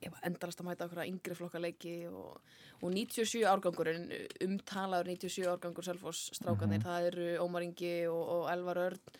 ég 0.05 0.12
var 0.12 0.27
endalast 0.29 0.62
að 0.62 0.68
mæta 0.68 0.89
okkur 0.89 1.03
að 1.05 1.12
yngri 1.12 1.37
flokka 1.39 1.62
leiki 1.62 1.95
og, 2.11 2.41
og 2.83 2.91
97 2.93 3.47
árgangurinn, 3.49 4.11
umtalaður 4.49 5.12
97 5.14 5.47
árgangur 5.55 5.87
Selfoss 5.87 6.33
strákanir, 6.37 6.85
það 6.85 7.09
eru 7.12 7.31
Ómar 7.47 7.64
Ingi 7.64 7.95
og, 8.11 8.20
og 8.41 8.51
Elvar 8.53 8.83
Örn 8.89 9.16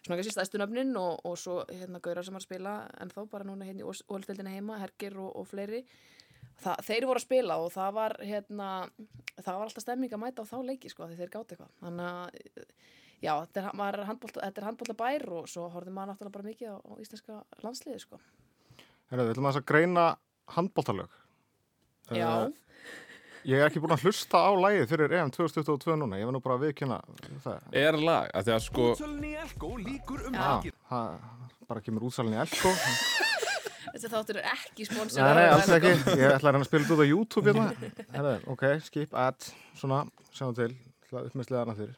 svona 0.00 0.16
kannski 0.16 0.32
stæstu 0.32 0.58
nöfnin 0.60 0.96
og, 0.96 1.20
og 1.24 1.38
svo 1.38 1.60
hérna 1.68 2.00
Gaurar 2.00 2.24
sem 2.24 2.36
að 2.36 2.46
spila 2.46 2.74
en 3.00 3.10
þá 3.12 3.20
bara 3.30 3.44
núna 3.44 3.66
hérna 3.68 3.84
í 3.84 3.88
ólsteldina 3.88 4.52
heima, 4.54 4.78
Hergir 4.80 5.18
og, 5.20 5.34
og 5.36 5.48
fleiri 5.50 5.82
Þa, 6.60 6.74
þeir 6.84 7.06
voru 7.08 7.20
að 7.20 7.24
spila 7.24 7.56
og 7.62 7.70
það 7.72 7.92
var 7.96 8.14
hérna, 8.20 8.68
það 9.40 9.50
var 9.54 9.62
alltaf 9.64 9.84
stemming 9.84 10.12
að 10.12 10.22
mæta 10.24 10.44
á 10.44 10.50
þá 10.50 10.56
leiki 10.68 10.90
sko, 10.92 11.08
því 11.08 11.16
þeir 11.20 11.32
gátt 11.32 11.54
eitthvað 11.54 11.70
þannig 11.80 12.08
að 12.10 12.64
já, 13.24 13.32
þetta 13.46 13.86
er, 13.88 14.64
handbolta 14.66 14.96
bær 14.98 15.26
og 15.38 15.48
svo 15.48 15.68
horfði 15.72 15.94
maður 15.96 16.12
náttúrulega 16.12 16.36
bara 16.36 16.48
mikið 16.50 16.74
á, 16.74 16.78
á 16.84 16.92
íslenska 17.00 17.38
landsliði 17.64 18.02
sko. 18.04 18.20
Herra, 19.10 19.24
við 19.24 19.32
ætlum 19.34 19.48
að 19.48 19.54
þess 19.56 19.62
að 19.62 19.70
greina 19.72 20.04
handbóltalög. 20.56 21.16
Já, 22.10 22.28
Ég 23.48 23.56
er 23.56 23.70
ekki 23.70 23.80
búin 23.80 23.94
að 23.94 24.02
hlusta 24.04 24.36
á 24.36 24.52
lægið 24.52 24.90
fyrir 24.90 25.14
EM 25.16 25.30
2022 25.32 25.94
núna, 25.96 26.18
ég 26.20 26.28
var 26.28 26.34
nú 26.36 26.42
bara 26.44 26.58
að 26.58 26.66
viðkynna 26.66 26.98
það. 27.40 27.68
Er 27.80 27.96
lag, 27.96 28.28
af 28.36 28.44
því 28.44 28.52
að 28.52 28.64
sko 28.66 28.88
Útsölunni 28.90 29.30
í 29.32 29.38
Elko 29.40 29.70
líkur 29.80 30.26
um. 30.28 30.36
Það 30.36 31.14
bara 31.70 31.84
kemur 31.86 32.04
útsalinn 32.10 32.36
í 32.36 32.42
Elko. 32.44 32.74
þessi 33.94 34.12
þáttur 34.12 34.40
er 34.40 34.48
ekki 34.52 34.86
sponsor 34.88 35.24
Nei, 35.24 35.34
nei, 35.40 35.48
alls 35.54 35.72
ekki. 35.76 35.92
Ég 36.20 36.36
ætla 36.36 36.52
að 36.52 36.60
að 36.60 36.68
spila 36.70 36.88
þetta 36.88 36.96
út 36.96 37.04
á 37.04 37.08
YouTube 37.10 37.54
hérna. 37.54 38.36
Ok, 38.54 38.64
skip, 38.86 39.14
add, 39.26 39.50
svona, 39.78 40.04
sjáum 40.36 40.56
til. 40.58 40.72
ætla 41.06 41.24
upp 41.26 41.38
með 41.38 41.50
sleðarna 41.50 41.76
fyrir. 41.78 41.96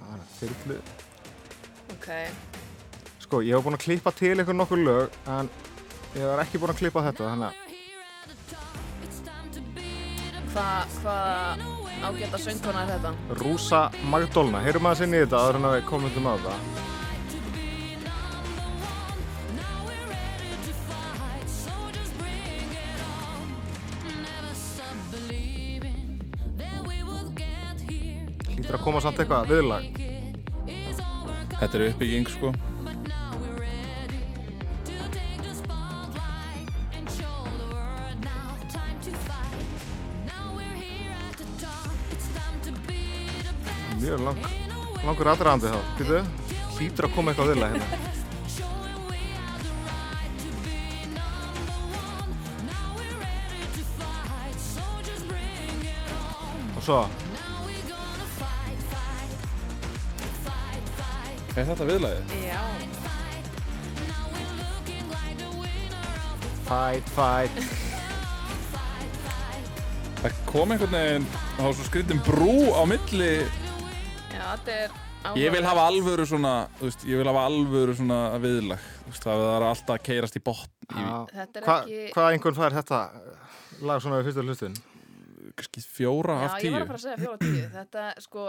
Það 0.00 0.14
er 0.16 0.26
þyrlu. 0.40 0.78
Ok, 1.96 2.10
Sko, 3.26 3.40
ég 3.42 3.56
hef 3.58 3.64
búin 3.66 3.74
að 3.74 3.82
klippa 3.82 4.12
til 4.14 4.36
ykkur 4.38 4.54
nokkur 4.54 4.78
lög, 4.78 5.14
en 5.34 5.48
ég 6.14 6.26
var 6.30 6.42
ekki 6.44 6.60
búin 6.62 6.70
að 6.70 6.82
klippa 6.82 7.02
þetta, 7.08 7.30
þannig 7.32 7.48
að 7.50 7.62
hvað 10.56 10.94
hva 11.02 11.16
ágæta 12.06 12.38
söngkona 12.40 12.86
er 12.86 12.94
þetta? 12.94 13.12
Rúsa 13.42 13.82
Magdólna, 14.08 14.62
heyrum 14.64 14.88
aðeins 14.88 15.06
inn 15.08 15.18
í 15.18 15.22
þetta 15.26 15.42
áður 15.42 15.60
en 15.60 15.70
að 15.70 15.78
við 15.80 15.88
komum 15.90 16.14
til 16.14 16.24
með 16.24 16.36
það. 28.66 28.72
Hlýtur 28.72 28.78
að 28.78 28.84
koma 28.84 29.00
samt 29.00 29.18
eitthvað 29.20 29.50
viðlag. 29.50 29.84
Þetta 31.56 31.78
er 31.78 31.82
uppbygging 31.86 32.26
sko 32.28 32.50
Mjög 43.96 44.20
lang, 44.22 44.42
langur 45.02 45.30
aðræðandi 45.32 45.70
þá. 45.72 45.78
Býtu, 45.98 46.18
hlýtur 46.76 47.06
að 47.08 47.14
koma 47.16 47.32
eitthvað 47.32 47.48
viðlag 47.54 47.70
hérna. 47.74 47.86
Og 56.76 56.84
svo, 56.84 57.00
Er 61.56 61.64
þetta 61.64 61.86
viðlagið? 61.88 62.32
Já, 62.44 62.62
fight, 66.66 67.08
fight. 67.16 67.60
Það 70.20 70.36
kom 70.48 70.74
einhvern 70.74 70.96
veginn 70.96 71.26
var 71.56 71.76
svo 71.76 71.86
skritin 71.86 72.20
brú 72.26 72.56
á 72.76 72.82
milli. 72.88 73.32
Já, 74.34 74.42
þetta 74.56 74.78
er 74.84 75.02
Ég 75.36 75.50
vil 75.50 75.64
hafa 75.66 75.86
alvöru 75.90 76.22
svona 76.28 76.52
þú 76.78 76.86
veist, 76.86 77.06
Ég 77.08 77.18
vil 77.18 77.26
hafa 77.26 77.46
alvöru 77.48 77.94
svona 77.98 78.18
viðlag. 78.42 78.82
Þú 79.06 79.14
veist, 79.14 79.24
Það 79.24 79.46
er 79.54 79.64
alltaf 79.70 79.94
að 79.96 80.04
keirast 80.10 80.36
í 80.38 80.42
botn 80.46 80.92
í 80.92 81.06
Þetta 81.32 81.62
er 81.62 81.66
Hva, 81.66 81.78
ekki- 81.80 82.12
Hvað 82.14 82.28
einhvern 82.34 82.58
fær 82.60 82.76
þetta 82.76 83.00
lag 83.86 84.04
svona 84.04 84.20
við 84.20 84.28
fyrstu 84.30 84.44
hlustun? 84.46 84.76
kannski 85.56 85.80
fjóra 85.80 86.34
Já, 86.36 86.44
af 86.44 86.54
ég 86.56 86.64
tíu 86.66 86.72
var 86.74 86.82
að 86.82 86.88
fara 86.90 86.98
að 86.98 87.04
segja 87.06 87.18
fjóra 87.22 87.38
tíu. 87.40 87.68
Þetta, 87.72 88.02
sko, 88.20 88.42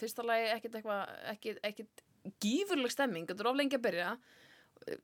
fyrsta 0.00 0.24
lagi 0.26 0.46
ekkit 0.56 0.78
eitthvað 0.80 1.12
ekkit, 1.30 1.60
ekkit 1.68 2.02
gífurleg 2.42 2.92
stemming 2.94 3.26
Þetta 3.30 3.44
er 3.46 3.50
of 3.52 3.56
lengi 3.60 3.78
að 3.78 3.84
byrja. 3.88 4.10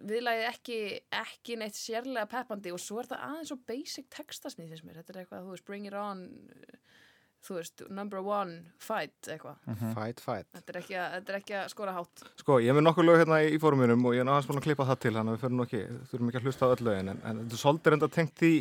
Viðlagið 0.09 0.47
ekki, 0.49 0.77
ekki 1.13 1.57
neitt 1.61 1.77
sérlega 1.77 2.25
peppandi 2.33 2.71
og 2.73 2.81
svo 2.81 3.03
er 3.03 3.11
það 3.11 3.25
aðeins 3.27 3.51
svo 3.53 3.59
basic 3.69 4.07
textasnið 4.15 4.71
finnst 4.73 4.87
mér. 4.89 5.03
Þetta 5.03 5.13
er 5.13 5.19
eitthvað, 5.25 5.43
þú 5.45 5.53
veist, 5.57 5.67
bring 5.69 5.85
it 5.91 5.97
on 6.01 6.23
þú 7.47 7.59
veist, 7.61 7.83
number 7.95 8.23
one 8.25 8.55
fight 8.83 9.29
eitthvað. 9.31 9.59
Fight, 9.95 10.23
fight. 10.25 10.49
þetta, 10.57 10.73
er 10.73 10.79
ekki 10.81 10.97
að- 10.99 11.13
þetta 11.19 11.33
er 11.35 11.39
ekki 11.43 11.55
að 11.61 11.69
skora 11.75 11.93
hátt. 11.95 12.23
Sko, 12.41 12.57
ég 12.59 12.73
hef 12.73 12.79
með 12.81 12.87
nokkur 12.89 13.05
lög 13.07 13.21
hérna 13.21 13.39
í, 13.45 13.59
fórumunum 13.63 14.07
og 14.09 14.17
ég 14.17 14.25
er 14.25 14.27
náttúrulega 14.27 14.49
búin 14.51 14.63
að 14.63 14.67
klippa 14.67 14.87
það 14.89 14.99
til 15.05 15.13
þannig 15.15 15.31
að 15.31 15.37
við 15.37 15.45
fyrir 15.45 15.57
nú 15.61 15.67
ekki, 15.67 15.83
þurfum 16.11 16.29
ekki 16.33 16.41
að 16.41 16.47
hlusta 16.49 16.67
á 16.67 16.73
öll 16.75 16.85
lögin 16.89 17.09
en, 17.13 17.21
en 17.23 17.43
þetta 17.45 17.55
er 17.55 17.63
svolítið 17.63 17.93
reynda 17.95 18.09
tengt 18.17 18.43
í 18.49 18.53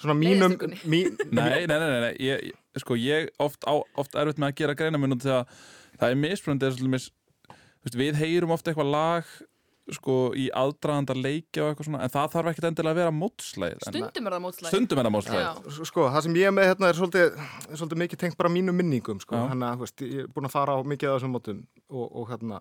svona 0.00 0.16
mínum, 0.18 0.56
mín, 0.90 1.14
Nei, 1.30 1.66
nei, 1.66 1.78
nei, 1.78 1.78
nei, 1.78 2.00
nei. 2.00 2.14
Ég, 2.18 2.50
sko, 2.82 2.96
ég 2.98 3.28
oft, 3.38 3.62
á, 3.68 3.74
oft 3.94 4.16
erfitt 4.18 4.40
með 4.42 4.50
að 4.50 4.58
gera 4.64 4.74
greina 4.74 4.98
minn 4.98 5.14
að 5.14 5.46
það 6.00 6.10
er 6.10 6.18
mismunandi 6.24 6.66
veist, 7.86 8.00
við 8.00 8.18
heyrum 8.20 8.54
ofta 8.56 8.72
eitthvað 8.72 8.92
lag 8.92 9.36
sko 9.94 10.14
í 10.34 10.48
aðdraðanda 10.50 11.14
leikja 11.14 11.62
og 11.62 11.68
eitthvað 11.70 11.86
svona 11.86 12.00
en 12.02 12.10
það 12.10 12.32
þarf 12.32 12.48
ekkert 12.50 12.66
endilega 12.72 12.90
að 12.90 12.98
vera 12.98 13.12
mótsleið 13.14 13.84
Stundum 13.86 14.26
er 14.26 14.34
það 14.34 14.42
mótslæg 14.42 14.72
stundum 14.72 14.98
er 15.00 15.06
það 15.06 15.14
mótsleið 15.14 15.44
Já. 15.44 15.50
Sko, 15.90 16.06
það 16.10 16.24
sem 16.26 16.38
ég 16.40 16.50
er 16.50 16.56
með 16.56 16.66
hérna 16.72 16.88
er 16.90 16.98
svolítið, 16.98 17.36
er 17.70 17.78
svolítið 17.78 18.00
mikið 18.02 18.22
tengt 18.24 18.38
bara 18.40 18.50
mínum 18.50 18.80
minningum, 18.80 19.20
sko. 19.22 19.44
Ég 20.02 20.24
er 20.24 20.32
búin 20.34 20.48
að 20.50 20.56
fara 20.56 20.74
á 20.74 20.78
mikið 20.82 21.12
af 21.12 21.20
þessum 21.20 21.36
mótum 21.36 21.62
og, 21.86 22.06
og 22.08 22.26
hérna, 22.32 22.58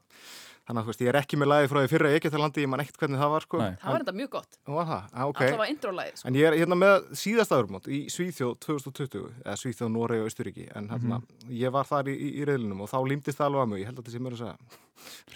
þannig 0.66 0.80
að, 0.80 0.86
þú 0.86 0.91
veist, 0.91 1.03
ég 1.05 1.11
er 1.11 1.18
ekki 1.20 1.38
með 1.39 1.49
lagi 1.51 1.70
frá 1.72 1.80
því 1.82 1.89
fyrra 1.91 2.11
Egyptalandi, 2.18 2.63
ég 2.66 2.70
man 2.72 2.82
ekkert 2.82 3.01
hvernig 3.01 3.22
það 3.22 3.34
var, 3.36 3.45
sko. 3.45 3.59
Nei. 3.61 3.76
Það 3.82 3.93
var 3.95 4.03
þetta 4.05 4.16
mjög 4.20 4.32
gott 4.36 4.57
Nú 4.66 4.78
var 4.80 4.88
það, 4.89 5.03
ah, 5.11 5.28
ok. 5.30 5.41
Alltaf 5.45 5.61
var 5.61 5.72
intro-læð 5.74 6.16
sko. 6.16 6.30
En 6.30 6.39
ég 6.39 6.49
er 6.49 6.57
hérna 6.59 6.78
með 6.82 6.95
síðasta 7.22 7.59
örmót 7.61 7.89
í 7.89 7.99
Svíþjóð 8.13 8.55
2020, 8.66 9.30
eða 9.45 9.57
Svíþjóð, 9.61 9.91
Noregi 9.93 10.24
og 10.24 10.32
Austuríki, 10.32 10.68
en 10.74 10.89
hérna, 10.89 11.22
ég 11.61 11.76
var 11.76 11.89
þar 11.89 12.09
í, 12.09 12.18
í, 12.18 12.32
í 12.41 12.49
reyðlunum 12.49 12.82
og 12.86 12.91
þá 12.91 12.97
límdist 13.11 13.38
það 13.38 13.51
alveg 13.51 13.66
að 13.66 13.72
mig, 13.74 13.84
ég 13.84 13.91
held 13.91 14.01
að 14.01 14.03
þetta 14.03 14.16
sé 14.16 14.26
mér 14.26 14.38
að 14.38 14.43
segja, 14.43 14.82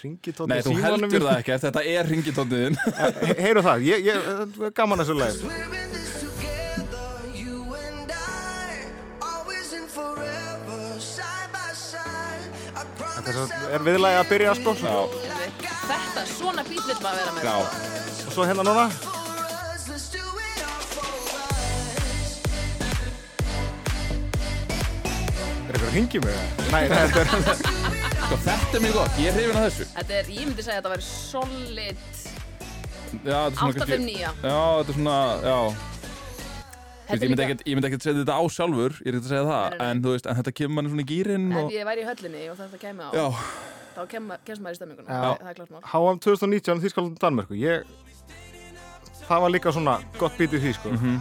ringitótt 0.02 0.50
Nei, 0.50 0.60
þú 0.66 0.76
heldur 0.82 1.26
það 1.28 1.36
ekki, 1.38 1.58
þetta 1.66 1.86
er 1.94 2.10
ringitónniðin 2.10 2.80
Heyru 3.44 3.66
það, 3.70 3.86
ég, 3.86 4.08
ég, 4.10 4.72
gaman 4.74 5.04
þessu 5.04 5.20
lagi. 5.20 6.09
Promise 13.30 13.60
Þetta 13.60 13.74
er 13.76 13.84
viðlagi 13.86 14.18
að 14.20 14.28
byrja, 14.30 14.54
sko. 14.58 14.74
Já, 14.80 14.96
Þetta, 15.90 16.24
svona 16.30 16.64
bít 16.66 16.82
vil 16.86 16.96
maður 17.02 17.20
vera 17.20 17.32
með. 17.36 17.42
Já, 17.46 17.56
Og 18.26 18.34
svo 18.34 18.46
hérna 18.46 18.64
núna, 18.66 18.84
er 25.70 25.76
eitthvað 25.76 25.88
að 25.88 25.94
ringi 25.96 26.22
mig? 26.24 26.34
Nei, 26.70 26.82
þetta 26.90 27.22
er, 27.22 27.28
sko 28.26 28.40
þetta 28.46 28.78
er 28.78 28.84
mjög 28.86 28.96
gott, 28.98 29.20
ég 29.20 29.30
er 29.30 29.38
hrifin 29.38 29.60
að 29.60 29.66
þessu. 29.68 29.86
Þetta 29.94 30.18
er, 30.20 30.32
ég 30.36 30.48
myndi 30.50 30.66
segja 30.66 30.78
að 30.78 30.82
þetta 30.82 30.94
væri 30.94 31.06
solid 31.06 32.02
Já, 33.10 33.38
þetta 33.38 33.46
er 33.46 33.56
svona 33.58 33.72
859 33.74 34.18
Já, 34.20 34.32
þetta 34.42 34.92
er 34.94 34.98
svona, 35.00 35.16
já 35.46 35.89
ég 37.16 37.32
myndi 37.32 37.44
ekkert, 37.46 37.64
ég 37.66 37.78
myndi 37.78 37.88
ekkert 37.90 38.06
setja 38.06 38.20
þetta 38.20 38.36
á 38.38 38.44
sjálfur, 38.54 38.96
ég 39.00 39.10
er 39.10 39.18
ekkert 39.18 39.26
að 39.26 39.32
segja 39.34 39.46
það, 39.48 39.64
Nei, 39.64 39.76
nei, 39.76 39.80
nei. 39.80 39.90
en 39.90 40.04
þú 40.04 40.14
veist, 40.14 40.28
en 40.30 40.38
þetta 40.40 40.54
kemur 40.60 40.76
manni 40.76 40.92
svona 40.92 41.04
í 41.04 41.08
gýrin 41.10 41.48
Ef 41.50 41.60
og... 41.60 41.74
ég 41.74 41.88
væri 41.90 42.04
í 42.04 42.06
höllinni 42.10 42.44
og 42.52 42.60
þetta 42.60 42.80
kemur 42.84 43.04
á 43.04 43.10
Já, 43.16 43.26
þá 43.96 44.00
kem, 44.14 44.30
kemst 44.46 44.64
maður 44.64 44.76
í 44.76 44.80
stemminguna. 44.80 45.08
Já. 45.10 45.20
það, 45.24 45.34
það 45.40 45.50
er 45.50 45.58
klart 45.58 45.74
mál. 45.74 45.82
HM 45.90 46.22
2019 46.28 46.82
Þískaland 46.86 47.20
Danmörku. 47.24 47.58
Ég, 47.58 47.92
það 49.26 49.44
var 49.46 49.54
líka 49.56 49.74
svona 49.74 49.98
gott 50.20 50.40
bítið 50.40 50.66
því 50.66 50.74
sko. 50.78 50.96
Mm 50.96 51.20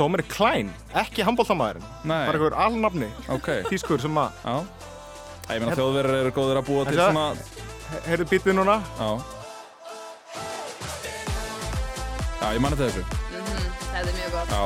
Dómari 0.00 0.24
Klein, 0.32 0.70
ekki 0.96 1.20
handbóltamæðurinn 1.28 1.82
nei, 2.08 2.22
bara 2.24 2.38
einhver 2.38 2.54
alnafni 2.56 3.10
ok, 3.28 3.50
þýskur 3.68 4.00
sem 4.00 4.16
að 4.16 4.30
Ég 5.50 5.58
meina 5.58 5.74
þjóðverðar 5.74 6.20
eru 6.22 6.30
góðir 6.32 6.58
að 6.60 6.68
búa 6.68 6.82
til 6.86 6.94
svona, 6.96 7.24
heyrðu 8.06 8.26
bítið 8.30 8.54
núna. 8.54 8.76
Já. 9.00 9.08
Já, 12.40 12.46
ég 12.54 12.62
manna 12.62 12.78
þetta 12.78 12.86
þessu, 12.94 13.29
Þetta 14.00 14.12
er 14.12 14.16
mjög 14.16 14.30
gott. 14.32 14.48
Já. 14.48 14.60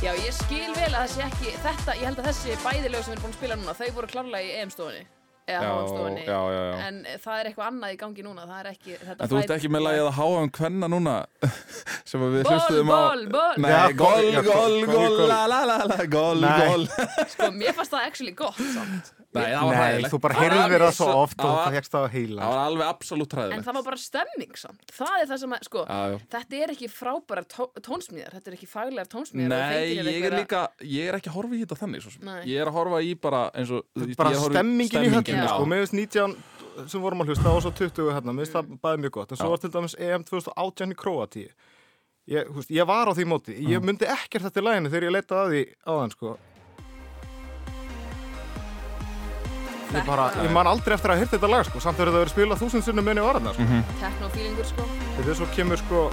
Já, 0.00 0.12
ég 0.14 0.30
skil 0.32 0.70
vel 0.76 0.92
að 0.94 1.00
það 1.00 1.08
sé 1.10 1.24
ekki 1.26 1.54
þetta, 1.64 1.96
ég 1.98 2.06
held 2.06 2.20
að 2.22 2.28
þessi 2.30 2.54
bæði 2.62 2.88
lög 2.92 3.02
sem 3.02 3.10
við 3.10 3.16
erum 3.16 3.24
búin 3.24 3.32
að 3.34 3.40
spila 3.40 3.56
núna 3.58 3.74
þau 3.80 3.88
voru 3.96 4.08
klárlega 4.12 4.46
í 4.46 4.54
EM-stofunni 4.60 5.02
eða 5.50 5.72
HM-stofunni 5.74 6.22
já, 6.22 6.38
já, 6.38 6.60
já. 6.62 6.76
en 6.86 7.02
það 7.24 7.34
er 7.34 7.50
eitthvað 7.50 7.66
annað 7.72 7.90
í 7.90 7.98
gangi 8.04 8.22
núna 8.28 8.46
það 8.46 8.60
er 8.60 8.68
ekki 8.70 8.92
þetta 9.00 9.18
En 9.18 9.32
þú 9.32 9.40
ert 9.42 9.54
ekki 9.56 9.72
með 9.74 9.84
lagið 9.88 10.06
að 10.06 10.16
háa 10.20 10.38
um 10.38 10.50
hvenna 10.60 10.86
núna 10.94 11.16
sem 12.12 12.18
við 12.22 12.42
Ból, 12.46 12.52
hlustuðum 12.54 12.94
á. 12.94 13.00
ból, 13.02 13.24
ból 13.34 13.54
Nei, 13.66 13.70
Já, 13.74 13.82
gól, 13.98 14.30
gól, 14.52 14.76
gól, 14.94 15.18
la 15.26 15.40
la 15.50 15.60
la 15.66 15.80
la, 15.90 15.98
gól, 16.14 16.46
Nei. 16.46 16.60
gól 16.62 16.86
Sko, 17.34 17.50
mér 17.58 17.74
fannst 17.74 17.98
það 17.98 18.06
actually 18.06 18.36
gott 18.38 18.62
samt 18.70 19.18
Nei, 19.30 19.44
það 19.46 19.60
var 19.62 19.70
Nei, 19.70 19.80
hræðilegt. 19.80 20.10
þú 20.10 20.18
bara 20.24 20.34
heyrðir 20.40 20.60
alveg 20.64 20.80
það 20.82 20.94
svo 20.96 21.06
oft 21.20 21.38
og 21.38 21.44
það 21.46 21.54
var- 21.54 21.74
það 21.90 22.00
að 22.00 22.10
heila. 22.10 22.40
Það 22.42 22.50
var 22.50 22.62
alveg 22.66 22.86
absolutt 22.90 23.32
En 23.32 23.38
hræðilegt 23.38 23.66
það 23.68 23.76
var 23.78 23.84
bara 23.86 23.96
stemming 24.02 24.56
samt. 24.58 24.80
Það 24.96 25.14
er 25.20 25.26
það 25.30 25.38
sem 25.38 25.52
að, 25.54 25.60
sko 25.68 25.84
Já, 25.86 25.98
já. 26.10 26.16
Þetta 26.34 26.58
er 26.64 26.72
ekki 26.74 26.88
frábærar 26.90 27.46
tó 27.46 27.66
tónsmíðar 27.78 28.32
Þetta 28.34 28.50
er 28.50 28.56
ekki 28.58 28.66
faglegar 28.72 29.06
tónsmíðar. 29.14 29.46
Og 29.46 29.54
Nei, 29.54 29.94
ég 29.94 30.00
er 30.00 30.10
einhverja- 30.10 30.40
líka, 30.42 30.62
ég 30.82 31.08
er 31.08 31.14
ekki 31.20 31.30
að 31.30 31.36
horfa 31.38 31.54
í 31.54 31.62
þetta 31.62 31.78
þannig 31.78 32.02
svo 32.02 32.10
sem. 32.10 32.24
Nei. 32.26 32.42
Ég 32.50 32.58
er 32.60 32.66
að 32.66 32.74
horfa 32.74 32.98
í 33.06 33.14
bara 33.20 33.42
eins 33.54 33.70
og 33.70 33.84
bara 33.94 34.04
ég 34.04 34.18
er 34.18 34.24
að 34.34 34.42
horfa 34.42 34.58
stemmingin 34.58 34.84
í 34.84 34.88
stemmingin, 34.90 35.14
höllinu 35.14 35.48
sko, 35.48 35.66
með 35.70 35.78
þess 35.86 35.94
19 35.94 36.36
sem 36.90 37.00
vorum 37.00 37.20
að 37.22 37.26
hlusta 37.30 37.46
og 37.54 37.62
svo 37.62 37.70
20 37.70 38.10
hérna, 38.10 38.32
með 38.34 38.42
þess 38.46 38.54
það 38.58 38.80
bæði 38.82 38.98
mjög 39.04 39.10
gott. 39.12 39.30
En 39.32 39.36
svo 39.38 39.48
var 39.50 39.58
til 39.62 39.70
dæmis 39.70 39.94
EM 39.98 40.24
2018 40.24 40.90
í 40.90 40.94
Króatíu. 40.98 41.50
Ég, 42.30 42.46
veist, 42.54 42.70
ég 42.70 42.86
var 42.86 43.06
á 43.06 43.12
því 43.14 43.24
móti. 43.26 43.54
Ég 43.58 43.82
myndi 43.82 44.06
ekkert 44.06 44.42
þetta 44.50 44.60
í 44.60 44.64
læginu 44.66 44.90
þegar 44.90 45.06
ég 45.06 45.14
leitaði 45.14 45.40
að 45.40 45.50
því 45.50 45.62
áðan 45.86 46.10
sko 46.14 46.38
ég 49.94 50.06
bara, 50.06 50.30
ég 50.44 50.50
man 50.54 50.66
aldrei 50.70 50.94
eftir 50.94 51.10
að 51.10 51.16
hafa 51.16 51.24
hýrt 51.24 51.34
þetta 51.36 51.50
lag 51.50 51.64
sko, 51.68 51.80
samt 51.82 51.98
hefur 51.98 52.12
þetta 52.12 52.22
verið 52.24 52.34
spilað 52.34 52.62
þúsund 52.62 52.86
sinnum 52.86 53.04
minni 53.10 53.24
var 53.24 53.40
þarna 53.40 53.54
sko. 53.54 53.62
Mhm. 53.62 53.96
Techno-feelingur, 54.02 54.68
sko 54.70 54.88
þetta 55.16 55.30
er 55.30 55.40
svo 55.40 55.48
kemur 55.56 55.82
sko 55.82 56.10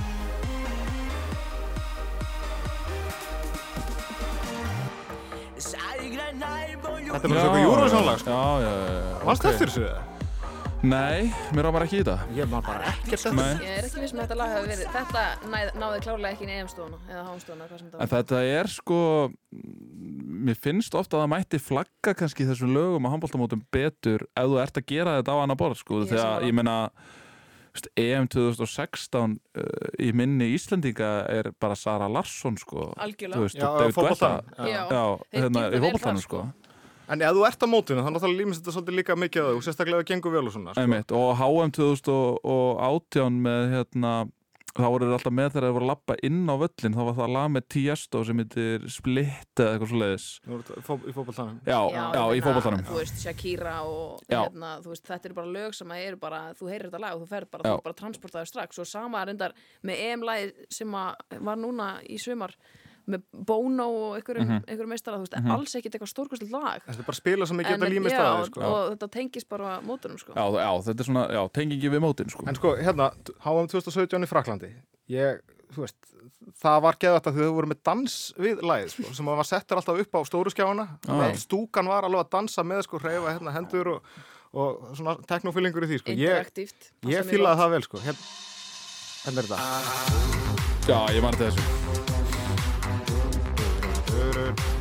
þetta 7.18 7.28
er 7.28 7.34
Já, 7.34 7.34
náttúrulega 7.34 7.44
eitthvað 7.44 7.64
Eurovision 7.64 8.06
lag 8.06 8.20
sko. 8.22 8.30
Já, 8.30 8.62
já, 8.62 8.72
já, 8.78 8.96
já. 8.98 9.26
Vannst 9.26 9.46
ok. 9.46 9.52
eftir 9.52 9.68
þessu? 9.72 10.17
Nei, 10.88 11.28
mér 11.52 11.68
var 11.68 11.74
bara 11.76 11.86
ekki 11.88 11.98
í 12.00 12.04
þetta. 12.06 12.16
Ég 12.38 12.48
man 12.52 12.64
bara 12.64 12.92
ekkert 12.94 13.26
Nei. 13.36 13.50
Ég 13.66 13.74
er 13.74 13.88
ekki 13.90 14.04
viss 14.04 14.14
með 14.16 14.24
þetta 14.24 14.38
lag 14.40 14.54
hafi 14.54 14.70
verið 14.72 14.92
Þetta 14.94 15.24
næð, 15.52 15.72
náði 15.82 16.02
klárlega 16.06 16.32
ekki 16.36 16.46
inn 16.46 16.52
í 16.54 16.58
EM-stofuna 16.62 17.00
eða 17.12 17.24
HM-stofuna, 17.28 17.68
hvað 17.68 17.82
sem 17.82 17.90
þetta 17.90 18.04
En 18.06 18.12
þetta 18.14 18.42
er 18.54 18.72
sko, 18.72 19.00
mér 20.48 20.60
finnst 20.64 20.98
ofta 21.00 21.18
að 21.18 21.24
það 21.26 21.32
mætti 21.34 21.62
flagga 21.66 22.14
kannski 22.22 22.48
þessum 22.48 22.76
lögum 22.78 23.10
á 23.10 23.14
handbóltamótum 23.16 23.64
betur 23.74 24.28
ef 24.32 24.48
þú 24.48 24.60
ert 24.64 24.80
að 24.80 24.88
gera 24.94 25.18
þetta 25.20 25.36
á 25.36 25.38
annar 25.44 25.60
borð 25.60 25.82
sko. 25.82 26.04
Ég 26.04 26.14
er 26.14 26.22
Þegar 26.22 26.48
ég 26.48 26.58
meina, 26.62 26.78
EM 27.98 28.30
2016 28.34 29.36
uh, 29.36 29.66
í 30.02 30.14
minni 30.16 30.54
Íslendinga 30.56 31.12
er 31.34 31.52
bara 31.60 31.76
Sara 31.78 32.08
Larsson 32.12 32.56
sko. 32.62 32.92
Algjörlega. 32.96 33.38
Þú 33.38 33.50
veist, 33.50 33.60
Já, 33.60 33.68
David 33.82 34.00
Guetta. 34.08 34.32
Já. 34.72 35.04
Hérna 35.36 35.68
í 35.68 35.84
fótboltanum 35.84 36.24
þar, 36.24 36.26
sko. 36.26 36.46
En 37.08 37.22
ef 37.24 37.36
þú 37.38 37.44
ert 37.48 37.62
á 37.64 37.68
mótinu, 37.72 38.02
þannig 38.04 38.20
að 38.20 38.26
það 38.28 38.38
límist 38.42 38.62
þetta 38.64 38.76
svolítið 38.78 38.98
líka 39.00 39.16
mikið 39.16 39.44
að 39.46 39.54
þú, 39.56 39.62
sérstaklega 39.68 40.00
ef 40.00 40.04
það 40.04 40.10
gengur 40.14 40.34
vel 40.38 40.48
og 40.50 40.54
svona. 40.58 40.74
Sko. 40.76 40.82
Einmitt, 40.84 41.12
og 41.16 41.30
HM 41.40 41.72
2018 41.78 43.38
með 43.48 43.70
hérna 43.76 44.16
þá 44.78 44.86
voru 44.94 45.08
þeir 45.08 45.16
alltaf 45.18 45.34
með 45.34 45.48
þegar 45.56 45.64
þeir 45.66 45.74
voru 45.74 45.86
að 45.88 45.90
lappa 45.90 46.16
inn 46.28 46.42
á 46.46 46.56
völlin 46.62 46.94
þá 46.94 47.00
var 47.08 47.16
það 47.18 47.32
lag 47.34 47.48
með 47.56 47.64
Tiesto 47.74 48.20
sem 48.28 48.42
heitir 48.44 48.84
Split 48.94 49.62
eða 49.64 49.72
eitthvað 49.74 49.90
svo 49.90 50.02
leiðis 50.04 50.26
Nú 50.46 50.60
ertu 50.60 50.82
fó- 50.86 51.00
Í 51.10 51.14
fótballtanum. 51.16 51.56
Já, 51.66 51.80
já, 51.96 52.04
ég 52.14 52.22
í 52.22 52.30
meina, 52.30 52.46
fótboltanum 52.46 52.84
Þú 52.92 53.00
veist, 53.00 53.18
Shakira 53.24 53.74
og 53.90 54.22
Já. 54.30 54.38
hérna, 54.44 54.76
þú 54.86 54.92
veist, 54.94 55.06
þetta 55.10 55.26
eru 55.32 55.38
bara 55.40 55.54
lög 55.58 55.74
sem 55.80 55.96
að 55.98 56.04
eru 56.12 56.20
bara, 56.22 56.42
þú 56.60 56.70
heyrir 56.70 56.92
þetta 56.92 57.02
lag 57.08 57.16
og 57.18 57.24
þú 57.26 57.30
ferð 57.34 57.50
bara, 57.56 57.64
Já. 57.66 57.72
þú 57.74 57.78
er 57.82 57.86
bara 57.88 58.00
transportaður 58.04 58.52
strax 58.54 58.80
og 58.84 58.92
sama 58.92 59.26
reyndar 59.26 59.58
með 59.82 60.04
EM-lagi 60.12 60.54
sem 60.78 60.94
að 61.02 61.42
var 61.50 61.58
núna 61.58 61.90
í 62.06 62.20
sumar 62.22 62.54
með 63.08 63.22
Bono 63.32 63.86
og 63.88 64.16
einhverjum, 64.18 64.48
Mhm. 64.48 64.64
einhverjum 64.68 64.92
meistara, 64.92 65.18
þú 65.18 65.26
veist, 65.28 65.52
alls 65.56 65.76
ekkit 65.80 65.94
eitthvað 65.96 66.12
stórkostlega 66.12 66.52
lag 66.52 66.82
Þetta 66.88 67.00
er 67.00 67.08
bara 67.08 67.16
spila 67.22 67.48
sem 67.48 67.58
ekki 67.64 67.74
þetta 67.78 67.90
límist 67.94 68.16
að 68.20 68.32
þið, 68.38 68.46
sko. 68.52 68.62
og 68.62 68.92
þetta 68.98 69.10
tengist 69.12 69.50
bara 69.50 69.80
mótunum, 69.82 70.20
sko 70.20 70.34
Já, 70.36 70.44
já, 70.60 70.72
þetta 70.90 71.00
er 71.00 71.08
svona, 71.08 71.24
já, 71.32 71.42
tengingi 71.52 71.90
við 71.94 72.02
mótin 72.04 72.30
sko. 72.30 72.44
En 72.48 72.56
sko, 72.56 72.76
hérna, 72.76 73.12
HM 73.40 73.68
2017 73.72 74.24
í 74.24 74.28
Fraklandi, 74.28 74.74
ég, 75.10 75.40
þú 75.72 75.86
veist, 75.86 75.96
það 76.62 76.82
var 76.82 76.94
geðvægt 77.00 77.28
að 77.32 77.38
þau 77.40 77.54
voru 77.56 77.68
með 77.72 77.80
dans 77.84 78.34
við 78.38 78.62
lagið, 78.62 78.90
sko, 78.92 79.14
sem 79.16 79.26
var 79.26 79.44
settur 79.44 79.78
alltaf 79.78 80.00
upp 80.04 80.12
á 80.12 80.20
stóru 80.28 80.52
skjána. 80.52 80.88
Já. 81.08 81.32
Stúkan 81.36 81.88
var 81.88 82.04
alveg 82.04 82.26
að 82.26 82.30
dansa 82.36 82.64
með, 82.64 82.84
sko, 82.84 83.00
hreyfa 83.00 83.34
hérna 83.40 83.54
hendur 83.56 83.88
og, 83.96 84.02
og 84.54 84.96
svona 84.96 85.16
teknofílingur 85.28 85.84
í 85.84 85.92
því, 85.92 86.00
sko. 86.04 86.12
Ég, 86.12 86.36
interaktíft 86.36 86.92
ég 87.04 87.24
fílaði 87.24 87.60
það 87.64 87.70
vel, 87.72 87.82
sko. 87.88 87.98
Hérna, 88.00 88.24
hérna 89.24 89.38
er 89.40 89.44
þetta. 89.48 89.60
Já, 90.88 91.00
ég 91.12 91.22
þetta 91.22 91.52
þessu 91.52 91.87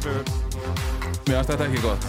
Mér 0.07 1.41
finnst 1.41 1.51
þetta 1.53 1.67
ekki 1.67 1.81
gott. 1.83 2.05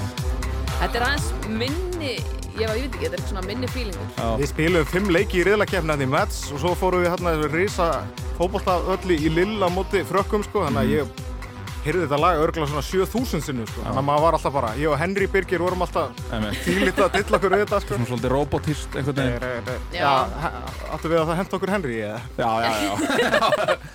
Þetta 0.77 0.99
er 0.99 1.05
aðeins 1.07 1.29
minni, 1.57 2.11
ég, 2.13 2.25
ég 2.61 2.69
veit 2.69 2.83
ekki, 2.91 3.05
þetta 3.07 3.17
er 3.17 3.23
svona 3.31 3.45
minni 3.47 3.69
feelingur. 3.73 4.09
Já, 4.19 4.27
Við 4.41 4.51
spilum 4.51 4.85
fimm 4.91 5.07
leiki 5.13 5.39
í 5.41 5.45
riðlakefni 5.47 5.89
hérna 5.95 6.05
í 6.05 6.11
Mets 6.13 6.43
og 6.53 6.61
svo 6.61 6.75
fórum 6.77 7.01
við 7.01 7.09
hérna 7.15 7.33
þessu 7.37 7.49
risa 7.55 7.87
fótbolltaölli 8.37 9.17
í 9.25 9.31
lilla 9.33 9.67
móti 9.73 10.03
frökkum 10.05 10.43
sko 10.45 10.67
þannig 10.67 10.83
að 10.83 10.93
ég 10.99 11.23
heyrði 11.87 12.03
þetta 12.03 12.17
lag 12.19 12.41
örgulega 12.43 12.69
svona 12.69 12.83
7000 12.85 13.41
sinnum 13.47 13.67
sko. 13.71 13.79
Þannig 13.87 14.01
að 14.03 14.07
maður 14.11 14.23
var 14.27 14.37
alltaf 14.37 14.53
bara, 14.59 14.69
ég 14.77 14.91
og 14.93 14.97
Henry 15.01 15.27
Birgir 15.33 15.61
vorum 15.63 15.81
alltaf 15.87 16.09
tílítið 16.65 17.03
að 17.07 17.13
dilla 17.17 17.39
okkur 17.39 17.55
við 17.55 17.61
þetta 17.65 17.79
sko. 17.85 17.91
Svona 17.95 18.09
svolítið 18.11 18.33
robotist 18.35 18.97
einhvern 18.99 19.17
veginn. 19.23 19.85
Já. 19.95 20.03
Já, 20.03 20.13
he- 20.43 20.55
áttu 20.97 21.07
við 21.13 21.17
að 21.23 21.27
það 21.31 21.39
henda 21.41 21.57
okkur 21.57 21.73
Henry 21.73 21.97
eða? 22.05 22.21
Já, 22.37 22.49
já, 22.61 22.71
já 22.77 23.77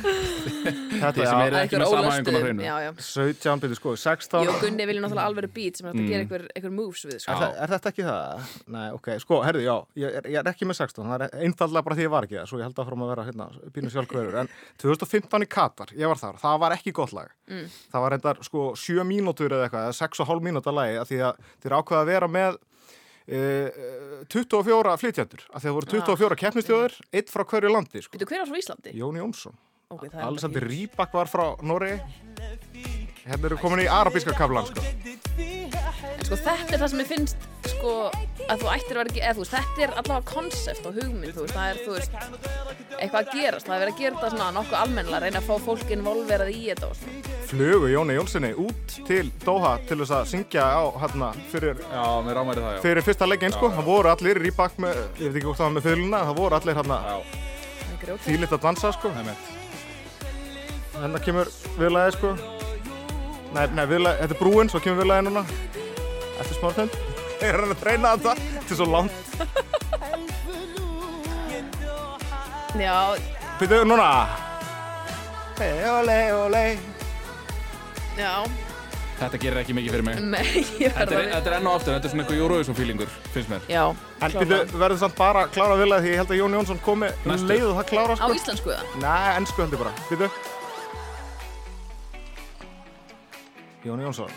Þetta, 1.00 1.20
Það 1.20 1.30
sem 1.30 1.42
er 1.44 1.56
ekki 1.60 1.80
með 1.80 1.92
sama 1.94 2.12
einhvern 2.14 2.36
á 2.36 2.42
hreinu. 2.44 2.64
Já, 2.64 2.74
já 2.84 2.90
17 3.06 3.62
byrju 3.64 3.78
sko, 3.78 3.94
16 4.04 4.44
Ég 4.44 4.50
og 4.52 4.64
Gunni 4.64 4.86
vilja 4.90 5.04
náttúrulega 5.04 5.30
alveg 5.30 5.54
beat 5.56 5.80
sem 5.80 5.88
er 5.88 5.94
hægt 5.94 6.02
að 6.02 6.10
gera 6.12 6.24
einhver, 6.26 6.46
einhver 6.54 6.74
moves 6.76 7.04
við 7.08 7.18
sko. 7.24 7.36
Er, 7.36 7.56
er 7.64 7.74
þetta 7.74 7.92
ekki 7.92 8.06
það? 8.06 8.54
Nei, 8.76 8.86
ok, 8.96 9.10
sko, 9.24 9.40
herðu, 9.46 9.64
já, 9.64 9.74
ég 10.04 10.20
er, 10.20 10.30
ég 10.34 10.40
er 10.42 10.52
ekki 10.52 10.68
með 10.70 10.80
16, 10.84 11.10
það 11.10 11.26
er 11.26 11.36
einfallega 11.48 11.86
bara 11.88 11.98
því 11.98 12.06
ég 12.06 12.14
var 12.14 12.28
ekki 12.28 12.38
það, 12.38 12.48
svo 12.52 12.60
ég 12.60 12.68
held 12.68 12.80
að 12.80 12.90
fórum 12.90 13.04
að 13.06 13.12
vera 13.14 13.26
hérna, 13.28 13.48
pínu 13.76 13.92
sjálfkverður, 13.94 14.40
en 14.44 14.52
2015 14.84 15.46
í 15.46 15.50
Katar, 15.56 15.94
ég 15.98 16.10
var 16.12 16.20
þar, 16.20 16.40
það 16.42 16.58
var 16.64 16.76
ekki 16.76 16.94
gott 16.96 17.14
lag. 17.16 17.30
Mm. 17.50 17.68
Það 17.92 18.04
var 18.06 18.14
reyndar, 18.16 18.42
sko, 18.46 18.66
7 18.78 19.06
mínútur 19.08 19.54
eða 19.56 19.68
eitthvað, 19.68 19.88
eða 19.90 20.00
6,5 20.00 20.44
mínúta 20.46 20.74
lagi, 20.74 20.98
að 21.00 21.10
því 21.12 21.22
að 21.30 21.46
þeir 21.64 21.76
ákveða 21.80 22.04
að 22.04 22.10
vera 22.12 22.30
með 22.30 22.60
e, 23.30 23.40
24 24.30 24.94
flytjandur, 25.00 25.44
að 25.50 25.56
því 25.56 25.60
að 25.60 25.66
það 25.66 25.76
voru 25.78 25.90
24 25.94 26.38
keppnistjóður, 26.44 26.96
eitt 27.14 27.32
frá 27.32 27.44
hverju 27.52 27.72
landi, 27.74 28.04
sko. 28.04 28.16
Veitu, 28.16 28.28
hver 28.30 28.46
frá 28.48 28.60
Íslandi? 28.60 28.94
Jón 28.98 29.18
Jónsson, 29.20 29.56
Ok, 29.90 30.04
það 30.06 30.20
Alexander 30.22 30.62
bara 30.62 30.70
fínt. 30.70 30.92
Rýbak 30.92 31.14
var 31.18 31.26
frá 31.26 31.44
Noregi, 31.66 31.96
hérna 33.24 33.48
eru 33.48 33.56
komin 33.58 33.80
í 33.82 33.86
arabíska 33.90 34.30
kaflan, 34.38 34.68
sko. 34.68 34.84
En 35.40 36.26
sko 36.28 36.36
þetta 36.38 36.76
er 36.76 36.78
það 36.78 36.92
sem 36.92 37.00
ég 37.02 37.08
finnst 37.10 37.48
sko 37.72 37.94
að 38.46 38.62
þú 38.62 38.70
ættir 38.70 38.94
að 38.94 39.00
vera 39.00 39.10
ekki 39.10 39.24
eða 39.24 39.34
þú 39.34 39.42
veist, 39.42 39.56
þetta 39.56 39.82
er 39.82 39.94
allavega 39.98 40.30
konsept 40.30 40.86
og 40.86 40.94
hugmynd 41.00 41.34
þú 41.34 41.42
veist, 41.42 41.56
það 41.56 41.72
er 41.72 41.82
þú 41.82 41.96
veist 41.96 42.16
eitthvað 43.00 43.18
að 43.20 43.34
gerast, 43.34 43.66
það 43.66 43.74
er 43.74 43.82
verið 43.82 43.92
að 43.96 44.00
gera 44.04 44.14
þetta 44.14 44.32
svona 44.36 44.48
nokkuð 44.60 44.78
almennilega, 44.84 45.22
reyna 45.26 45.42
að 45.42 45.48
fá 45.50 45.66
fólk 45.66 45.94
involverað 45.96 46.54
í 46.54 46.62
þetta 46.70 46.90
og 46.90 46.98
svona. 47.00 47.36
Flugu 47.50 47.90
Jóni 47.90 48.18
Jónssoni 48.20 48.50
út 48.62 48.98
til 49.10 49.26
Doha 49.42 49.72
til 49.90 49.98
þess 50.04 50.16
að 50.20 50.28
syngja 50.36 50.70
á, 50.70 50.82
hérna, 51.02 51.34
fyrir 51.50 51.80
Já, 51.82 52.04
það, 52.30 52.60
já. 52.62 52.82
fyrir 52.86 53.08
fyrsta 53.10 53.26
leikinn 53.26 53.58
sko, 53.58 53.74
það 53.74 53.90
voru 53.90 54.14
allir 54.14 54.38
í 54.38 54.54
bak 54.54 54.78
með, 54.78 55.00
ég 55.18 55.32
veit 55.32 55.40
ekki 55.40 55.48
hvort 55.50 55.58
það 55.64 55.66
var 55.66 55.78
með 55.80 55.88
fylguna, 55.90 56.26
það 56.30 56.44
voru 56.44 56.60
allir 56.60 56.78
hérna 56.78 57.00
þýlitt 58.28 58.54
að 58.54 58.68
dansa 58.68 58.94
sko, 58.94 59.10
er 61.06 61.14
það 61.16 61.24
kemur 61.28 61.50
viðlagið 61.80 62.16
sko, 62.18 62.30
nei, 63.54 63.64
nei, 63.76 63.84
viðlagið, 63.90 64.20
þetta 64.24 64.36
er 64.36 64.40
brúin, 64.42 64.70
svo 64.72 64.80
kemur 64.84 65.02
viðlagið 65.02 65.28
núna, 65.30 65.44
eftir 66.40 66.56
smástund, 66.60 66.96
ég 67.40 67.48
er 67.50 67.60
hann 67.64 67.74
að 67.76 67.82
treyna 67.84 68.14
þetta, 68.16 68.34
þetta 68.56 68.74
er 68.76 68.80
svo 68.80 68.88
langt, 68.90 69.14
Já, 72.80 72.96
byrjuðu 73.58 73.86
núna, 73.90 74.08
hey, 75.58 75.80
ole, 75.90 76.18
ole, 76.46 76.64
já, 78.18 78.34
Þetta 79.20 79.36
gerir 79.42 79.58
ekki 79.60 79.74
mikið 79.76 79.92
fyrir 79.92 80.04
mig. 80.06 80.20
nei, 80.32 80.44
ég 80.80 80.94
Þetta 80.96 81.10
verða 81.10 81.24
er, 81.26 81.32
þetta 81.34 81.50
er 81.50 81.56
enn 81.58 81.66
og 81.68 81.74
aftur, 81.76 81.92
þetta 81.92 82.08
er 82.08 82.12
svona 82.14 82.22
eitthvað 82.24 82.38
Eurovision 82.40 82.76
feelingur, 82.78 83.10
finnst 83.34 83.50
mér. 83.52 83.66
Já, 83.68 83.82
en 84.24 84.36
byrjuðu, 84.38 84.78
verður 84.80 85.00
samt 85.02 85.18
bara 85.18 85.42
að 85.44 85.50
klára 85.58 85.74
viðlagið 85.82 86.06
því 86.06 86.14
ég 86.14 86.22
held 86.22 86.32
að 86.32 86.40
Jón 86.40 86.56
Jónsson 86.56 86.80
komi 86.86 87.10
Næstu. 87.28 87.50
leiðu 87.50 87.74
það 87.76 87.90
klára 87.90 88.16
Á 88.16 88.22
sko, 88.22 88.30
íslensku 88.38 88.72
það? 88.72 88.94
nei, 89.02 89.28
ennsku 89.42 89.60
held 89.66 89.76
ég 89.76 89.82
bara, 89.82 89.92
byrjuðu, 90.08 90.30
Jón 93.84 94.00
Jónsson. 94.00 94.30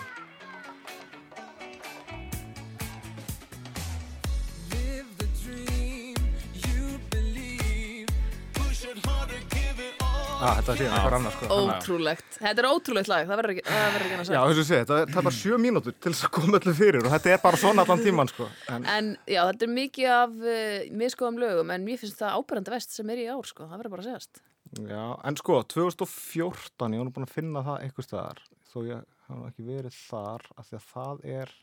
Ah, 10.44 10.58
þetta 10.60 10.74
sé 10.76 10.88
eitthvað 10.90 11.14
annars 11.16 11.36
sko. 11.38 11.48
Ótrúlegt. 11.56 12.34
Þetta 12.42 12.60
er 12.60 12.66
ótrúlegt 12.68 13.08
lag, 13.08 13.22
það 13.30 13.38
verður 13.40 13.52
ekki, 13.54 13.62
það 13.70 13.86
verður 13.94 14.04
ekki 14.04 14.16
annað 14.18 14.26
Já, 14.26 14.34
sagt. 14.34 14.50
þess 14.50 14.60
að 14.64 14.68
segja, 14.68 14.82
þetta 14.84 14.96
er- 15.04 15.08
það 15.14 15.20
er 15.22 15.28
bara 15.28 15.36
sjö 15.40 15.60
mínútur 15.64 15.94
til 16.04 16.12
þess 16.12 16.26
að 16.28 16.32
koma 16.36 16.58
öllu 16.60 16.74
fyrir 16.76 17.00
og 17.08 17.12
þetta 17.14 17.32
er 17.32 17.40
bara 17.44 17.58
svona 17.62 17.86
allan 17.86 18.04
tíman 18.04 18.28
sko. 18.32 18.48
En 18.74 18.86
En 18.86 19.18
já, 19.26 19.42
þetta 19.48 19.64
er 19.64 19.72
mikið 19.78 20.10
af 20.12 20.30
uh, 20.44 20.98
miskoðum 21.00 21.40
lögum, 21.40 21.72
en 21.72 21.86
mér 21.88 21.98
finnst 22.02 22.20
það 22.20 22.36
ábærandi 22.44 22.72
vest 22.76 22.92
sem 22.92 23.10
er 23.10 23.18
í 23.24 23.28
ár, 23.32 23.46
sko, 23.48 23.64
það 23.72 23.78
verður 23.80 23.94
bara 23.96 24.04
að 24.04 24.10
segjast. 24.12 24.42
Já, 24.84 25.04
en 25.24 25.36
sko, 25.40 25.64
2014, 25.64 26.92
ég 26.92 27.00
var 27.00 27.08
nú 27.08 27.14
búin 27.16 27.28
að 27.30 27.36
finna 27.40 27.64
það 27.64 27.80
eitthvað 27.88 28.08
staðar, 28.10 28.44
þó 28.74 28.78
ég 28.90 29.00
hafa 29.34 29.42
nú 29.42 29.50
ekki 29.50 29.66
verið 29.68 29.98
þar, 29.98 30.48
af 30.58 30.70
því 30.70 30.80
að 30.80 30.88
það 30.94 31.28
er, 31.42 31.54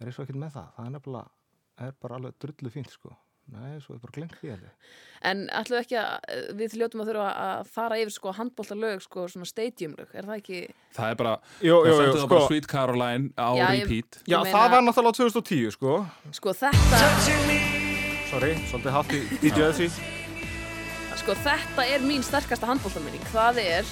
er 0.00 0.10
ég 0.10 0.14
svo 0.16 0.26
ekkert 0.26 0.42
með 0.42 0.54
það, 0.58 0.70
það 0.76 0.86
er 0.90 0.94
nefnilega, 0.98 1.34
er 1.86 1.98
bara 2.02 2.20
alveg 2.20 2.38
drullu 2.42 2.72
fínt, 2.76 2.94
sko. 2.98 3.16
Nei, 3.50 3.80
svo 3.82 3.96
er 3.96 4.02
bara 4.04 4.12
glengt 4.14 4.36
því 4.38 4.50
að 4.52 4.60
þið. 4.62 4.90
En 5.26 5.38
ætlum 5.58 5.74
við 5.74 5.80
ekki 5.82 5.96
að, 5.98 6.34
við 6.60 6.74
hljótum 6.76 7.00
að 7.02 7.08
þurfa 7.10 7.30
að 7.44 7.70
fara 7.74 7.96
yfir, 7.98 8.12
sko, 8.14 8.34
handbólta 8.36 8.76
lög, 8.78 9.00
sko, 9.02 9.24
svona 9.32 9.48
stadiumlög, 9.48 10.12
er 10.14 10.28
það 10.28 10.36
ekki, 10.42 10.60
Það 10.94 11.08
er 11.10 11.18
bara, 11.18 11.32
Jú, 11.58 11.72
jú, 11.74 11.80
það 11.96 12.04
jú, 12.04 12.12
það 12.12 12.20
sko, 12.20 12.28
bara 12.34 12.46
Sweet 12.46 12.68
Caroline 12.70 13.32
á 13.34 13.48
Já, 13.58 13.64
ég- 13.74 13.82
repeat. 13.88 14.20
já, 14.22 14.36
ég 14.38 14.44
meina- 14.44 14.54
það 14.54 14.70
var 14.76 14.86
náttúrulega 14.86 15.18
2010, 15.18 15.70
sko. 15.74 15.96
sko, 16.38 16.54
þetta, 16.60 17.02
Sorry, 18.30 18.52
svolítið 18.70 18.94
hátt 18.94 19.10
í 19.18 19.20
DJ 19.42 19.66
Öðsí. 19.66 19.88
sko, 21.18 21.34
þetta 21.34 21.82
er 21.90 22.06
mín 22.06 22.22
sterkasta 22.22 22.66
handbóltaminning, 22.70 23.24
það 23.34 23.58
er 23.64 23.84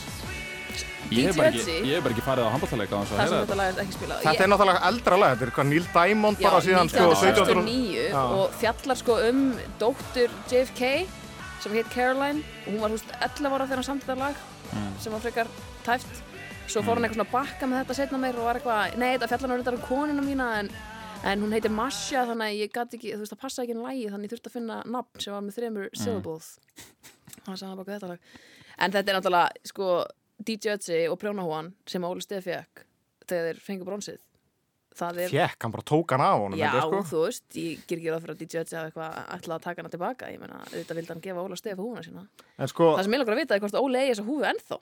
Ég 1.08 1.28
hef 1.28 1.36
bara 1.38 1.48
ekki, 1.48 1.62
Ötzi. 1.62 1.76
ég 1.88 1.94
hef 1.96 2.04
bara 2.04 2.14
ekki 2.14 2.24
farið 2.26 2.48
á 2.48 2.50
handbóltalega 2.54 2.98
að 2.98 3.12
það 3.12 3.28
sem 3.32 3.38
þetta 3.42 3.58
lag 3.60 3.70
er 3.72 3.82
ekki 3.84 3.96
spilað. 3.96 4.22
Þetta 4.26 4.44
er 4.44 4.50
náttúrulega 4.52 4.82
eldra 4.90 5.18
lag, 5.22 5.32
þetta 5.34 5.46
er 5.48 5.54
hvað 5.56 5.68
Neil 5.72 5.86
Diamond 5.94 6.38
Já, 6.42 6.48
bara 6.48 6.60
síðan, 6.66 6.90
sko, 6.92 7.06
1700. 7.14 7.62
1969 7.64 8.08
Já. 8.12 8.22
og 8.38 8.58
fjallar 8.60 9.00
sko 9.02 9.18
um 9.28 9.40
dóttur 9.80 10.36
JFK 10.50 10.92
sem 11.62 11.74
heit 11.74 11.90
Caroline 11.94 12.42
og 12.66 12.72
hún 12.72 12.80
var 12.84 12.94
húst 12.94 13.10
11 13.18 13.50
ára 13.56 13.66
þegar 13.66 13.80
hann 13.80 13.88
samtið 13.88 14.12
það 14.12 14.22
lag 14.26 14.36
sem 15.02 15.14
var 15.14 15.24
frekar 15.24 15.50
tæft 15.86 16.20
svo 16.68 16.82
fór 16.84 16.98
hann 16.98 17.08
eitthvað 17.08 17.18
svona 17.18 17.28
að 17.28 17.34
bakka 17.34 17.68
með 17.70 17.80
þetta 17.82 17.96
setna 17.98 18.20
meir 18.20 18.38
og 18.38 18.46
var 18.48 18.60
eitthvað, 18.60 18.96
nei 19.00 19.08
þetta 19.16 19.28
fjallar 19.32 19.54
hann 19.54 19.72
um 19.72 19.82
konuna 19.88 20.24
mína 20.24 20.48
en, 20.60 20.70
en 21.24 21.42
hún 21.42 21.54
heitir 21.56 21.72
Masha 21.74 22.26
þannig 22.28 22.52
að 22.52 22.60
ég 22.60 22.74
gæti 22.74 22.98
ekki, 23.00 23.14
þú 23.14 23.22
veist 23.24 23.34
það 23.34 23.42
passaði 23.42 23.64
ekki 23.66 23.76
inn 23.76 23.86
lægi 23.86 24.10
þannig 24.12 24.28
ég 24.28 24.34
þurfti 24.34 24.52
að 24.52 24.56
finna 24.58 24.78
nafn 24.84 25.24
sem 25.24 25.34
var 25.34 25.46
með 25.46 25.58
þremur 25.58 25.88
syllables 25.96 26.50
þannig 27.46 27.62
að 27.62 27.66
hann 27.70 27.80
baka 27.80 27.96
þetta 27.96 28.12
lag 28.12 28.20
en 28.78 28.94
þetta 28.94 29.12
er 29.12 29.18
náttúrulega 29.18 29.72
sko 29.72 29.88
DJ 30.46 30.74
Ötzi 30.76 30.98
og 31.10 31.18
Prjónahúan 31.20 31.72
sem 31.86 32.04
Óli 32.06 32.20
Steff 32.22 32.44
fekk 32.46 32.84
þegar 33.28 33.48
þeir 33.54 33.60
fengu 33.64 33.84
bronsið. 33.88 34.18
Það 34.98 35.18
er 35.22 35.28
Fjekk, 35.30 35.62
hann 35.62 35.70
bara 35.74 35.82
tók 35.86 36.10
hann 36.10 36.20
af 36.24 36.38
honum, 36.42 36.58
Já, 36.58 36.70
sko. 36.80 37.02
þú 37.06 37.18
veist, 37.26 37.44
ég 37.54 37.82
ger 37.86 37.98
ekki 38.00 38.10
ráð 38.10 38.22
fyrir 38.24 38.34
að 38.34 38.38
DJ 38.42 38.62
Ötzi 38.64 38.74
hafa 38.78 38.88
eitthvað 38.88 39.10
ætlað 39.36 39.56
að 39.58 39.62
taka 39.62 39.82
hana 39.82 39.88
tilbaka. 39.92 40.30
Ég 40.32 40.40
meina, 40.42 40.58
auðvitað 40.64 40.96
vildi 40.98 41.12
hann 41.12 41.20
gefa 41.22 41.44
Óla 41.44 41.56
Stefa 41.60 41.82
húfuna 41.82 42.02
sína. 42.02 42.24
En 42.58 42.66
sko, 42.68 42.96
Það 42.96 43.02
sem 43.06 43.12
ég 43.14 43.18
langar 43.22 43.34
að 43.36 43.42
vita 43.42 43.54
er 43.54 43.60
hvort 43.62 43.78
Óli 43.78 43.98
eigi 44.00 44.14
þessa 44.14 44.26
húfu 44.26 44.44
ennþá. 44.48 44.78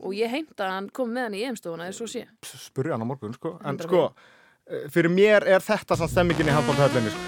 Og 0.00 0.14
ég 0.14 0.30
heimta 0.30 0.64
að 0.64 0.70
hann 0.76 0.90
kom 0.90 1.10
með 1.10 1.22
hann 1.26 1.34
í 1.34 1.42
EM-stofuna 1.48 1.88
eða 1.88 1.96
svo 1.98 2.06
sé. 2.06 2.22
Spurja 2.42 2.92
hann 2.94 3.02
á 3.02 3.08
morgun, 3.10 3.34
sko. 3.34 3.58
En 3.64 3.76
100%. 3.76 3.82
sko, 3.88 4.14
eh, 4.70 4.86
fyrir 4.88 5.10
mér 5.10 5.42
er 5.46 5.60
þetta 5.60 5.96
samt 5.96 6.10
stemmingin 6.10 6.46
í 6.46 6.54
handbóltahöllinni, 6.54 7.10
sko. 7.10 7.20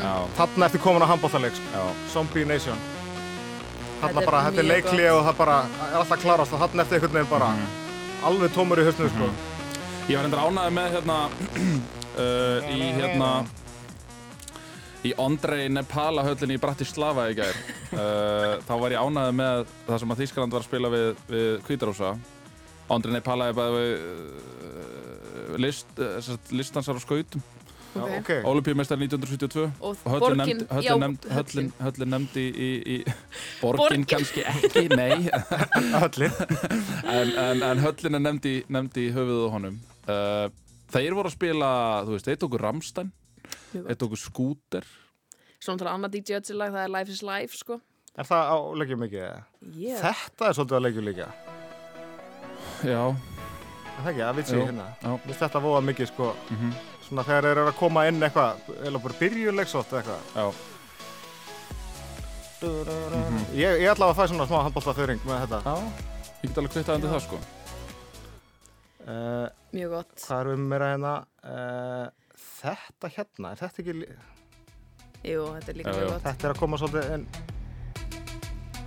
Já, 0.00 0.14
Þarna 0.38 0.68
ertu 0.70 0.78
komin 0.78 1.02
á 1.02 1.10
handbóltaleik, 1.10 1.52
Þarna 4.00 4.22
bara, 4.26 4.40
þetta 4.46 4.60
er 4.60 4.66
mjög 4.66 4.72
leikli 4.72 5.04
og 5.10 5.20
það 5.24 5.36
bara 5.38 5.58
er 5.88 5.98
alltaf 6.00 6.22
klarast 6.22 6.54
og 6.54 6.60
þarna 6.62 6.84
ertu 6.84 6.96
einhvern 6.96 7.14
veginn 7.16 7.30
bara 7.30 7.52
alveg 8.26 8.52
tómur 8.52 8.80
í 8.80 8.84
höstnu, 8.86 9.08
sko. 9.12 9.28
Ég 10.06 10.18
var 10.18 10.28
endur 10.28 10.42
ánægði 10.42 10.74
með 10.76 10.96
hérna 10.96 11.16
uh, 12.24 12.68
í 12.72 12.90
hérna 12.98 13.30
í 15.06 15.12
Ondrej 15.22 15.68
Nepala 15.72 16.24
höllinni 16.26 16.58
í 16.58 16.62
Bratislava 16.62 17.30
í 17.32 17.38
gær. 17.38 17.58
Uh, 17.96 18.58
þá 18.66 18.72
var 18.82 18.92
ég 18.92 19.00
ánægði 19.00 19.34
með 19.38 19.60
það 19.86 20.00
sem 20.02 20.10
að 20.12 20.18
Þískland 20.20 20.52
var 20.52 20.60
að 20.60 20.66
spila 20.66 20.88
við, 20.92 21.04
við 21.30 21.46
Kvítarósa 21.64 22.08
Ondrej 22.92 23.14
Nepala 23.14 23.46
er 23.48 23.54
bara 23.56 23.72
við 23.72 23.92
uh, 24.02 25.54
list, 25.62 25.94
uh, 26.02 26.34
listansar 26.50 26.98
á 26.98 27.00
skautum 27.00 27.44
Já, 27.96 28.02
Ok. 28.04 28.16
ok. 28.20 28.32
Olimpíumestar 28.50 28.98
1972 29.00 29.72
og 29.80 29.96
höllin 30.04 30.20
borgin, 30.20 30.60
nefnd, 30.60 30.84
já, 30.84 30.92
höllin 30.92 31.00
nefnd, 31.06 31.26
höllin, 31.36 31.72
höllin 31.80 32.12
nefnd 32.14 32.36
í, 32.36 32.46
í, 32.46 32.68
í 32.94 32.96
borgin, 33.62 33.80
Borgin. 33.82 34.06
kannski 34.12 34.44
ekki, 34.44 34.84
nei 34.92 35.30
Höllin. 36.02 36.36
en, 37.04 37.32
en, 37.46 37.62
en 37.70 37.82
höllin 37.84 38.18
er 38.20 38.24
nefnd 38.28 38.48
í, 38.50 38.54
nefnd 38.68 39.00
í 39.02 39.08
höfuðu 39.16 39.48
honum 39.54 39.80
uh, 40.08 40.46
þeir 40.92 41.16
voru 41.18 41.30
að 41.32 41.36
spila, 41.38 41.70
þú 42.06 42.14
veist, 42.16 42.28
þeir 42.30 42.40
tóku 42.44 42.60
Ramstein 42.62 43.12
þeir 43.72 43.98
tóku 44.04 44.18
Scooter 44.20 44.86
Svona 45.62 45.80
til 45.80 45.88
annað 45.90 46.12
DJ 46.18 46.36
Ötzi 46.40 46.54
lag, 46.54 46.70
það 46.74 46.84
er 46.84 46.92
Life 46.98 47.14
is 47.16 47.22
Life 47.26 47.56
sko 47.62 47.80
Er 48.16 48.24
það 48.24 48.48
á 48.48 48.56
leikjum 48.80 49.00
mikið? 49.04 49.24
yeah. 49.76 49.98
Þetta 50.00 50.46
er 50.50 50.54
svolítið 50.56 50.78
á 50.78 50.82
leikjum 50.86 51.04
líka. 51.08 51.26
já, 52.86 53.02
Er 53.96 54.02
Það 54.04 54.08
ekki, 54.10 54.20
það 54.22 54.36
veit 54.36 54.48
sér 54.50 54.58
Jú, 54.60 54.64
hérna. 54.68 54.86
þetta 55.40 55.60
voða 55.64 55.82
mikið, 55.88 56.08
sko, 56.10 56.26
mhm, 56.52 56.72
svona 57.06 57.24
þegar 57.26 57.46
þeir 57.48 57.60
eru 57.62 57.70
að 57.72 57.78
koma 57.80 58.06
inn 58.10 58.22
eitthvað, 58.26 58.64
eða 58.88 59.02
bara 59.06 59.18
byrjuleiksótt 59.20 59.92
eitthvað. 60.00 60.32
já 60.36 60.46
Ég, 63.56 63.82
ég 63.82 63.90
ætla 63.92 64.08
að 64.10 64.16
fæ 64.16 64.24
svona 64.30 64.46
smá 64.48 64.62
handbóltaföring 64.64 65.20
með 65.28 65.42
þetta. 65.44 65.58
já, 65.66 65.74
ég 66.40 66.48
get 66.48 66.58
alveg 66.62 66.72
kvittað 66.76 66.98
undir 67.00 67.14
það 67.16 67.22
sko 67.28 67.44
Uh, 69.06 69.46
Mjög 69.70 69.92
gott 69.92 70.14
hvað 70.18 70.40
erum 70.42 70.62
við 70.64 70.70
meira 70.72 70.86
hérna? 70.90 71.10
Uh, 71.46 72.40
þetta 72.58 73.10
hérna, 73.14 73.52
er 73.54 73.60
þetta 73.60 73.82
ekki... 73.84 73.92
Jú, 75.30 75.44
þetta 75.54 75.70
er 75.70 75.76
líka 75.78 75.92
Já, 75.92 75.98
mjög 76.00 76.08
gott 76.10 76.24
Þetta 76.24 76.48
er 76.48 76.54
að 76.56 76.58
koma 76.58 76.80
svolítið 76.80 77.14
inn... 77.14 77.26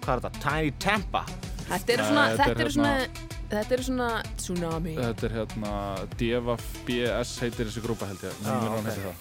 Hvað 0.03 0.11
er 0.11 0.23
þetta? 0.25 0.41
Tiny 0.43 0.73
Tampa. 0.83 1.21
Þetta 1.69 1.95
eru 1.95 2.03
Nei, 2.03 2.09
svona, 2.09 2.25
þetta 2.33 2.35
er 2.35 2.35
þetta 2.41 2.51
eru 2.51 2.67
hérna- 2.67 2.75
svona 2.75 3.38
Þetta 3.49 3.73
eru 3.75 3.83
svona 3.87 4.09
tsunami. 4.37 4.93
Þetta 4.99 5.25
er 5.29 5.35
hérna 5.39 5.71
DFF 6.19 6.65
BS 6.85 7.31
heitir 7.43 7.69
þessi 7.69 7.81
grúpa 7.81 8.05
held 8.09 8.21
ég. 8.27 8.35
Já, 8.45 8.49
Nýmur 8.53 8.75
hann 8.75 8.79
ok. 8.79 8.89
heitir 8.89 9.05
það. 9.09 9.15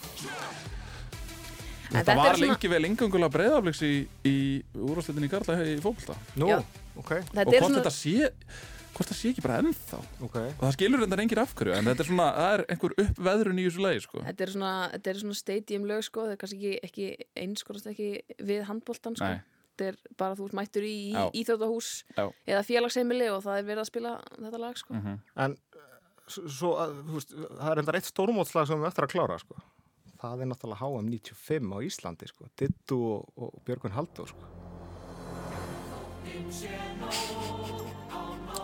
Var 1.88 2.02
er 2.04 2.14
svona- 2.14 2.40
lengi 2.42 2.68
vel 2.68 2.84
ingangulega 2.84 3.32
breyðafleiks 3.32 3.80
í, 3.86 3.92
í 4.28 4.34
úrvarsleitinni 4.76 5.30
í 5.30 5.32
Karla 5.32 5.56
í 5.64 5.78
fótbolta. 5.80 6.18
Nú, 6.36 6.48
Já. 6.52 6.58
ok, 6.98 7.08
Þetta 7.32 7.46
og 7.46 7.54
er 7.54 7.60
hvort 7.62 7.70
svona, 7.72 7.80
þetta 7.80 7.94
sé 7.96 8.32
hvort 8.98 9.08
það 9.12 9.18
sé 9.18 9.30
ekki 9.30 9.42
bara 9.46 9.58
ennþá. 9.62 9.98
Ok. 10.26 10.36
Og 10.36 10.62
það 10.66 10.72
skilur 10.74 11.00
reyndar 11.00 11.20
engir 11.22 11.38
af 11.40 11.54
hverju 11.54 11.74
en 11.78 11.84
þetta 11.86 12.00
er 12.04 12.08
svona, 12.10 12.26
það 12.34 12.52
er 12.58 12.64
einhver 12.74 12.94
uppveðrun 13.04 13.60
í 13.62 13.66
þessu 13.68 13.80
lagi 13.84 14.00
sko. 14.04 14.18
þetta 14.26 14.40
er 14.42 14.52
svona, 14.52 14.72
þetta 14.92 15.06
er 15.12 15.20
svona 15.22 15.34
stadium 15.38 15.84
lög 15.88 16.02
sko, 16.04 16.20
það 16.26 16.32
er 16.34 16.40
kannski 16.42 16.58
ekki, 16.58 16.80
ekki 16.88 17.06
einskorast 17.36 17.86
ekki 17.86 18.08
við 18.42 18.64
handbóltan 18.68 19.16
sko. 19.16 19.30
Þetta 19.78 19.88
er 19.92 19.98
bara 20.18 20.34
þú 20.34 20.46
ert 20.48 20.56
mættur 20.58 20.82
í, 20.88 20.94
íþjóðahús 21.38 21.88
eða 22.18 22.62
félagsheimili 22.66 23.28
og 23.30 23.44
það 23.44 23.58
er 23.60 23.66
verið 23.68 23.82
að 23.84 23.90
spila 23.92 24.12
þetta 24.34 24.58
lag 24.64 24.76
sko. 24.80 24.94
Mhm. 24.98 25.18
En 25.44 25.56
s- 26.26 26.40
svo, 26.58 26.72
að, 26.82 26.96
þú 27.06 27.14
veist, 27.20 27.34
það 27.38 27.70
er 27.70 27.78
enda 27.84 27.92
eitt 28.00 28.10
stórmótslag 28.10 28.66
sem 28.66 28.80
við 28.82 28.88
eftir 28.90 29.06
að 29.06 29.12
klára, 29.14 29.38
sko. 29.38 29.54
Það 30.18 30.40
er 30.42 30.50
náttúrulega 30.50 30.82
HM 30.82 31.08
95 31.14 31.70
á 31.70 31.78
Íslandi, 31.86 32.26
sko. 32.32 32.48
Dittu 32.58 32.98
og, 32.98 33.28
og 33.38 33.54
Björgun 33.64 33.94
Halldór, 33.94 34.26
sko. 34.34 34.44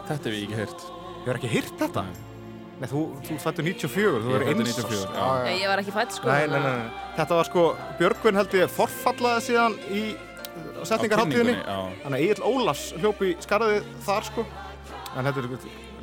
Þetta 0.04 0.28
hef 0.28 0.34
ég 0.34 0.44
ekki 0.48 0.58
heyrt 0.58 0.82
Ég 1.24 1.28
har 1.30 1.38
ekki 1.38 1.48
hýrt 1.54 1.78
þetta. 1.80 2.02
Nei, 2.74 2.88
þú, 2.90 3.00
þú 3.24 3.36
fættu 3.40 3.62
94, 3.64 4.18
þú 4.26 4.32
er 4.34 4.42
fæddur 4.44 4.66
eins 4.66 4.76
94, 4.76 5.14
já. 5.14 5.28
Nei, 5.46 5.54
ég 5.62 5.70
var 5.70 5.80
ekki 5.80 5.92
fætt 5.94 6.16
sko 6.18 6.26
Nei, 6.28 6.46
nei, 6.50 6.58
nei, 6.60 6.72
nei. 6.82 6.88
Þetta 7.16 7.38
var 7.38 7.48
sko, 7.48 7.62
Björgun 8.00 8.38
held 8.40 8.56
ég 8.58 8.72
forfallaði 8.74 9.44
síðan 9.46 9.76
í 9.94 10.02
setningarháttíðinni. 10.88 11.56
Þannig 11.64 12.18
að 12.18 12.20
Egil 12.26 12.44
Ólafs 12.50 12.84
hljóp 12.98 13.22
í 13.24 13.32
skarðið 13.44 13.88
þar, 14.06 14.28
sko. 14.30 14.44
En 15.14 15.24
þetta 15.28 15.42
er 15.44 15.50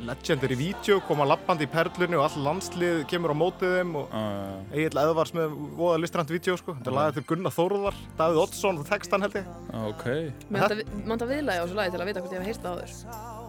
legendir 0.02 0.50
í 0.50 0.56
vídeo, 0.58 0.96
koma 1.06 1.22
lappandi 1.28 1.62
í 1.68 1.70
perlunni 1.70 2.16
og 2.18 2.24
all 2.26 2.42
landslið 2.48 3.02
kemur 3.10 3.30
á 3.30 3.36
mótið 3.38 3.74
þeim 3.78 3.92
og 4.00 4.08
Uh, 4.12 4.74
Egil 4.74 4.98
Eðvars 4.98 5.30
með 5.36 5.52
voða 5.78 6.00
listrænt 6.02 6.32
vídeo 6.32 6.56
sko. 6.58 6.74
Þetta 6.78 6.90
er 6.90 6.96
lagið 6.96 7.18
til 7.20 7.24
Gunnar 7.30 7.54
Þórðar, 7.54 8.00
Davíð 8.18 8.40
Oddsson 8.42 8.80
og 8.82 8.88
textan 8.88 9.22
held 9.22 9.36
ég. 9.38 9.46
ok 9.92 10.04
Mér 10.50 10.64
vantar 10.64 10.76
vi- 10.80 10.86
vantar 11.06 11.30
viðlagi 11.30 11.60
á 11.60 11.64
þessu 11.64 11.78
lagi 11.78 11.90
til 11.94 12.00
að 12.02 12.10
vita 12.10 12.20
hvort 12.24 12.32
ég 12.34 12.42
hef 12.42 12.46
heyrt 12.50 12.62
það 12.66 12.72
áður 12.72 13.42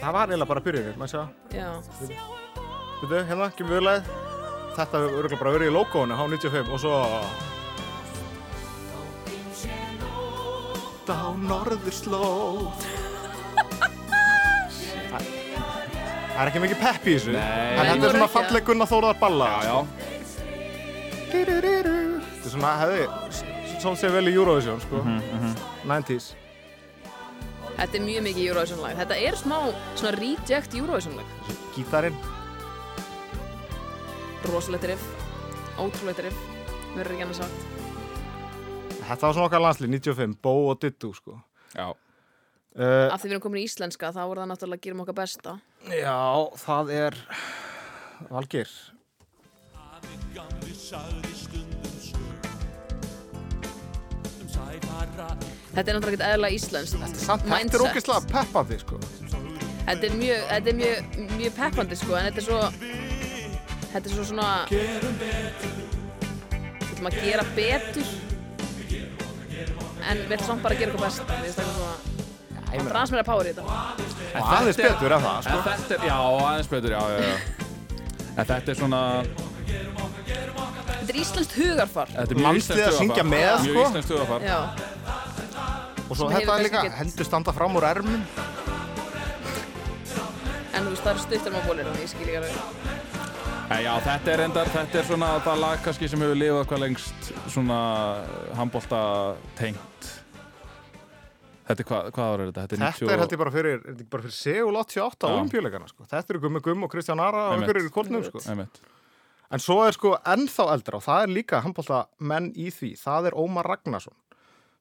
Það 0.00 0.12
var 0.16 0.28
eiginlega 0.28 0.48
bara 0.48 0.60
byrjunin, 0.64 0.98
maður 1.00 1.12
sjá. 1.12 1.22
Já, 1.52 1.70
Veitu, 3.00 3.24
hérna, 3.30 3.48
kemur 3.56 3.74
viðlagið. 3.78 4.10
Þetta 4.76 5.00
örugglega 5.08 5.40
bara 5.40 5.52
verið 5.56 5.68
í 5.70 5.74
logoinu, 5.74 6.16
H95 6.20 6.70
og 6.72 6.80
svo... 6.80 6.94
Á 11.10 11.28
norðurslóð. 11.50 12.88
Það 15.10 16.42
er 16.44 16.50
ekki 16.50 16.62
mikið 16.64 16.80
pepp 16.80 17.06
í 17.06 17.14
þessu. 17.16 17.32
Nei. 17.36 17.40
En 17.76 17.90
þetta 17.90 18.10
er 18.10 18.14
svona 18.16 18.30
falleg 18.32 18.68
Gunnar 18.68 18.88
Þórðar 18.90 19.18
balla. 19.20 19.48
Já, 19.50 19.58
já, 19.70 19.78
Þetta 21.30 21.58
er 21.70 21.88
svona, 22.50 22.76
hefði 22.80 23.02
Svona 23.80 23.96
sé 24.00 24.10
vel 24.12 24.28
í 24.28 24.36
Eurovision, 24.36 24.80
sko. 24.82 25.02
90s 25.88 26.32
þetta 27.80 27.96
er 27.96 28.04
mjög 28.04 28.24
mikið 28.28 28.48
Eurovision 28.50 28.82
lag. 28.82 28.98
Þetta 28.98 29.18
er 29.24 29.38
smá 29.40 29.56
svona 29.96 30.12
reject 30.18 30.76
Eurovision 30.76 31.16
lag. 31.16 31.52
Gítarinn. 31.76 32.18
Rosalegt 34.50 34.88
riff, 34.90 35.10
ótrúlegt 35.80 36.24
riff. 36.26 36.46
Verður 36.96 37.14
ekki 37.16 37.26
annað 37.28 37.42
sagt 37.44 37.69
Þetta 39.10 39.26
var 39.26 39.34
svona 39.34 39.46
okkar 39.48 39.62
landslið, 39.64 39.90
95, 39.98 40.34
Bó 40.38 40.52
og 40.70 40.76
Dittu, 40.78 41.08
sko. 41.16 41.40
Já. 41.74 41.88
uh, 41.90 43.08
Af 43.10 43.18
því 43.18 43.26
við 43.26 43.34
erum 43.34 43.42
komin 43.42 43.58
í 43.58 43.66
íslenska 43.66 44.12
þá 44.14 44.20
voru 44.22 44.44
það 44.44 44.50
náttúrulega 44.52 44.78
að 44.78 44.84
gera 44.86 44.94
um 44.96 45.02
okkar 45.02 45.16
besta. 45.18 45.54
Já, 45.90 46.20
það 46.62 46.92
er 46.94 47.18
Valgir 48.30 48.70
Þetta 55.70 55.90
er 55.90 55.96
náttúrulega 55.96 56.14
ekkert 56.14 56.26
eðla 56.30 56.48
íslenskt. 56.54 57.18
Samt 57.24 57.46
þetta 57.50 57.78
er 57.78 57.84
ógeðslega 57.88 58.22
peppandi, 58.30 58.78
sko. 58.82 59.02
Þetta 59.90 60.06
er 60.06 60.16
mjög, 60.22 60.40
þetta 60.54 60.70
er 60.70 60.76
mjög, 60.84 60.96
mjög 61.34 61.54
peppandi 61.58 61.98
sko 61.98 62.14
en 62.14 62.26
þetta 62.28 62.40
er 62.42 62.46
svo 62.46 62.60
Þetta 63.90 64.04
er 64.04 64.12
svo 64.14 64.24
svona 64.28 64.50
Við 64.70 64.90
ætlum 66.92 67.08
að 67.10 67.16
gera 67.24 67.44
betur 67.56 68.29
En 70.10 70.16
við 70.26 70.32
ætlum 70.36 70.48
samt 70.50 70.62
bara 70.64 70.74
að 70.74 70.80
gera 70.80 70.90
eitthvað 70.90 71.04
best 71.06 71.20
Við 71.30 71.50
ætlum 71.54 71.74
svona 71.76 71.94
Það 72.70 72.76
er 72.78 72.94
aðeins 73.00 73.10
meira 73.14 73.24
power 73.26 73.44
í 73.44 73.50
þetta. 73.50 73.62
Og 73.66 73.70
aðeins 74.46 74.76
Þetta 74.78 74.84
er- 74.86 74.92
betur 74.94 75.12
en 75.16 75.22
það, 75.24 75.38
sko. 75.42 75.56
Þetta 75.66 75.94
er, 75.96 76.00
já, 76.06 76.16
aðeins 76.50 76.68
betur, 76.70 76.90
já, 76.94 77.00
já, 77.10 77.18
já. 77.20 77.34
En 78.36 78.44
þetta 78.50 78.68
er 78.70 78.76
svona 78.78 79.00
Þetta 81.00 81.10
er 81.10 81.18
íslenskt 81.24 81.54
hugarfar. 81.58 82.08
Þetta 82.14 82.30
er 82.30 82.38
mjög 82.38 82.46
Landslið 82.46 82.76
íslenskt 82.76 82.92
að 82.92 82.98
syngja 83.00 83.24
með, 83.26 83.50
Mjög 83.50 83.74
sko. 83.74 83.82
íslenskt 83.88 84.10
hugafar 84.14 84.40
Já, 84.46 84.58
Og 86.10 86.16
svo 86.16 86.24
sem 86.24 86.30
þetta 86.30 86.40
hefur 86.40 86.54
er 86.54 86.64
líka 86.64 86.70
kannski 86.70 86.90
ekki- 86.90 86.98
hendur 87.00 87.26
standa 87.30 87.52
fram 87.58 87.76
úr 87.80 87.86
ermum. 87.90 88.22
En 90.74 90.86
þú 90.86 90.90
veist 90.94 91.02
það 91.04 91.10
eru 91.14 91.22
stuttar 91.26 91.52
með 91.54 91.62
bólir 91.68 91.84
Þannig 91.90 92.02
ég 92.06 92.10
skil 92.14 92.26
ekki 92.30 92.38
alveg 92.40 92.54
já, 93.78 93.92
þetta 94.02 94.32
er 94.32 94.42
endar, 94.48 94.70
þetta 94.74 94.98
er 94.98 95.06
svona 95.06 95.28
það 95.44 95.60
lag 95.62 95.82
kannski 95.84 96.08
sem 96.10 96.22
hefur 96.24 96.38
lifað 96.40 96.64
hvað 96.72 96.82
lengst 96.84 97.28
svona 97.52 97.80
handbólta 98.58 99.02
tengt 99.60 100.08
Þetta 101.70 101.84
er 101.84 101.86
hvað, 101.86 102.06
hvað 102.16 102.32
ára 102.32 102.42
er 102.42 102.48
þetta? 102.48 102.62
Þetta 102.62 102.74
er 102.74 102.80
Þetta 102.98 103.14
er 103.14 103.20
held 103.22 103.32
ég 103.34 103.40
bara 103.40 103.50
fyrir, 103.54 103.82
er 103.92 103.98
bara 104.10 104.24
fyrir 104.24 104.34
Seúl 104.34 104.78
88 104.80 105.22
á 105.22 105.28
olimpíuleikana, 105.36 105.90
sko 105.92 106.06
Þetta 106.10 106.34
eru 106.34 106.40
Gummi 106.42 106.62
Gumm 106.64 106.86
og 106.86 106.90
Kristján 106.90 107.22
Ara 107.22 107.44
og 107.52 107.60
einhverjir 107.60 107.86
í 107.86 107.92
kórnum, 107.94 108.24
sko. 108.26 108.42
En 109.50 109.62
svo 109.62 109.76
er 109.82 109.94
sko 109.94 110.16
ennþá 110.32 110.66
eldra 110.74 110.98
og 110.98 111.04
það 111.06 111.22
er 111.28 111.32
líka 111.36 111.60
handbólta 111.62 112.00
menn 112.26 112.50
í 112.58 112.68
því. 112.74 112.90
Það 112.98 113.30
er 113.30 113.38
Ómar 113.38 113.66
Ragnarsson 113.70 114.14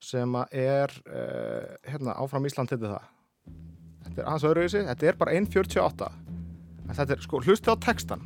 sem 0.01 0.35
er 0.49 0.93
uh, 1.09 1.77
hérna 1.85 2.17
áfram 2.21 2.45
Ísland 2.49 2.73
hittir 2.73 2.93
það. 2.93 3.07
Þetta 4.07 4.21
er 4.21 4.27
aðeins 4.31 4.49
öðruvísi, 4.49 4.83
þetta 4.89 5.09
er 5.09 5.21
bara 5.21 5.37
1.48. 5.37 6.11
En 6.87 6.97
þetta 6.97 7.17
er 7.17 7.25
sko, 7.25 7.41
hlusti 7.45 7.69
á 7.69 7.77
textan. 7.85 8.25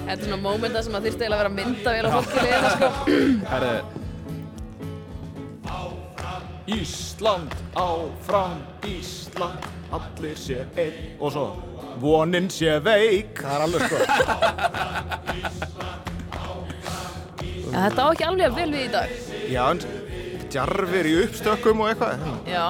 Þetta 0.00 0.14
er 0.16 0.22
svona 0.24 0.38
mómenta 0.42 0.80
sem 0.82 0.94
að 0.96 1.04
þyrfti 1.08 1.22
eiginlega 1.24 1.38
að 1.38 1.42
vera 1.42 1.54
mynda 1.56 1.90
vel 1.94 2.06
á 2.06 2.10
fólki 2.16 2.38
liða 2.44 2.70
sko 2.74 2.88
Herri 3.52 3.74
Ísland 6.70 7.50
Áfram 7.78 8.56
Ísland, 8.86 9.60
allir 9.96 10.36
sé 10.38 10.58
einn 10.78 10.98
og 11.18 11.28
svo 11.34 11.46
vonin 12.00 12.46
sé 12.52 12.76
veik. 12.84 13.40
Það 13.42 13.54
er 13.54 13.60
alveg 13.66 13.82
sko. 13.84 13.96
ja, 17.70 17.86
Þetta 17.88 18.00
á 18.00 18.08
ekki 18.14 18.24
alveg 18.28 18.54
vel 18.56 18.70
við 18.74 18.84
í 18.86 18.88
dag 18.94 19.08
Já, 19.50 19.64
en 19.74 19.78
djarfir 20.50 21.06
í 21.10 21.12
uppstökkum 21.24 21.82
og 21.84 21.90
eitthvað. 21.90 22.14
Já, 22.50 22.66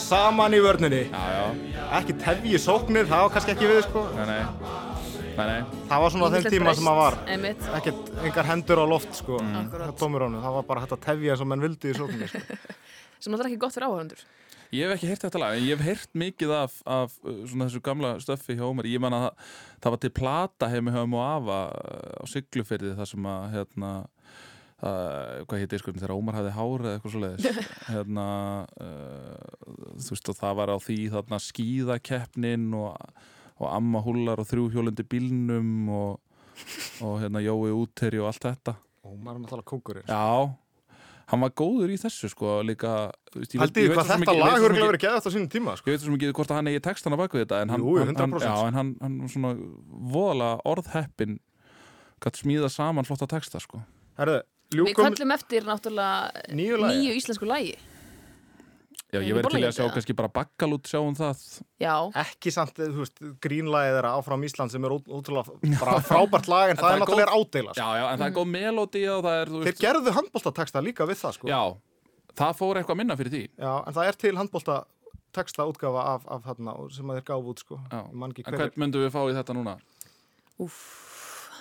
Saman 0.00 0.54
í 0.56 0.60
vörninni. 0.64 1.02
Já, 1.10 1.24
já, 1.34 1.84
Ekki 2.00 2.16
tefji 2.20 2.58
sóknir, 2.62 3.06
það 3.10 3.24
var 3.26 3.32
kannski 3.36 3.54
ekki 3.54 3.68
við 3.70 3.80
sko. 3.86 4.04
nei, 4.16 4.24
nei 4.26 4.42
Nei, 5.34 5.46
nei 5.50 5.82
Það 5.90 6.02
var 6.04 6.12
svona 6.14 6.28
á 6.30 6.34
þeim 6.34 6.44
tíma 6.52 6.72
sem 6.78 6.88
að 6.90 6.98
var. 7.00 7.16
breyst, 7.18 7.32
Einmitt 7.34 7.64
Ekkert, 7.78 8.12
engar 8.28 8.46
hendur 8.50 8.82
á 8.82 8.86
loft 8.86 9.16
sko. 9.18 9.40
Akkúrat. 9.42 9.88
Það 9.90 9.98
tómur 10.02 10.24
honum, 10.28 10.42
það 10.44 10.56
var 10.58 10.66
bara 10.68 10.84
hægt 10.84 10.94
að 10.94 11.02
tefja 11.08 11.34
eins 11.34 11.42
og 11.42 11.50
menn 11.50 11.64
vildi 11.64 11.90
í 11.90 11.96
sókninni 11.98 12.28
sko. 12.30 12.42
Sem 13.24 13.32
náttúrulega 13.32 13.50
ekki 13.54 13.62
gott 13.64 13.74
fyrir 13.76 13.88
áhörundur 13.90 14.24
Ég 14.74 14.88
hef 14.88 14.94
ekki 14.96 15.06
heyrt 15.10 15.22
þetta 15.22 15.38
lag, 15.38 15.54
en 15.54 15.62
ég 15.68 15.76
hef 15.78 15.84
heyrt 15.86 16.16
mikið 16.18 16.52
af, 16.56 16.72
af 16.90 17.12
uh, 17.22 17.34
svona 17.46 17.68
þessu 17.68 17.82
gamla 17.86 18.14
stöffi 18.22 18.56
hjá 18.58 18.64
Ómar. 18.66 18.88
Ég 18.90 18.98
man 19.02 19.14
að 19.14 19.26
það, 19.28 19.52
það 19.84 19.92
var 19.94 20.00
til 20.02 20.10
plata 20.18 20.70
heim 20.72 20.88
með 20.88 20.96
höfum 20.98 21.14
og 21.14 21.22
afa 21.28 21.58
uh, 21.70 22.16
á 22.18 22.24
Siglufyrði 22.32 22.94
þar 22.98 23.10
sem 23.12 23.28
að, 23.30 23.44
hérna, 23.54 23.92
uh, 24.84 25.44
hvað 25.48 25.62
hétt 25.64 25.72
diskurinn 25.74 26.00
þegar 26.02 26.14
Ómar 26.16 26.36
hafði 26.38 26.52
hár 26.58 26.84
eða 26.84 26.94
eitthvað 26.98 27.14
svo 27.14 27.22
leiðis. 27.24 27.70
hérna, 27.92 28.26
uh, 28.84 29.94
þú 29.98 30.14
veist 30.14 30.32
og 30.34 30.38
það 30.40 30.58
var 30.60 30.72
á 30.74 30.76
því 30.84 30.98
þarna 31.14 31.40
skíðakeppnin 31.48 32.66
og, 32.78 33.22
og 33.60 33.70
amma 33.70 34.02
húlar 34.04 34.42
og 34.42 34.48
þrjúhjólundi 34.50 35.06
bílnum 35.08 35.70
og, 35.94 36.20
og 37.04 37.16
hérna 37.24 37.42
Jói 37.44 37.72
úteri 37.74 38.20
og 38.22 38.30
allt 38.32 38.44
þetta. 38.50 38.76
Maður 39.04 39.34
er 39.36 39.42
náttúrulega 39.44 39.68
kókurinn. 39.68 40.06
Já, 40.08 40.94
hann 41.30 41.40
var 41.44 41.52
góður 41.56 41.90
í 41.92 41.98
þessu 42.00 42.28
sko 42.32 42.58
líka. 42.64 42.94
Haldið 43.34 43.58
hvað 43.58 43.68
þetta 43.68 43.74
ekki- 43.74 43.84
ég 43.84 43.92
veit 43.94 44.40
lag 44.40 44.56
svo 44.56 44.68
sem 44.68 44.76
hefur 44.78 44.90
verið 44.92 45.02
geðast 45.04 45.28
á 45.28 45.30
sínum 45.34 45.50
tíma 45.52 45.74
sko. 45.76 45.90
Ég 45.90 45.96
veit 45.98 46.04
svo 46.06 46.14
mikið 46.14 46.32
hvort 46.36 46.52
að 46.52 46.58
hann 46.60 46.70
eigi 46.72 46.82
textana 46.84 47.18
bak 47.20 47.32
við 47.36 47.44
þetta 47.44 47.60
en 47.64 47.72
hann, 47.74 47.84
Jú, 47.84 47.94
hann, 48.00 48.14
hann, 48.16 48.32
100%. 48.32 48.48
já, 48.48 48.68
en 48.68 48.78
hann, 48.78 48.90
hann 49.02 49.18
var 49.24 49.32
svona 49.34 49.52
voðalega 50.14 50.64
orðheppin 50.72 51.38
gætt 52.24 52.40
smíða 52.40 52.70
saman 52.72 53.04
flotta 53.08 53.28
texta 53.28 53.60
sko. 53.60 53.82
Herðu, 54.18 54.40
Við 54.72 54.80
ljúkum 54.80 55.10
kallum 55.10 55.34
eftir 55.36 55.66
náttúrulega 55.66 56.46
nýju 56.56 56.78
nýju 56.84 57.18
íslensku 57.18 57.48
lægi 57.48 57.74
Já, 59.14 59.20
ég 59.22 59.36
verði 59.36 59.60
til 59.60 59.66
að 59.68 59.76
sjá 59.76 59.86
kannski 59.94 60.14
bara 60.18 60.30
bakkalút 60.32 60.88
sjá 60.90 60.98
um 60.98 61.14
það 61.14 61.42
Já, 61.82 61.92
Ekki 62.24 62.50
samt, 62.54 62.78
þú 62.80 63.04
veist, 63.04 63.20
grínlagið 63.44 63.98
þeirra 63.98 64.12
áfram 64.18 64.46
Ísland 64.48 64.74
sem 64.74 64.86
er 64.88 64.94
ótrúlega 64.96 65.54
bara 65.82 66.00
frábært 66.02 66.50
lag 66.50 66.72
en 66.72 66.80
það 66.80 66.86
það 66.86 66.90
er 66.90 66.96
er 66.96 67.02
náttúrulega 67.04 67.28
er 67.28 67.34
ádeilas. 67.38 67.78
Já, 67.78 67.86
já, 68.00 68.04
en 68.08 68.22
það 68.22 68.26
er 68.26 68.36
góð 68.40 68.50
melódi 68.54 69.04
og 69.12 69.22
það 69.26 69.38
er, 69.42 69.52
þú 69.52 69.60
Þeir 69.60 69.70
veist 69.70 69.84
gerðu 69.84 70.16
handbóltateksta 70.18 70.82
líka 70.82 71.06
við 71.06 71.20
það, 71.22 71.36
sko. 71.38 71.52
Já, 71.52 71.62
það 72.42 72.58
fór 72.58 72.80
eitthvað 72.80 73.00
minna 73.04 73.18
fyrir 73.20 73.34
því 73.36 73.44
Já, 73.46 73.72
en 73.76 73.98
það 74.00 74.10
er 74.10 74.20
til 74.24 74.34
handbóltateksta 74.40 75.68
útgafa 75.70 76.06
af, 76.16 76.28
af 76.34 76.46
þarna 76.50 76.76
sem 76.98 77.14
að 77.14 77.20
þeir 77.20 77.28
gáfu 77.30 77.54
út, 77.54 77.62
sko. 77.62 77.80
En 77.94 78.34
hver 78.34 78.58
hvern 78.58 78.80
myndum 78.82 79.06
við 79.06 79.14
fá 79.14 79.22
í 79.30 79.38
þetta 79.38 79.58
núna? 79.60 79.78
úff, 80.62 81.03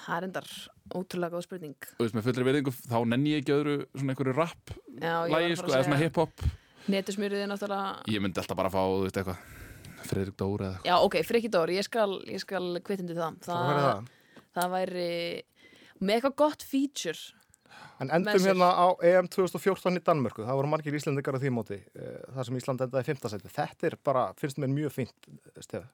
það 0.03 0.17
er 0.17 0.27
endar 0.27 0.49
ótrúlega 0.93 1.34
góð 1.38 1.45
spurning 1.47 1.88
Þú 1.97 2.03
veist, 2.05 2.17
með 2.17 2.27
fullri 2.27 2.47
verðingu, 2.49 2.73
þá 2.89 2.97
nenni 3.09 3.34
ég 3.34 3.43
ekki 3.43 3.55
öðru 3.55 3.75
svona 3.95 4.13
einhverju 4.15 4.35
rap 4.38 4.73
að 4.73 5.55
sko, 5.57 5.69
eða 5.71 5.80
að 5.80 5.85
svona 5.88 6.01
hip-hop 6.03 6.45
Netusmjörðið 6.93 7.45
er 7.45 7.51
náttúrulega 7.53 8.13
Ég 8.13 8.23
myndi 8.23 8.41
alltaf 8.43 8.59
bara 8.59 8.73
fá, 8.73 8.81
þú 8.84 9.05
veist, 9.05 9.21
eitthvað 9.21 9.38
Fredrik 10.03 10.35
Dóra 10.39 10.65
eða 10.67 10.73
eitthvað 10.75 10.89
Já, 10.91 10.95
ok, 11.07 11.15
Frikki 11.30 11.53
Dór, 11.53 11.71
ég 11.71 11.88
skal, 11.88 12.09
ég 12.27 12.43
skal 12.43 12.65
kvitindi 12.84 13.15
það 13.15 13.39
Það 13.47 13.63
væri 13.69 13.85
það. 13.88 14.11
það 14.57 14.75
væri 14.75 15.07
með 16.03 16.17
eitthvað 16.17 16.38
gott 16.43 16.67
feature 16.67 17.21
En 18.01 18.09
endum 18.11 18.35
sér. 18.35 18.51
hérna 18.51 18.69
á 18.73 18.88
EM 19.05 19.27
2014 19.31 19.97
í 19.97 20.03
Danmörku, 20.03 20.43
það 20.45 20.59
voru 20.59 20.71
margir 20.71 20.97
Íslandingar 20.97 21.38
á 21.38 21.41
því 21.41 21.51
móti, 21.55 21.77
eh, 21.95 22.19
þar 22.35 22.49
sem 22.49 22.57
Ísland 22.59 22.84
endaði 22.85 23.07
5. 23.13 23.30
seti. 23.30 23.53
Þetta 23.53 23.88
er 23.89 23.97
bara, 24.03 24.25
finnst 24.38 24.59
mér 24.61 24.73
mjög 24.73 24.91
fínt, 24.97 25.30
Stefi. 25.61 25.88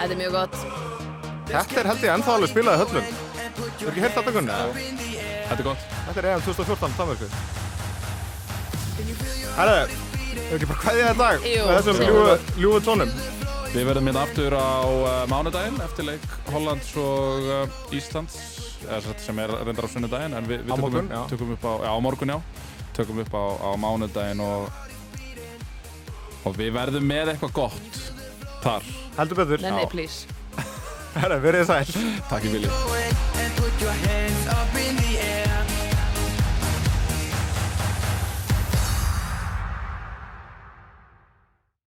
Þetta 0.00 0.06
er 0.10 0.16
mjög 0.18 0.32
gott 0.34 0.56
Þetta 1.50 1.80
er 1.80 1.88
held 1.90 2.02
ég 2.02 2.12
ennþá 2.14 2.32
alveg 2.34 2.50
spilað 2.50 2.74
í 2.74 2.80
höllum. 2.80 3.06
Þú 3.60 3.84
er 3.84 3.90
ekki 3.90 4.02
heyrt 4.04 4.16
þetta 4.16 4.32
gunni? 4.34 4.56
Þetta 5.46 5.56
er 5.56 5.66
gott 5.68 5.84
Þetta 6.08 6.18
er 6.22 6.28
EM 6.30 6.42
2014 6.46 6.96
Danmörku. 6.98 7.28
Herðu, 9.60 10.00
hefur 10.34 10.56
ekki 10.56 10.68
bara 10.72 10.80
kveðið 10.82 11.06
þetta 11.06 11.20
dag 11.20 11.46
Jú, 11.46 11.62
með 11.68 11.78
þessum 11.78 12.02
ljúfu, 12.04 12.34
ljúfu 12.64 12.82
tónum. 12.88 13.14
Við 13.70 13.86
verðum 13.86 14.10
hérna 14.10 14.22
aftur 14.26 14.52
á 14.58 14.58
uh, 14.82 15.08
mánudaginn 15.30 15.78
eftir 15.86 16.08
leik 16.10 16.26
Hollands 16.50 16.90
og 16.98 17.46
uh, 17.46 17.94
Íslands 17.94 18.34
eða 18.82 18.98
sem 18.98 19.10
sagt 19.12 19.22
sem 19.28 19.38
er 19.44 19.52
reyndar 19.62 19.86
á 19.86 19.90
sunnudaginn 19.94 20.34
en 20.40 20.48
við, 20.50 20.64
við 20.66 20.72
Á 20.72 20.74
tökum, 20.74 20.82
morgun, 20.88 21.06
upp, 21.06 21.14
já. 21.14 21.22
tökum 21.30 21.54
upp 21.54 21.64
á, 21.70 21.72
já, 21.86 21.90
á 21.94 21.98
morgun 22.02 22.32
já 22.34 22.38
tökum 22.98 23.22
upp 23.22 23.34
á, 23.38 23.44
á 23.62 23.70
mánudaginn 23.78 24.42
og 24.42 24.89
og 26.44 26.56
við 26.56 26.74
verðum 26.76 27.06
með 27.10 27.34
eitthvað 27.34 27.56
gott 27.60 28.02
þar. 28.64 28.86
Heldur 29.18 29.42
betur. 29.42 29.64
Nei, 29.64 29.72
nei, 29.80 29.88
please. 29.90 30.38
Herra, 31.16 31.40
verið 31.42 31.66
sæl. 31.70 31.86
Takk 32.30 32.46
í 32.46 32.54
vilja 32.54 32.70